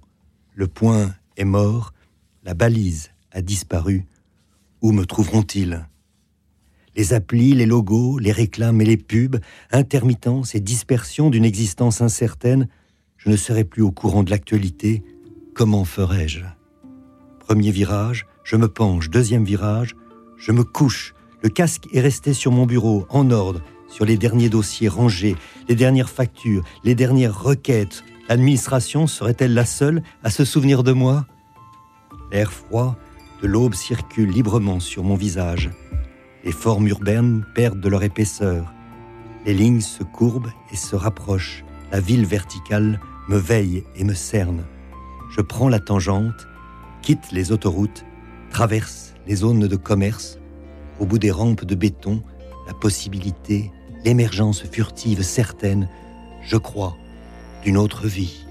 Le 0.54 0.68
point 0.68 1.14
est 1.38 1.46
mort, 1.46 1.94
la 2.44 2.54
balise 2.54 3.12
a 3.32 3.42
disparu. 3.42 4.06
Où 4.82 4.92
me 4.92 5.06
trouveront-ils? 5.06 5.88
Les 6.96 7.14
applis, 7.14 7.54
les 7.54 7.66
logos, 7.66 8.20
les 8.20 8.32
réclames 8.32 8.82
et 8.82 8.86
les 8.86 8.98
pubs, 8.98 9.38
intermittence 9.72 10.56
et 10.56 10.60
dispersion 10.60 11.30
d'une 11.30 11.46
existence 11.46 12.02
incertaine, 12.02 12.68
je 13.18 13.30
ne 13.30 13.36
serai 13.36 13.64
plus 13.64 13.82
au 13.82 13.92
courant 13.92 14.24
de 14.24 14.32
l'actualité. 14.32 15.04
Comment 15.54 15.86
ferais-je 15.86 16.42
Premier 17.40 17.72
virage, 17.72 18.28
je 18.44 18.56
me 18.56 18.68
penche. 18.68 19.10
Deuxième 19.10 19.46
virage, 19.46 19.96
je 20.38 20.52
me 20.52 20.64
couche. 20.64 21.14
Le 21.42 21.50
casque 21.50 21.88
est 21.94 22.02
resté 22.02 22.34
sur 22.34 22.52
mon 22.52 22.66
bureau, 22.66 23.06
en 23.10 23.30
ordre, 23.30 23.62
sur 23.88 24.06
les 24.06 24.18
derniers 24.18 24.50
dossiers 24.50 24.88
rangés, 24.88 25.36
les 25.70 25.76
dernières 25.76 26.10
factures, 26.10 26.64
les 26.84 26.96
dernières 26.96 27.40
requêtes. 27.40 28.04
L'administration 28.30 29.06
serait-elle 29.06 29.54
la 29.54 29.66
seule 29.66 30.02
à 30.24 30.32
se 30.32 30.44
souvenir 30.44 30.84
de 30.84 30.92
moi? 30.92 31.28
L'air 32.32 32.52
froid 32.52 32.96
de 33.42 33.48
l'aube 33.48 33.76
circule 33.76 34.32
librement 34.32 34.80
sur 34.80 35.04
mon 35.04 35.16
visage. 35.16 35.70
Les 36.46 36.52
formes 36.52 36.88
urbaines 36.88 37.44
perdent 37.56 37.82
de 37.82 37.90
leur 37.90 38.04
épaisseur. 38.04 38.72
Les 39.48 39.54
lignes 39.56 39.82
se 39.82 40.04
courbent 40.04 40.52
et 40.72 40.76
se 40.76 40.96
rapprochent. 40.96 41.66
La 41.92 42.00
ville 42.00 42.26
verticale 42.26 43.00
me 43.28 43.38
veille 43.38 43.84
et 43.96 44.04
me 44.04 44.14
cerne. 44.14 44.64
Je 45.32 45.42
prends 45.42 45.70
la 45.70 45.80
tangente, 45.80 46.48
quitte 47.02 47.32
les 47.32 47.52
autoroutes, 47.52 48.06
traverse 48.52 49.16
les 49.26 49.38
zones 49.38 49.68
de 49.68 49.76
commerce. 49.76 50.38
Au 51.00 51.06
bout 51.06 51.18
des 51.18 51.32
rampes 51.32 51.66
de 51.66 51.74
béton, 51.74 52.24
la 52.68 52.74
possibilité, 52.74 53.72
l'émergence 54.04 54.62
furtive 54.64 55.24
certaine, 55.24 55.90
je 56.44 56.58
crois, 56.58 56.96
d'une 57.64 57.78
autre 57.78 58.08
vie. 58.08 58.45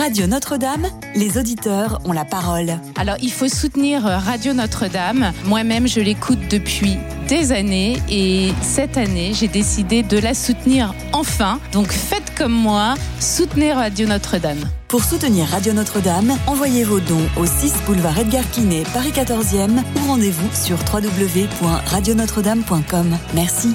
Radio 0.00 0.26
Notre-Dame, 0.26 0.88
les 1.14 1.36
auditeurs 1.36 2.00
ont 2.06 2.12
la 2.12 2.24
parole. 2.24 2.78
Alors, 2.96 3.16
il 3.20 3.30
faut 3.30 3.48
soutenir 3.48 4.06
euh, 4.06 4.16
Radio 4.16 4.54
Notre-Dame. 4.54 5.34
Moi-même, 5.44 5.86
je 5.86 6.00
l'écoute 6.00 6.38
depuis 6.48 6.96
des 7.28 7.52
années 7.52 7.98
et 8.08 8.54
cette 8.62 8.96
année, 8.96 9.32
j'ai 9.34 9.46
décidé 9.46 10.02
de 10.02 10.16
la 10.16 10.32
soutenir 10.32 10.94
enfin. 11.12 11.60
Donc, 11.72 11.92
faites 11.92 12.34
comme 12.34 12.54
moi, 12.54 12.94
soutenez 13.20 13.74
Radio 13.74 14.06
Notre-Dame. 14.06 14.70
Pour 14.88 15.04
soutenir 15.04 15.46
Radio 15.48 15.74
Notre-Dame, 15.74 16.34
envoyez 16.46 16.82
vos 16.82 17.00
dons 17.00 17.28
au 17.36 17.44
6 17.44 17.82
boulevard 17.86 18.18
Edgar 18.18 18.50
Quinet, 18.52 18.84
Paris 18.94 19.12
14e 19.14 19.82
ou 19.96 20.06
rendez-vous 20.08 20.48
sur 20.54 20.78
www.radionotre-dame.com. 20.90 23.18
Merci. 23.34 23.74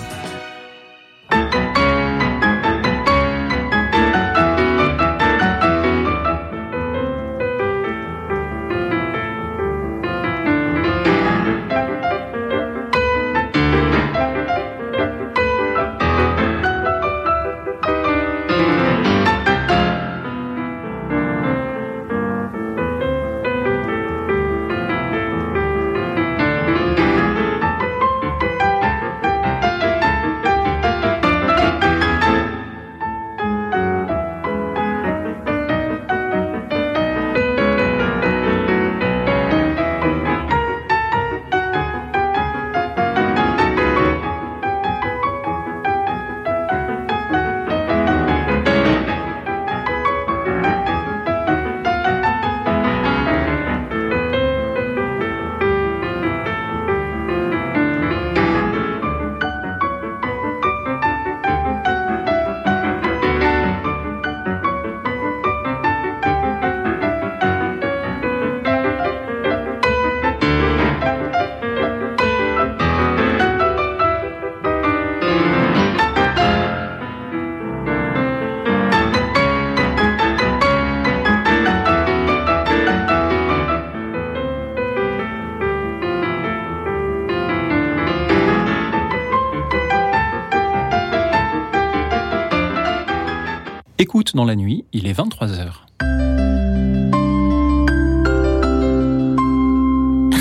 Dans 94.46 94.50
la 94.50 94.56
nuit, 94.56 94.86
il 94.94 95.08
est 95.08 95.18
23h. 95.18 95.72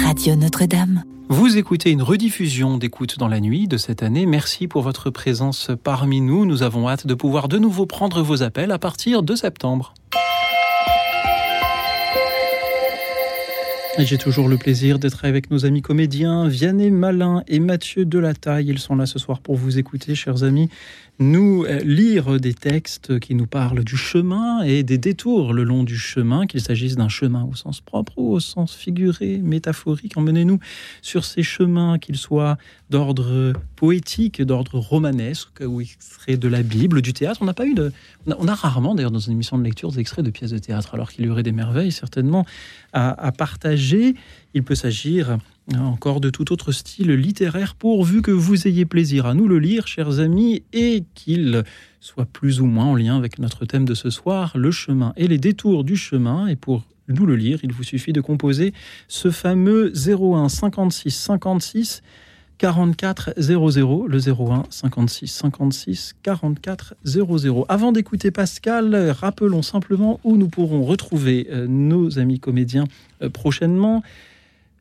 Radio 0.05 0.37
Notre-Dame. 0.37 1.05
Vous 1.31 1.57
écoutez 1.57 1.91
une 1.91 2.03
rediffusion 2.03 2.77
d'Écoute 2.77 3.19
dans 3.19 3.29
la 3.29 3.41
nuit 3.41 3.67
de 3.67 3.79
cette 3.79 4.03
année. 4.03 4.27
Merci 4.27 4.69
pour 4.69 4.83
votre 4.83 5.09
présence 5.09 5.71
parmi 5.83 6.21
nous. 6.21 6.45
Nous 6.45 6.63
avons 6.63 6.87
hâte 6.87 7.07
de 7.07 7.15
pouvoir 7.15 7.49
de 7.49 7.57
nouveau 7.57 7.87
prendre 7.87 8.21
vos 8.21 8.43
appels 8.43 8.73
à 8.73 8.79
partir 8.79 9.23
de 9.23 9.35
septembre. 9.35 9.95
J'ai 13.99 14.19
toujours 14.19 14.49
le 14.49 14.57
plaisir 14.57 14.99
d'être 14.99 15.25
avec 15.25 15.53
nos 15.53 15.67
amis 15.67 15.81
comédiens 15.81 16.49
Vianney 16.49 16.91
Malin 16.91 17.45
et 17.47 17.61
Mathieu 17.61 18.05
Delataille. 18.05 18.67
Ils 18.67 18.81
sont 18.81 18.97
là 18.97 19.07
ce 19.07 19.21
soir 19.21 19.39
pour 19.39 19.55
vous 19.55 19.79
écouter, 19.79 20.17
chers 20.17 20.43
amis 20.43 20.69
nous 21.21 21.65
euh, 21.65 21.79
lire 21.85 22.41
des 22.41 22.55
textes 22.55 23.21
qui 23.21 23.37
nous 23.37 23.47
parlent 23.47 23.85
du 23.85 23.97
chemin 23.97 24.63
et 24.63 24.83
des 24.83 24.99
détours 24.99 25.53
le 25.53 25.63
long 25.63 25.85
du 25.85 25.97
chemin, 25.97 26.47
qu'il 26.47 26.61
s'agisse 26.61 26.97
d'un 26.97 27.09
chemin 27.09 27.45
au 27.45 27.55
sens 27.55 27.81
propre 27.81 28.15
ou 28.17 28.33
au 28.33 28.41
sens 28.41 28.75
figuré, 28.75 29.39
métaphorique. 29.39 30.17
Emmenez-nous 30.17 30.59
sur 31.03 31.25
ces 31.25 31.45
chemins, 31.45 31.99
qu'ils 31.99 32.17
soient 32.17 32.59
d'ordre 32.91 33.53
poétique, 33.77 34.43
d'ordre 34.43 34.79
romanesque, 34.79 35.63
ou 35.65 35.81
extraits 35.81 36.39
de 36.39 36.49
la 36.49 36.63
Bible, 36.63 37.01
du 37.01 37.13
théâtre. 37.13 37.41
On 37.43 37.47
n'a 37.47 37.55
pas 37.55 37.67
eu 37.67 37.75
de, 37.75 37.93
on 38.27 38.49
a 38.49 38.55
rarement 38.55 38.95
d'ailleurs 38.95 39.11
dans 39.11 39.19
une 39.21 39.35
émission 39.35 39.57
de 39.57 39.63
lecture 39.63 39.93
des 39.93 40.01
extraits 40.01 40.25
de 40.25 40.31
pièces 40.31 40.51
de 40.51 40.59
théâtre, 40.59 40.95
alors 40.95 41.13
qu'il 41.13 41.25
y 41.27 41.29
aurait 41.29 41.43
des 41.45 41.53
merveilles 41.53 41.93
certainement 41.93 42.45
à, 42.95 43.33
partager. 43.33 44.15
Il 44.55 44.63
peut 44.63 44.75
s'agir 44.75 45.39
encore 45.77 46.21
de 46.21 46.31
tout 46.31 46.53
autre 46.53 46.73
style 46.73 47.13
littéraire, 47.13 47.75
pourvu 47.75 48.23
que 48.23 48.31
vous 48.31 48.69
ayez 48.69 48.85
plaisir 48.85 49.27
à 49.27 49.35
nous 49.35 49.49
le 49.49 49.59
lire, 49.59 49.87
chers 49.87 50.21
amis, 50.21 50.63
et 50.73 51.05
qu'il 51.15 51.65
soit 52.01 52.27
plus 52.27 52.61
ou 52.61 52.67
moins 52.67 52.87
en 52.87 52.95
lien 52.95 53.17
avec 53.17 53.39
notre 53.39 53.65
thème 53.65 53.85
de 53.85 53.95
ce 53.95 54.11
soir, 54.11 54.53
le 54.57 54.71
chemin 54.71 55.13
et 55.17 55.27
les 55.27 55.39
détours 55.39 55.85
du 55.85 55.97
chemin. 55.97 56.47
Et 56.47 56.57
pour 56.57 56.85
nous 57.09 57.27
le 57.27 57.37
lire, 57.37 57.59
il 57.63 57.73
vous 57.73 57.83
suffit 57.83 58.13
de 58.13 58.21
composer 58.21 58.73
ce 59.09 59.31
fameux 59.31 59.93
01 59.95 60.49
56 60.49 61.11
56 61.11 62.03
44 62.59 63.35
00, 63.37 64.07
le 64.07 64.19
01 64.19 64.65
56 64.71 65.29
56 65.29 66.15
44 66.23 66.95
00. 67.05 67.67
Avant 67.69 67.93
d'écouter 67.93 68.31
Pascal, 68.31 69.11
rappelons 69.11 69.63
simplement 69.63 70.21
où 70.25 70.37
nous 70.37 70.49
pourrons 70.49 70.85
retrouver 70.85 71.49
euh, 71.51 71.67
nos 71.67 72.19
amis 72.19 72.41
comédiens 72.41 72.85
euh, 73.23 73.29
prochainement. 73.29 74.03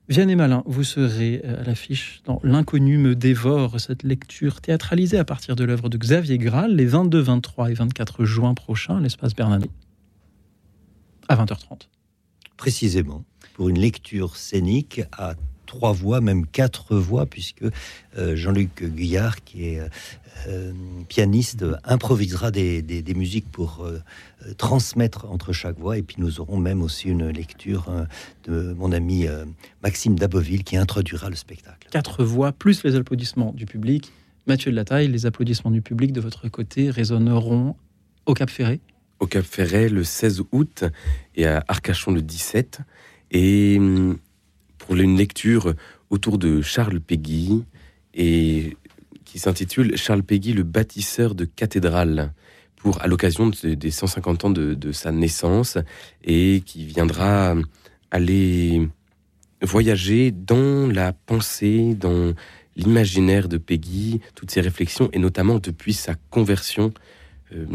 Vianney 0.09 0.35
Malin, 0.35 0.63
vous 0.65 0.83
serez 0.83 1.41
euh, 1.45 1.61
à 1.61 1.63
l'affiche 1.63 2.21
dans 2.25 2.39
L'inconnu 2.43 2.97
me 2.97 3.15
dévore, 3.15 3.79
cette 3.79 4.03
lecture 4.03 4.59
théâtralisée 4.59 5.17
à 5.17 5.25
partir 5.25 5.55
de 5.55 5.63
l'œuvre 5.63 5.89
de 5.89 5.97
Xavier 5.97 6.37
Graal, 6.37 6.75
les 6.75 6.85
22, 6.85 7.19
23 7.19 7.71
et 7.71 7.73
24 7.73 8.25
juin 8.25 8.53
prochains, 8.53 8.99
l'espace 8.99 9.33
Bernadet, 9.33 9.69
à 11.29 11.35
20h30. 11.37 11.87
Précisément, 12.57 13.23
pour 13.53 13.69
une 13.69 13.79
lecture 13.79 14.35
scénique 14.35 15.01
à 15.13 15.35
trois 15.73 15.91
voix, 15.91 16.21
même 16.21 16.45
quatre 16.45 16.95
voix, 16.95 17.25
puisque 17.25 17.63
euh, 18.17 18.35
Jean-Luc 18.35 18.83
Guyard, 18.83 19.43
qui 19.43 19.69
est 19.69 19.81
euh, 20.47 20.71
pianiste, 21.07 21.65
improvisera 21.83 22.51
des, 22.51 23.03
musiques 23.15 23.51
pour 23.51 23.83
euh, 23.83 23.99
transmettre 24.59 25.25
entre 25.31 25.51
chaque 25.51 25.79
voix. 25.79 25.97
Et 25.97 26.03
puis 26.03 26.17
nous 26.19 26.39
aurons 26.39 26.57
même 26.57 26.83
aussi 26.83 27.07
une 27.09 27.27
lecture 27.29 27.91
de 28.43 28.73
mon 28.73 28.91
ami 28.91 29.25
Maxime 29.81 30.15
Daboville 30.15 30.63
qui 30.63 30.77
introduira 30.77 31.29
le 31.31 31.35
spectacle. 31.35 31.87
Quatre 31.89 32.23
voix, 32.23 32.51
plus 32.51 32.83
les 32.83 32.95
applaudissements 32.95 33.51
du 33.51 33.65
public. 33.65 34.11
Mathieu 34.45 34.69
de 34.69 34.75
la 34.75 34.85
Taille, 34.85 35.07
les 35.07 35.25
applaudissements 35.25 35.71
du 35.71 35.81
public 35.81 36.11
de 36.11 36.21
votre 36.21 36.49
côté 36.49 36.91
résonneront 36.91 37.75
au 38.27 38.35
Cap 38.35 38.49
Ferré 38.49 38.79
Au 39.19 39.25
Cap 39.25 39.43
Ferret 39.43 39.89
le 39.89 40.03
16 40.03 40.43
août 40.51 40.83
et 41.35 41.47
à 41.47 41.63
Arcachon 41.67 42.11
le 42.11 42.21
17. 42.21 42.81
Et 43.31 43.79
pour 44.85 44.95
une 44.95 45.17
lecture 45.17 45.73
autour 46.09 46.37
de 46.37 46.61
Charles 46.61 46.99
Péguy 46.99 47.63
et 48.13 48.75
qui 49.23 49.39
s'intitule 49.39 49.97
Charles 49.97 50.23
Péguy, 50.23 50.53
le 50.53 50.63
bâtisseur 50.63 51.35
de 51.35 51.45
cathédrales, 51.45 52.33
pour 52.75 53.01
à 53.01 53.07
l'occasion 53.07 53.49
des 53.63 53.91
150 53.91 54.45
ans 54.45 54.49
de, 54.49 54.91
sa 54.91 55.11
naissance 55.11 55.77
et 56.23 56.61
qui 56.65 56.85
viendra 56.85 57.55
aller 58.11 58.87
voyager 59.61 60.31
dans 60.31 60.91
la 60.91 61.13
pensée, 61.13 61.95
dans 61.95 62.33
l'imaginaire 62.75 63.47
de 63.47 63.57
Péguy, 63.57 64.19
toutes 64.35 64.51
ses 64.51 64.59
réflexions 64.59 65.09
et 65.13 65.19
notamment 65.19 65.59
depuis 65.59 65.93
sa 65.93 66.15
conversion 66.29 66.93
euh, 67.55 67.65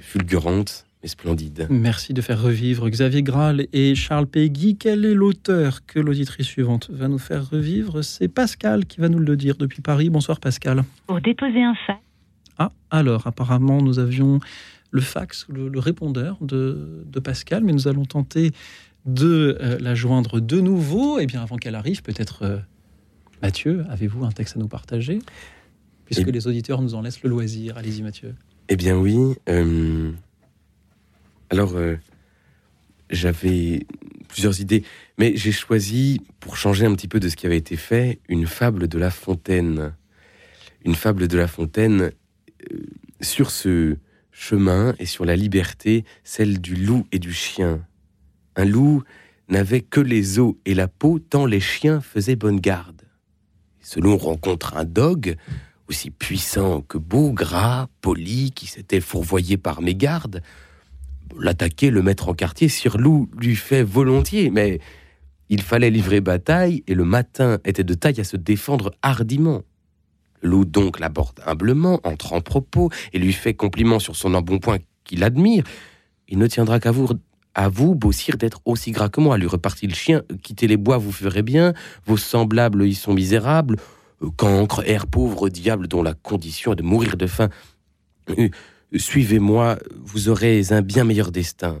fulgurante 0.00 0.86
mais 1.02 1.08
splendide. 1.08 1.66
Merci 1.70 2.12
de 2.12 2.20
faire 2.20 2.40
revivre 2.42 2.88
Xavier 2.88 3.22
Graal 3.22 3.66
et 3.72 3.94
Charles 3.94 4.26
Péguy. 4.26 4.76
Quel 4.76 5.04
est 5.04 5.14
l'auteur 5.14 5.86
que 5.86 6.00
l'auditrice 6.00 6.46
suivante 6.46 6.90
va 6.90 7.08
nous 7.08 7.18
faire 7.18 7.48
revivre? 7.48 8.02
C'est 8.02 8.28
Pascal 8.28 8.86
qui 8.86 9.00
va 9.00 9.08
nous 9.08 9.18
le 9.18 9.36
dire 9.36 9.56
depuis 9.56 9.80
Paris. 9.80 10.10
Bonsoir 10.10 10.40
Pascal. 10.40 10.82
Pour 11.06 11.20
déposer 11.20 11.62
un 11.62 11.74
fax. 11.86 12.00
Ah, 12.58 12.72
alors 12.90 13.26
apparemment 13.26 13.80
nous 13.80 13.98
avions 13.98 14.40
le 14.90 15.00
fax, 15.00 15.46
le, 15.48 15.78
répondeur 15.78 16.38
de, 16.40 17.04
Pascal, 17.22 17.62
mais 17.62 17.72
nous 17.72 17.88
allons 17.88 18.04
tenter 18.04 18.52
de 19.04 19.58
euh, 19.60 19.78
la 19.80 19.94
joindre 19.94 20.40
de 20.40 20.60
nouveau. 20.60 21.18
Et 21.18 21.24
eh 21.24 21.26
bien 21.26 21.42
avant 21.42 21.56
qu'elle 21.56 21.74
arrive, 21.74 22.02
peut-être 22.02 22.42
euh, 22.42 22.58
Mathieu, 23.42 23.84
avez-vous 23.90 24.24
un 24.24 24.32
texte 24.32 24.56
à 24.56 24.60
nous 24.60 24.68
partager? 24.68 25.18
Puisque 26.06 26.28
les 26.28 26.46
auditeurs 26.46 26.80
nous 26.80 26.94
en 26.94 27.02
laissent 27.02 27.22
le 27.22 27.28
loisir. 27.28 27.76
Allez-y 27.76 28.02
Mathieu. 28.02 28.34
Eh 28.70 28.76
bien 28.76 28.96
oui. 28.96 29.16
Euh, 29.48 30.12
alors, 31.50 31.76
euh, 31.76 31.96
j'avais 33.10 33.86
plusieurs 34.28 34.60
idées, 34.60 34.84
mais 35.16 35.32
j'ai 35.36 35.52
choisi, 35.52 36.20
pour 36.40 36.56
changer 36.56 36.84
un 36.84 36.94
petit 36.94 37.08
peu 37.08 37.20
de 37.20 37.28
ce 37.28 37.36
qui 37.36 37.46
avait 37.46 37.56
été 37.56 37.76
fait, 37.76 38.20
une 38.28 38.46
fable 38.46 38.88
de 38.88 38.98
La 38.98 39.10
Fontaine. 39.10 39.94
Une 40.84 40.94
fable 40.94 41.26
de 41.26 41.38
La 41.38 41.48
Fontaine 41.48 42.12
euh, 42.70 42.76
sur 43.20 43.50
ce 43.50 43.96
chemin 44.30 44.94
et 44.98 45.06
sur 45.06 45.24
la 45.24 45.36
liberté, 45.36 46.04
celle 46.22 46.60
du 46.60 46.76
loup 46.76 47.06
et 47.12 47.18
du 47.18 47.32
chien. 47.32 47.84
Un 48.54 48.66
loup 48.66 49.02
n'avait 49.48 49.80
que 49.80 50.00
les 50.00 50.38
os 50.38 50.54
et 50.66 50.74
la 50.74 50.86
peau, 50.86 51.18
tant 51.18 51.46
les 51.46 51.60
chiens 51.60 52.00
faisaient 52.00 52.36
bonne 52.36 52.60
garde. 52.60 53.02
Ce 53.80 53.98
loup 53.98 54.18
rencontre 54.18 54.76
un 54.76 54.84
dog, 54.84 55.36
aussi 55.88 56.10
puissant 56.10 56.82
que 56.82 56.98
beau, 56.98 57.32
gras, 57.32 57.88
poli, 58.02 58.52
qui 58.52 58.66
s'était 58.66 59.00
fourvoyé 59.00 59.56
par 59.56 59.80
mes 59.80 59.94
gardes 59.94 60.42
l'attaquer, 61.38 61.90
le 61.90 62.02
mettre 62.02 62.28
en 62.28 62.34
quartier, 62.34 62.68
Sir 62.68 62.98
Loup 62.98 63.28
lui 63.38 63.56
fait 63.56 63.82
volontiers, 63.82 64.50
mais 64.50 64.80
il 65.48 65.62
fallait 65.62 65.90
livrer 65.90 66.20
bataille 66.20 66.82
et 66.86 66.94
le 66.94 67.04
matin 67.04 67.58
était 67.64 67.84
de 67.84 67.94
taille 67.94 68.20
à 68.20 68.24
se 68.24 68.36
défendre 68.36 68.94
hardiment. 69.02 69.62
Loup 70.42 70.64
donc 70.64 71.00
l'aborde 71.00 71.40
humblement, 71.46 72.00
entre 72.04 72.32
en 72.32 72.40
propos 72.40 72.90
et 73.12 73.18
lui 73.18 73.32
fait 73.32 73.54
compliment 73.54 73.98
sur 73.98 74.14
son 74.14 74.34
embonpoint 74.34 74.78
qu'il 75.04 75.24
admire. 75.24 75.64
Il 76.28 76.38
ne 76.38 76.46
tiendra 76.46 76.78
qu'à 76.78 76.90
vous, 76.90 77.08
à 77.54 77.68
vous, 77.68 77.94
beau 77.94 78.12
sire, 78.12 78.36
d'être 78.36 78.60
aussi 78.64 78.92
gras 78.92 79.08
que 79.08 79.20
moi, 79.20 79.38
lui 79.38 79.46
repartit 79.46 79.86
le 79.86 79.94
chien. 79.94 80.22
Quittez 80.42 80.66
les 80.66 80.76
bois, 80.76 80.98
vous 80.98 81.12
ferez 81.12 81.42
bien. 81.42 81.72
Vos 82.06 82.16
semblables 82.16 82.86
y 82.86 82.94
sont 82.94 83.14
misérables. 83.14 83.76
Cancre, 84.36 84.82
air 84.86 85.06
pauvre, 85.06 85.48
diable 85.48 85.88
dont 85.88 86.02
la 86.02 86.14
condition 86.14 86.72
est 86.72 86.76
de 86.76 86.82
mourir 86.82 87.16
de 87.16 87.26
faim. 87.26 87.48
Suivez-moi, 88.96 89.78
vous 89.96 90.28
aurez 90.28 90.62
un 90.70 90.82
bien 90.82 91.04
meilleur 91.04 91.30
destin. 91.30 91.78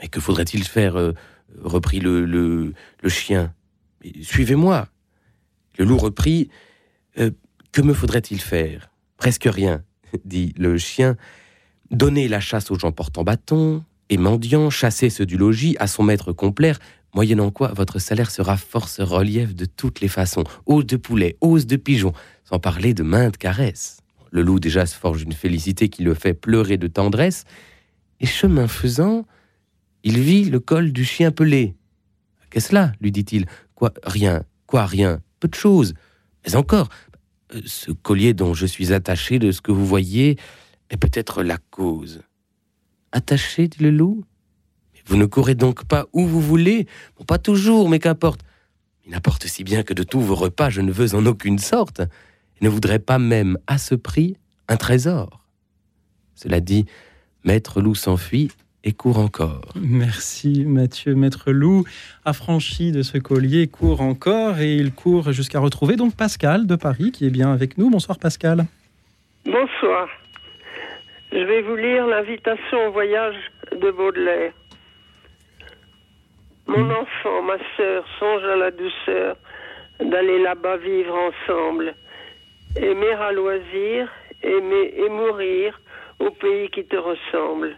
Mais 0.00 0.08
que 0.08 0.20
faudrait-il 0.20 0.64
faire 0.64 0.96
euh, 0.96 1.12
reprit 1.62 2.00
le, 2.00 2.72
chien. 3.06 3.52
Suivez-moi. 4.22 4.88
Le 5.78 5.84
loup 5.84 5.98
reprit. 5.98 6.50
Euh, 7.18 7.30
que 7.72 7.82
me 7.82 7.92
faudrait-il 7.92 8.40
faire? 8.40 8.90
Presque 9.16 9.48
rien, 9.50 9.82
dit 10.24 10.54
le 10.56 10.78
chien. 10.78 11.16
Donner 11.90 12.28
la 12.28 12.40
chasse 12.40 12.70
aux 12.70 12.78
gens 12.78 12.92
portant 12.92 13.24
bâton 13.24 13.84
et 14.08 14.16
mendiants, 14.16 14.70
chasser 14.70 15.10
ceux 15.10 15.26
du 15.26 15.36
logis 15.36 15.76
à 15.78 15.86
son 15.86 16.02
maître 16.02 16.32
complaire, 16.32 16.78
moyennant 17.14 17.50
quoi 17.50 17.72
votre 17.74 17.98
salaire 17.98 18.30
sera 18.30 18.56
force 18.56 19.00
relief 19.00 19.54
de 19.54 19.64
toutes 19.64 20.00
les 20.00 20.08
façons, 20.08 20.44
hausse 20.66 20.86
de 20.86 20.96
poulet, 20.96 21.36
hausse 21.40 21.66
de 21.66 21.76
pigeon, 21.76 22.12
sans 22.44 22.58
parler 22.58 22.94
de 22.94 23.02
maintes 23.02 23.38
caresses. 23.38 24.00
Le 24.30 24.42
loup 24.42 24.60
déjà 24.60 24.86
se 24.86 24.94
forge 24.94 25.22
une 25.22 25.32
félicité 25.32 25.88
qui 25.88 26.02
le 26.02 26.14
fait 26.14 26.34
pleurer 26.34 26.76
de 26.76 26.86
tendresse, 26.86 27.44
et 28.20 28.26
chemin 28.26 28.68
faisant, 28.68 29.26
il 30.02 30.20
vit 30.20 30.44
le 30.44 30.60
col 30.60 30.92
du 30.92 31.04
chien 31.04 31.30
pelé. 31.30 31.76
Qu'est-ce 32.50 32.74
là 32.74 32.92
lui 33.00 33.12
dit-il. 33.12 33.46
Quoi 33.74 33.92
Rien. 34.02 34.44
Quoi 34.66 34.86
rien 34.86 35.20
Peu 35.40 35.48
de 35.48 35.54
choses. 35.54 35.94
Mais 36.44 36.56
encore, 36.56 36.88
ce 37.64 37.92
collier 37.92 38.34
dont 38.34 38.54
je 38.54 38.66
suis 38.66 38.92
attaché 38.92 39.38
de 39.38 39.52
ce 39.52 39.60
que 39.60 39.72
vous 39.72 39.86
voyez 39.86 40.36
est 40.90 40.96
peut-être 40.96 41.42
la 41.42 41.58
cause. 41.70 42.22
Attaché, 43.12 43.68
dit 43.68 43.82
le 43.82 43.90
loup 43.90 44.24
Vous 45.06 45.16
ne 45.16 45.26
courez 45.26 45.54
donc 45.54 45.84
pas 45.84 46.06
où 46.12 46.26
vous 46.26 46.40
voulez 46.40 46.86
Pas 47.26 47.38
toujours, 47.38 47.88
mais 47.88 47.98
qu'importe. 47.98 48.40
Il 49.04 49.12
n'importe 49.12 49.46
si 49.46 49.64
bien 49.64 49.82
que 49.82 49.94
de 49.94 50.02
tous 50.02 50.20
vos 50.20 50.34
repas, 50.34 50.70
je 50.70 50.80
ne 50.80 50.92
veux 50.92 51.14
en 51.14 51.24
aucune 51.24 51.58
sorte 51.58 52.02
ne 52.60 52.68
voudrait 52.68 52.98
pas 52.98 53.18
même 53.18 53.58
à 53.66 53.78
ce 53.78 53.94
prix 53.94 54.36
un 54.68 54.76
trésor. 54.76 55.40
Cela 56.34 56.60
dit, 56.60 56.86
Maître 57.44 57.80
loup 57.80 57.94
s'enfuit 57.94 58.50
et 58.84 58.92
court 58.92 59.18
encore. 59.18 59.72
Merci 59.80 60.64
Mathieu. 60.64 61.14
Maître 61.14 61.50
Loup, 61.52 61.84
affranchi 62.24 62.92
de 62.92 63.02
ce 63.02 63.18
collier, 63.18 63.66
court 63.66 64.00
encore 64.00 64.58
et 64.58 64.74
il 64.76 64.92
court 64.92 65.32
jusqu'à 65.32 65.58
retrouver 65.58 65.96
donc 65.96 66.16
Pascal 66.16 66.66
de 66.66 66.76
Paris 66.76 67.12
qui 67.12 67.26
est 67.26 67.30
bien 67.30 67.52
avec 67.52 67.76
nous. 67.76 67.90
Bonsoir 67.90 68.18
Pascal. 68.18 68.64
Bonsoir. 69.44 70.08
Je 71.32 71.38
vais 71.38 71.62
vous 71.62 71.76
lire 71.76 72.06
l'invitation 72.06 72.86
au 72.86 72.92
voyage 72.92 73.36
de 73.72 73.90
Baudelaire. 73.90 74.52
Mon 76.66 76.90
enfant, 76.90 77.42
ma 77.42 77.56
sœur, 77.76 78.04
songe 78.18 78.44
à 78.44 78.56
la 78.56 78.70
douceur 78.70 79.36
d'aller 80.00 80.38
là-bas 80.42 80.76
vivre 80.76 81.14
ensemble. 81.14 81.94
Aimer 82.76 83.12
à 83.12 83.32
loisir, 83.32 84.08
aimer 84.42 84.94
et 84.96 85.08
mourir 85.08 85.80
au 86.20 86.30
pays 86.30 86.68
qui 86.70 86.84
te 86.84 86.96
ressemble. 86.96 87.76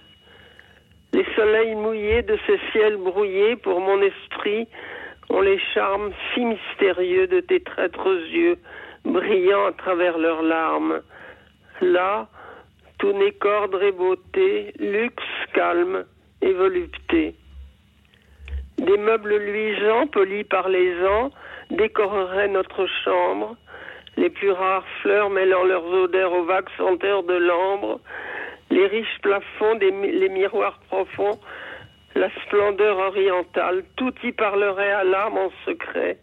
Les 1.13 1.25
soleils 1.37 1.75
mouillés 1.75 2.23
de 2.23 2.39
ces 2.47 2.59
ciels 2.71 2.97
brouillés 2.97 3.57
pour 3.57 3.81
mon 3.81 4.01
esprit 4.03 4.69
ont 5.31 5.41
les 5.41 5.59
charmes 5.75 6.13
si 6.35 6.45
mystérieux 6.45 7.27
de 7.27 7.41
tes 7.41 7.61
traîtres 7.61 8.15
yeux, 8.31 8.59
brillant 9.05 9.67
à 9.67 9.73
travers 9.73 10.19
leurs 10.19 10.43
larmes. 10.43 11.01
Là, 11.81 12.29
tout 12.99 13.13
n'est 13.13 13.33
qu'ordre 13.33 13.83
et 13.83 13.93
beauté, 13.93 14.75
luxe, 14.79 15.25
calme 15.55 16.05
et 16.43 16.53
volupté. 16.53 17.35
Des 18.79 18.99
meubles 18.99 19.37
luisants, 19.37 20.07
polis 20.09 20.45
par 20.45 20.69
les 20.69 20.95
ans, 21.07 21.31
décoreraient 21.71 22.49
notre 22.49 22.87
chambre, 23.05 23.57
les 24.21 24.29
plus 24.29 24.53
rares 24.53 24.85
fleurs 25.01 25.31
mêlant 25.31 25.65
leurs 25.65 25.87
odeurs 25.87 26.33
aux 26.33 26.45
vagues 26.45 26.69
senteurs 26.77 27.23
de 27.23 27.33
l'ambre, 27.35 28.01
les 28.71 28.87
riches 28.87 29.19
plafonds, 29.23 29.79
les 29.81 30.29
miroirs 30.29 30.79
profonds, 30.89 31.41
la 32.15 32.29
splendeur 32.43 32.99
orientale, 32.99 33.83
tout 33.97 34.13
y 34.23 34.33
parlerait 34.33 34.93
à 34.93 35.05
l'âme 35.05 35.39
en 35.39 35.51
secret, 35.65 36.19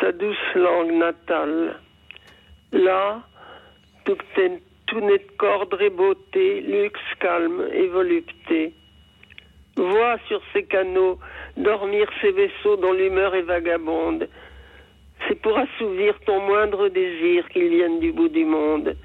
sa 0.00 0.12
douce 0.12 0.54
langue 0.54 0.92
natale. 0.92 1.78
Là, 2.72 3.20
tout, 4.06 4.16
tout 4.86 5.00
n'est 5.00 5.26
qu'ordre 5.38 5.82
et 5.82 5.90
beauté, 5.90 6.62
luxe, 6.62 7.00
calme 7.20 7.68
et 7.70 7.86
volupté. 7.88 8.72
Vois 9.76 10.16
sur 10.26 10.40
ces 10.54 10.64
canaux 10.64 11.18
dormir 11.58 12.08
ces 12.22 12.32
vaisseaux 12.32 12.76
dont 12.76 12.94
l'humeur 12.94 13.34
est 13.34 13.42
vagabonde. 13.42 14.26
C'est 15.28 15.40
pour 15.40 15.58
assouvir 15.58 16.18
ton 16.26 16.40
moindre 16.40 16.88
désir 16.88 17.48
qu'ils 17.48 17.68
viennent 17.68 18.00
du 18.00 18.12
bout 18.12 18.28
du 18.28 18.44
monde. 18.44 18.96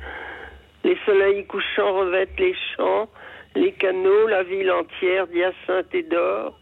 Les 0.83 0.97
soleils 1.05 1.45
couchants 1.45 1.99
revêtent 1.99 2.39
les 2.39 2.55
champs, 2.75 3.09
les 3.55 3.71
canaux, 3.73 4.27
la 4.27 4.43
ville 4.43 4.71
entière 4.71 5.27
d'hyacinthe 5.27 5.93
et 5.93 6.03
d'or. 6.03 6.59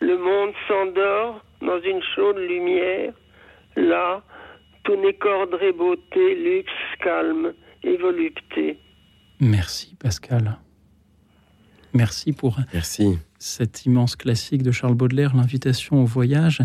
Le 0.00 0.16
monde 0.16 0.52
s'endort 0.66 1.44
dans 1.60 1.80
une 1.80 2.02
chaude 2.14 2.38
lumière. 2.38 3.12
Là, 3.76 4.22
tout 4.84 4.96
n'est 4.96 5.14
qu'ordre 5.14 5.62
et 5.62 5.72
beauté, 5.72 6.34
luxe, 6.34 6.72
calme 7.00 7.52
et 7.82 7.96
volupté. 7.96 8.78
Merci 9.40 9.96
Pascal. 10.00 10.58
Merci 11.92 12.32
pour 12.32 12.56
Merci. 12.72 13.18
cet 13.38 13.84
immense 13.84 14.14
classique 14.14 14.62
de 14.62 14.70
Charles 14.70 14.94
Baudelaire, 14.94 15.34
l'invitation 15.34 16.02
au 16.02 16.04
voyage. 16.04 16.60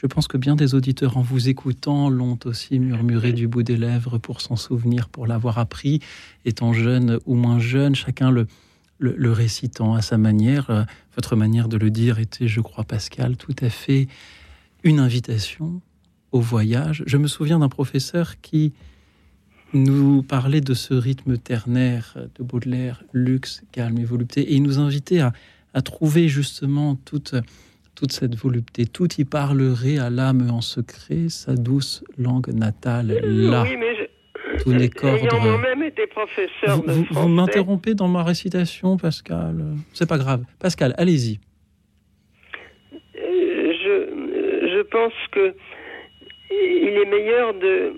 Je 0.00 0.06
pense 0.06 0.28
que 0.28 0.36
bien 0.36 0.54
des 0.54 0.76
auditeurs, 0.76 1.16
en 1.16 1.22
vous 1.22 1.48
écoutant, 1.48 2.08
l'ont 2.08 2.38
aussi 2.44 2.78
murmuré 2.78 3.32
du 3.32 3.48
bout 3.48 3.64
des 3.64 3.76
lèvres 3.76 4.18
pour 4.18 4.40
s'en 4.40 4.54
souvenir, 4.54 5.08
pour 5.08 5.26
l'avoir 5.26 5.58
appris, 5.58 5.98
étant 6.44 6.72
jeune 6.72 7.18
ou 7.26 7.34
moins 7.34 7.58
jeune, 7.58 7.96
chacun 7.96 8.30
le, 8.30 8.46
récitant 9.32 9.94
à 9.94 10.00
sa 10.00 10.16
manière. 10.16 10.70
Euh, 10.70 10.84
votre 11.16 11.34
manière 11.34 11.66
de 11.66 11.76
le 11.76 11.90
dire 11.90 12.20
était, 12.20 12.46
je 12.46 12.60
crois, 12.60 12.84
Pascal, 12.84 13.36
tout 13.36 13.56
à 13.60 13.70
fait 13.70 14.06
une 14.84 15.00
invitation 15.00 15.80
au 16.30 16.40
voyage. 16.40 17.02
Je 17.08 17.16
me 17.16 17.26
souviens 17.26 17.58
d'un 17.58 17.68
professeur 17.68 18.40
qui 18.40 18.74
nous 19.72 20.22
parlait 20.22 20.60
de 20.60 20.74
ce 20.74 20.94
rythme 20.94 21.38
ternaire 21.38 22.16
de 22.38 22.44
Baudelaire, 22.44 23.02
luxe, 23.12 23.64
calme 23.72 23.98
et 23.98 24.04
volupté, 24.04 24.42
et 24.42 24.54
il 24.54 24.62
nous 24.62 24.78
invitait 24.78 25.22
à 25.74 25.82
trouver 25.82 26.28
justement 26.28 26.94
toute 26.94 27.34
toute 27.98 28.12
cette 28.12 28.36
volupté, 28.36 28.86
tout 28.86 29.08
y 29.18 29.24
parlerait 29.24 29.98
à 29.98 30.08
l'âme 30.08 30.48
en 30.50 30.60
secret, 30.60 31.28
sa 31.28 31.54
douce 31.54 32.04
langue 32.16 32.48
natale, 32.48 33.08
là. 33.24 33.64
Oui, 33.64 33.76
mais 33.76 34.08
tout 34.62 34.72
n'est 34.72 34.88
qu'ordre. 34.88 35.40
moi-même 35.40 35.82
été 35.82 36.06
professeur 36.06 36.80
vous 37.10 37.28
m'interrompez 37.28 37.94
dans 37.94 38.06
ma 38.08 38.22
récitation, 38.22 38.96
Pascal. 38.96 39.56
C'est 39.92 40.08
pas 40.08 40.18
grave. 40.18 40.44
Pascal, 40.60 40.94
allez-y. 40.96 41.40
Euh, 43.16 43.72
Je, 43.82 44.68
je 44.74 44.82
pense 44.82 45.12
que 45.32 45.54
il 46.50 47.00
est 47.02 47.10
meilleur 47.10 47.52
de, 47.54 47.92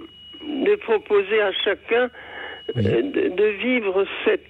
de 0.67 0.77
proposer 0.77 1.41
à 1.43 1.53
chacun 1.65 2.11
euh, 2.77 3.03
de, 3.03 3.29
de 3.37 3.47
vivre 3.63 4.07
cette, 4.25 4.47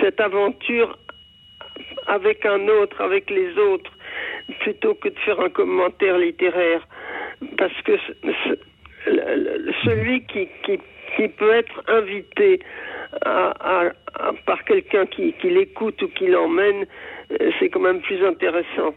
cette 0.00 0.20
aventure 0.20 0.98
avec 2.06 2.44
un 2.46 2.68
autre, 2.68 3.00
avec 3.00 3.30
les 3.30 3.56
autres, 3.58 3.92
plutôt 4.60 4.94
que 4.94 5.08
de 5.08 5.18
faire 5.20 5.40
un 5.40 5.50
commentaire 5.50 6.18
littéraire. 6.18 6.86
Parce 7.56 7.80
que 7.82 7.92
celui 9.84 10.24
qui, 10.26 10.48
qui, 10.64 11.28
peut 11.28 11.52
être 11.52 11.82
invité 11.88 12.60
par 13.22 14.64
quelqu'un 14.66 15.06
qui, 15.06 15.32
qui 15.34 15.50
l'écoute 15.50 16.00
ou 16.02 16.08
qui 16.08 16.26
l'emmène, 16.26 16.86
euh, 17.40 17.50
c'est 17.58 17.68
quand 17.68 17.80
même 17.80 18.00
plus 18.00 18.24
intéressant. 18.24 18.94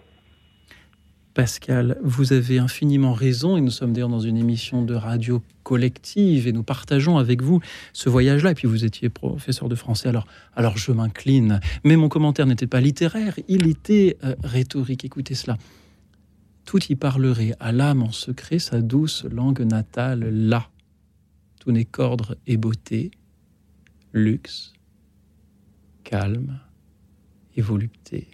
Pascal, 1.37 1.99
vous 2.01 2.33
avez 2.33 2.57
infiniment 2.57 3.13
raison 3.13 3.57
et 3.57 3.61
nous 3.61 3.69
sommes 3.69 3.93
d'ailleurs 3.93 4.09
dans 4.09 4.19
une 4.19 4.37
émission 4.37 4.81
de 4.81 4.95
radio 4.95 5.43
collective 5.61 6.47
et 6.47 6.51
nous 6.51 6.63
partageons 6.63 7.19
avec 7.19 7.43
vous 7.43 7.61
ce 7.93 8.09
voyage-là. 8.09 8.49
Et 8.49 8.53
puis 8.55 8.67
vous 8.67 8.85
étiez 8.85 9.09
professeur 9.09 9.69
de 9.69 9.75
français, 9.75 10.09
alors, 10.09 10.25
alors 10.55 10.79
je 10.79 10.91
m'incline. 10.91 11.59
Mais 11.83 11.95
mon 11.95 12.09
commentaire 12.09 12.47
n'était 12.47 12.65
pas 12.65 12.81
littéraire, 12.81 13.35
il 13.47 13.67
était 13.67 14.17
euh, 14.23 14.33
rhétorique. 14.43 15.05
Écoutez 15.05 15.35
cela. 15.35 15.59
Tout 16.65 16.83
y 16.89 16.95
parlerait 16.95 17.53
à 17.59 17.71
l'âme 17.71 18.01
en 18.01 18.11
secret 18.11 18.57
sa 18.57 18.81
douce 18.81 19.23
langue 19.25 19.61
natale, 19.61 20.27
là. 20.31 20.71
Tout 21.59 21.71
n'est 21.71 21.85
qu'ordre 21.85 22.35
et 22.47 22.57
beauté, 22.57 23.11
luxe, 24.11 24.73
calme 26.03 26.57
et 27.55 27.61
volupté 27.61 28.27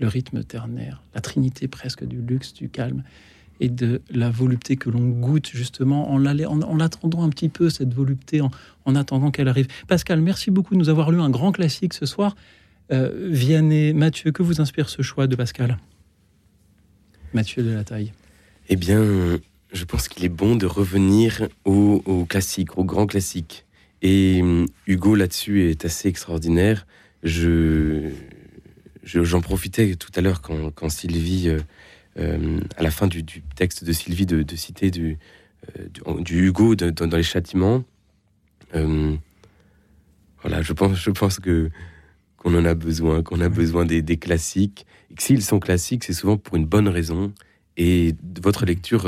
le 0.00 0.08
rythme 0.08 0.42
ternaire, 0.42 1.02
la 1.14 1.20
trinité 1.20 1.68
presque 1.68 2.04
du 2.04 2.20
luxe, 2.20 2.52
du 2.54 2.68
calme 2.68 3.04
et 3.60 3.68
de 3.68 4.00
la 4.10 4.30
volupté 4.30 4.76
que 4.76 4.88
l'on 4.88 5.06
goûte 5.06 5.50
justement 5.52 6.10
en 6.10 6.18
l'attendant 6.18 7.22
un 7.22 7.28
petit 7.28 7.50
peu, 7.50 7.68
cette 7.68 7.92
volupté, 7.92 8.40
en, 8.40 8.50
en 8.86 8.96
attendant 8.96 9.30
qu'elle 9.30 9.48
arrive. 9.48 9.68
Pascal, 9.86 10.22
merci 10.22 10.50
beaucoup 10.50 10.72
de 10.74 10.78
nous 10.78 10.88
avoir 10.88 11.10
lu 11.10 11.20
un 11.20 11.28
grand 11.28 11.52
classique 11.52 11.92
ce 11.92 12.06
soir. 12.06 12.34
Euh, 12.90 13.28
Vianney, 13.30 13.92
Mathieu, 13.92 14.32
que 14.32 14.42
vous 14.42 14.62
inspire 14.62 14.88
ce 14.88 15.02
choix 15.02 15.26
de 15.26 15.36
Pascal? 15.36 15.76
Mathieu 17.34 17.62
de 17.62 17.70
la 17.70 17.84
taille. 17.84 18.12
Eh 18.70 18.76
bien, 18.76 19.04
je 19.72 19.84
pense 19.84 20.08
qu'il 20.08 20.24
est 20.24 20.28
bon 20.30 20.56
de 20.56 20.66
revenir 20.66 21.46
au, 21.64 22.02
au 22.06 22.24
classique, 22.24 22.78
au 22.78 22.84
grand 22.84 23.06
classique. 23.06 23.66
Et 24.02 24.40
hum, 24.42 24.66
Hugo 24.86 25.14
là-dessus 25.14 25.68
est 25.70 25.84
assez 25.84 26.08
extraordinaire. 26.08 26.86
Je- 27.22 28.10
j'en 29.02 29.40
profitais 29.40 29.94
tout 29.96 30.10
à 30.14 30.20
l'heure 30.20 30.40
quand, 30.42 30.70
quand 30.70 30.88
Sylvie, 30.88 31.48
euh, 31.48 31.60
euh, 32.18 32.60
à 32.76 32.82
la 32.82 32.90
fin 32.90 33.06
du, 33.06 33.22
du 33.22 33.42
texte 33.56 33.84
de 33.84 33.92
Sylvie, 33.92 34.26
de, 34.26 34.42
de 34.42 34.56
citer 34.56 34.90
du, 34.90 35.18
euh, 35.78 35.88
du, 35.88 36.22
du 36.22 36.46
Hugo 36.46 36.74
de- 36.74 36.90
dans, 36.90 37.06
dans 37.06 37.16
les 37.16 37.22
châtiments. 37.22 37.84
Voilà, 40.42 40.62
je 40.62 40.72
pense, 40.72 40.96
je 40.98 41.10
pense 41.10 41.38
que 41.38 41.70
qu'on 42.36 42.54
en 42.58 42.64
a 42.64 42.74
besoin, 42.74 43.22
qu'on 43.22 43.40
a 43.40 43.50
besoin 43.50 43.84
des, 43.84 44.00
des 44.00 44.16
classiques. 44.16 44.86
Et 45.10 45.14
que 45.14 45.22
s'ils 45.22 45.42
sont 45.42 45.58
classiques, 45.60 46.04
c'est 46.04 46.14
souvent 46.14 46.38
pour 46.38 46.56
une 46.56 46.64
bonne 46.64 46.88
raison. 46.88 47.32
Et 47.76 48.14
votre 48.42 48.64
lecture, 48.64 49.06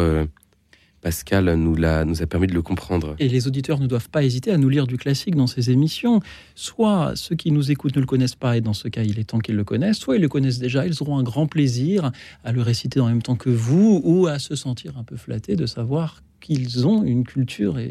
Pascal, 1.02 1.52
nous, 1.56 1.74
l'a, 1.74 2.04
nous 2.04 2.22
a 2.22 2.26
permis 2.26 2.46
de 2.46 2.54
le 2.54 2.62
comprendre. 2.62 3.16
Et 3.18 3.28
les 3.28 3.48
auditeurs 3.48 3.80
ne 3.80 3.88
doivent 3.88 4.08
pas 4.08 4.22
hésiter 4.22 4.52
à 4.52 4.56
nous 4.56 4.68
lire 4.68 4.86
du 4.86 4.96
classique 4.96 5.34
dans 5.34 5.48
ces 5.48 5.70
émissions. 5.70 6.20
Soit 6.54 7.14
ceux 7.16 7.34
qui 7.34 7.50
nous 7.50 7.72
écoutent 7.72 7.96
ne 7.96 8.00
le 8.00 8.06
connaissent 8.06 8.36
pas, 8.36 8.56
et 8.56 8.60
dans 8.60 8.72
ce 8.72 8.86
cas, 8.86 9.02
il 9.02 9.18
est 9.18 9.24
temps 9.24 9.40
qu'ils 9.40 9.56
le 9.56 9.64
connaissent, 9.64 9.98
soit 9.98 10.14
ils 10.14 10.22
le 10.22 10.28
connaissent 10.28 10.60
déjà, 10.60 10.86
ils 10.86 11.02
auront 11.02 11.18
un 11.18 11.24
grand 11.24 11.48
plaisir 11.48 12.12
à 12.44 12.52
le 12.52 12.62
réciter 12.62 13.00
en 13.00 13.08
même 13.08 13.20
temps 13.20 13.34
que 13.34 13.50
vous, 13.50 14.00
ou 14.04 14.28
à 14.28 14.38
se 14.38 14.54
sentir 14.54 14.96
un 14.96 15.02
peu 15.02 15.16
flattés 15.16 15.56
de 15.56 15.66
savoir 15.66 16.22
qu'ils 16.40 16.86
ont 16.86 17.02
une 17.02 17.24
culture 17.24 17.78
et, 17.80 17.84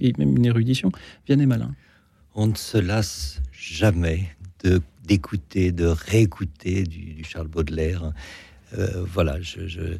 et 0.00 0.12
même 0.18 0.34
une 0.36 0.46
érudition 0.46 0.90
bien 1.26 1.38
et 1.38 1.46
malin. 1.46 1.74
On 2.34 2.46
ne 2.46 2.54
se 2.54 2.78
lasse 2.78 3.42
jamais 3.52 4.28
de 4.64 4.80
d'écouter, 5.06 5.70
de 5.70 5.84
réécouter 5.84 6.84
du, 6.84 7.12
du 7.12 7.24
Charles 7.24 7.48
Baudelaire. 7.48 8.12
Euh, 8.78 9.04
voilà, 9.04 9.38
je, 9.42 9.66
je- 9.68 9.98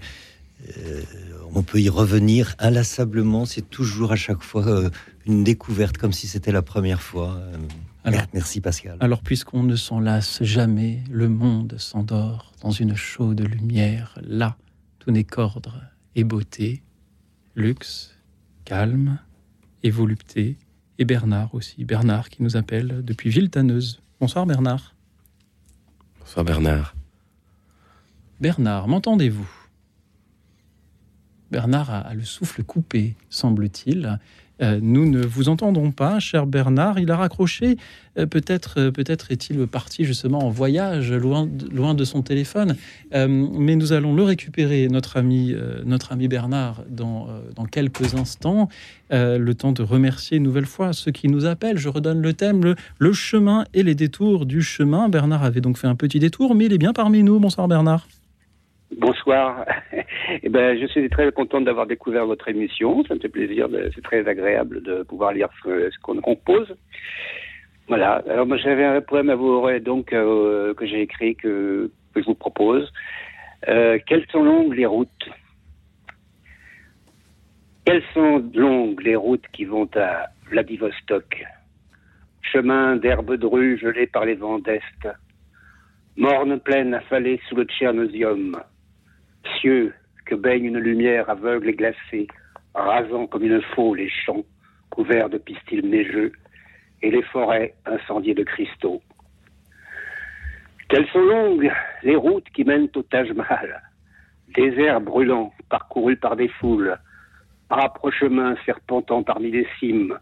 euh, 0.78 1.02
on 1.54 1.62
peut 1.62 1.80
y 1.80 1.88
revenir 1.88 2.54
inlassablement. 2.58 3.44
C'est 3.46 3.68
toujours 3.68 4.12
à 4.12 4.16
chaque 4.16 4.42
fois 4.42 4.66
euh, 4.66 4.90
une 5.26 5.44
découverte, 5.44 5.96
comme 5.98 6.12
si 6.12 6.26
c'était 6.26 6.52
la 6.52 6.62
première 6.62 7.00
fois. 7.02 7.34
Euh, 7.36 7.56
Alors- 8.04 8.22
merci 8.32 8.60
Pascal. 8.60 8.96
Alors, 9.00 9.22
puisqu'on 9.22 9.62
ne 9.62 9.76
s'en 9.76 10.00
lasse 10.00 10.42
jamais, 10.42 11.02
le 11.10 11.28
monde 11.28 11.76
s'endort 11.78 12.52
dans 12.62 12.70
une 12.70 12.94
chaude 12.96 13.40
lumière. 13.40 14.18
Là, 14.22 14.56
tout 14.98 15.10
n'est 15.10 15.24
qu'ordre 15.24 15.80
et 16.16 16.24
beauté, 16.24 16.82
luxe, 17.54 18.14
calme 18.64 19.18
et 19.82 19.90
volupté. 19.90 20.56
Et 20.98 21.04
Bernard 21.04 21.54
aussi, 21.54 21.84
Bernard 21.84 22.28
qui 22.30 22.42
nous 22.42 22.56
appelle 22.56 23.04
depuis 23.04 23.28
Villetaneuse. 23.30 24.00
Bonsoir 24.20 24.46
Bernard. 24.46 24.94
Bonsoir 26.20 26.44
Bernard. 26.44 26.94
Bernard, 28.40 28.88
m'entendez-vous? 28.88 29.48
Bernard 31.55 31.89
a, 31.89 32.14
le 32.14 32.24
souffle 32.24 32.64
coupé, 32.64 33.14
semble-t-il. 33.31 34.18
Euh, 34.60 34.81
nous 34.82 35.09
ne 35.09 35.24
vous 35.24 35.48
entendons 35.48 35.93
pas, 35.93 36.18
cher 36.18 36.47
Bernard. 36.47 36.98
Il 36.98 37.12
a 37.12 37.16
raccroché. 37.16 37.76
Euh, 38.18 38.26
peut-être, 38.26 38.81
euh, 38.81 38.90
peut-être 38.90 39.31
est-il 39.31 39.64
parti 39.68 40.05
justement 40.05 40.40
en 40.40 40.51
voyage, 40.51 41.12
loin 41.12 41.47
de, 41.47 41.68
loin 41.72 41.94
de 41.94 42.05
son 42.05 42.22
téléphone. 42.22 42.74
Mais 43.12 43.76
nous 43.76 43.93
allons 43.93 44.16
le 44.16 44.24
récupérer, 44.24 44.89
notre 44.89 45.16
ami, 45.16 45.55
notre 45.85 46.10
ami 46.10 46.26
Bernard, 46.26 46.82
dans, 46.90 47.28
dans 47.55 47.66
quelques 47.66 48.16
instants. 48.16 48.68
Le 49.12 49.52
temps 49.52 49.70
de 49.70 49.85
remercier 49.85 50.39
une 50.39 50.43
nouvelle 50.43 50.66
fois 50.66 50.93
ceux 50.93 51.12
qui 51.12 51.28
nous 51.28 51.47
appellent. 51.47 51.78
Je 51.78 51.89
redonne 51.89 52.20
le 52.20 52.32
thème 52.32 52.64
le, 52.64 52.74
le 52.98 53.12
chemin 53.12 53.64
et 53.74 53.85
les 53.85 53.94
détours 53.94 54.44
du 54.44 54.60
chemin. 54.60 55.09
Bernard 55.09 55.44
avait 55.44 55.60
donc 55.60 55.78
fait 55.78 55.86
un 55.86 55.94
petit 55.94 56.18
détour, 56.18 56.56
mais 56.56 56.64
il 56.64 56.72
est 56.72 56.78
bien 56.78 56.93
parmi 56.93 57.22
nous. 57.22 57.39
Bonsoir 57.39 57.68
Bernard. 57.68 58.09
Bonsoir. 58.98 59.64
Eh 60.42 60.48
ben, 60.48 60.78
je 60.78 60.86
suis 60.86 61.08
très 61.10 61.30
content 61.32 61.60
d'avoir 61.60 61.86
découvert 61.86 62.26
votre 62.26 62.48
émission. 62.48 63.04
Ça 63.04 63.14
me 63.14 63.20
fait 63.20 63.28
plaisir. 63.28 63.68
C'est 63.94 64.02
très 64.02 64.26
agréable 64.26 64.82
de 64.82 65.02
pouvoir 65.02 65.32
lire 65.32 65.48
ce, 65.62 65.90
qu'on 66.02 66.20
compose. 66.20 66.74
Voilà. 67.88 68.22
Alors, 68.28 68.46
moi, 68.46 68.56
j'avais 68.56 68.84
un 68.84 69.00
poème 69.00 69.30
à 69.30 69.34
vous 69.34 69.62
donc 69.80 70.12
euh, 70.12 70.74
que 70.74 70.86
j'ai 70.86 71.02
écrit 71.02 71.36
que, 71.36 71.90
je 72.16 72.22
vous 72.22 72.34
propose. 72.34 72.90
Euh, 73.68 73.98
quelles 74.06 74.26
sont 74.30 74.42
longues 74.42 74.74
les 74.74 74.86
routes? 74.86 75.30
Quelles 77.84 78.04
sont 78.12 78.42
longues 78.54 79.02
les 79.02 79.16
routes 79.16 79.46
qui 79.52 79.64
vont 79.64 79.88
à 79.94 80.26
Vladivostok? 80.50 81.44
Chemin 82.42 82.96
d'herbes 82.96 83.36
drues 83.36 83.78
gelées 83.78 84.06
par 84.06 84.24
les 84.24 84.34
vents 84.34 84.58
d'Est. 84.58 85.08
Morne 86.16 86.60
plaine 86.60 86.94
affalée 86.94 87.40
sous 87.48 87.56
le 87.56 87.64
Tchernosium. 87.64 88.56
Cieux 89.58 89.94
que 90.26 90.34
baigne 90.34 90.64
une 90.64 90.78
lumière 90.78 91.28
aveugle 91.28 91.70
et 91.70 91.74
glacée, 91.74 92.26
rasant 92.74 93.26
comme 93.26 93.44
une 93.44 93.60
faux 93.74 93.94
les 93.94 94.08
champs 94.08 94.44
couverts 94.90 95.28
de 95.28 95.38
pistils 95.38 95.86
neigeux 95.86 96.32
et 97.02 97.10
les 97.10 97.22
forêts 97.22 97.74
incendiées 97.86 98.34
de 98.34 98.44
cristaux. 98.44 99.02
Quelles 100.88 101.08
sont 101.08 101.20
longues 101.20 101.72
les 102.02 102.16
routes 102.16 102.48
qui 102.50 102.64
mènent 102.64 102.88
au 102.94 103.02
Taj 103.02 103.30
Mahal, 103.32 103.82
déserts 104.54 105.00
brûlants 105.00 105.52
parcourus 105.68 106.16
par 106.16 106.36
des 106.36 106.48
foules, 106.48 106.96
rapprochements 107.70 108.54
serpentant 108.64 109.22
parmi 109.22 109.50
les 109.50 109.66
cimes, 109.78 110.18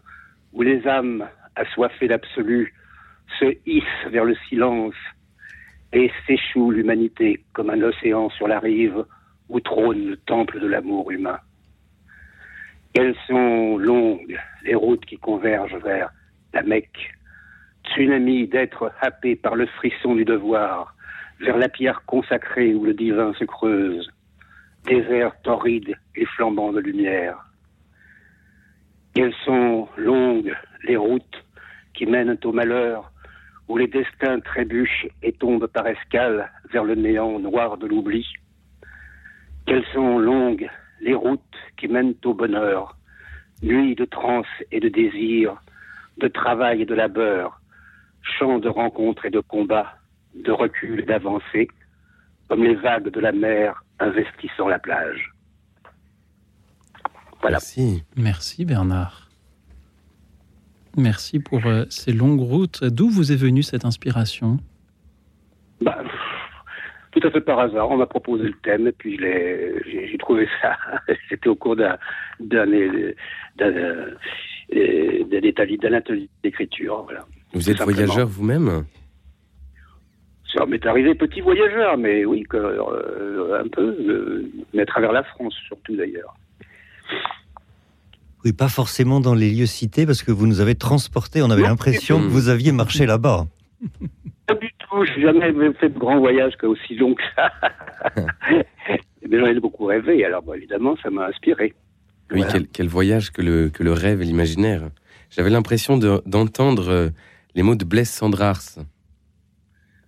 où 0.53 0.61
les 0.61 0.87
âmes 0.87 1.27
assoiffées 1.55 2.07
d'absolu 2.07 2.73
se 3.39 3.45
hissent 3.65 4.07
vers 4.09 4.25
le 4.25 4.35
silence 4.49 4.95
et 5.93 6.11
s'échoue 6.25 6.71
l'humanité 6.71 7.43
comme 7.53 7.69
un 7.69 7.81
océan 7.81 8.29
sur 8.31 8.47
la 8.47 8.59
rive 8.59 9.05
où 9.47 9.59
trône 9.59 10.07
le 10.07 10.17
temple 10.17 10.59
de 10.59 10.67
l'amour 10.67 11.11
humain. 11.11 11.39
Quelles 12.93 13.15
sont 13.27 13.77
longues 13.77 14.37
les 14.63 14.75
routes 14.75 15.05
qui 15.05 15.17
convergent 15.17 15.81
vers 15.83 16.11
la 16.53 16.63
Mecque, 16.63 17.13
tsunami 17.85 18.47
d'êtres 18.47 18.91
happés 19.01 19.35
par 19.35 19.55
le 19.55 19.65
frisson 19.67 20.15
du 20.15 20.25
devoir, 20.25 20.95
vers 21.39 21.57
la 21.57 21.69
pierre 21.69 22.03
consacrée 22.05 22.73
où 22.73 22.85
le 22.85 22.93
divin 22.93 23.33
se 23.33 23.45
creuse, 23.45 24.11
désert 24.85 25.39
torride 25.43 25.95
et 26.15 26.25
flambant 26.25 26.71
de 26.71 26.79
lumière. 26.79 27.37
Quelles 29.13 29.35
sont 29.45 29.87
longues 29.97 30.55
les 30.83 30.97
routes 30.97 31.43
qui 31.93 32.05
mènent 32.07 32.37
au 32.43 32.51
malheur, 32.51 33.11
où 33.67 33.77
les 33.77 33.87
destins 33.87 34.39
trébuchent 34.39 35.07
et 35.21 35.31
tombent 35.31 35.67
par 35.67 35.87
escale 35.87 36.51
vers 36.71 36.83
le 36.83 36.95
néant 36.95 37.39
noir 37.39 37.77
de 37.77 37.87
l'oubli. 37.87 38.25
Quelles 39.65 39.85
sont 39.93 40.19
longues 40.19 40.69
les 41.01 41.13
routes 41.13 41.41
qui 41.77 41.87
mènent 41.87 42.15
au 42.25 42.33
bonheur, 42.33 42.97
nuit 43.61 43.95
de 43.95 44.05
transe 44.05 44.45
et 44.71 44.79
de 44.79 44.89
désir, 44.89 45.55
de 46.17 46.27
travail 46.27 46.81
et 46.81 46.85
de 46.85 46.93
labeur, 46.93 47.61
champs 48.21 48.59
de 48.59 48.69
rencontres 48.69 49.25
et 49.25 49.29
de 49.29 49.39
combats, 49.39 49.97
de 50.35 50.51
recul 50.51 51.01
et 51.01 51.05
d'avancée, 51.05 51.67
comme 52.47 52.63
les 52.63 52.75
vagues 52.75 53.09
de 53.09 53.19
la 53.19 53.31
mer 53.31 53.83
investissant 53.99 54.67
la 54.67 54.79
plage. 54.79 55.31
Voilà. 57.41 57.55
Merci. 57.57 58.03
Merci 58.15 58.65
Bernard. 58.65 59.22
Merci 60.97 61.39
pour 61.39 61.65
euh, 61.65 61.85
ces 61.89 62.11
longues 62.13 62.41
routes. 62.41 62.83
D'où 62.83 63.09
vous 63.09 63.31
est 63.31 63.35
venue 63.35 63.63
cette 63.63 63.85
inspiration? 63.85 64.57
Bah, 65.81 65.97
pff, 66.01 66.11
tout 67.11 67.27
à 67.27 67.31
fait 67.31 67.41
par 67.41 67.59
hasard, 67.59 67.89
on 67.89 67.97
m'a 67.97 68.05
proposé 68.05 68.43
le 68.43 68.53
thème 68.63 68.87
et 68.87 68.91
puis 68.91 69.17
je 69.17 69.21
l'ai- 69.21 70.09
j'ai 70.11 70.17
trouvé 70.17 70.47
ça. 70.61 70.77
C'était 71.29 71.49
au 71.49 71.55
cours 71.55 71.75
d'un 71.75 71.97
d'un 72.39 72.65
d'un 72.67 73.71
d'un 73.71 75.39
étali- 75.41 75.79
d'un 75.79 75.93
atelier 75.93 76.29
d'écriture. 76.43 77.03
Voilà. 77.03 77.25
Vous 77.53 77.69
êtes 77.69 77.77
Simplement. 77.77 77.97
voyageur 78.05 78.27
vous-même? 78.27 78.85
Ça 80.55 80.65
m'est 80.67 80.85
arrivé 80.85 81.15
petit 81.15 81.41
voyageur, 81.41 81.97
mais 81.97 82.25
oui, 82.25 82.43
que, 82.43 82.57
euh, 82.57 83.59
un 83.63 83.67
peu, 83.67 83.95
euh, 83.99 84.45
mais 84.73 84.83
à 84.83 84.85
travers 84.85 85.11
la 85.11 85.23
France 85.23 85.55
surtout 85.67 85.95
d'ailleurs. 85.95 86.35
Oui, 88.45 88.51
pas 88.53 88.67
forcément 88.67 89.19
dans 89.21 89.33
les 89.35 89.51
lieux 89.51 89.65
cités, 89.65 90.05
parce 90.05 90.21
que 90.23 90.31
vous 90.31 90.47
nous 90.47 90.59
avez 90.59 90.75
transportés. 90.75 91.41
On 91.41 91.49
avait 91.49 91.61
l'impression 91.61 92.19
que 92.19 92.25
vous 92.27 92.49
aviez 92.49 92.71
marché 92.71 93.05
là-bas. 93.05 93.47
Pas 94.47 94.55
du 94.55 94.69
tout, 94.79 95.05
je 95.05 95.13
n'ai 95.13 95.21
jamais 95.21 95.73
fait 95.75 95.89
de 95.89 95.97
grand 95.97 96.19
voyage 96.19 96.53
aussi 96.63 96.95
long 96.95 97.15
que 97.15 97.21
ça. 97.35 97.49
mais 99.29 99.39
j'en 99.39 99.45
ai 99.45 99.59
beaucoup 99.59 99.85
rêvé, 99.85 100.25
alors 100.25 100.41
bon, 100.43 100.53
évidemment, 100.53 100.95
ça 101.01 101.09
m'a 101.09 101.27
inspiré. 101.27 101.73
Oui, 102.31 102.39
Voilà. 102.39 102.51
quel, 102.51 102.67
quel 102.67 102.87
voyage 102.87 103.31
que 103.31 103.41
le, 103.41 103.69
que 103.69 103.83
le 103.83 103.93
rêve 103.93 104.21
et 104.21 104.25
l'imaginaire. 104.25 104.89
J'avais 105.29 105.49
l'impression 105.49 105.97
de- 105.97 106.21
d'entendre 106.25 106.89
euh, 106.89 107.09
les 107.55 107.63
mots 107.63 107.75
de 107.75 107.85
Blaise 107.85 108.09
Sandrars 108.09 108.61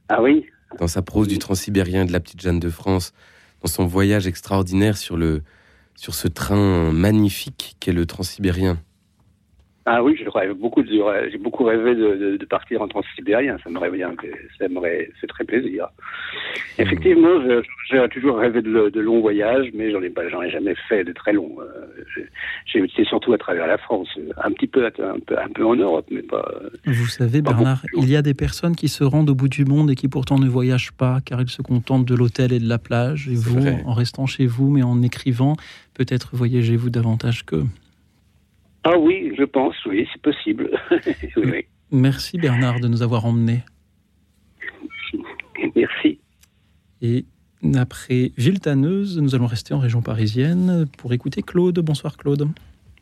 Ah 0.09 0.21
oui? 0.21 0.45
Dans 0.79 0.87
sa 0.87 1.01
prose 1.01 1.27
du 1.29 1.39
Transsibérien 1.39 2.03
de 2.05 2.11
la 2.11 2.19
petite 2.19 2.41
Jeanne 2.41 2.59
de 2.59 2.69
France, 2.69 3.13
dans 3.61 3.69
son 3.69 3.85
voyage 3.85 4.27
extraordinaire 4.27 4.97
sur, 4.97 5.15
le, 5.15 5.41
sur 5.95 6.15
ce 6.15 6.27
train 6.27 6.91
magnifique 6.91 7.77
qu'est 7.79 7.93
le 7.93 8.05
Transsibérien. 8.05 8.77
Ah 9.87 10.03
oui, 10.03 10.17
je 10.23 10.27
rêve 10.27 10.53
beaucoup 10.53 10.81
de- 10.81 10.89
j'ai 11.31 11.37
beaucoup 11.37 11.63
rêvé 11.63 11.93
de, 11.93 12.15
de- 12.15 12.37
de 12.37 12.45
partir 12.45 12.81
en 12.81 12.87
transsibérien. 12.87 13.57
Ça 13.63 13.69
m'aurait 13.69 13.91
bien, 13.91 14.11
ça 14.57 14.67
m'aurait 14.67 15.11
fait 15.21 15.27
très 15.27 15.43
plaisir. 15.43 15.87
Effectivement, 16.79 17.39
je- 17.43 17.61
j'ai 17.91 18.09
toujours 18.09 18.37
rêvé 18.37 18.63
de, 18.63 18.99
longs 18.99 19.21
voyages, 19.21 19.67
mais 19.75 19.91
j'en 19.91 20.01
ai 20.01 20.09
pas, 20.09 20.27
j'en 20.29 20.41
ai 20.41 20.49
jamais 20.49 20.73
fait 20.89 21.03
de 21.03 21.13
très 21.13 21.33
longs. 21.33 21.57
Euh, 21.61 22.03
j'ai- 22.15 22.25
J'ai 22.65 22.83
été 22.83 23.05
surtout 23.05 23.31
à 23.33 23.37
travers 23.37 23.67
la 23.67 23.77
France, 23.77 24.09
un 24.43 24.51
petit 24.51 24.67
peu, 24.67 24.85
un 24.85 24.89
peu, 24.91 25.37
un 25.39 25.49
peu 25.49 25.63
en 25.65 25.75
Europe, 25.75 26.07
mais 26.11 26.23
pas. 26.23 26.51
Vous 26.85 27.05
savez, 27.05 27.41
Bernard, 27.41 27.83
il 27.95 28.09
y 28.09 28.15
a 28.17 28.21
des 28.23 28.33
personnes 28.33 28.75
qui 28.75 28.87
se 28.89 29.03
rendent 29.03 29.29
au 29.29 29.35
bout 29.35 29.47
du 29.47 29.65
monde 29.65 29.91
et 29.91 29.95
qui 29.95 30.07
pourtant 30.07 30.39
ne 30.39 30.47
voyagent 30.49 30.91
pas 30.91 31.19
car 31.23 31.39
ils 31.41 31.47
se 31.49 31.61
contentent 31.61 32.05
de 32.05 32.15
l'hôtel 32.15 32.51
et 32.51 32.59
de 32.59 32.67
la 32.67 32.79
plage. 32.79 33.29
Et 33.29 33.35
vous, 33.35 33.61
vrai. 33.61 33.83
en 33.85 33.93
restant 33.93 34.25
chez 34.25 34.45
vous, 34.47 34.69
mais 34.71 34.81
en 34.83 35.01
écrivant, 35.03 35.55
peut-être 35.93 36.31
voyagez-vous 36.33 36.89
davantage 36.89 37.45
qu'eux. 37.45 37.65
Ah 38.87 38.99
oui, 38.99 39.33
je 39.35 39.43
pense, 39.43 39.73
oui, 39.85 40.07
c'est 40.13 40.21
possible. 40.21 40.69
oui, 40.91 41.43
oui. 41.43 41.65
Merci 41.91 42.37
Bernard 42.37 42.79
de 42.79 42.87
nous 42.87 43.01
avoir 43.01 43.25
emmenés. 43.25 43.63
Merci. 45.75 46.19
Et 47.01 47.25
après 47.75 48.31
Villetaneuse, 48.37 49.19
nous 49.19 49.33
allons 49.33 49.47
rester 49.47 49.73
en 49.73 49.79
région 49.79 50.03
parisienne 50.03 50.85
pour 50.99 51.13
écouter 51.13 51.41
Claude. 51.41 51.79
Bonsoir 51.79 52.15
Claude. 52.15 52.47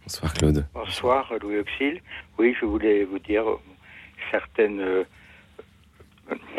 Bonsoir 0.04 0.34
Claude. 0.34 0.66
Bonsoir 0.74 1.34
Louis 1.42 1.60
Auxil. 1.60 2.02
Oui, 2.40 2.56
je 2.58 2.66
voulais 2.66 3.04
vous 3.04 3.20
dire 3.20 3.44
certaines, 4.32 4.80
euh, 4.80 5.04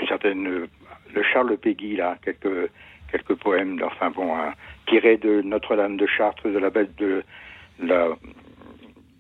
certaines, 0.06 0.46
euh, 0.46 0.66
le 1.14 1.22
Charles 1.32 1.56
Péguy 1.56 1.96
là, 1.96 2.18
quelques 2.22 2.70
quelques 3.10 3.36
poèmes, 3.36 3.80
enfin 3.82 4.10
bon, 4.10 4.36
hein, 4.36 4.52
tirés 4.86 5.16
de 5.16 5.40
Notre-Dame 5.40 5.96
de 5.96 6.06
Chartres, 6.06 6.48
de 6.48 6.59
la 6.59 6.68
bête 6.68 6.94
de 6.98 7.22
la 7.78 8.09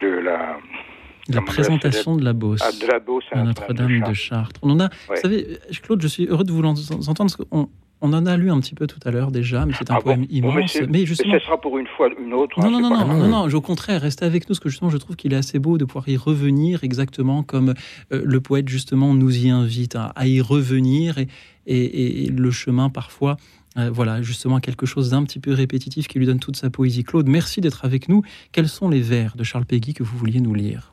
de 0.00 0.08
la 0.08 1.40
présentation 1.42 2.16
de 2.16 2.24
la 2.24 2.32
Beauce. 2.32 2.60
Ah, 2.62 2.70
de 2.72 2.86
la 2.90 2.98
Beauce 3.00 3.24
à 3.32 3.40
à 3.40 3.44
Notre-Dame 3.44 4.00
de 4.00 4.12
Chartres. 4.12 4.60
On 4.62 4.70
en 4.70 4.80
a, 4.80 4.84
Ouais. 4.84 5.16
vous 5.16 5.20
savez, 5.22 5.46
Claude, 5.82 6.02
je 6.02 6.08
suis 6.08 6.26
heureux 6.26 6.44
de 6.44 6.52
vous 6.52 6.62
entendre 6.64 7.16
parce 7.16 7.36
qu'on 7.36 7.68
On 8.00 8.12
en 8.12 8.26
a 8.26 8.36
lu 8.36 8.50
un 8.50 8.60
petit 8.60 8.74
peu 8.74 8.86
tout 8.86 8.98
à 9.06 9.10
l'heure 9.10 9.30
déjà, 9.30 9.64
mais 9.64 9.72
c'est 9.78 9.90
un 9.90 9.94
Ah 9.94 9.98
bon 9.98 10.02
poème 10.02 10.20
Bon, 10.20 10.26
mais 10.28 10.36
immense. 10.60 10.72
c'est- 10.72 10.86
mais 10.86 11.06
justement, 11.06 11.32
ce 11.38 11.38
sera 11.46 11.58
pour 11.58 11.78
une 11.78 11.86
fois 11.86 12.10
une 12.22 12.34
autre. 12.34 12.60
non, 12.60 12.66
hein, 12.66 12.70
non, 12.70 12.80
non, 12.80 12.88
pas 12.90 12.98
non, 12.98 13.04
grave. 13.06 13.18
non, 13.30 13.46
non, 13.48 13.54
au 13.54 13.60
contraire, 13.62 14.02
restez 14.02 14.26
avec 14.26 14.42
nous, 14.42 14.48
parce 14.48 14.60
que 14.60 14.68
justement, 14.68 14.90
je 14.90 14.98
trouve 14.98 15.16
qu'il 15.16 15.32
est 15.32 15.36
assez 15.36 15.58
beau 15.58 15.78
de 15.78 15.86
pouvoir 15.86 16.06
y 16.10 16.18
revenir 16.18 16.84
exactement 16.84 17.42
comme 17.42 17.72
euh, 18.12 18.20
le 18.22 18.40
poète, 18.42 18.68
justement, 18.68 19.14
nous 19.14 19.46
y 19.46 19.48
invite 19.48 19.96
à, 19.96 20.06
à 20.16 20.26
y 20.26 20.42
revenir 20.42 21.16
et, 21.16 21.28
et- 21.66 22.24
et 22.24 22.28
le 22.28 22.50
chemin, 22.50 22.90
parfois, 22.90 23.38
euh, 23.76 23.90
voilà, 23.90 24.22
justement, 24.22 24.60
quelque 24.60 24.86
chose 24.86 25.10
d'un 25.10 25.24
petit 25.24 25.40
peu 25.40 25.52
répétitif 25.52 26.06
qui 26.08 26.18
lui 26.18 26.26
donne 26.26 26.38
toute 26.40 26.56
sa 26.56 26.70
poésie. 26.70 27.02
Claude, 27.04 27.28
merci 27.28 27.60
d'être 27.60 27.84
avec 27.84 28.08
nous. 28.08 28.22
Quels 28.52 28.68
sont 28.68 28.88
les 28.88 29.00
vers 29.00 29.36
de 29.36 29.42
Charles 29.44 29.66
Péguy 29.66 29.94
que 29.94 30.02
vous 30.02 30.16
vouliez 30.16 30.40
nous 30.40 30.54
lire? 30.54 30.92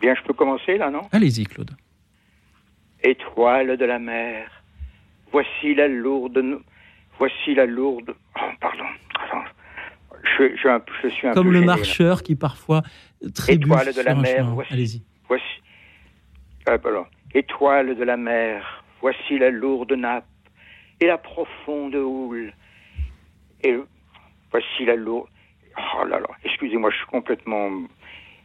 Bien, 0.00 0.14
je 0.14 0.22
peux 0.26 0.34
commencer 0.34 0.76
là, 0.76 0.90
non? 0.90 1.00
Allez-y, 1.12 1.44
Claude. 1.44 1.70
Étoile 3.02 3.76
de 3.76 3.84
la 3.84 3.98
mer, 3.98 4.50
voici 5.32 5.74
la 5.74 5.86
lourde, 5.88 6.38
no- 6.38 6.60
voici 7.18 7.54
la 7.54 7.66
lourde. 7.66 8.14
Oh, 8.36 8.40
pardon. 8.60 8.84
Attends. 9.14 9.44
Je, 10.38 10.56
je, 10.56 10.68
un- 10.68 10.82
je 11.02 11.08
suis 11.08 11.28
un 11.28 11.32
Comme 11.32 11.46
peu 11.46 11.52
le 11.52 11.58
gêné, 11.60 11.66
là. 11.66 11.76
marcheur 11.76 12.22
qui 12.22 12.34
parfois 12.34 12.82
trébuche 13.34 13.66
Étoile 13.66 13.94
de 13.94 14.00
la 14.02 14.14
mer, 14.14 14.36
chemin. 14.38 14.54
voici. 14.54 14.72
Allez-y. 14.72 15.02
Voici. 15.28 15.44
Ah, 16.66 16.78
pardon. 16.78 17.04
Étoile 17.34 17.96
de 17.96 18.02
la 18.04 18.16
mer, 18.16 18.84
voici 19.00 19.38
la 19.38 19.50
lourde 19.50 19.92
nappe 19.92 20.24
et 21.00 21.06
la 21.06 21.18
profonde 21.18 21.94
houle. 21.94 22.52
Et 23.62 23.76
voici 24.50 24.84
la 24.86 24.96
lourde. 24.96 25.28
Oh 26.00 26.04
là 26.06 26.20
là, 26.20 26.28
excusez-moi, 26.44 26.90
je 26.90 26.96
suis 26.96 27.06
complètement. 27.06 27.70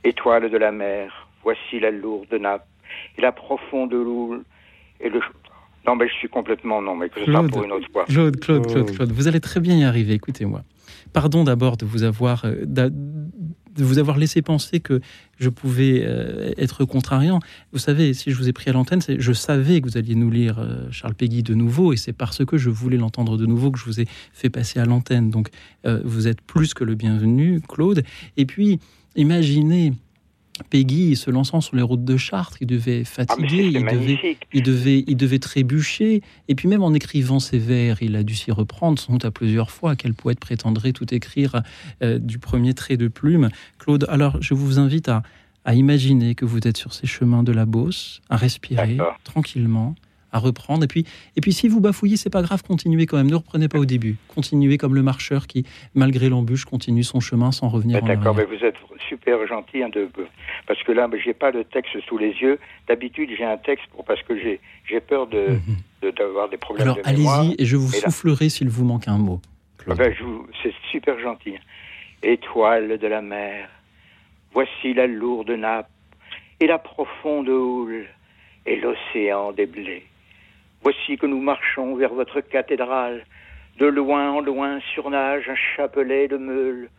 Étoile 0.03 0.49
de 0.49 0.57
la 0.57 0.71
mer, 0.71 1.27
voici 1.43 1.79
la 1.79 1.91
lourde 1.91 2.33
nappe 2.33 2.65
et 3.17 3.21
la 3.21 3.31
profonde 3.31 3.93
houle. 3.93 4.43
Et 4.99 5.09
le. 5.09 5.19
Non, 5.85 5.95
mais 5.95 6.07
je 6.07 6.13
suis 6.13 6.27
complètement. 6.29 6.81
Non, 6.81 6.95
mais 6.95 7.09
que 7.09 7.19
ce 7.19 7.25
sera 7.25 7.39
Claude, 7.39 7.51
pour 7.51 7.63
une 7.63 7.71
autre 7.71 7.87
fois. 7.91 8.05
Claude, 8.05 8.39
Claude, 8.39 8.65
Claude, 8.67 8.87
Oh. 8.89 8.93
Claude, 8.95 9.11
vous 9.11 9.27
allez 9.27 9.39
très 9.39 9.59
bien 9.59 9.77
y 9.77 9.83
arriver. 9.83 10.13
Écoutez-moi. 10.13 10.61
Pardon 11.13 11.43
d'abord 11.43 11.77
de 11.77 11.85
vous 11.85 12.03
avoir 12.03 12.45
euh, 12.45 12.65
de 13.75 13.83
vous 13.83 13.99
avoir 13.99 14.17
laissé 14.17 14.41
penser 14.41 14.79
que 14.79 15.01
je 15.39 15.49
pouvais 15.49 16.03
euh, 16.03 16.53
être 16.57 16.85
contrariant. 16.85 17.39
Vous 17.71 17.79
savez, 17.79 18.13
si 18.13 18.31
je 18.31 18.37
vous 18.37 18.47
ai 18.47 18.53
pris 18.53 18.69
à 18.69 18.73
l'antenne, 18.73 19.01
c'est 19.01 19.19
je 19.19 19.33
savais 19.33 19.81
que 19.81 19.87
vous 19.87 19.97
alliez 19.97 20.15
nous 20.15 20.29
lire 20.29 20.59
euh, 20.59 20.87
Charles 20.91 21.15
Péguy 21.15 21.43
de 21.43 21.53
nouveau, 21.53 21.93
et 21.93 21.97
c'est 21.97 22.13
parce 22.13 22.45
que 22.45 22.57
je 22.57 22.69
voulais 22.69 22.97
l'entendre 22.97 23.37
de 23.37 23.45
nouveau 23.45 23.71
que 23.71 23.79
je 23.79 23.85
vous 23.85 23.99
ai 23.99 24.07
fait 24.33 24.49
passer 24.49 24.79
à 24.79 24.85
l'antenne. 24.85 25.29
Donc, 25.29 25.49
euh, 25.85 26.01
vous 26.03 26.27
êtes 26.27 26.41
plus 26.41 26.73
que 26.73 26.83
le 26.83 26.95
bienvenu, 26.95 27.61
Claude. 27.67 28.03
Et 28.37 28.45
puis, 28.45 28.79
imaginez. 29.15 29.93
Peggy 30.69 31.15
se 31.15 31.31
lançant 31.31 31.61
sur 31.61 31.75
les 31.75 31.81
routes 31.81 32.05
de 32.05 32.17
Chartres, 32.17 32.57
il 32.61 32.67
devait 32.67 33.03
fatiguer, 33.03 33.71
c'était 33.73 33.79
il, 33.79 33.99
devait, 33.99 34.37
il, 34.53 34.63
devait, 34.63 35.03
il 35.07 35.17
devait 35.17 35.39
trébucher. 35.39 36.21
Et 36.47 36.55
puis 36.55 36.67
même 36.67 36.83
en 36.83 36.93
écrivant 36.93 37.39
ses 37.39 37.57
vers, 37.57 38.01
il 38.03 38.15
a 38.15 38.23
dû 38.23 38.35
s'y 38.35 38.51
reprendre, 38.51 38.99
sans 38.99 39.13
doute 39.13 39.25
à 39.25 39.31
plusieurs 39.31 39.71
fois. 39.71 39.95
Quel 39.95 40.13
poète 40.13 40.39
prétendrait 40.39 40.91
tout 40.91 41.13
écrire 41.13 41.63
euh, 42.03 42.19
du 42.19 42.37
premier 42.37 42.73
trait 42.73 42.97
de 42.97 43.07
plume? 43.07 43.49
Claude, 43.79 44.05
alors 44.09 44.37
je 44.41 44.53
vous 44.53 44.77
invite 44.77 45.09
à, 45.09 45.23
à 45.65 45.73
imaginer 45.73 46.35
que 46.35 46.45
vous 46.45 46.59
êtes 46.67 46.77
sur 46.77 46.93
ces 46.93 47.07
chemins 47.07 47.43
de 47.43 47.51
la 47.51 47.65
Beauce, 47.65 48.21
à 48.29 48.37
respirer 48.37 48.97
tranquillement, 49.23 49.95
à 50.31 50.39
reprendre. 50.39 50.83
Et 50.83 50.87
puis, 50.87 51.05
et 51.35 51.41
puis 51.41 51.53
si 51.53 51.67
vous 51.67 51.79
bafouillez, 51.81 52.17
c'est 52.17 52.29
pas 52.29 52.41
grave, 52.41 52.63
continuez 52.63 53.05
quand 53.05 53.17
même. 53.17 53.29
Ne 53.29 53.35
reprenez 53.35 53.67
pas 53.67 53.79
au 53.79 53.85
début. 53.85 54.15
Continuez 54.27 54.77
comme 54.77 54.95
le 54.95 55.01
marcheur 55.03 55.47
qui, 55.47 55.65
malgré 55.95 56.29
l'embûche, 56.29 56.65
continue 56.65 57.03
son 57.03 57.19
chemin 57.19 57.51
sans 57.51 57.69
revenir 57.69 57.97
en 57.97 58.07
Ouais, 58.07 58.15
D'accord, 58.15 58.35
mais 58.35 58.45
vous 58.45 58.63
êtes 58.63 58.75
super 59.09 59.45
gentil 59.47 59.83
hein, 59.83 59.89
de 59.89 60.09
parce 60.67 60.81
que 60.83 60.91
là, 60.93 61.07
mais 61.07 61.19
j'ai 61.19 61.33
pas 61.33 61.51
le 61.51 61.63
texte 61.65 61.99
sous 62.07 62.17
les 62.17 62.29
yeux. 62.33 62.59
D'habitude, 62.87 63.29
j'ai 63.37 63.43
un 63.43 63.57
texte 63.57 63.85
pour 63.91 64.05
parce 64.05 64.21
que 64.23 64.33
j'ai 64.39 64.99
peur 65.01 65.27
de 65.27 65.59
de- 66.01 66.11
d'avoir 66.11 66.49
des 66.49 66.57
problèmes 66.57 66.87
Mhm. 66.87 66.93
Alors 66.93 67.05
de 67.05 67.11
mémoire. 67.17 67.39
allez-y 67.41 67.55
et 67.61 67.65
je 67.65 67.75
vous 67.77 67.93
Et 67.95 67.99
soufflerai 67.99 68.49
s'il 68.49 68.69
vous 68.69 68.85
manque 68.85 69.07
un 69.07 69.17
mot. 69.17 69.39
Ah 69.89 69.93
ben, 69.95 70.13
je 70.17 70.23
c'est 70.63 70.73
super 70.91 71.19
gentil. 71.19 71.55
Étoile 72.23 72.97
de 72.99 73.07
la 73.07 73.21
mer, 73.21 73.67
voici 74.53 74.93
la 74.93 75.07
lourde 75.07 75.49
nappe 75.51 75.89
et 76.59 76.67
la 76.67 76.77
profonde 76.77 77.49
houle 77.49 78.05
et 78.65 78.75
l'océan 78.79 79.51
des 79.51 79.65
blés. 79.65 80.05
Voici 80.83 81.17
que 81.17 81.27
nous 81.27 81.41
marchons 81.41 81.95
vers 81.95 82.13
votre 82.13 82.41
cathédrale. 82.41 83.23
De 83.77 83.85
loin 83.85 84.31
en 84.31 84.41
loin 84.41 84.79
surnage 84.93 85.47
un 85.47 85.55
chapelet 85.75 86.27
de 86.27 86.37
meules, 86.37 86.89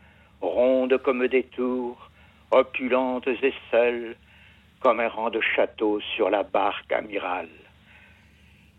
rondes 0.41 0.99
comme 0.99 1.27
des 1.27 1.43
tours, 1.43 2.11
opulentes 2.51 3.27
et 3.27 3.55
seules, 3.71 4.17
comme 4.81 5.01
un 5.01 5.09
rang 5.09 5.31
de 5.31 5.41
châteaux 5.41 6.01
sur 6.15 6.31
la 6.31 6.43
barque 6.43 6.93
amirale. 6.93 7.49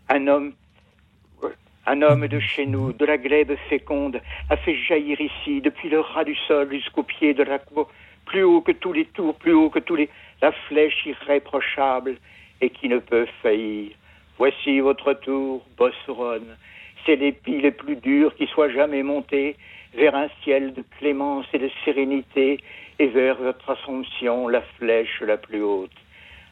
Un 0.08 0.26
homme 0.26 0.52
un 1.86 2.00
homme 2.00 2.26
de 2.28 2.40
chez 2.40 2.64
nous, 2.64 2.94
de 2.94 3.04
la 3.04 3.18
glèbe 3.18 3.54
féconde, 3.68 4.22
a 4.48 4.56
fait 4.56 4.74
jaillir 4.74 5.20
ici, 5.20 5.60
depuis 5.60 5.90
le 5.90 6.00
ras 6.00 6.24
du 6.24 6.34
sol 6.34 6.72
jusqu'au 6.72 7.02
pied 7.02 7.34
de 7.34 7.42
la 7.42 7.58
cour, 7.58 7.90
plus 8.24 8.42
haut 8.42 8.62
que 8.62 8.72
tous 8.72 8.94
les 8.94 9.04
tours, 9.04 9.34
plus 9.34 9.52
haut 9.52 9.68
que 9.68 9.80
tous 9.80 9.96
les... 9.96 10.08
la 10.40 10.50
flèche 10.66 11.04
irréprochable 11.04 12.16
et 12.62 12.70
qui 12.70 12.88
ne 12.88 12.98
peut 12.98 13.26
faillir. 13.42 13.90
Voici 14.36 14.80
votre 14.80 15.12
tour, 15.12 15.64
Bosseronne. 15.76 16.56
C'est 17.06 17.14
l'épi 17.14 17.60
le 17.60 17.70
plus 17.70 17.94
dur 17.94 18.34
qui 18.34 18.48
soit 18.48 18.68
jamais 18.68 19.04
monté 19.04 19.56
vers 19.94 20.16
un 20.16 20.28
ciel 20.42 20.74
de 20.74 20.82
clémence 20.98 21.46
et 21.52 21.58
de 21.58 21.70
sérénité 21.84 22.58
et 22.98 23.06
vers 23.06 23.36
votre 23.36 23.70
assomption, 23.70 24.48
la 24.48 24.62
flèche 24.76 25.20
la 25.20 25.36
plus 25.36 25.62
haute. 25.62 25.92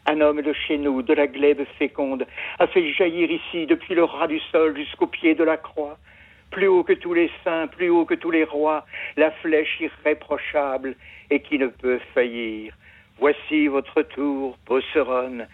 Un 0.07 0.21
homme 0.21 0.43
de 0.43 0.53
chez 0.53 0.79
nous, 0.79 1.03
de 1.03 1.13
la 1.13 1.27
glèbe 1.27 1.65
féconde, 1.77 2.25
a 2.61 2.69
fait 2.69 2.93
jaillir 2.93 3.31
ici, 3.33 3.67
depuis 3.67 3.95
le 3.95 4.05
ras 4.05 4.29
du 4.29 4.39
sol 4.53 4.77
jusqu'au 4.77 5.09
pied 5.09 5.35
de 5.35 5.43
la 5.43 5.57
croix, 5.57 5.99
plus 6.53 6.69
haut 6.69 6.85
que 6.85 6.93
tous 6.93 7.15
les 7.15 7.31
saints, 7.43 7.67
plus 7.67 7.89
haut 7.89 8.05
que 8.05 8.15
tous 8.15 8.31
les 8.31 8.45
rois, 8.45 8.85
la 9.17 9.33
flèche 9.33 9.81
irréprochable 9.81 10.95
et 11.31 11.41
qui 11.41 11.59
ne 11.59 11.67
peut 11.67 12.01
faillir. 12.15 12.75
Voici 13.19 13.67
votre 13.67 14.03
tour, 14.03 14.57
Bosseronne. 14.67 15.49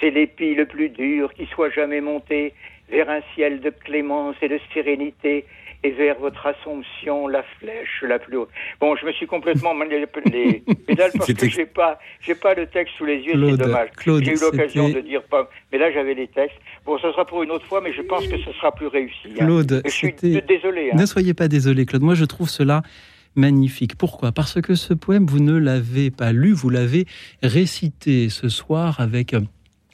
C'est 0.00 0.10
l'épi 0.10 0.54
le 0.54 0.66
plus 0.66 0.88
dur 0.90 1.32
qui 1.34 1.46
soit 1.46 1.70
jamais 1.70 2.00
monté 2.00 2.52
vers 2.90 3.08
un 3.10 3.20
ciel 3.34 3.60
de 3.60 3.70
clémence 3.70 4.36
et 4.42 4.48
de 4.48 4.58
sérénité 4.72 5.44
et 5.82 5.90
vers 5.90 6.18
votre 6.18 6.46
assomption, 6.46 7.28
la 7.28 7.42
flèche 7.58 8.02
la 8.08 8.18
plus 8.18 8.38
haute. 8.38 8.48
Bon, 8.80 8.96
je 8.96 9.04
me 9.04 9.12
suis 9.12 9.26
complètement 9.26 9.74
manié 9.74 9.98
les 9.98 10.06
pédales 10.86 11.10
parce 11.16 11.32
que 11.32 11.48
j'ai 11.48 11.66
pas, 11.66 11.98
j'ai 12.22 12.34
pas 12.34 12.54
le 12.54 12.66
texte 12.66 12.94
sous 12.96 13.04
les 13.04 13.18
yeux, 13.18 13.32
c'est 13.34 13.56
dommage. 13.58 13.90
Claude, 13.96 14.24
J'ai 14.24 14.32
eu 14.32 14.40
l'occasion 14.40 14.88
de 14.88 15.00
dire 15.00 15.22
pas, 15.24 15.48
mais 15.70 15.78
là 15.78 15.92
j'avais 15.92 16.14
les 16.14 16.26
textes. 16.28 16.56
Bon, 16.86 16.96
ce 16.98 17.10
sera 17.12 17.26
pour 17.26 17.42
une 17.42 17.50
autre 17.50 17.66
fois, 17.66 17.82
mais 17.82 17.92
je 17.92 18.00
pense 18.00 18.26
que 18.26 18.38
ce 18.38 18.52
sera 18.52 18.72
plus 18.74 18.86
réussi. 18.86 19.28
hein. 19.38 19.44
Claude, 19.44 19.82
je 19.84 19.90
suis 19.90 20.12
désolé. 20.48 20.90
hein. 20.92 20.96
Ne 20.96 21.04
soyez 21.06 21.34
pas 21.34 21.48
désolé, 21.48 21.84
Claude. 21.84 22.02
Moi, 22.02 22.14
je 22.14 22.24
trouve 22.24 22.48
cela 22.48 22.82
magnifique. 23.36 23.96
Pourquoi? 23.96 24.32
Parce 24.32 24.60
que 24.62 24.74
ce 24.74 24.94
poème, 24.94 25.26
vous 25.26 25.40
ne 25.40 25.58
l'avez 25.58 26.10
pas 26.10 26.32
lu, 26.32 26.52
vous 26.52 26.70
l'avez 26.70 27.04
récité 27.42 28.30
ce 28.30 28.48
soir 28.48 29.00
avec 29.00 29.34
euh, 29.34 29.40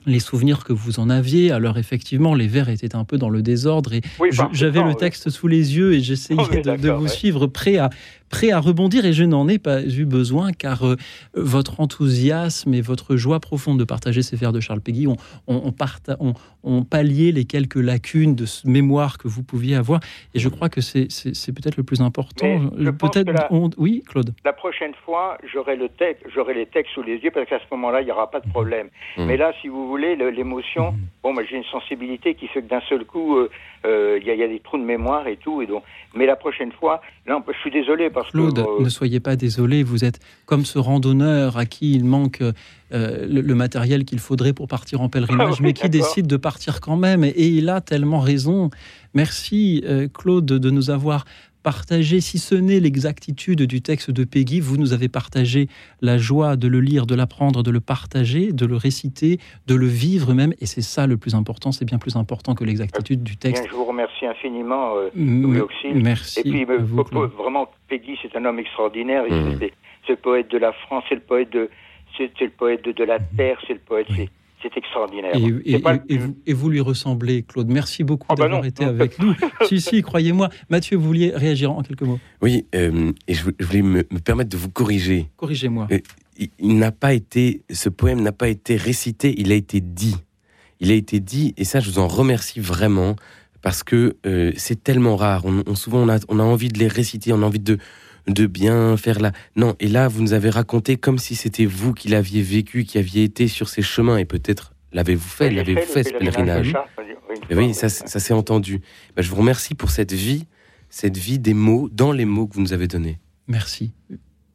les 0.07 0.21
souvenirs 0.21 0.65
que 0.65 0.73
vous 0.73 1.01
en 1.01 1.11
aviez. 1.11 1.51
Alors 1.53 1.79
effectivement, 1.79 2.35
les 2.35 2.47
vers 2.47 2.69
étaient 2.69 2.95
un 2.95 3.05
peu 3.05 3.19
dans 3.19 3.31
le 3.31 3.43
désordre 3.43 3.93
et 3.93 4.01
Oui, 4.19 4.31
j'avais 4.53 4.83
le 4.83 4.95
texte 4.95 5.31
sous 5.31 5.49
les 5.49 5.77
yeux 5.77 5.95
et 5.95 6.01
j'essayais 6.01 6.41
Oh, 6.51 6.77
de, 6.77 6.91
vous 6.91 7.03
ouais. 7.03 7.09
suivre, 7.09 7.47
prêt 7.47 7.77
à, 7.77 7.91
prêt 8.31 8.53
à 8.53 8.61
rebondir 8.61 9.05
et 9.05 9.13
je 9.13 9.25
n'en 9.25 9.49
ai 9.49 9.59
pas 9.59 9.83
eu 9.83 10.05
besoin 10.07 10.53
car 10.53 10.87
euh, 10.87 10.97
votre 11.35 11.81
enthousiasme 11.81 12.73
et 12.75 12.81
votre 12.81 13.17
joie 13.17 13.41
profonde 13.41 13.79
de 13.79 13.85
partager 13.85 14.23
ces 14.23 14.37
vers 14.37 14.53
de 14.53 14.61
Charles 14.61 14.81
Péguy 14.81 15.07
ont, 15.07 15.17
ont, 15.47 15.57
ont 15.67 15.73
parta- 15.73 16.17
ont- 16.21 16.35
ont 16.63 16.85
pallié 16.85 17.33
les 17.33 17.45
quelques 17.45 17.75
lacunes 17.77 18.35
de 18.35 18.47
ce 18.47 18.69
mémoire 18.69 19.19
que 19.19 19.29
vous 19.29 19.43
pouviez 19.43 19.75
avoir 19.77 20.01
et 20.35 20.39
je 20.39 20.49
crois 20.49 20.69
que 20.69 20.81
c'est 20.81 21.11
c'est- 21.11 21.35
c'est 21.35 21.53
peut-être 21.53 21.77
le 21.77 21.83
plus 21.83 22.01
important. 22.01 22.47
Peut-être 22.93 23.27
que 23.27 23.31
la- 23.33 23.53
on- 23.53 23.71
oui, 23.79 24.03
Claude. 24.07 24.33
La 24.45 24.53
prochaine 24.53 24.93
fois, 25.05 25.37
j'aurai 25.53 25.77
le 25.77 25.89
texte, 25.89 26.23
j'aurai 26.35 26.55
les 26.55 26.67
textes 26.67 26.95
sous 26.95 27.03
les 27.03 27.17
yeux 27.17 27.31
parce 27.33 27.49
qu'à 27.49 27.59
ce 27.59 27.65
moment-là, 27.73 28.01
il 28.03 28.05
n'y 28.05 28.13
aura 28.13 28.31
pas 28.31 28.41
de 28.41 28.49
problème. 28.51 28.89
Mmh. 29.17 29.25
Mais 29.25 29.37
là, 29.37 29.53
si 29.61 29.69
vous 29.69 29.89
voulez, 29.89 30.15
le- 30.17 30.31
l'émotion, 30.31 30.95
bon, 31.23 31.33
moi 31.33 31.43
j'ai 31.49 31.57
une 31.57 31.65
sensibilité 31.65 32.35
qui 32.35 32.47
fait 32.49 32.63
que 32.63 32.69
d'un 32.69 32.83
seul 32.89 33.05
coup, 33.05 33.37
euh, 33.39 33.51
euh, 33.87 34.19
il 34.21 34.27
y, 34.27 34.31
a- 34.31 34.35
il 34.35 34.41
y 34.41 34.43
a 34.45 34.49
des 34.49 34.61
trous 34.61 34.79
de 34.79 34.85
mémoire 34.85 35.27
et 35.27 35.37
tout, 35.37 35.63
et 35.63 35.67
donc. 35.67 35.83
Mais 36.15 36.27
la 36.27 36.37
prochaine 36.37 36.73
fois, 36.73 37.01
non, 37.27 37.43
je 37.47 37.57
suis 37.61 37.71
désolé 37.71 38.11
parce 38.11 38.20
Claude, 38.31 38.55
que. 38.59 38.61
euh, 38.81 38.85
ne 38.85 38.89
soyez 38.89 39.21
pas 39.21 39.37
désolé, 39.37 39.83
vous 39.83 40.05
êtes 40.05 40.21
comme 40.47 40.65
ce 40.65 40.79
randonneur 40.79 41.57
à 41.57 41.67
qui 41.67 41.93
il 41.93 42.05
manque 42.05 42.43
euh, 42.43 43.27
le, 43.29 43.41
le 43.41 43.55
matériel 43.55 44.05
qu'il 44.05 44.19
faudrait 44.19 44.53
pour 44.53 44.69
partir 44.69 45.01
en 45.01 45.09
pèlerinage, 45.09 45.41
Ah 45.51 45.51
oui, 45.53 45.59
mais 45.61 45.73
qui 45.73 45.89
décide 45.89 46.27
de 46.27 46.37
partir 46.37 46.81
quand 46.81 46.97
même. 46.97 47.25
Et 47.25 47.49
il 47.49 47.69
a 47.69 47.81
tellement 47.81 48.21
raison. 48.21 48.71
Merci, 49.15 49.83
euh, 49.87 50.09
Claude, 50.13 50.45
de 50.47 50.71
nous 50.71 50.91
avoir 50.91 51.25
partagé, 51.63 52.21
si 52.21 52.39
ce 52.39 52.55
n'est 52.55 52.81
l'exactitude 52.81 53.63
du 53.63 53.83
texte 53.83 54.11
de 54.11 54.25
Peggy, 54.25 54.61
vous 54.61 54.77
nous 54.77 54.93
avez 54.93 55.09
partagé 55.09 55.69
la 56.01 56.19
joie 56.19 56.57
de 56.57 56.69
le 56.69 56.81
lire, 56.81 57.07
de 57.07 57.15
l'apprendre, 57.15 57.63
de 57.63 57.71
le 57.71 57.81
partager, 57.81 58.53
de 58.53 58.67
le 58.67 58.77
réciter, 58.77 59.39
de 59.67 59.75
le 59.75 59.87
vivre 59.87 60.33
même. 60.35 60.53
Et 60.61 60.67
c'est 60.67 60.81
ça 60.83 61.07
le 61.07 61.17
plus 61.17 61.35
important, 61.35 61.73
c'est 61.73 61.85
bien 61.85 61.99
plus 61.99 62.17
important 62.17 62.55
que 62.55 62.65
l'exactitude 62.65 63.23
du 63.23 63.37
texte. 63.37 63.63
Bien, 63.63 63.71
je 63.71 63.77
vous 63.77 63.85
remercie 63.85 64.27
infiniment, 64.27 64.97
euh, 64.97 65.09
Louis 65.15 65.61
Auxil. 65.61 65.95
merci 66.03 66.41
Et 66.41 66.43
puis, 66.51 66.65
euh, 66.69 66.79
vous, 66.81 67.03
vraiment, 67.39 67.69
Peggy, 67.89 68.17
c'est 68.23 68.35
un 68.37 68.45
homme 68.45 68.59
extraordinaire. 68.59 69.25
et 69.27 69.31
C'est 70.07 70.13
le 70.13 70.17
poète 70.17 70.51
de 70.51 70.59
la 70.59 70.73
France, 70.73 71.05
c'est 71.09 71.15
le 71.15 71.21
poète 71.21 71.53
de, 71.53 71.69
c'est 72.17 72.31
le 72.41 72.51
poète 72.51 72.85
de, 72.85 72.93
de 72.93 73.05
la 73.05 73.19
terre, 73.19 73.59
c'est 73.67 73.75
le 73.75 73.79
poète. 73.81 74.07
c'est- 74.17 74.29
c'est 74.63 74.77
extraordinaire. 74.77 75.35
Et, 75.35 75.41
C'est 75.65 75.71
et- 75.73 75.79
pas- 75.79 75.95
et- 75.97 76.15
et 76.15 76.19
vous, 76.19 76.37
et 76.47 76.53
vous 76.53 76.69
lui 76.71 76.81
ressemblez, 76.81 77.43
Claude. 77.43 77.69
Merci 77.69 78.05
beaucoup 78.05 78.27
Ah 78.31 78.35
bah 78.37 78.45
d'avoir 78.45 78.65
été 78.65 78.85
avec 78.85 79.19
nous. 79.19 79.35
si, 79.69 79.81
si, 79.81 80.03
croyez-moi. 80.03 80.49
Mathieu, 80.69 80.97
vous 80.97 81.05
vouliez 81.07 81.31
réagir 81.35 81.71
en 81.73 81.83
quelques 81.83 82.03
mots? 82.03 82.19
Oui, 82.43 82.67
euh, 82.75 83.13
et 83.29 83.35
je, 83.35 83.45
vou- 83.45 83.53
je 83.59 83.67
voulais 83.67 83.83
me, 83.83 84.05
me 84.11 84.19
permettre 84.19 84.51
de 84.51 84.57
vous 84.57 84.71
corriger. 84.71 85.29
Corrigez-moi. 85.37 85.89
Euh, 85.93 85.99
il 86.39 86.49
il 86.59 86.79
n'a 86.79 86.93
pas 86.93 87.13
été, 87.13 87.63
ce 87.71 87.89
poème 87.89 88.23
n'a 88.23 88.33
pas 88.33 88.49
été 88.49 88.77
récité, 88.77 89.35
il 89.39 89.53
a 89.53 89.55
été 89.55 89.81
dit. 89.81 90.17
Il 90.81 90.91
a 90.91 90.95
été 90.95 91.21
dit, 91.21 91.53
et 91.59 91.65
ça, 91.65 91.81
je 91.81 91.91
vous 91.91 91.99
en 91.99 92.09
remercie 92.09 92.61
vraiment, 92.61 93.15
parce 93.61 93.83
que 93.83 94.17
euh, 94.27 94.53
c'est 94.57 94.83
tellement 94.83 95.17
rare. 95.17 95.45
On, 95.45 95.63
on- 95.67 95.75
souvent, 95.75 95.99
on 95.99 96.09
a, 96.09 96.19
on 96.29 96.39
a 96.39 96.43
envie 96.43 96.69
de 96.69 96.79
les 96.79 96.89
réciter, 96.89 97.33
on 97.35 97.43
a 97.43 97.47
envie 97.47 97.59
de, 97.61 97.77
de 98.33 98.47
bien 98.47 98.97
faire 98.97 99.21
la. 99.21 99.33
Non, 99.57 99.77
et 99.81 99.89
là, 99.89 100.09
vous 100.09 100.23
nous 100.23 100.33
avez 100.33 100.51
raconté 100.51 100.97
comme 100.97 101.19
si 101.19 101.35
c'était 101.35 101.67
vous 101.67 101.93
qui 101.95 102.09
l'aviez 102.09 102.43
vécu, 102.43 102.85
qui 102.85 102.99
aviez 102.99 103.25
été 103.25 103.49
sur 103.49 103.69
ces 103.69 103.83
chemins, 103.83 104.17
et 104.17 104.25
peut-être 104.25 104.75
l'avez-vous 104.93 105.29
fait, 105.29 105.51
l'avez-vous 105.51 105.83
fait, 105.83 106.05
ce 106.05 106.11
pèlerinage 106.11 106.75
Et 107.49 107.55
oui, 107.55 107.75
ça, 107.75 107.89
ça 107.89 108.21
s'est 108.21 108.35
entendu. 108.35 108.81
Ben, 109.17 109.23
je 109.23 109.31
vous 109.31 109.37
remercie 109.37 109.75
pour 109.75 109.91
cette 109.91 110.13
vie, 110.13 110.47
cette 110.89 111.17
vie 111.17 111.39
des 111.39 111.55
mots, 111.55 111.89
dans 111.91 112.13
les 112.13 112.25
mots 112.25 112.47
que 112.47 112.55
vous 112.55 112.63
nous 112.63 112.73
avez 112.73 112.89
donnés. 112.89 113.19
Merci. 113.47 113.93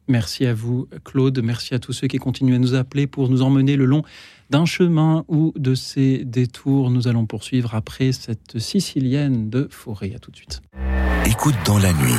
Merci 0.08 0.46
à 0.46 0.54
vous, 0.54 0.88
Claude. 1.04 1.40
Merci 1.42 1.74
à 1.74 1.78
tous 1.78 1.92
ceux 1.92 2.06
qui 2.06 2.18
continuent 2.18 2.54
à 2.54 2.58
nous 2.58 2.74
appeler 2.74 3.06
pour 3.06 3.28
nous 3.28 3.42
emmener 3.42 3.76
le 3.76 3.84
long 3.84 4.02
d'un 4.50 4.64
chemin 4.64 5.24
ou 5.28 5.52
de 5.56 5.74
ces 5.74 6.24
détours. 6.24 6.90
Nous 6.90 7.08
allons 7.08 7.26
poursuivre 7.26 7.74
après 7.74 8.12
cette 8.12 8.58
Sicilienne 8.58 9.50
de 9.50 9.68
Forêt. 9.70 10.12
À 10.14 10.18
tout 10.18 10.30
de 10.30 10.36
suite. 10.36 10.62
Écoute 11.26 11.56
dans 11.64 11.78
la 11.78 11.92
nuit, 11.92 12.14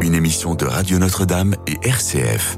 une 0.00 0.14
émission 0.14 0.54
de 0.54 0.64
Radio 0.64 0.98
Notre-Dame 0.98 1.56
et 1.66 1.76
RCF. 1.86 2.56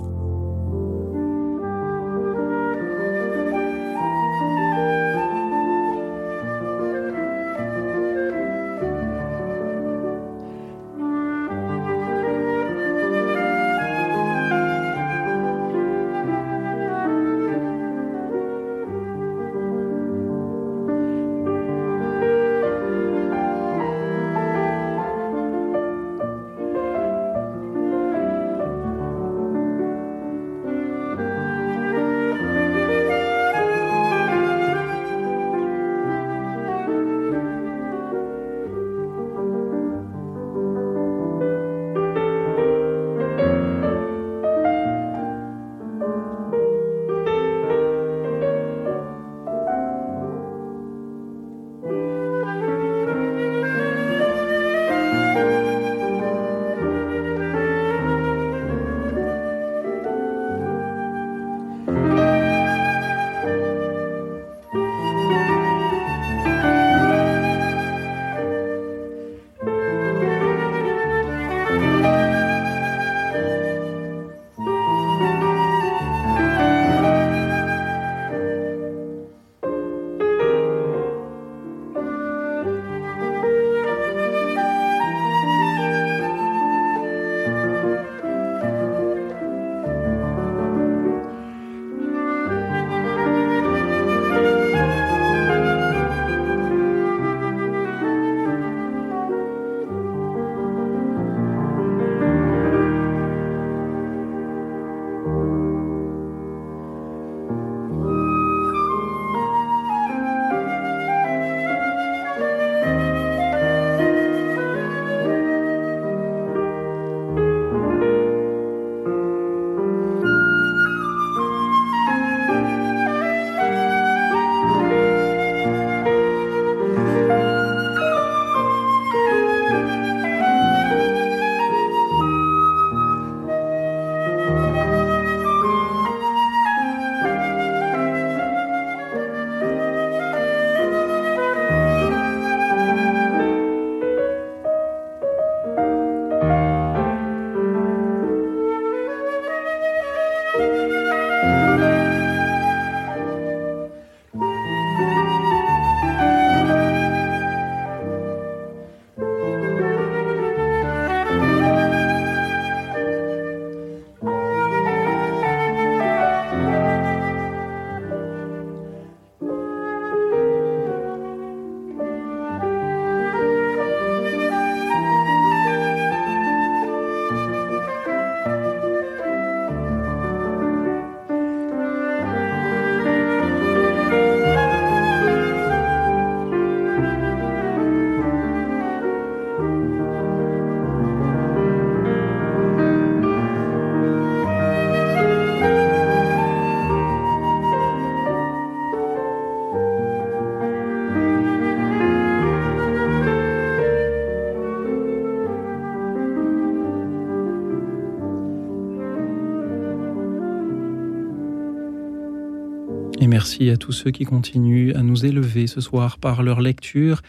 À 213.63 213.77
tous 213.79 213.93
ceux 213.93 214.11
qui 214.11 214.25
continuent 214.25 214.95
à 214.95 215.03
nous 215.03 215.25
élever 215.25 215.67
ce 215.67 215.81
soir 215.81 216.19
par 216.19 216.43
leur 216.43 216.61
lecture, 216.61 217.23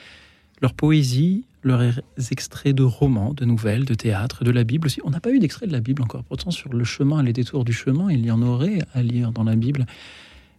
leur 0.61 0.73
poésie, 0.73 1.45
leurs 1.63 2.01
extraits 2.31 2.75
de 2.75 2.83
romans, 2.83 3.33
de 3.33 3.45
nouvelles, 3.45 3.85
de 3.85 3.93
théâtre, 3.93 4.43
de 4.43 4.51
la 4.51 4.65
Bible 4.65 4.87
aussi. 4.87 4.99
On 5.05 5.09
n'a 5.09 5.21
pas 5.21 5.31
eu 5.31 5.39
d'extrait 5.39 5.67
de 5.67 5.71
la 5.71 5.79
Bible 5.79 6.01
encore. 6.01 6.25
Pourtant, 6.25 6.51
sur 6.51 6.73
le 6.73 6.83
chemin, 6.83 7.23
les 7.23 7.31
détours 7.31 7.63
du 7.63 7.71
chemin, 7.71 8.11
il 8.11 8.25
y 8.25 8.31
en 8.31 8.41
aurait 8.41 8.79
à 8.93 9.01
lire 9.01 9.31
dans 9.31 9.45
la 9.45 9.55
Bible. 9.55 9.85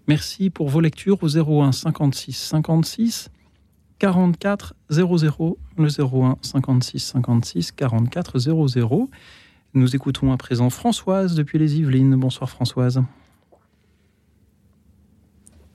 Merci 0.07 0.49
pour 0.49 0.71
vos 0.71 0.81
lectures 0.81 1.19
au 1.23 1.29
01 1.29 1.73
56 1.73 2.33
56 2.33 3.31
44 3.99 4.75
00, 4.91 5.59
le 5.77 5.89
01 5.89 6.37
56 6.41 6.99
56 6.99 7.73
44 7.73 8.39
00. 8.39 9.11
Nous 9.75 9.95
écoutons 9.95 10.33
à 10.33 10.39
présent 10.39 10.71
Françoise 10.71 11.35
depuis 11.35 11.59
les 11.59 11.79
Yvelines. 11.79 12.17
Bonsoir 12.17 12.49
Françoise. 12.49 13.03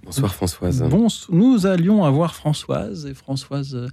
Bonsoir 0.06 0.34
Françoise. 0.36 0.84
Bon, 0.90 1.08
nous 1.30 1.66
allions 1.66 2.04
avoir 2.04 2.36
Françoise 2.36 3.06
et 3.06 3.14
Françoise 3.14 3.74
euh, 3.76 3.88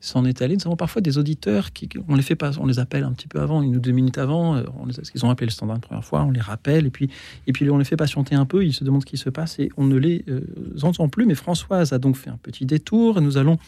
s'en 0.00 0.24
est 0.24 0.40
allée. 0.40 0.54
Nous 0.56 0.66
avons 0.66 0.76
parfois 0.76 1.02
des 1.02 1.18
auditeurs 1.18 1.72
qui, 1.72 1.88
on 2.08 2.14
les 2.14 2.22
fait 2.22 2.36
pas, 2.36 2.52
on 2.58 2.66
les 2.66 2.78
appelle 2.78 3.02
un 3.02 3.12
petit 3.12 3.26
peu 3.26 3.40
avant, 3.40 3.62
une 3.62 3.76
ou 3.76 3.80
deux 3.80 3.90
minutes 3.90 4.18
avant. 4.18 4.56
euh, 4.56 4.62
On 4.78 4.86
les, 4.86 4.94
qu'ils 4.94 5.24
ont 5.26 5.30
appelé 5.30 5.46
le 5.46 5.52
standard 5.52 5.76
la 5.76 5.80
première 5.80 6.04
fois, 6.04 6.22
on 6.22 6.30
les 6.30 6.40
rappelle 6.40 6.86
et 6.86 6.90
puis 6.90 7.10
et 7.46 7.52
puis 7.52 7.68
on 7.68 7.78
les 7.78 7.84
fait 7.84 7.96
patienter 7.96 8.36
un 8.36 8.46
peu. 8.46 8.64
Ils 8.64 8.72
se 8.72 8.84
demandent 8.84 9.02
ce 9.02 9.06
qui 9.06 9.16
se 9.16 9.28
passe 9.28 9.58
et 9.58 9.70
on 9.76 9.84
ne 9.84 9.96
les 9.96 10.24
euh, 10.28 10.40
entend 10.82 11.08
plus. 11.08 11.26
Mais 11.26 11.34
Françoise 11.34 11.92
a 11.92 11.98
donc 11.98 12.16
fait 12.16 12.30
un 12.30 12.38
petit 12.40 12.64
détour. 12.64 13.18
et 13.18 13.20
Nous 13.20 13.36
allons 13.36 13.58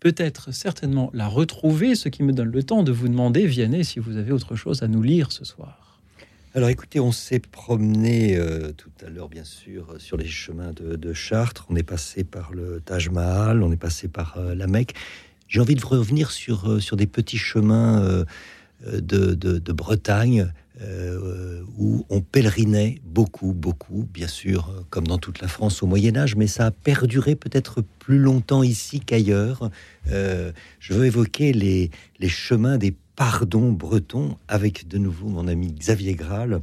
peut-être 0.00 0.52
certainement 0.52 1.10
la 1.14 1.26
retrouver, 1.26 1.94
ce 1.94 2.10
qui 2.10 2.22
me 2.22 2.32
donne 2.32 2.50
le 2.52 2.62
temps 2.62 2.82
de 2.82 2.92
vous 2.92 3.08
demander, 3.08 3.46
Vianney, 3.46 3.82
si 3.82 3.98
vous 3.98 4.18
avez 4.18 4.30
autre 4.32 4.56
chose 4.56 4.82
à 4.82 4.88
nous 4.88 5.02
lire 5.02 5.32
ce 5.32 5.44
soir. 5.46 5.85
Alors 6.56 6.70
écoutez, 6.70 7.00
on 7.00 7.12
s'est 7.12 7.38
promené 7.38 8.34
euh, 8.34 8.72
tout 8.72 8.88
à 9.04 9.10
l'heure, 9.10 9.28
bien 9.28 9.44
sûr, 9.44 9.96
sur 9.98 10.16
les 10.16 10.26
chemins 10.26 10.72
de, 10.72 11.12
Chartres. 11.12 11.66
On 11.68 11.76
est 11.76 11.82
passé 11.82 12.24
par 12.24 12.54
le 12.54 12.80
Taj 12.80 13.10
Mahal, 13.10 13.62
on 13.62 13.70
est 13.72 13.76
passé 13.76 14.08
par 14.08 14.38
euh, 14.38 14.54
la 14.54 14.66
Mecque. 14.66 14.94
J'ai 15.48 15.60
envie 15.60 15.74
de 15.74 15.84
revenir 15.84 16.30
sur, 16.30 16.66
euh, 16.66 16.80
sur 16.80 16.96
des 16.96 17.06
petits 17.06 17.36
chemins 17.36 18.24
de, 18.90 19.34
de- 19.34 19.72
Bretagne 19.72 20.50
où 21.76 22.06
on 22.08 22.22
pèlerinait 22.22 23.00
beaucoup, 23.04 23.52
beaucoup, 23.52 24.08
bien 24.10 24.26
sûr, 24.26 24.86
comme 24.88 25.06
dans 25.06 25.18
toute 25.18 25.42
la 25.42 25.48
France 25.48 25.82
au 25.82 25.86
Moyen 25.86 26.16
Âge, 26.16 26.36
mais 26.36 26.46
ça 26.46 26.66
a 26.66 26.70
perduré 26.70 27.34
peut-être 27.36 27.82
plus 27.98 28.18
longtemps 28.18 28.62
ici 28.62 29.00
qu'ailleurs. 29.00 29.70
Je 30.06 30.92
veux 30.94 31.06
évoquer 31.06 31.52
les, 31.52 31.90
les 32.18 32.28
chemins 32.28 32.76
des 32.76 32.94
pardons 33.16 33.72
bretons 33.72 34.36
avec 34.46 34.86
de 34.86 34.98
nouveau 34.98 35.28
mon 35.28 35.48
ami 35.48 35.72
Xavier 35.72 36.14
Graal. 36.14 36.60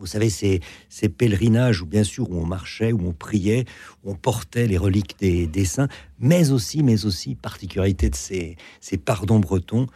Vous 0.00 0.06
savez, 0.06 0.28
ces, 0.28 0.60
ces 0.88 1.08
pèlerinages 1.08 1.80
où 1.80 1.86
bien 1.86 2.02
sûr 2.02 2.28
on 2.30 2.44
marchait, 2.44 2.92
où 2.92 3.00
on 3.06 3.12
priait, 3.12 3.64
où 4.02 4.10
on 4.10 4.14
portait 4.16 4.66
les 4.66 4.76
reliques 4.76 5.16
des, 5.20 5.64
saints, 5.64 5.88
mais 6.18 6.50
aussi, 6.50 6.82
mais 6.82 7.06
aussi, 7.06 7.36
particularité 7.36 8.10
de 8.10 8.16
ces, 8.16 8.56
ces 8.80 8.98
pardons 8.98 9.38
bretons, 9.38 9.86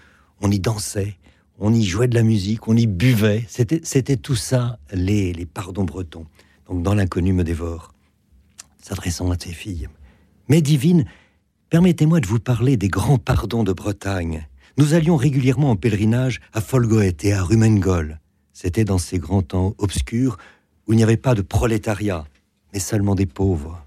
on 0.40 0.50
y 0.52 0.60
dansait, 0.60 1.18
on 1.58 1.74
y 1.74 1.82
jouait 1.82 2.06
de 2.06 2.14
la 2.14 2.22
musique, 2.22 2.68
on 2.68 2.76
y 2.76 2.86
buvait. 2.86 3.44
C'était, 3.48 3.80
c'était 3.82 4.16
tout 4.16 4.36
ça, 4.36 4.78
les, 4.92 5.32
les 5.32 5.46
pardons 5.46 5.84
bretons. 5.84 6.26
Donc, 6.68 6.84
dans 6.84 6.94
l'inconnu 6.94 7.32
me 7.32 7.42
dévore, 7.42 7.92
s'adressant 8.80 9.30
à 9.32 9.36
tes 9.36 9.52
filles. 9.52 9.88
Mais 10.48 10.62
divine, 10.62 11.06
permettez-moi 11.70 12.20
de 12.20 12.26
vous 12.26 12.38
parler 12.38 12.76
des 12.76 12.88
grands 12.88 13.18
pardons 13.18 13.64
de 13.64 13.72
Bretagne. 13.72 14.47
Nous 14.78 14.94
allions 14.94 15.16
régulièrement 15.16 15.70
en 15.70 15.76
pèlerinage 15.76 16.40
à 16.52 16.60
Folgoët 16.60 17.24
et 17.24 17.32
à 17.32 17.42
Rumengol. 17.42 18.20
C'était 18.52 18.84
dans 18.84 18.98
ces 18.98 19.18
grands 19.18 19.42
temps 19.42 19.74
obscurs 19.78 20.38
où 20.86 20.92
il 20.92 20.96
n'y 20.96 21.02
avait 21.02 21.16
pas 21.16 21.34
de 21.34 21.42
prolétariat, 21.42 22.24
mais 22.72 22.78
seulement 22.78 23.16
des 23.16 23.26
pauvres. 23.26 23.84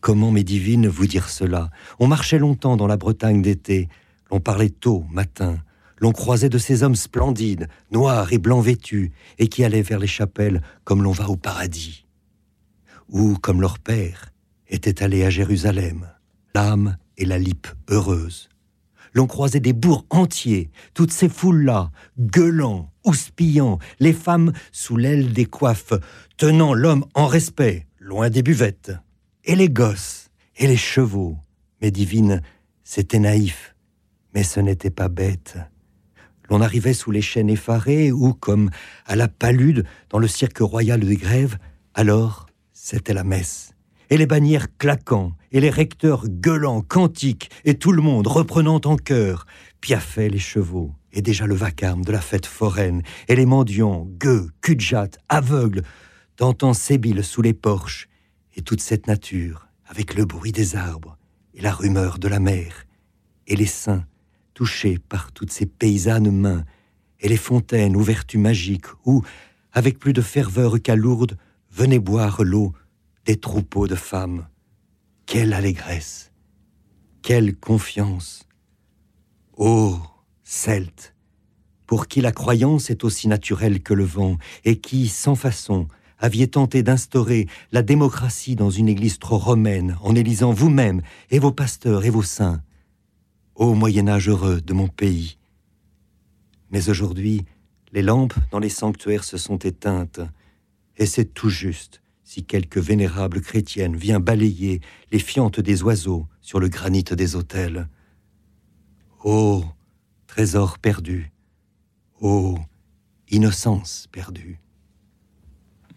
Comment, 0.00 0.30
mes 0.30 0.44
divines, 0.44 0.86
vous 0.86 1.08
dire 1.08 1.28
cela? 1.28 1.70
On 1.98 2.06
marchait 2.06 2.38
longtemps 2.38 2.76
dans 2.76 2.86
la 2.86 2.96
Bretagne 2.96 3.42
d'été, 3.42 3.88
l'on 4.30 4.38
parlait 4.38 4.70
tôt, 4.70 5.04
matin, 5.10 5.58
l'on 5.98 6.12
croisait 6.12 6.48
de 6.48 6.58
ces 6.58 6.84
hommes 6.84 6.94
splendides, 6.94 7.66
noirs 7.90 8.32
et 8.32 8.38
blancs 8.38 8.64
vêtus, 8.64 9.10
et 9.40 9.48
qui 9.48 9.64
allaient 9.64 9.82
vers 9.82 9.98
les 9.98 10.06
chapelles 10.06 10.62
comme 10.84 11.02
l'on 11.02 11.10
va 11.10 11.28
au 11.28 11.36
paradis. 11.36 12.06
Ou, 13.08 13.34
comme 13.34 13.60
leur 13.60 13.80
père, 13.80 14.30
était 14.68 15.02
allé 15.02 15.24
à 15.24 15.30
Jérusalem, 15.30 16.08
l'âme 16.54 16.98
et 17.18 17.24
la 17.24 17.38
lippe 17.38 17.66
heureuse. 17.88 18.48
L'on 19.12 19.26
croisait 19.26 19.60
des 19.60 19.72
bourgs 19.72 20.06
entiers, 20.10 20.70
toutes 20.94 21.12
ces 21.12 21.28
foules-là, 21.28 21.90
gueulant, 22.18 22.90
houspillant, 23.04 23.78
les 24.00 24.12
femmes 24.12 24.52
sous 24.72 24.96
l'aile 24.96 25.32
des 25.32 25.44
coiffes, 25.44 25.92
tenant 26.36 26.72
l'homme 26.72 27.04
en 27.14 27.26
respect, 27.26 27.86
loin 27.98 28.30
des 28.30 28.42
buvettes, 28.42 28.92
et 29.44 29.54
les 29.54 29.68
gosses, 29.68 30.30
et 30.56 30.66
les 30.66 30.76
chevaux. 30.76 31.36
Mais 31.80 31.90
divine, 31.90 32.42
c'était 32.84 33.18
naïf, 33.18 33.74
mais 34.34 34.44
ce 34.44 34.60
n'était 34.60 34.90
pas 34.90 35.08
bête. 35.08 35.58
L'on 36.48 36.60
arrivait 36.60 36.94
sous 36.94 37.10
les 37.10 37.22
chaînes 37.22 37.50
effarées 37.50 38.12
ou, 38.12 38.34
comme 38.34 38.70
à 39.06 39.16
la 39.16 39.28
palude 39.28 39.84
dans 40.10 40.18
le 40.18 40.28
cirque 40.28 40.58
royal 40.58 41.00
des 41.00 41.16
grèves, 41.16 41.58
alors 41.94 42.46
c'était 42.72 43.14
la 43.14 43.24
messe. 43.24 43.71
Et 44.12 44.18
les 44.18 44.26
bannières 44.26 44.66
claquant, 44.76 45.32
et 45.52 45.60
les 45.60 45.70
recteurs 45.70 46.28
gueulant, 46.28 46.82
cantiques, 46.82 47.48
et 47.64 47.78
tout 47.78 47.92
le 47.92 48.02
monde 48.02 48.26
reprenant 48.26 48.78
en 48.84 48.96
chœur, 48.96 49.46
piaffaient 49.80 50.28
les 50.28 50.38
chevaux, 50.38 50.92
et 51.14 51.22
déjà 51.22 51.46
le 51.46 51.54
vacarme 51.54 52.04
de 52.04 52.12
la 52.12 52.20
fête 52.20 52.44
foraine, 52.44 53.02
et 53.28 53.36
les 53.36 53.46
mendiants, 53.46 54.06
gueux, 54.18 54.50
cul 54.60 54.76
aveugles, 55.30 55.80
tentant 56.36 56.74
sébile 56.74 57.24
sous 57.24 57.40
les 57.40 57.54
porches, 57.54 58.10
et 58.54 58.60
toute 58.60 58.82
cette 58.82 59.06
nature, 59.06 59.68
avec 59.86 60.12
le 60.12 60.26
bruit 60.26 60.52
des 60.52 60.76
arbres, 60.76 61.16
et 61.54 61.62
la 61.62 61.72
rumeur 61.72 62.18
de 62.18 62.28
la 62.28 62.38
mer, 62.38 62.84
et 63.46 63.56
les 63.56 63.64
saints, 63.64 64.04
touchés 64.52 64.98
par 64.98 65.32
toutes 65.32 65.52
ces 65.52 65.64
paysannes 65.64 66.30
mains, 66.30 66.66
et 67.18 67.28
les 67.28 67.38
fontaines 67.38 67.96
aux 67.96 68.02
vertus 68.02 68.38
magiques, 68.38 68.92
où, 69.06 69.22
avec 69.72 69.98
plus 69.98 70.12
de 70.12 70.20
ferveur 70.20 70.82
qu'à 70.82 70.96
Lourdes, 70.96 71.38
venaient 71.70 71.98
boire 71.98 72.44
l'eau 72.44 72.74
des 73.24 73.36
troupeaux 73.36 73.86
de 73.86 73.94
femmes. 73.94 74.46
Quelle 75.26 75.52
allégresse, 75.52 76.32
quelle 77.22 77.56
confiance. 77.56 78.46
Ô 79.56 79.96
Celtes, 80.42 81.14
pour 81.86 82.08
qui 82.08 82.20
la 82.20 82.32
croyance 82.32 82.90
est 82.90 83.04
aussi 83.04 83.28
naturelle 83.28 83.82
que 83.82 83.94
le 83.94 84.04
vent, 84.04 84.38
et 84.64 84.80
qui, 84.80 85.08
sans 85.08 85.34
façon, 85.34 85.88
aviez 86.18 86.48
tenté 86.48 86.82
d'instaurer 86.82 87.46
la 87.70 87.82
démocratie 87.82 88.56
dans 88.56 88.70
une 88.70 88.88
église 88.88 89.18
trop 89.18 89.38
romaine, 89.38 89.96
en 90.02 90.14
élisant 90.14 90.52
vous-même 90.52 91.02
et 91.30 91.38
vos 91.38 91.52
pasteurs 91.52 92.04
et 92.04 92.10
vos 92.10 92.22
saints. 92.22 92.62
Ô 93.54 93.74
Moyen 93.74 94.08
Âge 94.08 94.28
heureux 94.28 94.60
de 94.60 94.72
mon 94.72 94.88
pays. 94.88 95.38
Mais 96.70 96.88
aujourd'hui, 96.88 97.44
les 97.92 98.02
lampes 98.02 98.34
dans 98.50 98.58
les 98.58 98.68
sanctuaires 98.68 99.24
se 99.24 99.36
sont 99.36 99.58
éteintes, 99.58 100.20
et 100.96 101.06
c'est 101.06 101.32
tout 101.32 101.50
juste 101.50 102.01
si 102.24 102.44
quelque 102.44 102.80
vénérable 102.80 103.40
chrétienne 103.40 103.96
vient 103.96 104.20
balayer 104.20 104.80
les 105.10 105.18
fientes 105.18 105.60
des 105.60 105.82
oiseaux 105.82 106.26
sur 106.40 106.60
le 106.60 106.68
granit 106.68 107.04
des 107.04 107.36
autels. 107.36 107.88
Ô 109.24 109.64
trésor 110.26 110.78
perdu, 110.78 111.30
ô 112.20 112.58
innocence 113.30 114.08
perdue. 114.12 114.58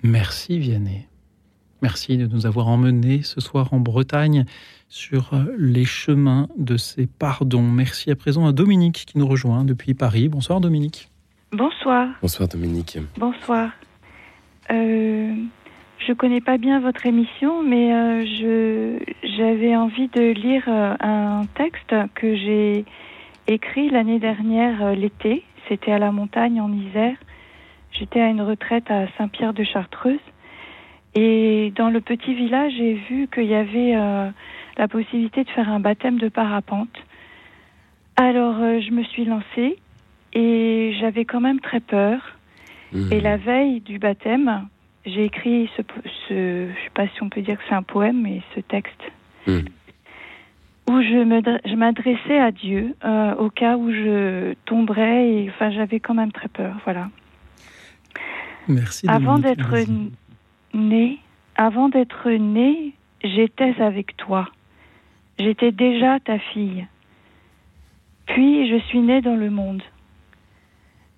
Merci 0.04 0.60
Vianney. 0.60 1.08
Merci 1.82 2.18
de 2.18 2.26
nous 2.28 2.46
avoir 2.46 2.68
emmenés 2.68 3.22
ce 3.22 3.42
soir 3.42 3.74
en 3.74 3.80
Bretagne 3.80 4.46
sur 4.88 5.32
les 5.58 5.86
chemins 5.86 6.48
de 6.58 6.78
ces 6.78 7.06
pardons. 7.06 7.62
Merci 7.62 8.12
à 8.12 8.16
présent 8.16 8.46
à 8.48 8.54
Dominique 8.54 9.06
qui 9.08 9.18
nous 9.18 9.28
rejoint 9.28 9.64
depuis 9.64 9.94
Paris. 9.94 10.30
Bonsoir 10.30 10.62
Dominique. 10.62 11.10
Bonsoir. 11.52 12.10
Bonsoir 12.22 12.48
Dominique. 12.48 12.98
Bonsoir. 13.18 13.72
Euh, 14.72 15.36
je 16.00 16.14
connais 16.14 16.42
pas 16.42 16.58
bien 16.58 16.80
votre 16.80 17.06
émission, 17.06 17.64
mais 17.64 17.94
euh, 17.94 18.26
je 18.26 19.00
j'avais 19.38 19.76
envie 19.76 20.08
de 20.10 20.32
lire 20.32 20.64
euh, 20.68 20.96
un 21.00 21.42
texte 21.56 21.96
que 22.14 22.36
j'ai 22.36 22.86
écrit 23.48 23.90
l'année 23.90 24.20
dernière 24.20 24.84
euh, 24.84 24.96
l'été. 24.96 25.44
C'était 25.68 25.92
à 25.92 26.00
la 26.00 26.12
montagne 26.12 26.62
en 26.62 26.72
Isère. 26.72 27.18
J'étais 27.92 28.22
à 28.22 28.28
une 28.28 28.42
retraite 28.42 28.90
à 28.92 29.08
Saint-Pierre 29.18 29.54
de 29.54 29.64
Chartreuse. 29.64 30.20
Et 31.16 31.72
dans 31.76 31.90
le 31.90 32.02
petit 32.02 32.34
village, 32.34 32.74
j'ai 32.78 32.94
vu 32.94 33.28
qu'il 33.34 33.46
y 33.46 33.56
avait 33.56 33.96
euh, 33.96 34.30
la 34.78 34.88
possibilité 34.88 35.44
de 35.44 35.50
faire 35.50 35.70
un 35.70 35.80
baptême 35.80 36.20
de 36.20 36.28
parapente. 36.28 36.96
Alors, 38.18 38.58
euh, 38.60 38.82
je 38.82 38.92
me 38.92 39.04
suis 39.04 39.26
lancée 39.26 39.78
et 40.34 40.94
j'avais 41.00 41.24
quand 41.26 41.40
même 41.40 41.62
très 41.62 41.80
peur. 41.80 42.20
Et 43.12 43.20
la 43.20 43.36
veille 43.36 43.82
du 43.82 44.00
baptême, 44.00 44.70
j'ai 45.06 45.26
écrit 45.26 45.70
ce, 45.78 45.82
ce, 46.28 46.68
je 46.70 46.84
sais 46.84 46.90
pas 46.94 47.08
si 47.08 47.22
on 47.24 47.30
peut 47.30 47.42
dire 47.42 47.58
que 47.58 47.64
c'est 47.70 47.76
un 47.76 47.84
poème, 47.84 48.22
mais 48.22 48.42
ce 48.56 48.60
texte 48.62 49.02
Hmm. 49.48 49.60
où 50.90 51.02
je 51.02 51.24
me 51.24 51.40
dr- 51.42 51.60
je 51.66 51.76
m'adressais 51.76 52.40
à 52.40 52.52
Dieu 52.52 52.96
euh, 53.06 53.36
au 53.36 53.52
cas 53.52 53.78
où 53.78 53.92
je 53.92 54.54
tomberais. 54.66 55.30
Et 55.30 55.50
enfin, 55.50 55.70
j'avais 55.70 56.00
quand 56.00 56.16
même 56.16 56.32
très 56.32 56.48
peur. 56.48 56.76
Voilà. 56.84 57.10
Merci 58.68 59.08
Avant 59.08 59.38
d'être 59.38 59.72
né, 60.74 61.20
avant 61.56 61.90
d'être 61.90 62.30
né, 62.32 62.94
j'étais 63.24 63.80
avec 63.82 64.18
toi. 64.18 64.50
J'étais 65.38 65.72
déjà 65.72 66.20
ta 66.20 66.40
fille. 66.40 66.88
Puis 68.26 68.68
je 68.70 68.78
suis 68.88 69.00
née 69.00 69.22
dans 69.22 69.36
le 69.36 69.52
monde. 69.52 69.84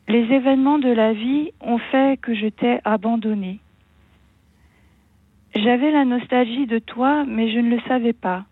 Les 0.09 0.23
événements 0.33 0.79
de 0.79 0.89
la 0.89 1.13
vie 1.13 1.51
ont 1.61 1.77
fait 1.77 2.19
que 2.21 2.33
je 2.35 2.47
t'ai 2.47 2.79
abandonné. 2.83 3.59
J'avais 5.63 5.89
la 5.89 6.05
nostalgie 6.05 6.67
de 6.67 6.77
toi, 6.77 7.25
mais 7.25 7.51
je 7.51 7.57
ne 7.57 7.75
le 7.75 7.81
savais 7.87 8.13
pas. 8.13 8.45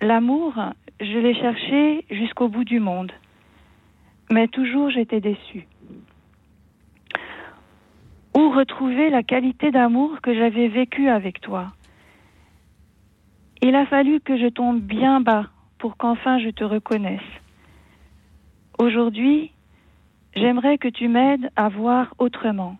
L'amour, 0.00 0.54
je 1.00 1.18
l'ai 1.18 1.34
cherché 1.34 2.04
jusqu'au 2.08 2.48
bout 2.48 2.62
du 2.62 2.78
monde. 2.78 3.10
Mais 4.30 4.46
toujours 4.46 4.90
j'étais 4.90 5.20
déçue. 5.20 5.66
Où 8.36 8.50
retrouver 8.50 9.10
la 9.10 9.24
qualité 9.24 9.72
d'amour 9.72 10.20
que 10.20 10.32
j'avais 10.32 10.68
vécue 10.68 11.08
avec 11.08 11.40
toi? 11.40 11.72
Il 13.60 13.74
a 13.74 13.86
fallu 13.86 14.20
que 14.20 14.38
je 14.38 14.46
tombe 14.46 14.80
bien 14.80 15.20
bas 15.20 15.46
pour 15.78 15.96
qu'enfin 15.96 16.38
je 16.38 16.50
te 16.50 16.62
reconnaisse. 16.62 17.32
Aujourd'hui, 18.78 19.50
j'aimerais 20.36 20.78
que 20.78 20.88
tu 20.88 21.08
m'aides 21.08 21.50
à 21.56 21.68
voir 21.68 22.14
autrement, 22.18 22.76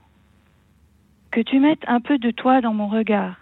que 1.31 1.41
tu 1.41 1.61
mettes 1.61 1.85
un 1.87 2.01
peu 2.01 2.19
de 2.19 2.31
toi 2.31 2.61
dans 2.61 2.75
mon 2.75 2.89
regard, 2.89 3.37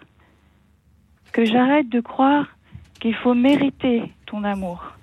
que 1.31 1.45
j'arrête 1.45 1.89
de 1.89 1.99
croire 1.99 2.47
qu'il 2.99 3.15
faut 3.15 3.33
mériter 3.33 4.11
ton 4.25 4.43
amour. 4.43 4.93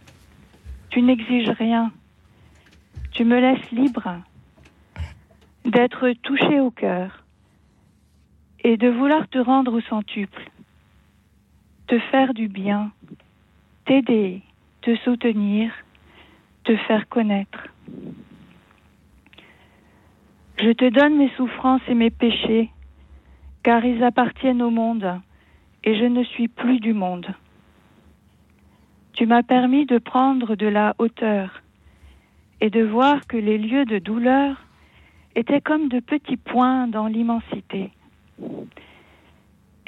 Tu 0.91 1.03
n'exiges 1.03 1.51
rien, 1.51 1.93
tu 3.13 3.25
me 3.25 3.41
laisses 3.41 3.71
libre 3.71 4.21
d'être 5.65 6.13
touché 6.23 6.61
au 6.61 6.71
cœur 6.71 7.25
et 8.63 8.77
de 8.77 8.89
vouloir 8.89 9.29
te 9.29 9.39
rendre 9.39 9.73
au 9.73 9.81
centuple, 9.81 10.51
te 11.87 11.99
faire 11.99 12.35
du 12.35 12.49
bien, 12.49 12.93
t'aider, 13.85 14.43
te 14.83 14.95
soutenir, 14.97 15.73
te 16.65 16.77
faire 16.77 17.09
connaître. 17.09 17.69
Je 20.59 20.71
te 20.73 20.89
donne 20.89 21.17
mes 21.17 21.31
souffrances 21.37 21.83
et 21.89 21.95
mes 21.95 22.11
péchés, 22.11 22.71
car 23.67 23.85
ils 23.85 24.05
appartiennent 24.05 24.63
au 24.63 24.71
monde, 24.71 25.21
et 25.83 25.99
je 25.99 26.05
ne 26.05 26.23
suis 26.23 26.47
plus 26.47 26.79
du 26.79 26.93
monde. 26.93 27.27
Tu 29.15 29.27
m'as 29.27 29.43
permis 29.43 29.87
de 29.87 29.99
prendre 29.99 30.55
de 30.55 30.69
la 30.69 30.95
hauteur 30.99 31.65
et 32.61 32.71
de 32.71 32.85
voir 32.85 33.27
que 33.27 33.37
les 33.37 33.59
lieux 33.59 33.85
de 33.85 33.99
douleur 33.99 34.65
étaient 35.35 35.61
comme 35.61 35.89
de 35.89 35.99
petits 35.99 36.37
points 36.37 36.87
dans 36.87 37.09
l'immensité, 37.09 37.91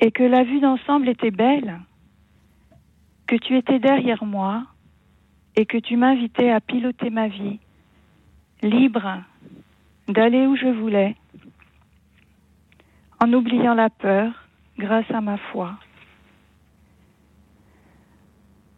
et 0.01 0.11
que 0.11 0.25
la 0.25 0.43
vue 0.43 0.59
d'ensemble 0.59 1.09
était 1.09 1.31
belle, 1.31 1.79
que 3.29 3.37
tu 3.37 3.57
étais 3.57 3.79
derrière 3.79 4.25
moi, 4.25 4.65
et 5.55 5.67
que 5.67 5.79
tu 5.79 5.97
m'invitais 5.97 6.51
à 6.51 6.61
piloter 6.61 7.11
ma 7.11 7.29
vie, 7.29 7.61
libre 8.61 9.23
d'aller 10.09 10.49
où 10.49 10.57
je 10.57 10.67
voulais, 10.67 11.15
en 13.21 13.33
oubliant 13.33 13.75
la 13.75 13.91
peur 13.91 14.33
grâce 14.79 15.11
à 15.11 15.21
ma 15.21 15.37
foi. 15.37 15.75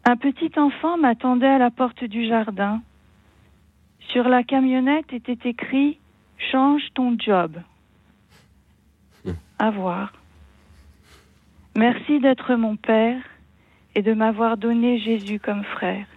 Un 0.03 0.17
petit 0.17 0.51
enfant 0.57 0.97
m'attendait 0.97 1.47
à 1.47 1.59
la 1.59 1.69
porte 1.69 2.03
du 2.03 2.25
jardin. 2.25 2.81
Sur 4.09 4.27
la 4.27 4.43
camionnette 4.43 5.13
était 5.13 5.49
écrit 5.49 5.99
Change 6.51 6.81
ton 6.95 7.15
job. 7.19 7.61
À 9.59 9.69
voir. 9.69 10.11
Merci 11.75 12.19
d'être 12.19 12.55
mon 12.55 12.75
père 12.75 13.21
et 13.93 14.01
de 14.01 14.13
m'avoir 14.13 14.57
donné 14.57 14.97
Jésus 14.99 15.39
comme 15.39 15.63
frère. 15.63 16.07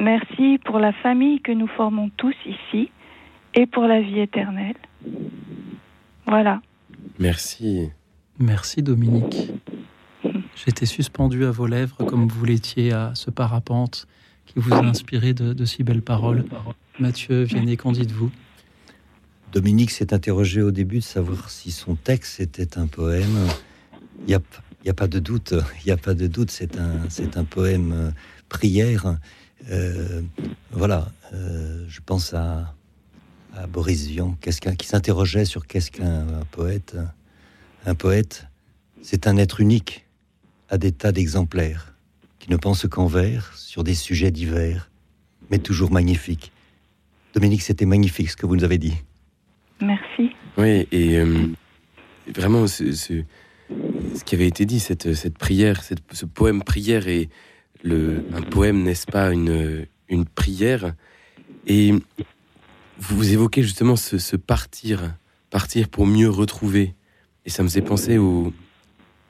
Merci 0.00 0.58
pour 0.64 0.78
la 0.78 0.92
famille 0.92 1.40
que 1.40 1.52
nous 1.52 1.68
formons 1.68 2.10
tous 2.16 2.34
ici 2.44 2.90
et 3.54 3.66
pour 3.66 3.84
la 3.84 4.00
vie 4.00 4.20
éternelle. 4.20 4.76
Voilà. 6.26 6.60
Merci. 7.18 7.90
Merci 8.38 8.82
Dominique. 8.82 9.52
J'étais 10.64 10.86
suspendu 10.86 11.44
à 11.44 11.50
vos 11.50 11.66
lèvres 11.66 12.04
comme 12.04 12.28
vous 12.28 12.44
l'étiez 12.44 12.92
à 12.92 13.12
ce 13.14 13.30
parapente 13.30 14.06
qui 14.46 14.54
vous 14.58 14.72
a 14.72 14.84
inspiré 14.84 15.34
de, 15.34 15.64
si 15.64 15.82
belles 15.82 16.02
paroles. 16.02 16.44
Mathieu, 16.98 17.42
Vianney, 17.42 17.76
qu'en 17.76 17.92
dites-vous? 17.92 18.30
Dominique 19.52 19.90
s'est 19.90 20.12
interrogé 20.12 20.62
au 20.62 20.70
début 20.70 20.98
de 20.98 21.04
savoir 21.04 21.50
si 21.50 21.70
son 21.70 21.94
texte 21.94 22.40
était 22.40 22.78
un 22.78 22.86
poème. 22.86 23.36
Il 24.20 24.26
n'y 24.28 24.34
a, 24.34 24.40
a, 24.86 24.94
pas 24.94 25.08
de 25.08 25.18
doute, 25.18 25.54
il 25.84 25.86
n'y 25.86 25.92
a 25.92 25.96
pas 25.96 26.14
de 26.14 26.26
doute, 26.26 26.50
c'est 26.50 26.78
un, 26.78 27.08
c'est 27.08 27.36
un 27.36 27.44
poème 27.44 27.92
euh, 27.92 28.10
prière. 28.48 29.18
Euh, 29.70 30.22
voilà, 30.70 31.08
euh, 31.32 31.84
je 31.88 32.00
pense 32.04 32.34
à, 32.34 32.74
Boris 33.66 34.06
Vian, 34.06 34.36
qui 34.78 34.86
s'interrogeait 34.86 35.46
sur 35.46 35.66
qu'est-ce 35.66 35.90
qu'un 35.90 36.26
poète. 36.50 36.96
Un 37.86 37.94
poète, 37.94 38.46
c'est 39.00 39.26
un 39.26 39.36
être 39.36 39.60
unique, 39.60 40.04
à 40.68 40.76
des 40.76 40.92
tas 40.92 41.12
d'exemplaires, 41.12 41.94
qui 42.38 42.50
ne 42.50 42.56
pense 42.56 42.86
qu'en 42.86 43.06
vers, 43.06 43.56
sur 43.56 43.84
des 43.84 43.94
sujets 43.94 44.30
divers, 44.30 44.90
mais 45.50 45.58
toujours 45.58 45.90
magnifiques. 45.90 46.52
Dominique, 47.34 47.62
c'était 47.62 47.86
magnifique 47.86 48.30
ce 48.30 48.36
que 48.36 48.46
vous 48.46 48.56
nous 48.56 48.64
avez 48.64 48.78
dit. 48.78 48.96
Merci. 49.80 50.30
Oui, 50.58 50.88
et 50.90 51.18
euh, 51.18 51.48
vraiment, 52.34 52.66
ce, 52.66 53.22
qui 54.24 54.34
avait 54.34 54.48
été 54.48 54.66
dit, 54.66 54.80
cette, 54.80 55.14
cette 55.14 55.38
prière, 55.38 55.82
ce 55.84 56.24
poème 56.24 56.62
prière 56.62 57.08
et 57.08 57.28
le, 57.82 58.24
un 58.34 58.42
poème, 58.42 58.82
n'est-ce 58.82 59.06
pas, 59.06 59.32
une, 59.32 59.86
une 60.08 60.24
prière. 60.24 60.94
Et 61.66 61.94
vous 62.98 63.32
évoquez 63.32 63.62
justement 63.62 63.96
ce, 63.96 64.36
partir, 64.36 65.14
partir 65.50 65.88
pour 65.88 66.06
mieux 66.06 66.30
retrouver. 66.30 66.94
Et 67.44 67.50
ça 67.50 67.62
me 67.62 67.68
faisait 67.68 67.82
penser 67.82 68.18
au, 68.18 68.52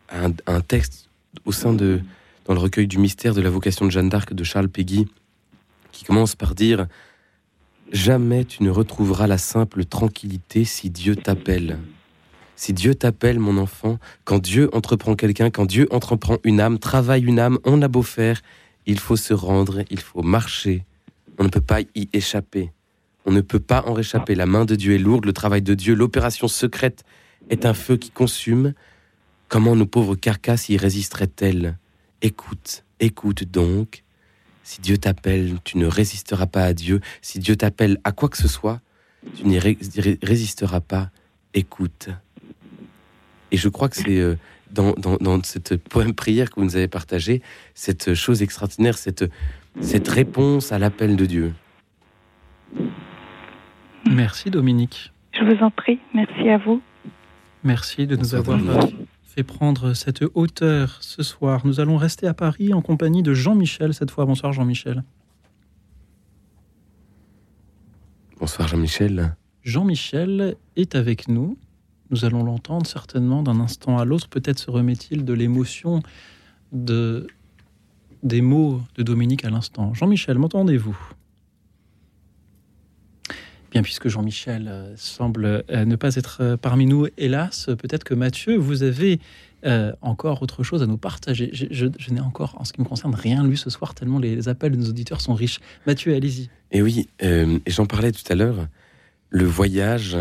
à 0.09 0.29
un, 0.47 0.61
texte 0.61 1.09
au 1.45 1.53
sein 1.53 1.73
de, 1.73 2.01
dans 2.45 2.55
le 2.55 2.61
recueil 2.61 2.87
du 2.87 2.99
mystère 2.99 3.35
de 3.35 3.41
la 3.41 3.51
vocation 3.51 3.85
de 3.85 3.91
Jeanne 3.91 4.09
d'Arc 4.09 4.33
de 4.33 4.45
Charles 4.45 4.69
Péguy, 4.69 5.07
qui 5.93 6.05
commence 6.05 6.35
par 6.35 6.55
dire 6.55 6.87
Jamais 7.93 8.45
tu 8.45 8.65
ne 8.65 8.71
retrouveras 8.71 9.27
la 9.27 9.39
simple 9.39 9.85
tranquillité 9.85 10.65
si 10.65 10.91
Dieu 10.91 11.15
t'appelle. 11.15 11.79
Si 12.57 12.73
Dieu 12.73 12.95
t'appelle, 12.95 13.39
mon 13.39 13.59
enfant, 13.59 13.99
quand 14.25 14.39
Dieu 14.39 14.71
entreprend 14.73 15.15
quelqu'un, 15.15 15.51
quand 15.51 15.67
Dieu 15.67 15.87
entreprend 15.91 16.39
une 16.43 16.61
âme, 16.61 16.79
travaille 16.79 17.23
une 17.23 17.39
âme, 17.39 17.59
on 17.65 17.83
a 17.83 17.89
beau 17.89 18.03
faire, 18.03 18.41
il 18.87 18.99
faut 18.99 19.17
se 19.17 19.35
rendre, 19.35 19.83
il 19.91 20.01
faut 20.01 20.23
marcher. 20.23 20.85
On 21.39 21.45
ne 21.45 21.49
peut 21.49 21.61
pas 21.61 21.83
y 21.83 22.09
échapper. 22.15 22.73
On 23.27 23.33
ne 23.33 23.41
peut 23.41 23.61
pas 23.61 23.83
en 23.87 23.93
réchapper. 23.93 24.37
La 24.37 24.47
main 24.47 24.65
de 24.65 24.77
Dieu 24.77 24.95
est 24.95 24.99
lourde, 24.99 25.27
le 25.27 25.33
travail 25.33 25.61
de 25.61 25.75
Dieu, 25.75 25.95
l'opération 25.95 26.47
secrète 26.47 27.05
est 27.51 27.67
un 27.67 27.75
feu 27.75 27.97
qui 27.97 28.11
consume. 28.11 28.73
Comment 29.49 29.75
nos 29.75 29.87
pauvres 29.87 30.15
carcasses 30.15 30.69
y 30.69 30.77
résisteraient-elles? 30.77 31.77
Écoute, 32.23 32.85
écoute 33.01 33.45
donc. 33.45 34.05
Si 34.63 34.81
Dieu 34.81 34.97
t'appelle, 34.97 35.59
tu 35.65 35.79
ne 35.79 35.87
résisteras 35.87 36.47
pas 36.47 36.65
à 36.65 36.73
Dieu. 36.73 37.01
Si 37.21 37.41
Dieu 37.41 37.57
t'appelle 37.57 37.99
à 38.05 38.13
quoi 38.13 38.29
que 38.29 38.37
ce 38.37 38.49
soit, 38.49 38.81
tu 39.37 39.45
n'y 39.45 39.59
résisteras 39.59 40.81
pas. 40.81 41.11
Écoute. 41.53 42.09
Et 43.51 43.57
je 43.57 43.69
crois 43.69 43.89
que 43.89 43.97
c'est 43.97 44.19
euh, 44.19 44.37
dans, 44.71 45.43
cette 45.43 45.77
poème 45.77 46.15
prière 46.15 46.51
que 46.51 46.61
vous 46.61 46.67
nous 46.67 46.77
avez 46.77 46.89
partagé, 46.89 47.43
cette 47.75 48.15
chose 48.15 48.43
extraordinaire, 48.43 48.99
cette 48.99 50.09
réponse 50.09 50.71
à 50.73 50.79
l'appel 50.79 51.17
de 51.17 51.27
Dieu. 51.27 51.53
Merci 54.11 54.51
Dominique. 54.51 55.13
Je 55.33 55.45
vous 55.45 55.63
en 55.63 55.71
prie, 55.71 55.99
merci 56.15 56.49
à 56.49 56.59
vous. 56.59 56.81
Merci 57.65 58.07
de 58.07 58.17
nous 58.17 58.35
avoir 58.35 58.59
fait 59.25 59.43
prendre 59.43 59.93
cette 59.93 60.25
hauteur 60.35 60.99
ce 61.01 61.23
soir. 61.23 61.67
Nous 61.67 61.81
allons 61.81 61.97
rester 61.97 62.27
à 62.27 62.35
Paris 62.35 62.73
en 62.73 62.81
compagnie 62.81 63.23
de 63.23 63.35
Jean-Michel 63.35 63.93
cette 63.93 64.11
fois. 64.11 64.25
Bonsoir 64.25 64.53
Jean-Michel. 64.53 65.03
Bonsoir 68.39 68.69
Jean-Michel. 68.69 69.35
Jean-Michel 69.63 70.57
est 70.77 70.95
avec 70.95 71.29
nous. 71.29 71.59
Nous 72.11 72.25
allons 72.25 72.45
l'entendre 72.45 72.87
certainement 72.87 73.43
d'un 73.43 73.59
instant 73.61 73.99
à 73.99 74.05
l'autre. 74.05 74.29
Peut-être 74.29 74.59
se 74.59 74.71
remet-il 74.71 75.25
de 75.25 75.33
l'émotion 75.33 76.03
de, 76.73 77.27
des 78.23 78.43
mots 78.43 78.81
de 78.95 79.03
Dominique 79.03 79.45
à 79.45 79.51
l'instant. 79.51 79.93
Jean-Michel, 79.95 80.39
m'entendez-vous? 80.39 80.97
Bien, 83.71 83.83
puisque 83.83 84.09
Jean-Michel 84.09 84.69
euh, 84.69 84.95
semble 84.97 85.65
euh, 85.71 85.85
ne 85.85 85.97
pas 85.97 86.15
être 86.15 86.39
euh, 86.41 86.57
parmi 86.57 86.87
nous, 86.87 87.07
hélas, 87.19 87.67
peut-être 87.79 88.05
que 88.05 88.15
Mathieu, 88.15 88.57
vous 88.57 88.83
avez 88.83 89.21
encore 90.01 90.43
autre 90.43 90.63
chose 90.63 90.81
à 90.85 90.87
nous 90.87 90.97
partager. 90.97 91.51
Je, 91.53 91.87
n'ai 92.11 92.21
encore, 92.21 92.55
en 92.61 92.65
ce 92.65 92.73
qui 92.73 92.81
me 92.81 92.87
concerne, 92.87 93.17
rien 93.17 93.45
lu 93.45 93.57
ce 93.57 93.69
soir, 93.69 93.97
tellement 93.97 94.21
les 94.21 94.49
appels 94.49 94.71
de 94.71 94.77
nos 94.77 94.89
auditeurs 94.91 95.21
sont 95.21 95.35
riches. 95.35 95.59
Mathieu, 95.89 96.15
allez-y. 96.15 96.51
Eh 96.71 96.83
oui, 96.83 97.09
et 97.19 97.59
j'en 97.67 97.85
parlais 97.85 98.13
tout 98.13 98.23
à 98.29 98.37
l'heure, 98.37 98.69
le 99.31 99.45
voyage 99.45 100.17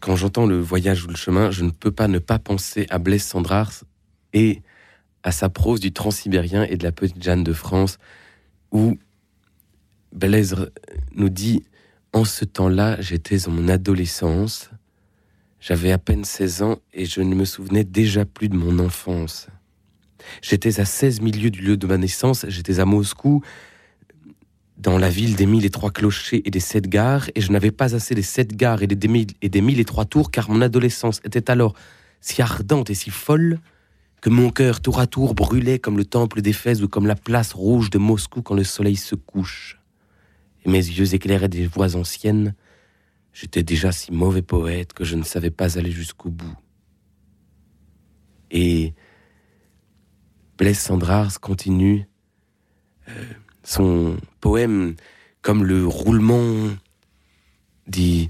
quand 0.00 0.16
j'entends 0.16 0.46
le 0.46 0.58
voyage 0.58 1.04
ou 1.04 1.08
le 1.08 1.16
chemin, 1.16 1.50
je 1.50 1.64
ne 1.64 1.70
peux 1.70 1.90
pas 1.90 2.08
ne 2.08 2.18
pas 2.18 2.38
penser 2.38 2.86
à 2.90 2.98
Blaise 2.98 3.24
Sandrars 3.24 3.84
et 4.32 4.62
à 5.22 5.32
sa 5.32 5.48
prose 5.48 5.80
du 5.80 5.92
transsibérien 5.92 6.64
et 6.64 6.76
de 6.76 6.84
la 6.84 6.92
petite 6.92 7.22
Jeanne 7.22 7.44
de 7.44 7.52
France, 7.52 7.98
où 8.72 8.98
Blaise 10.12 10.70
nous 11.14 11.28
dit 11.28 11.64
En 12.12 12.24
ce 12.24 12.44
temps-là, 12.44 13.00
j'étais 13.00 13.48
en 13.48 13.50
mon 13.50 13.68
adolescence, 13.68 14.70
j'avais 15.60 15.92
à 15.92 15.98
peine 15.98 16.24
16 16.24 16.62
ans 16.62 16.78
et 16.94 17.04
je 17.04 17.20
ne 17.20 17.34
me 17.34 17.44
souvenais 17.44 17.84
déjà 17.84 18.24
plus 18.24 18.48
de 18.48 18.56
mon 18.56 18.78
enfance. 18.78 19.48
J'étais 20.40 20.80
à 20.80 20.84
16 20.84 21.20
milieux 21.20 21.50
du 21.50 21.60
lieu 21.60 21.76
de 21.76 21.86
ma 21.86 21.98
naissance, 21.98 22.46
j'étais 22.48 22.80
à 22.80 22.84
Moscou, 22.84 23.42
dans 24.78 24.96
la 24.96 25.10
ville 25.10 25.34
des 25.34 25.46
mille 25.46 25.64
et 25.64 25.70
trois 25.70 25.90
clochers 25.90 26.42
et 26.44 26.50
des 26.50 26.60
sept 26.60 26.88
gares, 26.88 27.28
et 27.34 27.40
je 27.40 27.52
n'avais 27.52 27.72
pas 27.72 27.94
assez 27.94 28.14
des 28.14 28.22
sept 28.22 28.56
gares 28.56 28.82
et 28.82 28.86
des, 28.86 29.08
mille, 29.08 29.26
et 29.42 29.48
des 29.48 29.60
mille 29.60 29.80
et 29.80 29.84
trois 29.84 30.04
tours, 30.04 30.30
car 30.30 30.50
mon 30.50 30.62
adolescence 30.62 31.20
était 31.24 31.50
alors 31.50 31.74
si 32.20 32.40
ardente 32.40 32.88
et 32.90 32.94
si 32.94 33.10
folle 33.10 33.58
que 34.20 34.30
mon 34.30 34.50
cœur 34.50 34.80
tour 34.80 34.98
à 34.98 35.06
tour 35.06 35.34
brûlait 35.34 35.78
comme 35.78 35.96
le 35.96 36.04
temple 36.04 36.40
d'Éphèse 36.42 36.82
ou 36.82 36.88
comme 36.88 37.06
la 37.06 37.14
place 37.14 37.52
rouge 37.52 37.90
de 37.90 37.98
Moscou 37.98 38.42
quand 38.42 38.54
le 38.54 38.64
soleil 38.64 38.96
se 38.96 39.14
couche. 39.14 39.77
Mes 40.68 40.76
yeux 40.76 41.14
éclairaient 41.14 41.48
des 41.48 41.66
voix 41.66 41.96
anciennes. 41.96 42.54
J'étais 43.32 43.62
déjà 43.62 43.90
si 43.90 44.12
mauvais 44.12 44.42
poète 44.42 44.92
que 44.92 45.02
je 45.02 45.16
ne 45.16 45.22
savais 45.22 45.50
pas 45.50 45.78
aller 45.78 45.90
jusqu'au 45.90 46.28
bout. 46.28 46.58
Et 48.50 48.92
Blaise 50.58 50.78
Sandrars 50.78 51.40
continue 51.40 52.06
euh, 53.08 53.24
son 53.62 54.18
poème 54.42 54.94
comme 55.40 55.64
le 55.64 55.86
roulement 55.86 56.68
des, 57.86 58.28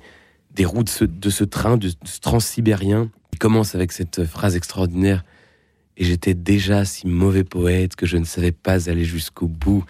des 0.52 0.64
roues 0.64 0.84
de 0.84 1.30
ce, 1.30 1.42
train, 1.42 1.76
de, 1.76 1.90
ce 2.04 2.20
transsibérien. 2.20 3.10
Il 3.32 3.40
commence 3.40 3.74
avec 3.74 3.90
cette 3.90 4.24
phrase 4.26 4.54
extraordinaire. 4.54 5.24
Et 5.96 6.04
j'étais 6.04 6.34
déjà 6.34 6.84
si 6.84 7.08
mauvais 7.08 7.42
poète 7.42 7.96
que 7.96 8.06
je 8.06 8.16
ne 8.16 8.24
savais 8.24 8.52
pas 8.52 8.88
aller 8.88 9.04
jusqu'au 9.04 9.48
bout. 9.48 9.84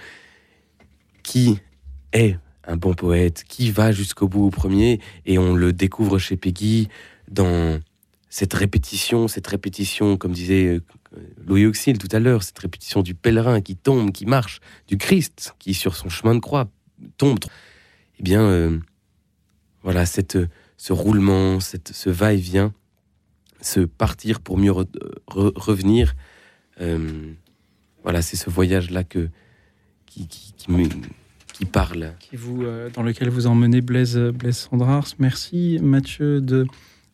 Qui 1.22 1.60
est 2.12 2.38
un 2.64 2.76
bon 2.76 2.94
poète 2.94 3.44
Qui 3.48 3.70
va 3.70 3.92
jusqu'au 3.92 4.28
bout 4.28 4.46
au 4.46 4.50
premier 4.50 5.00
Et 5.26 5.38
on 5.38 5.54
le 5.54 5.72
découvre 5.72 6.18
chez 6.18 6.36
Peggy 6.36 6.88
dans 7.30 7.80
cette 8.30 8.52
répétition, 8.52 9.26
cette 9.26 9.46
répétition, 9.46 10.16
comme 10.16 10.32
disait 10.32 10.66
euh, 10.66 10.80
Louis 11.46 11.66
Auxil 11.66 11.98
tout 11.98 12.08
à 12.12 12.18
l'heure, 12.18 12.42
cette 12.42 12.58
répétition 12.58 13.02
du 13.02 13.14
pèlerin 13.14 13.60
qui 13.60 13.74
tombe, 13.74 14.12
qui 14.12 14.26
marche, 14.26 14.60
du 14.86 14.98
Christ 14.98 15.54
qui, 15.58 15.72
sur 15.74 15.96
son 15.96 16.08
chemin 16.08 16.34
de 16.34 16.40
croix, 16.40 16.68
tombe. 17.16 17.38
Eh 18.18 18.22
bien, 18.22 18.42
euh, 18.42 18.78
voilà, 19.82 20.04
cette, 20.04 20.38
ce 20.76 20.92
roulement, 20.92 21.60
cette, 21.60 21.92
ce 21.94 22.10
va-et-vient, 22.10 22.74
ce 23.60 23.80
partir 23.80 24.40
pour 24.40 24.58
mieux 24.58 24.72
revenir, 25.26 26.14
euh, 26.80 27.32
voilà, 28.02 28.22
c'est 28.22 28.36
ce 28.36 28.50
voyage-là 28.50 29.04
que, 29.04 29.30
qui, 30.06 30.28
qui, 30.28 30.52
qui, 30.52 30.70
parle. 31.66 32.12
Qui 32.20 32.36
vous, 32.36 32.64
dans 32.94 33.02
lequel 33.02 33.28
vous 33.28 33.46
emmenez 33.46 33.80
Blaise, 33.80 34.18
Blaise 34.18 34.56
Sandrars. 34.56 35.08
Merci 35.18 35.78
Mathieu 35.82 36.40
de 36.40 36.66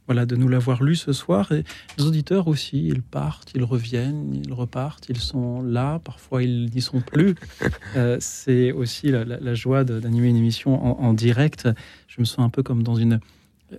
voilà, 0.07 0.27
de 0.27 0.37
nous 0.37 0.49
l'avoir 0.49 0.83
lu 0.83 0.97
ce 0.97 1.13
soir. 1.13 1.53
Et 1.53 1.65
les 1.99 2.05
auditeurs 2.05 2.49
aussi, 2.49 2.89
ils 2.89 3.03
partent, 3.03 3.53
ils 3.55 3.65
reviennent, 3.65 4.43
ils 4.45 4.53
repartent, 4.53 5.07
ils 5.09 5.19
sont 5.21 5.63
là, 5.63 5.99
parfois 5.99 6.43
ils 6.43 6.71
n'y 6.75 6.83
sont 6.83 7.01
plus. 7.01 7.35
Euh, 7.97 8.17
c'est 8.19 8.73
aussi 8.73 9.09
la, 9.09 9.55
joie 9.55 9.85
d'animer 9.85 10.29
une 10.29 10.37
émission 10.37 10.85
en, 10.85 11.07
en, 11.07 11.13
direct. 11.13 11.69
Je 12.09 12.21
me 12.21 12.25
sens 12.25 12.41
un 12.41 12.49
peu 12.49 12.65
comme 12.65 12.83
dans 12.83 12.97
une, 12.97 13.21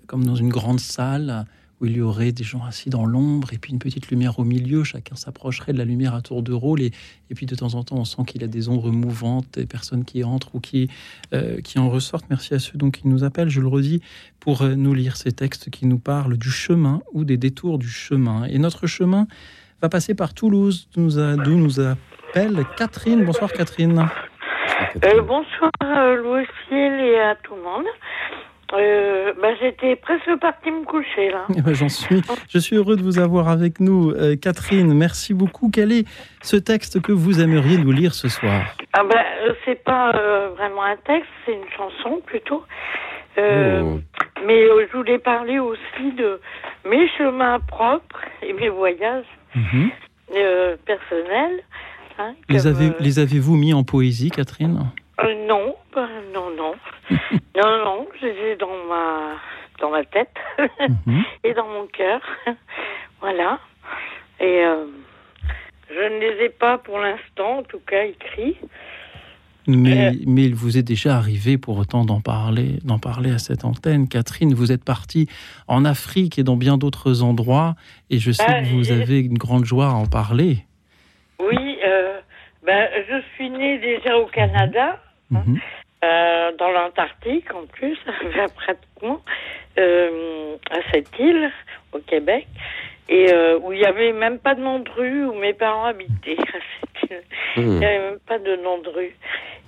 comme 0.07 0.23
dans 0.23 0.35
une 0.35 0.47
grande 0.47 0.79
salle 0.79 1.45
où 1.85 1.87
il 1.87 1.97
y 1.97 2.01
aurait 2.01 2.31
des 2.31 2.43
gens 2.43 2.63
assis 2.65 2.89
dans 2.89 3.05
l'ombre 3.05 3.53
et 3.53 3.59
puis 3.59 3.71
une 3.71 3.79
petite 3.79 4.09
lumière 4.09 4.39
au 4.39 4.43
milieu. 4.43 4.83
Chacun 4.83 5.15
s'approcherait 5.15 5.71
de 5.71 5.77
la 5.77 5.85
lumière 5.85 6.15
à 6.15 6.21
tour 6.21 6.41
de 6.41 6.51
rôle 6.51 6.81
et, 6.81 6.91
puis 7.35 7.45
de 7.45 7.55
temps 7.55 7.75
en 7.75 7.83
temps, 7.83 7.97
on 7.97 8.05
sent 8.05 8.23
qu'il 8.25 8.41
y 8.41 8.43
a 8.43 8.47
des 8.47 8.69
ombres 8.69 8.89
mouvantes, 8.89 9.45
des 9.53 9.67
personnes 9.67 10.03
qui 10.03 10.23
entrent 10.23 10.55
ou 10.55 10.59
qui, 10.59 10.89
euh, 11.33 11.61
qui 11.61 11.77
en 11.77 11.89
ressortent. 11.89 12.25
Merci 12.31 12.55
à 12.55 12.59
ceux 12.59 12.77
donc 12.77 12.97
qui 12.97 13.07
nous 13.07 13.23
appellent, 13.23 13.49
je 13.49 13.61
le 13.61 13.67
redis, 13.67 14.01
pour 14.39 14.63
euh, 14.63 14.73
nous 14.73 14.95
lire 14.95 15.15
ces 15.15 15.31
textes 15.31 15.69
qui 15.69 15.85
nous 15.85 15.99
parlent 15.99 16.37
du 16.37 16.49
chemin 16.49 17.01
ou 17.13 17.23
des 17.23 17.37
détours 17.37 17.77
du 17.77 17.89
chemin. 17.89 18.45
Et 18.45 18.57
notre 18.57 18.87
chemin 18.87 19.27
va 19.81 19.89
passer 19.89 20.15
par 20.15 20.33
Toulouse, 20.33 20.89
d'où 20.95 21.01
nous, 21.01 21.57
nous 21.57 21.79
appelle 21.79 22.65
Catherine. 22.77 23.23
Bonsoir 23.25 23.53
Catherine. 23.53 24.09
Euh, 25.03 25.21
bonsoir 25.21 25.71
Louis 26.17 26.47
et 26.71 27.19
à 27.19 27.35
tout 27.35 27.55
le 27.55 27.61
monde. 27.61 27.85
Euh, 28.73 29.33
bah, 29.41 29.49
J'étais 29.61 29.95
presque 29.95 30.39
partie 30.39 30.71
me 30.71 30.85
coucher 30.85 31.29
là. 31.29 31.45
Eh 31.55 31.61
ben, 31.61 31.73
j'en 31.73 31.89
suis. 31.89 32.21
Je 32.49 32.57
suis 32.57 32.75
heureux 32.75 32.95
de 32.95 33.03
vous 33.03 33.19
avoir 33.19 33.49
avec 33.49 33.79
nous, 33.79 34.11
euh, 34.11 34.35
Catherine. 34.35 34.93
Merci 34.93 35.33
beaucoup. 35.33 35.69
Quel 35.71 35.91
est 35.91 36.05
ce 36.41 36.55
texte 36.55 37.01
que 37.01 37.11
vous 37.11 37.41
aimeriez 37.41 37.77
nous 37.77 37.91
lire 37.91 38.13
ce 38.13 38.27
soir? 38.27 38.75
Ah 38.93 39.03
ben, 39.03 39.23
euh, 39.43 39.53
c'est 39.65 39.83
pas 39.83 40.15
euh, 40.15 40.49
vraiment 40.55 40.83
un 40.83 40.97
texte, 40.97 41.29
c'est 41.45 41.53
une 41.53 41.69
chanson 41.77 42.21
plutôt. 42.25 42.63
Oh. 43.37 43.99
Mais 44.47 44.67
je 44.91 44.97
voulais 44.97 45.19
parler 45.19 45.59
aussi 45.59 46.11
de 46.17 46.39
mes 46.89 47.07
chemins 47.17 47.59
propres 47.59 48.21
et 48.41 48.53
mes 48.53 48.69
voyages 48.69 49.25
mhm. 49.53 49.91
personnels. 50.85 51.61
Hein, 52.17 52.33
les 52.47 53.19
avez-vous 53.19 53.55
mis 53.55 53.73
en 53.73 53.83
poésie, 53.83 54.31
Catherine? 54.31 54.85
Non, 55.23 55.75
ben, 55.93 56.09
non, 56.33 56.51
non. 56.55 56.73
non, 57.55 57.85
non, 57.85 58.07
je 58.21 58.25
les 58.25 58.55
dans 58.57 58.83
ma, 58.89 59.35
dans 59.79 59.89
ma 59.89 60.03
tête 60.03 60.35
mhm. 61.07 61.23
et 61.43 61.53
dans 61.53 61.67
mon 61.67 61.87
cœur. 61.87 62.21
voilà. 63.21 63.59
Et 64.39 64.65
euh, 64.65 64.85
je 65.89 66.13
ne 66.13 66.19
les 66.19 66.45
ai 66.45 66.49
pas 66.49 66.77
pour 66.77 66.99
l'instant, 66.99 67.59
en 67.59 67.63
tout 67.63 67.79
cas 67.79 68.03
écrits. 68.03 68.57
Mais, 69.67 70.09
euh, 70.09 70.11
mais, 70.27 70.43
il 70.43 70.53
vous 70.53 70.77
est 70.77 70.83
déjà 70.83 71.15
arrivé 71.15 71.57
pour 71.57 71.77
autant 71.77 72.05
d'en 72.05 72.21
parler, 72.21 72.77
d'en 72.83 72.99
parler 72.99 73.31
à 73.31 73.39
cette 73.39 73.65
antenne. 73.65 74.07
Catherine, 74.07 74.53
vous 74.53 74.71
êtes 74.71 74.83
partie 74.83 75.27
en 75.67 75.85
Afrique 75.85 76.37
et 76.37 76.43
dans 76.43 76.55
bien 76.55 76.77
d'autres 76.77 77.23
endroits, 77.23 77.75
et 78.11 78.19
je 78.19 78.31
sais 78.31 78.45
bah, 78.45 78.61
que 78.61 78.67
vous 78.67 78.91
avez 78.91 79.21
une 79.21 79.39
grande 79.39 79.65
joie 79.65 79.87
à 79.87 79.93
en 79.93 80.05
parler. 80.05 80.65
Oui, 81.39 81.77
euh, 81.83 82.19
ben, 82.63 82.87
je 83.09 83.21
suis 83.35 83.49
née 83.49 83.79
déjà 83.79 84.17
au 84.17 84.27
Canada. 84.27 84.99
Mhm. 85.31 85.59
Euh, 86.03 86.51
dans 86.59 86.71
l'Antarctique 86.71 87.51
en 87.53 87.65
plus, 87.65 87.97
pratiquement, 88.55 89.21
euh, 89.79 90.55
à 90.69 90.77
cette 90.91 91.17
île, 91.17 91.51
au 91.93 91.99
Québec, 91.99 92.47
et 93.09 93.33
euh, 93.33 93.59
où 93.59 93.71
il 93.73 93.79
n'y 93.79 93.85
avait 93.85 94.11
même 94.11 94.39
pas 94.39 94.55
de 94.55 94.61
nom 94.61 94.79
de 94.79 94.89
rue 94.89 95.25
où 95.25 95.33
mes 95.33 95.53
parents 95.53 95.85
habitaient. 95.85 96.37
Il 97.57 97.63
n'y 97.63 97.85
avait 97.85 98.11
même 98.11 98.19
pas 98.27 98.39
de 98.39 98.55
nom 98.57 98.79
de 98.79 98.89
rue. 98.89 99.15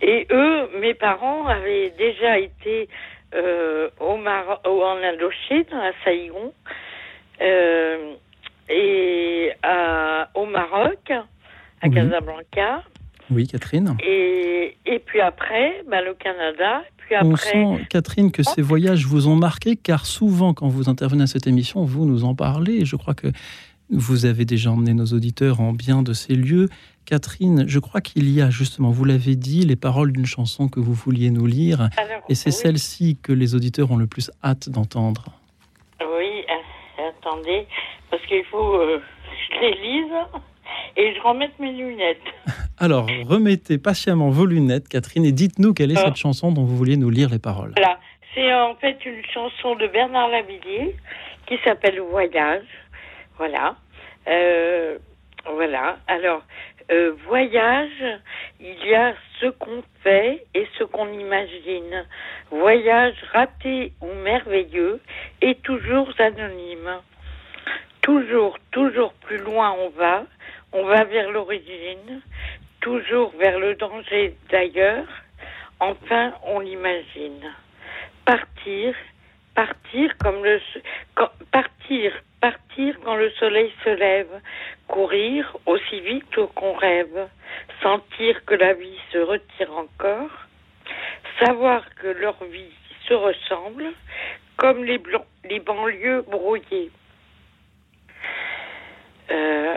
Et 0.02 0.28
eux, 0.32 0.70
mes 0.80 0.94
parents 0.94 1.48
avaient 1.48 1.94
déjà 1.98 2.38
été 2.38 2.90
au 4.00 4.18
Mar 4.18 4.62
en 4.66 4.98
Indochine, 4.98 5.66
à 5.74 5.92
Saïgon, 6.04 6.54
et 8.70 9.52
à, 9.64 10.30
au 10.34 10.46
Maroc, 10.46 11.12
à 11.82 11.90
Casablanca. 11.90 12.84
Oui, 13.30 13.48
Catherine. 13.48 13.98
Et, 14.04 14.77
et 14.88 15.00
puis 15.00 15.22
après, 15.22 15.84
bah, 15.90 16.02
le 16.02 16.14
Canada. 16.14 16.84
Puis 16.98 17.16
après... 17.16 17.58
On 17.58 17.78
sent, 17.78 17.86
Catherine, 17.90 18.32
que 18.32 18.44
ces 18.44 18.62
voyages 18.62 19.06
vous 19.06 19.28
ont 19.28 19.36
marqué, 19.36 19.76
car 19.76 20.06
souvent, 20.06 20.54
quand 20.54 20.68
vous 20.68 20.90
intervenez 20.90 21.24
à 21.24 21.28
cette 21.28 21.48
émission, 21.48 21.84
vous 21.84 22.06
nous 22.06 22.24
en 22.24 22.36
parlez. 22.36 22.86
je 22.86 22.96
crois 22.96 23.14
que 23.14 23.28
vous 23.90 24.26
avez 24.26 24.46
déjà 24.46 24.72
emmené 24.72 24.94
nos 24.94 25.06
auditeurs 25.06 25.62
en 25.62 25.72
bien 25.72 26.04
de 26.04 26.14
ces 26.14 26.36
lieux. 26.36 26.68
Catherine, 27.06 27.64
je 27.68 27.80
crois 27.80 28.02
qu'il 28.02 28.30
y 28.30 28.42
a 28.42 28.50
justement, 28.50 28.92
vous 28.92 29.06
l'avez 29.06 29.36
dit, 29.36 29.62
les 29.62 29.78
paroles 29.78 30.12
d'une 30.12 30.26
chanson 30.26 30.68
que 30.68 30.82
vous 30.82 30.94
vouliez 30.94 31.30
nous 31.30 31.46
lire. 31.46 31.90
et 32.28 32.36
c'est 32.36 32.52
celle-ci 32.52 33.18
que 33.22 33.32
les 33.32 33.56
auditeurs 33.56 33.92
ont 33.92 33.98
le 33.98 34.08
plus 34.08 34.30
hâte 34.44 34.70
d'entendre. 34.70 35.26
Oui, 36.02 36.44
euh, 36.50 37.10
attendez, 37.10 37.66
parce 38.12 38.26
qu'il 38.26 38.44
faut 38.46 38.76
euh, 38.76 39.00
que 39.00 39.56
je 39.56 39.62
les 39.62 39.72
lise 39.82 40.14
et 40.98 41.16
je 41.16 41.22
remette 41.22 41.58
mes 41.60 41.72
lunettes. 41.72 42.18
Alors, 42.80 43.08
remettez 43.26 43.80
patiemment 43.80 44.30
vos 44.30 44.46
lunettes, 44.46 44.88
Catherine, 44.88 45.26
et 45.26 45.32
dites-nous 45.32 45.74
quelle 45.74 45.92
est 45.92 45.96
cette 45.96 46.08
ah. 46.12 46.16
chanson 46.16 46.52
dont 46.52 46.64
vous 46.64 46.78
vouliez 46.78 46.98
nous 46.98 47.10
lire 47.10 47.30
les 47.30 47.40
paroles. 47.40 47.74
Voilà. 47.76 48.00
C'est 48.36 48.54
en 48.54 48.76
fait 48.76 49.04
une 49.04 49.26
chanson 49.34 49.76
de 49.76 49.88
Bernard 49.88 50.30
Lavillier 50.30 50.96
qui 51.48 51.58
s'appelle 51.64 52.00
Voyage. 52.00 52.68
Voilà. 53.40 53.76
Euh, 54.28 54.98
voilà. 55.56 55.98
Alors, 56.08 56.44
euh, 56.92 57.14
voyage, 57.28 58.20
il 58.60 58.88
y 58.88 58.94
a 58.94 59.14
ce 59.42 59.48
qu'on 59.48 59.84
fait 60.04 60.46
et 60.54 60.68
ce 60.78 60.84
qu'on 60.84 61.12
imagine. 61.12 62.06
Voyage 62.52 63.16
raté 63.34 63.92
ou 64.02 64.14
merveilleux 64.24 65.02
et 65.42 65.56
toujours 65.56 66.10
anonyme. 66.20 67.02
Toujours, 68.02 68.58
toujours 68.72 69.14
plus 69.14 69.38
loin 69.38 69.76
on 69.80 69.90
va, 69.90 70.24
on 70.72 70.86
va 70.86 71.04
vers 71.04 71.30
l'origine, 71.30 72.22
toujours 72.88 73.34
vers 73.38 73.60
le 73.60 73.76
danger 73.76 74.34
d'ailleurs, 74.50 75.08
enfin 75.82 76.32
on 76.46 76.62
l'imagine. 76.62 77.54
Partir, 78.24 78.96
partir 79.54 80.18
comme 80.20 80.42
le 80.42 80.58
partir, 81.52 82.14
partir 82.40 82.96
quand 83.04 83.16
le 83.16 83.30
soleil 83.32 83.74
se 83.84 83.90
lève, 83.90 84.40
courir 84.88 85.58
aussi 85.66 86.00
vite 86.00 86.40
qu'on 86.56 86.76
rêve, 86.76 87.28
sentir 87.84 88.46
que 88.46 88.56
la 88.56 88.72
vie 88.72 89.00
se 89.12 89.18
retire 89.18 89.74
encore, 89.74 90.32
savoir 91.44 91.84
que 91.96 92.08
leur 92.08 92.42
vie 92.46 92.78
se 93.06 93.14
ressemble, 93.14 93.92
comme 94.56 94.86
les, 94.86 95.02
les 95.50 95.60
banlieues 95.60 96.22
brouillées. 96.22 96.92
Euh, 99.30 99.76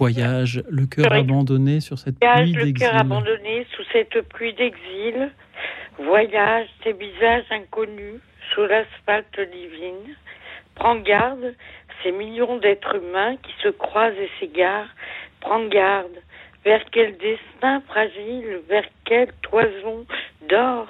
voyage, 0.00 0.62
le 0.70 0.86
cœur 0.86 1.12
abandonné 1.12 1.80
sur 1.80 1.98
cette 1.98 2.18
pluie 2.18 2.52
d'exil. 2.52 2.72
Le 2.72 2.72
cœur 2.72 2.96
abandonné 2.96 3.66
sous 3.76 3.84
cette 3.92 4.18
pluie 4.30 4.54
d'exil. 4.54 5.30
Voyage, 5.98 6.68
ces 6.82 6.94
visages 6.94 7.44
inconnus 7.50 8.20
sous 8.50 8.62
l'asphalte 8.62 9.38
divine. 9.52 10.16
Prends 10.74 10.96
garde, 10.96 11.54
ces 12.02 12.12
millions 12.12 12.56
d'êtres 12.56 12.96
humains 12.96 13.36
qui 13.42 13.52
se 13.62 13.68
croisent 13.68 14.16
et 14.16 14.30
s'égarent, 14.40 14.88
prendre 15.40 15.68
garde. 15.68 16.16
Vers 16.64 16.82
quel 16.90 17.18
destin 17.18 17.82
fragile, 17.86 18.60
vers 18.70 18.88
quelle 19.04 19.32
toison 19.42 20.06
d'or 20.48 20.86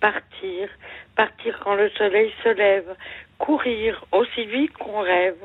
partir, 0.00 0.68
partir 1.16 1.58
quand 1.60 1.76
le 1.76 1.88
soleil 1.96 2.30
se 2.42 2.50
lève, 2.50 2.94
courir 3.38 4.04
aussi 4.12 4.44
vite 4.44 4.72
qu'on 4.74 5.00
rêve, 5.00 5.42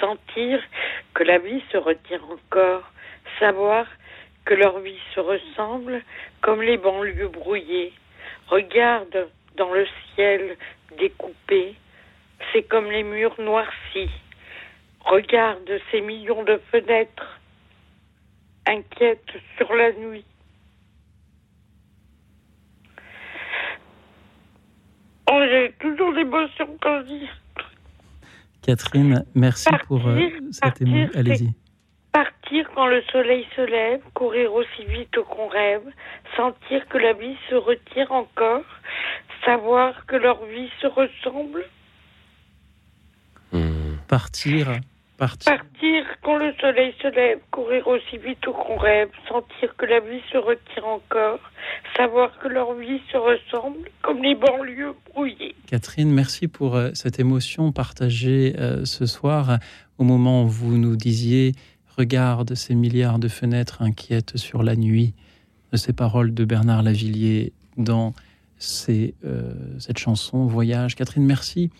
sentir 0.00 0.62
que 1.14 1.22
la 1.24 1.38
vie 1.38 1.62
se 1.72 1.76
retire 1.76 2.24
encore, 2.30 2.90
savoir 3.38 3.86
que 4.44 4.54
leur 4.54 4.78
vie 4.80 5.00
se 5.14 5.20
ressemble 5.20 6.02
comme 6.40 6.62
les 6.62 6.78
banlieues 6.78 7.28
brouillées. 7.28 7.92
Regarde 8.48 9.28
dans 9.56 9.72
le 9.72 9.86
ciel 10.14 10.56
découpé, 10.96 11.74
c'est 12.52 12.62
comme 12.62 12.90
les 12.90 13.02
murs 13.02 13.38
noircis. 13.38 14.10
Regarde 15.04 15.70
ces 15.90 16.00
millions 16.00 16.44
de 16.44 16.60
fenêtres 16.70 17.38
inquiètes 18.66 19.32
sur 19.56 19.74
la 19.74 19.92
nuit. 19.92 20.24
Oh, 25.30 25.40
j'ai 25.50 25.72
toujours 25.78 26.12
l'émotion 26.12 26.78
quand 26.80 27.00
je 27.00 27.06
dis. 27.06 27.28
Catherine, 28.62 29.24
merci 29.34 29.68
pour 29.86 30.06
euh, 30.06 30.20
cette 30.50 30.80
émotion. 30.82 31.10
Allez-y. 31.14 31.54
Partir 32.12 32.68
quand 32.74 32.86
le 32.86 33.02
soleil 33.12 33.46
se 33.54 33.62
lève, 33.62 34.00
courir 34.14 34.52
aussi 34.52 34.84
vite 34.86 35.14
qu'on 35.30 35.48
rêve, 35.48 35.82
sentir 36.36 36.86
que 36.88 36.98
la 36.98 37.12
vie 37.12 37.36
se 37.48 37.54
retire 37.54 38.10
encore, 38.10 38.64
savoir 39.44 40.06
que 40.06 40.16
leur 40.16 40.44
vie 40.46 40.70
se 40.80 40.86
ressemble. 40.86 41.64
Partir, 44.08 44.80
partir. 45.18 45.52
Partir 45.52 46.04
quand 46.22 46.38
le 46.38 46.52
soleil 46.60 46.94
se 47.02 47.08
lève, 47.08 47.38
courir 47.50 47.86
aussi 47.86 48.16
vite 48.16 48.44
qu'on 48.44 48.76
rêve, 48.76 49.10
sentir 49.28 49.76
que 49.76 49.84
la 49.84 50.00
vie 50.00 50.22
se 50.32 50.38
retire 50.38 50.86
encore, 50.86 51.40
savoir 51.96 52.38
que 52.38 52.48
leur 52.48 52.72
vie 52.74 53.00
se 53.12 53.16
ressemble 53.18 53.90
comme 54.02 54.22
les 54.22 54.34
banlieues 54.34 54.94
brouillées. 55.10 55.54
Catherine, 55.66 56.10
merci 56.10 56.48
pour 56.48 56.76
euh, 56.76 56.90
cette 56.94 57.18
émotion 57.18 57.72
partagée 57.72 58.54
euh, 58.58 58.84
ce 58.84 59.04
soir 59.04 59.58
au 59.98 60.04
moment 60.04 60.44
où 60.44 60.48
vous 60.48 60.78
nous 60.78 60.96
disiez 60.96 61.52
Regarde 61.98 62.54
ces 62.54 62.76
milliards 62.76 63.18
de 63.18 63.26
fenêtres 63.26 63.82
inquiètes 63.82 64.36
sur 64.36 64.62
la 64.62 64.76
nuit, 64.76 65.14
de 65.72 65.76
ces 65.76 65.92
paroles 65.92 66.32
de 66.32 66.44
Bernard 66.44 66.84
Lavillier 66.84 67.52
dans 67.76 68.14
ces, 68.56 69.14
euh, 69.24 69.52
cette 69.80 69.98
chanson 69.98 70.46
Voyage. 70.46 70.94
Catherine, 70.94 71.26
merci 71.26 71.70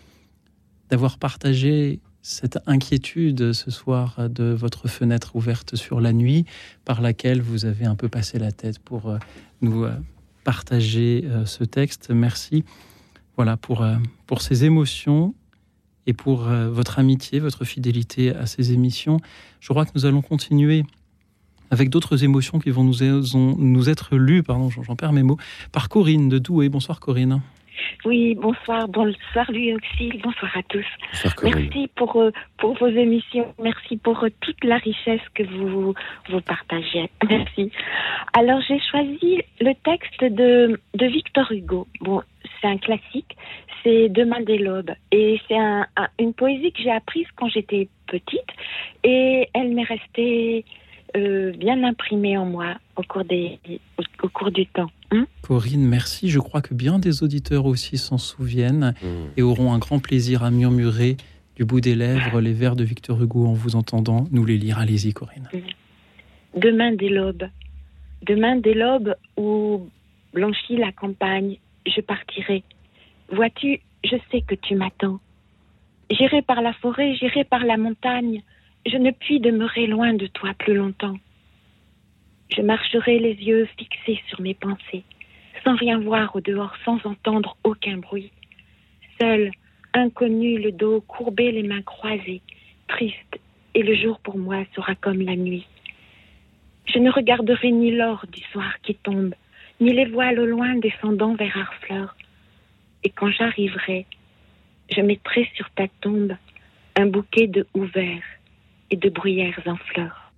d'avoir 0.89 1.19
partagé 1.19 2.01
cette 2.29 2.59
inquiétude 2.67 3.53
ce 3.53 3.71
soir 3.71 4.29
de 4.29 4.43
votre 4.43 4.87
fenêtre 4.87 5.35
ouverte 5.35 5.75
sur 5.75 5.99
la 5.99 6.13
nuit 6.13 6.45
par 6.85 7.01
laquelle 7.01 7.41
vous 7.41 7.65
avez 7.65 7.85
un 7.85 7.95
peu 7.95 8.07
passé 8.07 8.37
la 8.37 8.51
tête 8.51 8.77
pour 8.77 9.09
euh, 9.09 9.17
nous 9.61 9.85
euh, 9.85 9.95
partager 10.43 11.25
euh, 11.25 11.45
ce 11.47 11.63
texte. 11.63 12.11
Merci 12.11 12.63
voilà, 13.35 13.57
pour, 13.57 13.83
pour 14.27 14.43
ces 14.43 14.63
émotions 14.63 15.33
et 16.05 16.13
pour 16.13 16.41
votre 16.41 16.99
amitié, 16.99 17.39
votre 17.39 17.63
fidélité 17.63 18.35
à 18.35 18.45
ces 18.47 18.73
émissions. 18.73 19.21
Je 19.61 19.69
crois 19.69 19.85
que 19.85 19.91
nous 19.95 20.05
allons 20.05 20.21
continuer 20.21 20.83
avec 21.71 21.89
d'autres 21.89 22.25
émotions 22.25 22.59
qui 22.59 22.69
vont 22.69 22.83
nous, 22.83 22.97
nous 23.57 23.89
être 23.89 24.17
lues, 24.17 24.43
pardon, 24.43 24.69
j'en 24.69 24.95
perds 24.97 25.13
mes 25.13 25.23
mots, 25.23 25.37
par 25.71 25.87
Corinne 25.87 26.27
de 26.27 26.37
Douai. 26.37 26.67
Bonsoir 26.67 26.99
Corinne. 26.99 27.41
Oui, 28.05 28.35
bonsoir, 28.35 28.87
bonsoir 28.87 29.51
Louis 29.51 29.73
Auxil, 29.73 30.19
bonsoir 30.21 30.55
à 30.57 30.63
tous. 30.63 30.85
Merci 31.43 31.89
pour, 31.95 32.15
euh, 32.21 32.31
pour 32.57 32.73
vos 32.77 32.87
émissions, 32.87 33.53
merci 33.61 33.97
pour 33.97 34.23
euh, 34.23 34.29
toute 34.41 34.63
la 34.63 34.77
richesse 34.77 35.21
que 35.33 35.43
vous, 35.43 35.93
vous 36.29 36.41
partagez. 36.41 37.09
Merci. 37.29 37.71
Alors 38.33 38.61
j'ai 38.67 38.79
choisi 38.91 39.41
le 39.61 39.73
texte 39.83 40.23
de, 40.23 40.79
de 40.95 41.05
Victor 41.07 41.51
Hugo. 41.51 41.87
Bon, 42.01 42.21
c'est 42.61 42.67
un 42.67 42.77
classique, 42.77 43.35
c'est 43.83 44.09
Demain 44.09 44.41
des 44.41 44.57
lobes. 44.57 44.91
Et 45.11 45.39
c'est 45.47 45.57
un- 45.57 45.85
un- 45.97 46.09
une 46.19 46.33
poésie 46.33 46.71
que 46.71 46.81
j'ai 46.81 46.91
apprise 46.91 47.27
quand 47.35 47.49
j'étais 47.49 47.87
petite 48.07 48.49
et 49.03 49.47
elle 49.53 49.69
m'est 49.73 49.83
restée 49.83 50.65
euh, 51.15 51.51
bien 51.53 51.83
imprimée 51.83 52.37
en 52.37 52.45
moi 52.45 52.75
au 52.95 53.03
cours, 53.03 53.25
des, 53.25 53.59
au, 53.97 54.03
au 54.23 54.29
cours 54.29 54.51
du 54.51 54.65
temps. 54.67 54.91
Hein 55.11 55.25
Corinne, 55.41 55.85
merci. 55.85 56.29
Je 56.29 56.39
crois 56.39 56.61
que 56.61 56.73
bien 56.73 56.99
des 56.99 57.23
auditeurs 57.23 57.65
aussi 57.65 57.97
s'en 57.97 58.17
souviennent 58.17 58.93
et 59.37 59.41
auront 59.41 59.73
un 59.73 59.79
grand 59.79 59.99
plaisir 59.99 60.43
à 60.43 60.51
murmurer 60.51 61.17
du 61.55 61.65
bout 61.65 61.81
des 61.81 61.95
lèvres 61.95 62.39
les 62.39 62.53
vers 62.53 62.75
de 62.75 62.83
Victor 62.83 63.21
Hugo 63.21 63.45
en 63.45 63.53
vous 63.53 63.75
entendant 63.75 64.27
nous 64.31 64.45
les 64.45 64.57
lire. 64.57 64.79
Allez-y 64.79 65.13
Corinne. 65.13 65.49
Demain 66.55 66.93
des 66.93 67.09
lobes. 67.09 67.49
Demain 68.25 68.57
des 68.57 68.73
lobes 68.73 69.15
où 69.35 69.89
blanchit 70.33 70.77
la 70.77 70.91
campagne, 70.91 71.57
je 71.85 72.01
partirai. 72.01 72.63
Vois-tu, 73.31 73.81
je 74.03 74.15
sais 74.31 74.41
que 74.41 74.55
tu 74.55 74.75
m'attends. 74.75 75.19
J'irai 76.11 76.41
par 76.41 76.61
la 76.61 76.73
forêt, 76.73 77.15
j'irai 77.15 77.43
par 77.43 77.65
la 77.65 77.77
montagne. 77.77 78.41
Je 78.85 78.97
ne 78.97 79.11
puis 79.11 79.39
demeurer 79.39 79.87
loin 79.87 80.13
de 80.13 80.27
toi 80.27 80.53
plus 80.57 80.73
longtemps. 80.73 81.17
Je 82.49 82.61
marcherai 82.61 83.19
les 83.19 83.33
yeux 83.33 83.67
fixés 83.77 84.21
sur 84.27 84.41
mes 84.41 84.53
pensées, 84.53 85.03
sans 85.63 85.75
rien 85.75 85.99
voir 85.99 86.35
au 86.35 86.41
dehors, 86.41 86.73
sans 86.85 86.97
entendre 87.05 87.57
aucun 87.63 87.97
bruit. 87.97 88.31
Seul, 89.19 89.51
inconnu, 89.93 90.57
le 90.59 90.71
dos 90.71 91.01
courbé, 91.01 91.51
les 91.51 91.63
mains 91.63 91.81
croisées, 91.81 92.41
triste, 92.87 93.39
et 93.75 93.83
le 93.83 93.95
jour 93.95 94.19
pour 94.19 94.37
moi 94.37 94.63
sera 94.75 94.95
comme 94.95 95.21
la 95.21 95.35
nuit. 95.35 95.67
Je 96.85 96.99
ne 96.99 97.11
regarderai 97.11 97.71
ni 97.71 97.91
l'or 97.91 98.25
du 98.31 98.41
soir 98.51 98.73
qui 98.81 98.95
tombe, 98.95 99.35
ni 99.79 99.93
les 99.93 100.05
voiles 100.05 100.39
au 100.39 100.45
loin 100.45 100.75
descendant 100.75 101.35
vers 101.35 101.55
Harfleur. 101.55 102.15
Et 103.03 103.09
quand 103.09 103.29
j'arriverai, 103.29 104.05
je 104.89 105.01
mettrai 105.01 105.49
sur 105.55 105.69
ta 105.71 105.87
tombe 106.01 106.35
un 106.95 107.05
bouquet 107.05 107.47
de 107.47 107.67
houes 107.73 107.85
verts 107.85 108.38
et 108.91 108.97
de 108.97 109.09
bruyères 109.09 109.59
en 109.65 109.75
fleurs. 109.75 110.31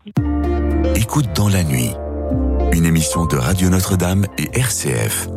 Écoute 0.95 1.27
dans 1.35 1.49
la 1.49 1.63
nuit. 1.63 1.91
Une 2.73 2.85
émission 2.85 3.25
de 3.25 3.35
Radio 3.35 3.69
Notre-Dame 3.69 4.25
et 4.37 4.57
RCF. 4.57 5.27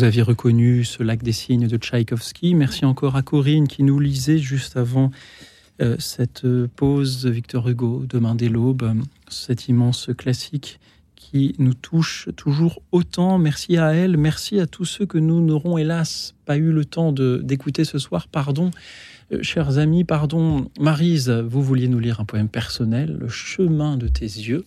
Vous 0.00 0.06
aviez 0.06 0.22
reconnu 0.22 0.82
ce 0.82 1.02
lac 1.02 1.22
des 1.22 1.32
cygnes 1.32 1.68
de 1.68 1.76
Tchaïkovski. 1.76 2.54
Merci 2.54 2.86
encore 2.86 3.16
à 3.16 3.22
Corinne 3.22 3.68
qui 3.68 3.82
nous 3.82 4.00
lisait 4.00 4.38
juste 4.38 4.78
avant 4.78 5.10
euh, 5.82 5.96
cette 5.98 6.46
pause 6.68 7.26
Victor 7.26 7.68
Hugo, 7.68 8.06
Demain 8.08 8.34
des 8.34 8.48
l'aube, 8.48 8.94
cet 9.28 9.68
immense 9.68 10.08
classique 10.16 10.80
qui 11.16 11.54
nous 11.58 11.74
touche 11.74 12.30
toujours 12.34 12.80
autant. 12.92 13.36
Merci 13.36 13.76
à 13.76 13.92
elle, 13.92 14.16
merci 14.16 14.58
à 14.58 14.66
tous 14.66 14.86
ceux 14.86 15.04
que 15.04 15.18
nous 15.18 15.44
n'aurons 15.44 15.76
hélas 15.76 16.34
pas 16.46 16.56
eu 16.56 16.72
le 16.72 16.86
temps 16.86 17.12
d'écouter 17.12 17.84
ce 17.84 17.98
soir. 17.98 18.26
Pardon, 18.26 18.70
euh, 19.34 19.42
chers 19.42 19.76
amis, 19.76 20.04
pardon. 20.04 20.70
Marise, 20.80 21.28
vous 21.28 21.62
vouliez 21.62 21.88
nous 21.88 22.00
lire 22.00 22.20
un 22.20 22.24
poème 22.24 22.48
personnel, 22.48 23.18
Le 23.20 23.28
chemin 23.28 23.98
de 23.98 24.08
tes 24.08 24.24
yeux. 24.24 24.64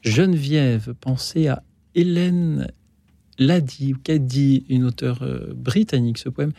Geneviève, 0.00 0.94
pensez 1.00 1.46
à 1.46 1.62
Hélène 1.94 2.66
l'a 3.38 3.60
dit, 3.60 3.94
ou 3.94 3.98
qu'a 4.02 4.18
dit 4.18 4.64
une 4.68 4.84
auteure 4.84 5.22
euh, 5.22 5.52
britannique, 5.54 6.18
ce 6.18 6.28
poème, 6.28 6.52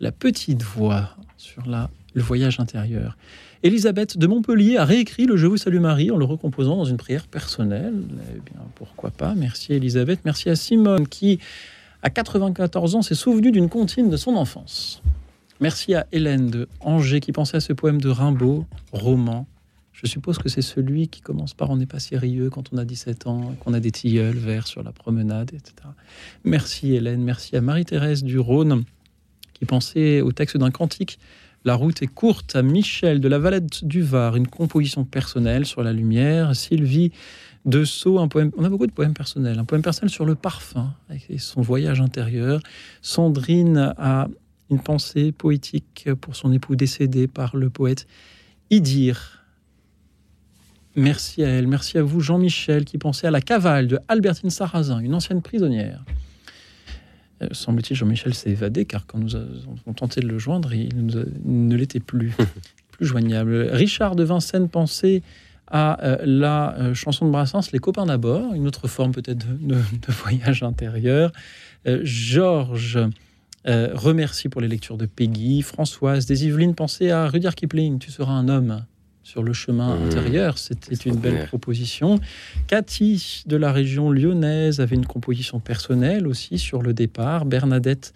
La 0.00 0.12
petite 0.12 0.62
voix 0.62 1.16
sur 1.36 1.66
la, 1.66 1.90
le 2.14 2.22
voyage 2.22 2.60
intérieur. 2.60 3.16
Elisabeth 3.62 4.16
de 4.16 4.26
Montpellier 4.26 4.78
a 4.78 4.84
réécrit 4.84 5.26
le 5.26 5.36
Je 5.36 5.46
vous 5.46 5.58
salue 5.58 5.80
Marie 5.80 6.10
en 6.10 6.16
le 6.16 6.24
recomposant 6.24 6.76
dans 6.76 6.86
une 6.86 6.96
prière 6.96 7.26
personnelle. 7.26 7.94
Eh 8.34 8.40
bien, 8.40 8.60
pourquoi 8.74 9.10
pas? 9.10 9.34
Merci 9.34 9.74
Elisabeth. 9.74 10.20
Merci 10.24 10.48
à 10.48 10.56
Simone 10.56 11.06
qui, 11.06 11.38
à 12.02 12.08
94 12.08 12.94
ans, 12.94 13.02
s'est 13.02 13.14
souvenue 13.14 13.52
d'une 13.52 13.68
comptine 13.68 14.08
de 14.08 14.16
son 14.16 14.34
enfance. 14.36 15.02
Merci 15.60 15.94
à 15.94 16.06
Hélène 16.10 16.48
de 16.48 16.68
Angers 16.80 17.20
qui 17.20 17.32
pensait 17.32 17.58
à 17.58 17.60
ce 17.60 17.74
poème 17.74 18.00
de 18.00 18.08
Rimbaud, 18.08 18.64
roman, 18.92 19.46
je 20.02 20.06
suppose 20.06 20.38
que 20.38 20.48
c'est 20.48 20.62
celui 20.62 21.08
qui 21.08 21.20
commence 21.20 21.52
par 21.52 21.68
On 21.68 21.76
n'est 21.76 21.84
pas 21.84 21.98
sérieux 21.98 22.48
quand 22.48 22.72
on 22.72 22.78
a 22.78 22.86
17 22.86 23.26
ans, 23.26 23.54
qu'on 23.60 23.74
a 23.74 23.80
des 23.80 23.90
tilleuls 23.90 24.38
verts 24.38 24.66
sur 24.66 24.82
la 24.82 24.92
promenade, 24.92 25.50
etc. 25.52 25.74
Merci 26.44 26.94
Hélène, 26.94 27.22
merci 27.22 27.54
à 27.54 27.60
Marie-Thérèse 27.60 28.24
du 28.24 28.38
Rhône 28.38 28.84
qui 29.52 29.66
pensait 29.66 30.22
au 30.22 30.32
texte 30.32 30.56
d'un 30.56 30.70
cantique. 30.70 31.18
La 31.66 31.74
route 31.74 32.00
est 32.00 32.06
courte 32.06 32.56
à 32.56 32.62
Michel 32.62 33.20
de 33.20 33.28
la 33.28 33.38
Valette 33.38 33.84
du 33.84 34.00
Var, 34.00 34.36
une 34.36 34.46
composition 34.46 35.04
personnelle 35.04 35.66
sur 35.66 35.82
la 35.82 35.92
lumière. 35.92 36.56
Sylvie 36.56 37.12
de 37.66 37.84
Sceaux, 37.84 38.18
un 38.18 38.28
poème. 38.28 38.52
On 38.56 38.64
a 38.64 38.70
beaucoup 38.70 38.86
de 38.86 38.92
poèmes 38.92 39.12
personnels. 39.12 39.58
Un 39.58 39.66
poème 39.66 39.82
personnel 39.82 40.08
sur 40.08 40.24
le 40.24 40.34
parfum 40.34 40.94
et 41.28 41.36
son 41.36 41.60
voyage 41.60 42.00
intérieur. 42.00 42.60
Sandrine 43.02 43.92
a 43.98 44.28
une 44.70 44.80
pensée 44.80 45.32
poétique 45.32 46.08
pour 46.22 46.36
son 46.36 46.54
époux 46.54 46.74
décédé 46.74 47.26
par 47.26 47.54
le 47.54 47.68
poète 47.68 48.06
Idir 48.70 49.39
Merci 50.96 51.44
à 51.44 51.48
elle, 51.48 51.68
merci 51.68 51.98
à 51.98 52.02
vous 52.02 52.20
Jean-Michel 52.20 52.84
qui 52.84 52.98
pensait 52.98 53.28
à 53.28 53.30
la 53.30 53.40
cavale 53.40 53.86
de 53.86 53.98
Albertine 54.08 54.50
Sarrazin, 54.50 54.98
une 54.98 55.14
ancienne 55.14 55.40
prisonnière. 55.40 56.04
Euh, 57.42 57.48
semble-t-il, 57.52 57.96
Jean-Michel 57.96 58.34
s'est 58.34 58.50
évadé 58.50 58.84
car 58.84 59.06
quand 59.06 59.18
nous 59.18 59.36
avons 59.36 59.92
tenté 59.94 60.20
de 60.20 60.26
le 60.26 60.38
joindre, 60.38 60.74
il, 60.74 60.90
ne 61.44 61.76
l'était 61.76 62.00
plus, 62.00 62.32
plus 62.90 63.06
joignable. 63.06 63.68
Richard 63.70 64.16
de 64.16 64.24
Vincennes 64.24 64.68
pensait 64.68 65.22
à 65.68 66.04
euh, 66.04 66.18
la 66.24 66.76
euh, 66.78 66.94
chanson 66.94 67.24
de 67.24 67.30
Brassens, 67.30 67.70
Les 67.72 67.78
copains 67.78 68.06
d'abord, 68.06 68.52
une 68.54 68.66
autre 68.66 68.88
forme 68.88 69.12
peut-être 69.12 69.46
de, 69.60 69.76
voyage 70.08 70.64
intérieur. 70.64 71.30
Georges 72.02 72.98
remercie 73.64 74.48
pour 74.48 74.60
les 74.60 74.68
lectures 74.68 74.98
de 74.98 75.06
Peggy. 75.06 75.62
Françoise 75.62 76.26
des 76.26 76.46
Yvelines 76.46 76.74
pensait 76.74 77.10
à 77.10 77.28
Rudyard 77.28 77.54
Kipling, 77.54 78.00
Tu 78.00 78.10
seras 78.10 78.32
un 78.32 78.48
homme 78.48 78.84
sur 79.30 79.44
le 79.44 79.52
chemin 79.52 79.94
mmh. 79.96 80.02
intérieur. 80.06 80.58
C'était 80.58 81.08
une 81.08 81.16
belle 81.16 81.46
proposition. 81.46 82.18
Cathy 82.66 83.44
de 83.46 83.56
la 83.56 83.70
région 83.70 84.10
lyonnaise 84.10 84.80
avait 84.80 84.96
une 84.96 85.06
composition 85.06 85.60
personnelle 85.60 86.26
aussi 86.26 86.58
sur 86.58 86.82
le 86.82 86.92
départ. 86.92 87.44
Bernadette 87.44 88.12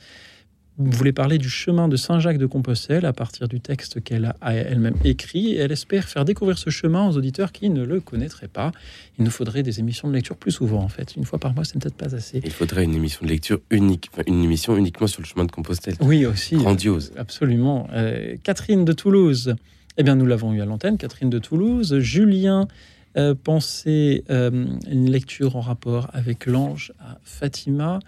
voulait 0.77 1.12
parler 1.12 1.39
du 1.39 1.49
chemin 1.49 1.86
de 1.86 1.97
Saint-Jacques 1.97 2.39
de 2.39 2.47
Compostelle 2.47 3.07
à 3.07 3.12
partir 3.12 3.47
du 3.47 3.61
texte 3.61 4.03
qu'elle 4.03 4.35
a 4.41 4.55
elle-même 4.55 4.97
écrit. 5.05 5.55
elle 5.55 5.70
espère 5.70 6.09
faire 6.09 6.24
découvrir 6.24 6.59
ce 6.59 6.70
chemin 6.70 7.09
aux 7.09 7.16
auditeurs 7.16 7.53
qui 7.53 7.70
ne 7.70 7.85
le 7.85 8.01
connaîtraient 8.01 8.49
pas. 8.49 8.73
Il 9.16 9.24
nous 9.24 9.31
faudrait 9.31 9.62
des 9.62 9.78
émissions 9.78 10.09
de 10.09 10.15
lecture 10.15 10.36
plus 10.36 10.51
souvent, 10.51 10.82
en 10.82 10.89
fait. 10.89 11.15
Une 11.15 11.24
fois 11.24 11.39
par 11.39 11.55
mois, 11.55 11.65
c'est 11.65 11.78
peut-être 11.78 11.95
pas 11.95 12.12
assez. 12.16 12.41
Il 12.45 12.51
faudrait 12.51 12.82
une 12.82 12.95
émission 12.97 13.20
de 13.23 13.31
lecture 13.31 13.61
unique, 13.70 14.11
une 14.27 14.43
émission 14.43 14.77
uniquement 14.77 15.07
sur 15.07 15.23
le 15.23 15.27
chemin 15.27 15.45
de 15.45 15.53
Compostelle. 15.53 15.95
Oui, 16.01 16.27
aussi. 16.27 16.57
Grandiose. 16.57 17.12
absolument. 17.16 17.86
Euh, 17.93 18.35
Catherine 18.43 18.85
de 18.85 18.93
Toulouse 18.93 19.55
eh 19.97 20.03
bien, 20.03 20.16
nous 20.16 20.27
l'avons 20.27 20.53
eu 20.53 20.61
à 20.61 20.65
l'antenne, 20.65 20.99
Catherine 20.99 21.31
de 21.31 21.39
Toulouse. 21.39 22.01
Julien 22.01 22.66
euh, 23.16 23.35
pensait 23.35 24.25
euh, 24.29 24.66
une 24.91 25.09
lecture 25.09 25.55
en 25.55 25.61
rapport 25.61 26.09
avec 26.12 26.47
l'ange 26.47 26.93
à 26.99 27.19
Fatima. 27.23 28.01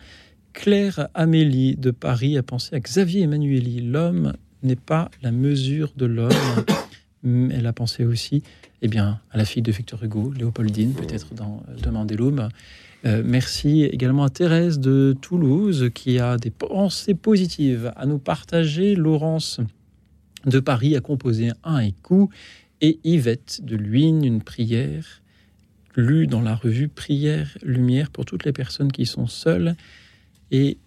Claire 0.52 1.08
Amélie 1.14 1.76
de 1.76 1.92
Paris 1.92 2.36
a 2.38 2.42
pensé 2.42 2.74
à 2.74 2.80
Xavier 2.80 3.22
Emmanueli. 3.22 3.82
L'homme 3.82 4.32
n'est 4.64 4.74
pas 4.74 5.10
la 5.22 5.30
mesure 5.30 5.92
de 5.96 6.06
l'homme. 6.06 6.32
Elle 7.24 7.66
a 7.66 7.72
pensé 7.72 8.04
aussi 8.04 8.42
eh 8.82 8.88
bien, 8.88 9.20
à 9.30 9.38
la 9.38 9.44
fille 9.44 9.62
de 9.62 9.70
Victor 9.70 10.02
Hugo, 10.02 10.32
Léopoldine, 10.36 10.92
peut-être 10.92 11.34
dans 11.34 11.62
euh, 11.68 11.76
Demain 11.80 12.04
des 12.04 12.16
Loumes. 12.16 12.48
merci 13.04 13.84
également 13.84 14.24
à 14.24 14.30
Thérèse 14.30 14.80
de 14.80 15.16
Toulouse 15.20 15.90
qui 15.94 16.18
a 16.18 16.36
des 16.36 16.50
pensées 16.50 17.14
positives 17.14 17.92
à 17.94 18.06
nous 18.06 18.18
partager. 18.18 18.96
Laurence 18.96 19.60
de 20.46 20.60
Paris 20.60 20.96
a 20.96 21.00
composé 21.00 21.50
un 21.64 21.78
écoute 21.80 22.30
et 22.80 22.98
Yvette 23.04 23.60
de 23.62 23.76
Luynes 23.76 24.24
une 24.24 24.42
prière 24.42 25.22
lue 25.96 26.26
dans 26.26 26.42
la 26.42 26.54
revue 26.54 26.88
Prière 26.88 27.56
Lumière 27.62 28.10
pour 28.10 28.24
toutes 28.24 28.44
les 28.44 28.52
personnes 28.52 28.92
qui 28.92 29.06
sont 29.06 29.26
seules 29.26 29.76
et 30.50 30.78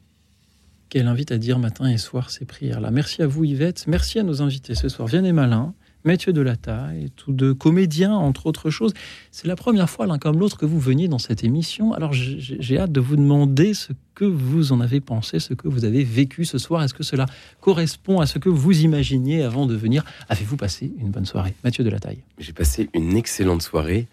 qu'elle 0.90 1.08
invite 1.08 1.32
à 1.32 1.38
dire 1.38 1.60
matin 1.60 1.88
et 1.88 1.98
soir 1.98 2.30
ces 2.30 2.46
prières-là. 2.46 2.92
Merci 2.92 3.22
à 3.22 3.28
vous 3.28 3.44
Yvette, 3.44 3.86
merci 3.88 4.20
à 4.20 4.24
nos 4.24 4.42
invités 4.42 4.76
ce 4.76 4.90
soir, 4.90 5.08
Vianney 5.08 5.34
Malin, 5.34 5.74
Mathieu 6.06 6.34
Taille, 6.62 7.10
tous 7.18 7.34
deux 7.34 7.54
comédiens, 7.54 8.14
entre 8.14 8.46
autres 8.46 8.70
choses. 8.70 8.94
C'est 9.32 9.48
la 9.48 9.58
première 9.58 9.90
fois, 9.90 10.08
l'un 10.08 10.18
comme 10.18 10.40
l'autre, 10.40 10.58
que 10.58 10.66
vous 10.66 10.80
veniez 10.80 11.10
dans 11.10 11.20
cette 11.20 11.44
émission. 11.44 11.94
Alors, 11.94 12.14
j'ai 12.14 12.80
hâte 12.80 12.94
de 12.94 13.02
vous 13.02 13.18
demander 13.18 13.74
ce 13.74 13.92
que 14.16 14.24
vous 14.24 14.72
en 14.72 14.80
avez 14.80 15.02
pensé, 15.02 15.40
ce 15.40 15.54
que 15.54 15.68
vous 15.68 15.84
avez 15.84 16.06
vécu 16.06 16.46
ce 16.46 16.58
soir. 16.58 16.84
Est-ce 16.84 16.94
que 16.94 17.04
cela 17.04 17.26
correspond 17.60 18.22
à 18.22 18.28
ce 18.28 18.40
que 18.40 18.48
vous 18.48 18.82
imaginiez 18.82 19.44
avant 19.44 19.66
de 19.66 19.76
venir? 19.76 20.06
Avez-vous 20.30 20.56
passé 20.56 20.94
une 21.00 21.10
bonne 21.10 21.26
soirée? 21.26 21.54
Mathieu 21.66 21.84
Taille 22.00 22.20
J'ai 22.38 22.54
passé 22.54 22.90
une 22.94 23.18
excellente 23.18 23.62
soirée. 23.62 24.08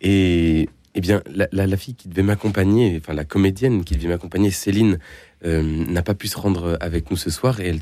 Et 0.00 0.68
eh 0.96 1.00
bien, 1.00 1.22
la, 1.52 1.76
fille 1.76 1.94
qui 1.94 2.08
devait 2.08 2.24
m'accompagner, 2.24 2.98
enfin 3.00 3.14
la 3.14 3.24
comédienne 3.24 3.84
qui 3.84 3.94
devait 3.94 4.08
m'accompagner, 4.08 4.50
Céline, 4.50 4.98
euh, 5.44 5.62
n'a 5.62 6.02
pas 6.02 6.14
pu 6.14 6.26
se 6.26 6.36
rendre 6.36 6.76
avec 6.80 7.12
nous 7.12 7.16
ce 7.16 7.30
soir 7.30 7.60
et 7.60 7.68
elle, 7.68 7.80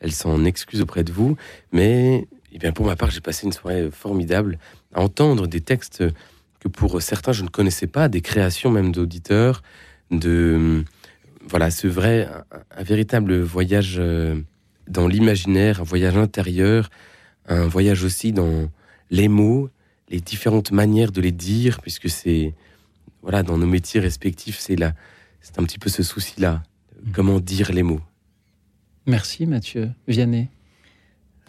elle 0.00 0.12
s'en 0.12 0.46
excuse 0.46 0.80
auprès 0.80 1.04
de 1.04 1.12
vous. 1.12 1.36
Mais 1.72 2.26
eh 2.56 2.58
bien, 2.58 2.72
pour 2.72 2.86
ma 2.86 2.96
part, 2.96 3.10
j'ai 3.10 3.20
passé 3.20 3.44
une 3.44 3.52
soirée 3.52 3.90
formidable 3.90 4.58
à 4.94 5.02
entendre 5.02 5.46
des 5.46 5.60
textes 5.60 6.02
que 6.58 6.68
pour 6.68 7.02
certains 7.02 7.32
je 7.32 7.42
ne 7.42 7.48
connaissais 7.48 7.86
pas, 7.86 8.08
des 8.08 8.22
créations 8.22 8.70
même 8.70 8.92
d'auditeurs, 8.92 9.62
de 10.10 10.82
voilà, 11.46 11.70
ce 11.70 11.86
vrai, 11.86 12.26
un, 12.74 12.82
véritable 12.82 13.38
voyage 13.42 13.96
euh, 13.98 14.40
dans 14.88 15.06
l'imaginaire, 15.06 15.82
un 15.82 15.84
voyage 15.84 16.16
intérieur, 16.16 16.88
un 17.46 17.66
voyage 17.66 18.04
aussi 18.04 18.32
dans 18.32 18.70
les 19.10 19.28
mots, 19.28 19.68
les 20.08 20.20
différentes 20.20 20.72
manières 20.72 21.12
de 21.12 21.20
les 21.20 21.32
dire, 21.32 21.82
puisque 21.82 22.08
c'est 22.08 22.54
voilà, 23.20 23.42
dans 23.42 23.58
nos 23.58 23.66
métiers 23.66 24.00
respectifs, 24.00 24.58
c'est 24.58 24.76
là, 24.76 24.94
c'est 25.42 25.58
un 25.58 25.64
petit 25.64 25.78
peu 25.78 25.90
ce 25.90 26.02
souci-là, 26.02 26.62
comment 27.12 27.38
dire 27.38 27.70
les 27.70 27.82
mots? 27.82 28.00
Merci 29.04 29.44
Mathieu. 29.44 29.90
Vianney. 30.08 30.48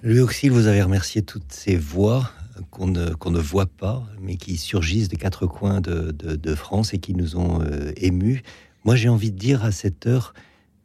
Lui 0.03 0.19
aussi, 0.19 0.49
vous 0.49 0.67
avez 0.67 0.83
remercié 0.83 1.23
toutes 1.23 1.51
ces 1.51 1.75
voix 1.75 2.31
qu'on 2.69 2.87
ne, 2.87 3.09
ne 3.09 3.39
voit 3.39 3.65
pas, 3.65 4.03
mais 4.21 4.37
qui 4.37 4.57
surgissent 4.57 5.07
des 5.09 5.17
quatre 5.17 5.47
coins 5.47 5.81
de, 5.81 6.11
de, 6.11 6.55
France 6.55 6.93
et 6.93 6.99
qui 6.99 7.13
nous 7.13 7.35
ont 7.35 7.61
euh, 7.61 7.91
émus. 7.97 8.43
Moi, 8.85 8.95
j'ai 8.95 9.09
envie 9.09 9.31
de 9.31 9.37
dire 9.37 9.65
à 9.65 9.71
cette 9.71 10.05
heure, 10.05 10.33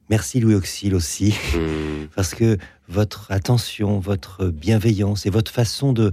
merci 0.08 0.40
Louis 0.40 0.54
Auxil 0.54 0.94
aussi, 0.94 1.34
mmh. 1.54 2.06
parce 2.16 2.34
que 2.34 2.56
votre 2.88 3.30
attention, 3.30 3.98
votre 4.00 4.48
bienveillance 4.48 5.26
et 5.26 5.30
votre 5.30 5.50
façon 5.50 5.92
de, 5.92 6.12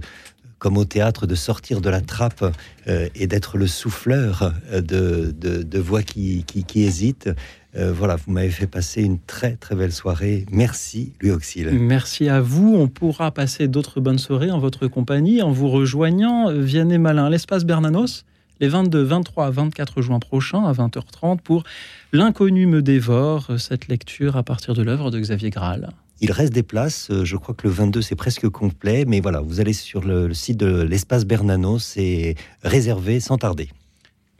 comme 0.58 0.76
au 0.76 0.84
théâtre, 0.84 1.26
de 1.26 1.34
sortir 1.34 1.80
de 1.80 1.88
la 1.88 2.02
trappe 2.02 2.44
euh, 2.86 3.08
et 3.14 3.26
d'être 3.26 3.56
le 3.56 3.66
souffleur 3.66 4.52
euh, 4.70 4.82
de, 4.82 5.32
de, 5.32 5.78
voix 5.78 6.02
qui, 6.02 6.44
qui, 6.44 6.64
qui 6.64 6.82
hésitent, 6.82 7.30
euh, 7.76 7.92
voilà, 7.92 8.16
vous 8.16 8.32
m'avez 8.32 8.50
fait 8.50 8.66
passer 8.66 9.02
une 9.02 9.18
très 9.18 9.56
très 9.56 9.74
belle 9.74 9.92
soirée. 9.92 10.46
Merci, 10.50 11.12
Louis 11.20 11.30
Auxil. 11.30 11.70
Merci 11.70 12.28
à 12.28 12.40
vous. 12.40 12.74
On 12.76 12.88
pourra 12.88 13.30
passer 13.30 13.68
d'autres 13.68 14.00
bonnes 14.00 14.18
soirées 14.18 14.50
en 14.50 14.58
votre 14.58 14.86
compagnie 14.88 15.42
en 15.42 15.52
vous 15.52 15.68
rejoignant. 15.68 16.52
Vianney 16.52 16.98
Malin, 16.98 17.30
l'espace 17.30 17.64
Bernanos, 17.64 18.24
les 18.60 18.68
22, 18.68 19.02
23, 19.02 19.50
24 19.50 20.02
juin 20.02 20.18
prochains 20.18 20.64
à 20.64 20.72
20h30 20.72 21.40
pour 21.40 21.64
L'inconnu 22.12 22.66
me 22.66 22.82
dévore, 22.82 23.52
cette 23.58 23.86
lecture 23.86 24.36
à 24.36 24.42
partir 24.42 24.74
de 24.74 24.82
l'œuvre 24.82 25.12
de 25.12 25.20
Xavier 25.20 25.50
Graal. 25.50 25.90
Il 26.20 26.32
reste 26.32 26.52
des 26.52 26.64
places, 26.64 27.08
euh, 27.12 27.24
je 27.24 27.36
crois 27.36 27.54
que 27.54 27.68
le 27.68 27.72
22 27.72 28.02
c'est 28.02 28.16
presque 28.16 28.48
complet, 28.48 29.04
mais 29.06 29.20
voilà, 29.20 29.40
vous 29.40 29.60
allez 29.60 29.72
sur 29.72 30.02
le, 30.02 30.34
site 30.34 30.58
de 30.58 30.82
l'espace 30.82 31.24
Bernanos, 31.24 31.78
c'est 31.78 32.34
réservé 32.64 33.20
sans 33.20 33.38
tarder. 33.38 33.68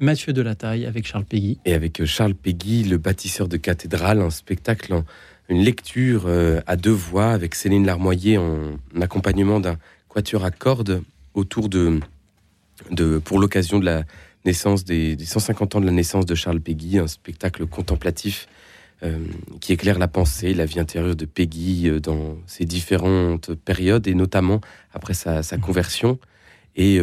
Mathieu 0.01 0.33
Delataille 0.33 0.87
avec 0.87 1.07
Charles 1.07 1.27
Péguy. 1.27 1.59
Et 1.67 1.75
avec 1.75 2.01
euh, 2.01 2.07
Charles 2.07 2.35
Péguy, 2.35 2.85
le 2.85 2.97
bâtisseur 2.97 3.49
de 3.49 3.59
cathédrale, 3.59 4.23
un 4.23 4.31
spectacle, 4.31 5.03
une 5.51 5.63
lecture 5.63 6.25
euh, 6.27 6.63
à 6.67 6.77
deux 6.77 6.91
voix 6.91 7.33
avec 7.33 7.55
Céline 7.55 7.85
Larmoyer 7.85 8.39
en 8.39 8.79
accompagnement 8.99 9.61
d'un 9.61 9.77
quatuor 10.09 10.47
à 10.47 10.51
cordes 10.51 11.03
autour 11.35 11.69
de, 11.69 12.01
pour 13.25 13.39
l'occasion 13.39 13.79
de 13.79 13.85
la 13.85 14.05
naissance 14.47 14.87
des, 14.87 15.17
des 15.17 15.27
150 15.27 15.77
ans 15.77 15.81
de 15.83 15.87
la 15.87 15.93
naissance 15.93 16.25
de 16.25 16.35
Charles 16.35 16.61
Péguy, 16.61 16.99
un 16.99 17.07
spectacle 17.07 17.67
contemplatif 17.67 18.49
euh, 19.03 19.19
qui 19.61 19.75
éclaire 19.75 19.99
la 19.99 20.09
pensée, 20.09 20.55
la 20.55 20.65
vie 20.65 20.81
intérieure 20.81 21.15
de 21.15 21.27
Peggy 21.27 21.91
dans 22.03 22.39
ses 22.47 22.65
différentes 22.65 23.55
périodes 23.55 24.07
et 24.07 24.15
notamment 24.15 24.63
après 24.95 25.13
sa, 25.13 25.43
conversion. 25.59 26.19
Et 26.75 26.99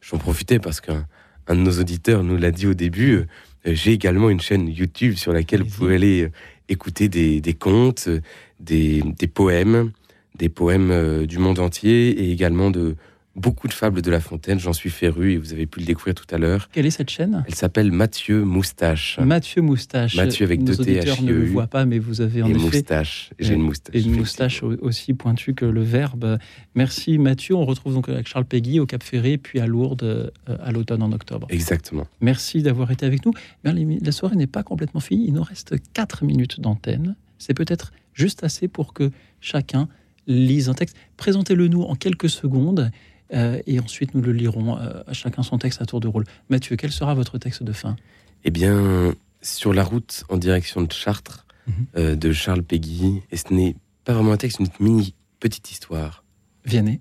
j'en 0.00 0.18
profitais 0.18 0.58
parce 0.58 0.80
qu'un 0.80 1.06
un 1.50 1.56
de 1.56 1.60
nos 1.60 1.80
auditeurs 1.80 2.22
nous 2.22 2.36
l'a 2.36 2.52
dit 2.52 2.66
au 2.66 2.74
début. 2.74 3.12
euh, 3.16 3.24
J'ai 3.64 3.92
également 3.92 4.30
une 4.30 4.40
chaîne 4.40 4.68
YouTube 4.68 5.14
sur 5.16 5.32
laquelle 5.32 5.62
vous 5.62 5.70
pouvez 5.76 5.96
aller 5.96 6.22
euh, 6.22 6.30
écouter 6.68 7.08
des, 7.08 7.40
des 7.40 7.54
contes, 7.54 8.04
euh, 8.06 8.20
des, 8.60 9.02
des 9.18 9.26
poèmes, 9.26 9.90
des 10.38 10.48
poèmes 10.48 11.26
du 11.26 11.38
monde 11.38 11.58
entier 11.58 12.10
et 12.10 12.30
également 12.30 12.70
de 12.70 12.94
beaucoup 13.40 13.66
de 13.68 13.72
fables 13.72 14.02
de 14.02 14.10
La 14.10 14.20
Fontaine. 14.20 14.58
J'en 14.60 14.72
suis 14.72 14.90
féru 14.90 15.32
et 15.32 15.36
vous 15.38 15.52
avez 15.52 15.66
pu 15.66 15.80
le 15.80 15.86
découvrir 15.86 16.14
tout 16.14 16.26
à 16.34 16.38
l'heure. 16.38 16.68
Quelle 16.72 16.86
est 16.86 16.90
cette 16.90 17.10
chaîne? 17.10 17.44
Elle 17.48 17.54
s'appelle 17.54 17.90
Mathieu 17.90 18.44
Moustache. 18.44 19.18
Mathieu 19.18 19.62
Moustache. 19.62 20.14
Mathieu 20.16 20.44
avec 20.44 20.62
deux 20.62 20.76
T, 20.76 20.80
auditeurs 20.98 21.22
ne 21.22 21.32
le 21.32 21.46
voient 21.46 21.66
pas, 21.66 21.84
mais 21.86 21.98
vous 21.98 22.20
avez 22.20 22.42
en 22.42 22.48
Et 22.48 22.50
effet... 22.52 22.60
moustache. 22.60 23.30
J'ai 23.38 23.54
une 23.54 23.62
moustache, 23.62 23.94
Et 23.96 24.02
une 24.02 24.14
moustache 24.16 24.62
au- 24.62 24.76
aussi 24.82 25.14
pointue 25.14 25.54
que 25.54 25.64
le 25.64 25.82
verbe. 25.82 26.38
Merci 26.74 27.18
Mathieu. 27.18 27.54
On 27.56 27.64
retrouve 27.64 27.94
donc 27.94 28.08
avec 28.08 28.28
Charles 28.28 28.44
Péguy 28.44 28.78
au 28.80 28.86
Cap 28.86 29.02
Ferré, 29.02 29.38
puis 29.38 29.58
à 29.60 29.66
Lourdes 29.66 30.02
euh, 30.02 30.30
à 30.62 30.70
l'automne 30.72 31.02
en 31.02 31.12
octobre. 31.12 31.46
Exactement. 31.50 32.06
Merci 32.20 32.62
d'avoir 32.62 32.90
été 32.90 33.06
avec 33.06 33.24
nous. 33.24 33.32
Bien, 33.64 33.74
la 34.02 34.12
soirée 34.12 34.36
n'est 34.36 34.46
pas 34.46 34.62
complètement 34.62 35.00
finie. 35.00 35.26
Il 35.28 35.34
nous 35.34 35.42
reste 35.42 35.74
4 35.94 36.24
minutes 36.24 36.60
d'antenne. 36.60 37.16
C'est 37.38 37.54
peut-être 37.54 37.92
juste 38.12 38.44
assez 38.44 38.68
pour 38.68 38.92
que 38.92 39.10
chacun 39.40 39.88
lise 40.26 40.68
un 40.68 40.74
texte. 40.74 40.96
Présentez-le 41.16 41.68
nous 41.68 41.82
en 41.82 41.94
quelques 41.94 42.28
secondes 42.28 42.90
euh, 43.32 43.60
et 43.66 43.78
ensuite 43.80 44.14
nous 44.14 44.20
le 44.22 44.32
lirons 44.32 44.78
euh, 44.78 45.02
à 45.06 45.12
chacun 45.12 45.42
son 45.42 45.58
texte 45.58 45.80
à 45.82 45.86
tour 45.86 46.00
de 46.00 46.08
rôle. 46.08 46.24
Mathieu, 46.48 46.76
quel 46.76 46.92
sera 46.92 47.14
votre 47.14 47.38
texte 47.38 47.62
de 47.62 47.72
fin? 47.72 47.96
Eh 48.44 48.50
bien, 48.50 49.14
sur 49.42 49.72
la 49.72 49.84
route 49.84 50.24
en 50.28 50.36
direction 50.36 50.82
de 50.82 50.92
Chartres, 50.92 51.46
Mhm. 51.66 51.74
euh, 51.96 52.16
de 52.16 52.32
Charles 52.32 52.62
Péguy, 52.62 53.20
et 53.30 53.36
ce 53.36 53.52
n'est 53.52 53.76
pas 54.04 54.14
vraiment 54.14 54.32
un 54.32 54.36
texte, 54.38 54.60
une 54.60 54.68
mini 54.80 55.14
petite 55.40 55.70
histoire. 55.70 56.24
Vianney 56.64 57.00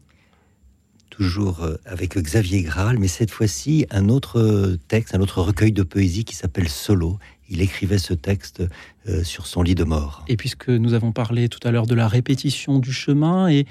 Toujours 1.10 1.64
euh, 1.64 1.76
avec 1.86 2.18
Xavier 2.18 2.62
Graal, 2.62 2.98
mais 3.00 3.08
cette 3.08 3.32
fois-ci 3.32 3.86
un 3.90 4.08
autre 4.10 4.78
texte, 4.88 5.16
un 5.16 5.20
autre 5.22 5.42
recueil 5.42 5.72
de 5.74 5.84
poésie 5.84 6.24
qui 6.24 6.36
s'appelle 6.36 6.70
Solo. 6.70 7.18
Il 7.50 7.62
écrivait 7.62 7.98
ce 7.98 8.14
texte 8.14 8.64
euh, 9.08 9.24
sur 9.24 9.48
son 9.48 9.64
lit 9.64 9.76
de 9.76 9.84
mort. 9.84 10.24
Et 10.28 10.38
puisque 10.38 10.70
nous 10.70 10.94
avons 10.94 11.12
parlé 11.12 11.50
tout 11.50 11.60
à 11.68 11.72
l'heure 11.72 11.88
de 11.88 11.96
la 11.96 12.08
répétition 12.08 12.80
du 12.80 12.94
chemin 12.94 13.48
et 13.50 13.66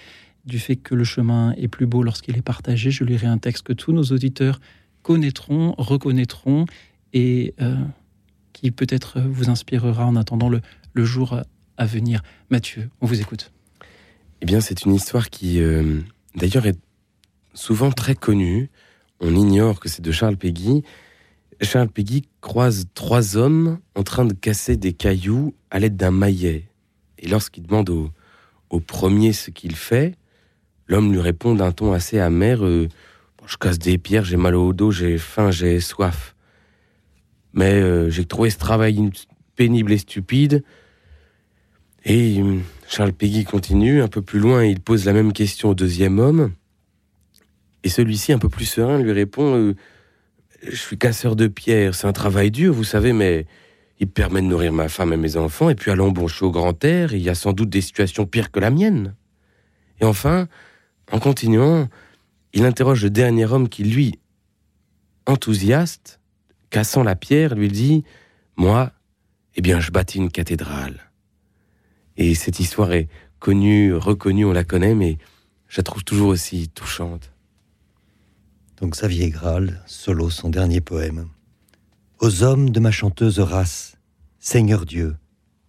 du 0.48 0.58
fait 0.58 0.76
que 0.76 0.94
le 0.94 1.04
chemin 1.04 1.52
est 1.52 1.68
plus 1.68 1.86
beau 1.86 2.02
lorsqu'il 2.02 2.36
est 2.36 2.42
partagé, 2.42 2.90
je 2.90 3.04
lirai 3.04 3.26
un 3.26 3.38
texte 3.38 3.62
que 3.64 3.74
tous 3.74 3.92
nos 3.92 4.04
auditeurs 4.04 4.60
connaîtront, 5.02 5.74
reconnaîtront 5.78 6.64
et 7.12 7.54
euh, 7.60 7.76
qui 8.54 8.70
peut-être 8.70 9.20
vous 9.20 9.50
inspirera 9.50 10.06
en 10.06 10.16
attendant 10.16 10.48
le, 10.48 10.60
le 10.94 11.04
jour 11.04 11.40
à 11.76 11.86
venir. 11.86 12.22
Mathieu, 12.50 12.88
on 13.00 13.06
vous 13.06 13.20
écoute. 13.20 13.52
Eh 14.40 14.46
bien, 14.46 14.60
c'est 14.60 14.84
une 14.84 14.94
histoire 14.94 15.30
qui, 15.30 15.60
euh, 15.60 16.00
d'ailleurs, 16.34 16.66
est 16.66 16.78
souvent 17.54 17.90
très 17.90 18.14
connue. 18.14 18.70
On 19.20 19.36
ignore 19.36 19.80
que 19.80 19.88
c'est 19.88 20.02
de 20.02 20.12
Charles 20.12 20.36
Péguy. 20.36 20.82
Charles 21.60 21.88
Péguy 21.88 22.22
croise 22.40 22.86
trois 22.94 23.36
hommes 23.36 23.78
en 23.94 24.02
train 24.02 24.24
de 24.24 24.32
casser 24.32 24.76
des 24.76 24.92
cailloux 24.92 25.54
à 25.70 25.78
l'aide 25.78 25.96
d'un 25.96 26.12
maillet. 26.12 26.68
Et 27.18 27.28
lorsqu'il 27.28 27.64
demande 27.64 27.90
au, 27.90 28.10
au 28.70 28.80
premier 28.80 29.32
ce 29.32 29.50
qu'il 29.50 29.76
fait, 29.76 30.14
l'homme 30.88 31.12
lui 31.12 31.20
répond 31.20 31.54
d'un 31.54 31.72
ton 31.72 31.92
assez 31.92 32.18
amer 32.18 32.64
euh, 32.64 32.88
Je 33.46 33.56
casse 33.56 33.78
des 33.78 33.98
pierres, 33.98 34.24
j'ai 34.24 34.36
mal 34.36 34.54
au 34.54 34.72
dos, 34.72 34.90
j'ai 34.90 35.18
faim, 35.18 35.50
j'ai 35.50 35.80
soif. 35.80 36.34
Mais 37.52 37.74
euh, 37.74 38.10
j'ai 38.10 38.24
trouvé 38.24 38.50
ce 38.50 38.58
travail 38.58 39.10
pénible 39.56 39.92
et 39.92 39.98
stupide. 39.98 40.62
Et 42.04 42.40
euh, 42.40 42.58
Charles 42.88 43.12
Péguy 43.12 43.44
continue, 43.44 44.00
un 44.02 44.08
peu 44.08 44.22
plus 44.22 44.38
loin, 44.38 44.64
il 44.64 44.80
pose 44.80 45.04
la 45.04 45.12
même 45.12 45.32
question 45.32 45.70
au 45.70 45.74
deuxième 45.74 46.18
homme. 46.18 46.52
Et 47.84 47.88
celui-ci, 47.88 48.32
un 48.32 48.38
peu 48.38 48.48
plus 48.48 48.64
serein, 48.64 48.98
lui 48.98 49.12
répond 49.12 49.56
euh, 49.56 49.74
Je 50.62 50.76
suis 50.76 50.98
casseur 50.98 51.36
de 51.36 51.48
pierres, 51.48 51.94
c'est 51.94 52.06
un 52.06 52.12
travail 52.12 52.50
dur, 52.50 52.72
vous 52.72 52.84
savez, 52.84 53.12
mais 53.12 53.46
il 54.00 54.08
permet 54.08 54.40
de 54.40 54.46
nourrir 54.46 54.72
ma 54.72 54.88
femme 54.88 55.12
et 55.12 55.16
mes 55.16 55.36
enfants. 55.36 55.70
Et 55.70 55.74
puis 55.74 55.90
allons 55.90 56.10
bon, 56.12 56.26
au 56.40 56.50
grand 56.50 56.84
air, 56.84 57.12
il 57.12 57.20
y 57.20 57.28
a 57.28 57.34
sans 57.34 57.52
doute 57.52 57.68
des 57.68 57.80
situations 57.80 58.26
pires 58.26 58.50
que 58.50 58.60
la 58.60 58.70
mienne. 58.70 59.14
Et 60.00 60.04
enfin, 60.04 60.48
en 61.12 61.18
continuant, 61.18 61.88
il 62.52 62.64
interroge 62.64 63.04
le 63.04 63.10
dernier 63.10 63.46
homme 63.46 63.68
qui, 63.68 63.84
lui, 63.84 64.18
enthousiaste, 65.26 66.20
cassant 66.70 67.02
la 67.02 67.16
pierre, 67.16 67.54
lui 67.54 67.68
dit 67.68 68.04
Moi, 68.56 68.92
eh 69.54 69.62
bien, 69.62 69.80
je 69.80 69.90
bâtis 69.90 70.18
une 70.18 70.30
cathédrale. 70.30 71.10
Et 72.16 72.34
cette 72.34 72.60
histoire 72.60 72.92
est 72.92 73.08
connue, 73.38 73.94
reconnue, 73.94 74.44
on 74.44 74.52
la 74.52 74.64
connaît, 74.64 74.94
mais 74.94 75.18
je 75.68 75.78
la 75.78 75.84
trouve 75.84 76.04
toujours 76.04 76.28
aussi 76.28 76.68
touchante. 76.68 77.32
Donc 78.80 78.92
Xavier 78.92 79.30
Graal, 79.30 79.82
solo, 79.86 80.30
son 80.30 80.48
dernier 80.48 80.80
poème. 80.80 81.28
Aux 82.20 82.42
hommes 82.42 82.70
de 82.70 82.80
ma 82.80 82.90
chanteuse 82.90 83.38
race, 83.38 83.96
Seigneur 84.38 84.86
Dieu, 84.86 85.16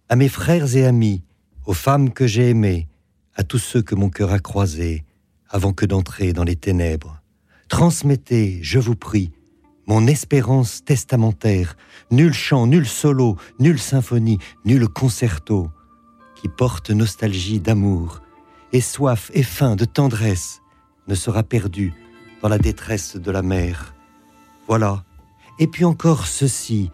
à 0.08 0.16
mes 0.16 0.28
frères 0.28 0.76
et 0.76 0.84
amis, 0.84 1.22
aux 1.66 1.74
femmes 1.74 2.12
que 2.12 2.26
j'ai 2.26 2.50
aimées, 2.50 2.88
à 3.34 3.44
tous 3.44 3.58
ceux 3.58 3.82
que 3.82 3.94
mon 3.94 4.10
cœur 4.10 4.32
a 4.32 4.38
croisés, 4.38 5.04
avant 5.50 5.72
que 5.72 5.84
d'entrer 5.84 6.32
dans 6.32 6.44
les 6.44 6.56
ténèbres, 6.56 7.20
transmettez, 7.68 8.60
je 8.62 8.78
vous 8.78 8.96
prie, 8.96 9.32
mon 9.86 10.06
espérance 10.06 10.84
testamentaire, 10.84 11.76
nul 12.10 12.32
chant, 12.32 12.66
nul 12.66 12.86
solo, 12.86 13.36
nulle 13.58 13.80
symphonie, 13.80 14.38
nul 14.64 14.88
concerto, 14.88 15.68
qui 16.36 16.48
porte 16.48 16.90
nostalgie 16.90 17.60
d'amour, 17.60 18.20
et 18.72 18.80
soif 18.80 19.30
et 19.34 19.42
faim 19.42 19.74
de 19.74 19.84
tendresse, 19.84 20.62
ne 21.08 21.14
sera 21.16 21.42
perdu 21.42 21.92
dans 22.40 22.48
la 22.48 22.58
détresse 22.58 23.16
de 23.16 23.30
la 23.30 23.42
mer. 23.42 23.94
Voilà. 24.68 25.04
Et 25.58 25.66
puis 25.66 25.84
encore 25.84 26.26
ceci, 26.26 26.90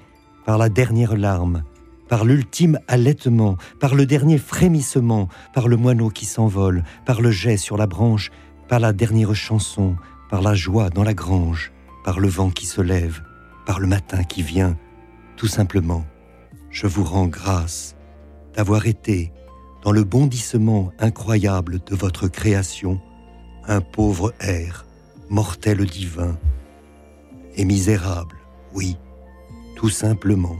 par 0.46 0.56
la 0.56 0.70
dernière 0.70 1.16
larme, 1.16 1.64
par 2.08 2.24
l'ultime 2.24 2.78
allaitement, 2.88 3.56
par 3.78 3.94
le 3.94 4.06
dernier 4.06 4.38
frémissement, 4.38 5.28
par 5.52 5.68
le 5.68 5.76
moineau 5.76 6.08
qui 6.08 6.24
s'envole, 6.24 6.84
par 7.04 7.20
le 7.20 7.30
jet 7.30 7.56
sur 7.56 7.76
la 7.76 7.86
branche, 7.86 8.30
par 8.68 8.80
la 8.80 8.92
dernière 8.92 9.34
chanson, 9.34 9.96
par 10.30 10.42
la 10.42 10.54
joie 10.54 10.90
dans 10.90 11.04
la 11.04 11.14
grange, 11.14 11.72
par 12.04 12.20
le 12.20 12.28
vent 12.28 12.50
qui 12.50 12.66
se 12.66 12.80
lève, 12.80 13.22
par 13.66 13.80
le 13.80 13.86
matin 13.86 14.24
qui 14.24 14.42
vient, 14.42 14.76
tout 15.36 15.46
simplement, 15.46 16.04
je 16.70 16.86
vous 16.86 17.04
rends 17.04 17.26
grâce 17.26 17.96
d'avoir 18.54 18.86
été, 18.86 19.32
dans 19.82 19.92
le 19.92 20.04
bondissement 20.04 20.90
incroyable 20.98 21.80
de 21.84 21.94
votre 21.94 22.26
création, 22.28 23.00
un 23.66 23.80
pauvre 23.80 24.32
air, 24.40 24.86
mortel 25.28 25.84
divin, 25.84 26.36
et 27.54 27.64
misérable, 27.64 28.36
oui, 28.74 28.96
tout 29.76 29.88
simplement, 29.88 30.56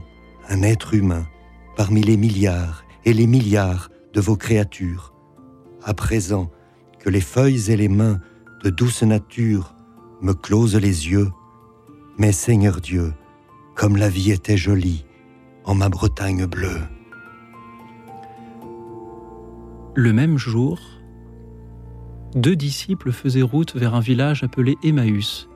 un 0.49 0.61
être 0.61 0.93
humain, 0.93 1.27
parmi 1.75 2.01
les 2.01 2.17
milliards 2.17 2.83
et 3.05 3.13
les 3.13 3.27
milliards 3.27 3.89
de 4.13 4.21
vos 4.21 4.35
créatures. 4.35 5.13
À 5.83 5.93
présent 5.93 6.49
les 7.09 7.21
feuilles 7.21 7.71
et 7.71 7.77
les 7.77 7.89
mains 7.89 8.19
de 8.63 8.69
douce 8.69 9.03
nature 9.03 9.73
me 10.21 10.33
closent 10.33 10.75
les 10.75 11.09
yeux, 11.09 11.29
mais 12.17 12.31
Seigneur 12.31 12.81
Dieu, 12.81 13.13
comme 13.75 13.97
la 13.97 14.09
vie 14.09 14.31
était 14.31 14.57
jolie 14.57 15.05
en 15.63 15.75
ma 15.75 15.89
Bretagne 15.89 16.45
bleue. 16.45 16.81
Le 19.95 20.13
même 20.13 20.37
jour, 20.37 20.79
deux 22.35 22.55
disciples 22.55 23.11
faisaient 23.11 23.41
route 23.41 23.75
vers 23.75 23.95
un 23.95 23.99
village 23.99 24.43
appelé 24.43 24.77
Emmaüs, 24.83 25.49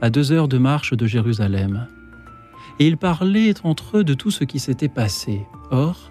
à 0.00 0.10
deux 0.10 0.32
heures 0.32 0.48
de 0.48 0.58
marche 0.58 0.94
de 0.94 1.06
Jérusalem. 1.06 1.88
Et 2.78 2.86
ils 2.86 2.98
parlaient 2.98 3.54
entre 3.64 3.98
eux 3.98 4.04
de 4.04 4.14
tout 4.14 4.30
ce 4.30 4.44
qui 4.44 4.58
s'était 4.58 4.88
passé. 4.88 5.40
Or, 5.70 6.10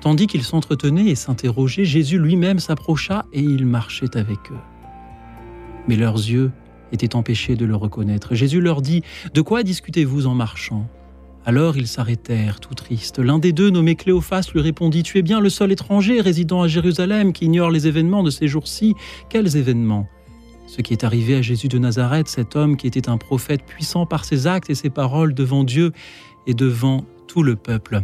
tandis 0.00 0.26
qu'ils 0.26 0.44
s'entretenaient 0.44 1.08
et 1.08 1.14
s'interrogeaient, 1.14 1.84
Jésus 1.84 2.18
lui-même 2.18 2.58
s'approcha 2.58 3.26
et 3.32 3.40
il 3.40 3.66
marchait 3.66 4.16
avec 4.16 4.38
eux. 4.50 4.60
Mais 5.86 5.96
leurs 5.96 6.16
yeux 6.16 6.52
étaient 6.92 7.16
empêchés 7.16 7.56
de 7.56 7.64
le 7.64 7.76
reconnaître. 7.76 8.34
Jésus 8.34 8.60
leur 8.60 8.82
dit 8.82 9.02
De 9.34 9.40
quoi 9.40 9.62
discutez-vous 9.62 10.26
en 10.26 10.34
marchant? 10.34 10.88
Alors 11.44 11.76
ils 11.76 11.86
s'arrêtèrent, 11.86 12.60
tout 12.60 12.74
tristes. 12.74 13.18
L'un 13.18 13.38
des 13.38 13.52
deux, 13.52 13.70
nommé 13.70 13.94
Cléophas, 13.94 14.50
lui 14.52 14.60
répondit 14.60 15.02
Tu 15.02 15.18
es 15.18 15.22
bien 15.22 15.40
le 15.40 15.48
seul 15.48 15.72
étranger 15.72 16.20
résidant 16.20 16.62
à 16.62 16.68
Jérusalem 16.68 17.32
qui 17.32 17.46
ignore 17.46 17.70
les 17.70 17.86
événements 17.86 18.22
de 18.22 18.30
ces 18.30 18.48
jours-ci. 18.48 18.94
Quels 19.30 19.56
événements? 19.56 20.06
Ce 20.66 20.82
qui 20.82 20.92
est 20.92 21.04
arrivé 21.04 21.36
à 21.36 21.42
Jésus 21.42 21.68
de 21.68 21.78
Nazareth, 21.78 22.28
cet 22.28 22.54
homme 22.54 22.76
qui 22.76 22.86
était 22.86 23.08
un 23.08 23.16
prophète 23.16 23.64
puissant 23.64 24.04
par 24.04 24.26
ses 24.26 24.46
actes 24.46 24.68
et 24.68 24.74
ses 24.74 24.90
paroles 24.90 25.32
devant 25.32 25.64
Dieu 25.64 25.92
et 26.46 26.52
devant 26.52 27.06
tout 27.26 27.42
le 27.42 27.56
peuple. 27.56 28.02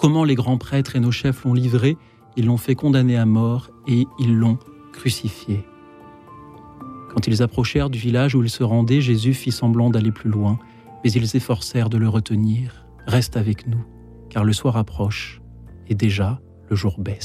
Comment 0.00 0.24
les 0.24 0.34
grands 0.34 0.56
prêtres 0.56 0.96
et 0.96 1.00
nos 1.00 1.10
chefs 1.10 1.44
l'ont 1.44 1.52
livré, 1.52 1.98
ils 2.34 2.46
l'ont 2.46 2.56
fait 2.56 2.74
condamner 2.74 3.18
à 3.18 3.26
mort 3.26 3.70
et 3.86 4.06
ils 4.18 4.34
l'ont 4.34 4.58
crucifié. 4.94 5.62
Quand 7.10 7.26
ils 7.26 7.42
approchèrent 7.42 7.90
du 7.90 7.98
village 7.98 8.34
où 8.34 8.42
il 8.42 8.48
se 8.48 8.62
rendait, 8.62 9.02
Jésus 9.02 9.34
fit 9.34 9.52
semblant 9.52 9.90
d'aller 9.90 10.10
plus 10.10 10.30
loin, 10.30 10.58
mais 11.04 11.12
ils 11.12 11.28
s'efforcèrent 11.28 11.90
de 11.90 11.98
le 11.98 12.08
retenir. 12.08 12.86
Reste 13.06 13.36
avec 13.36 13.66
nous, 13.66 13.84
car 14.30 14.42
le 14.42 14.54
soir 14.54 14.78
approche, 14.78 15.42
et 15.86 15.94
déjà 15.94 16.40
le 16.70 16.76
jour 16.76 16.98
baisse. 16.98 17.18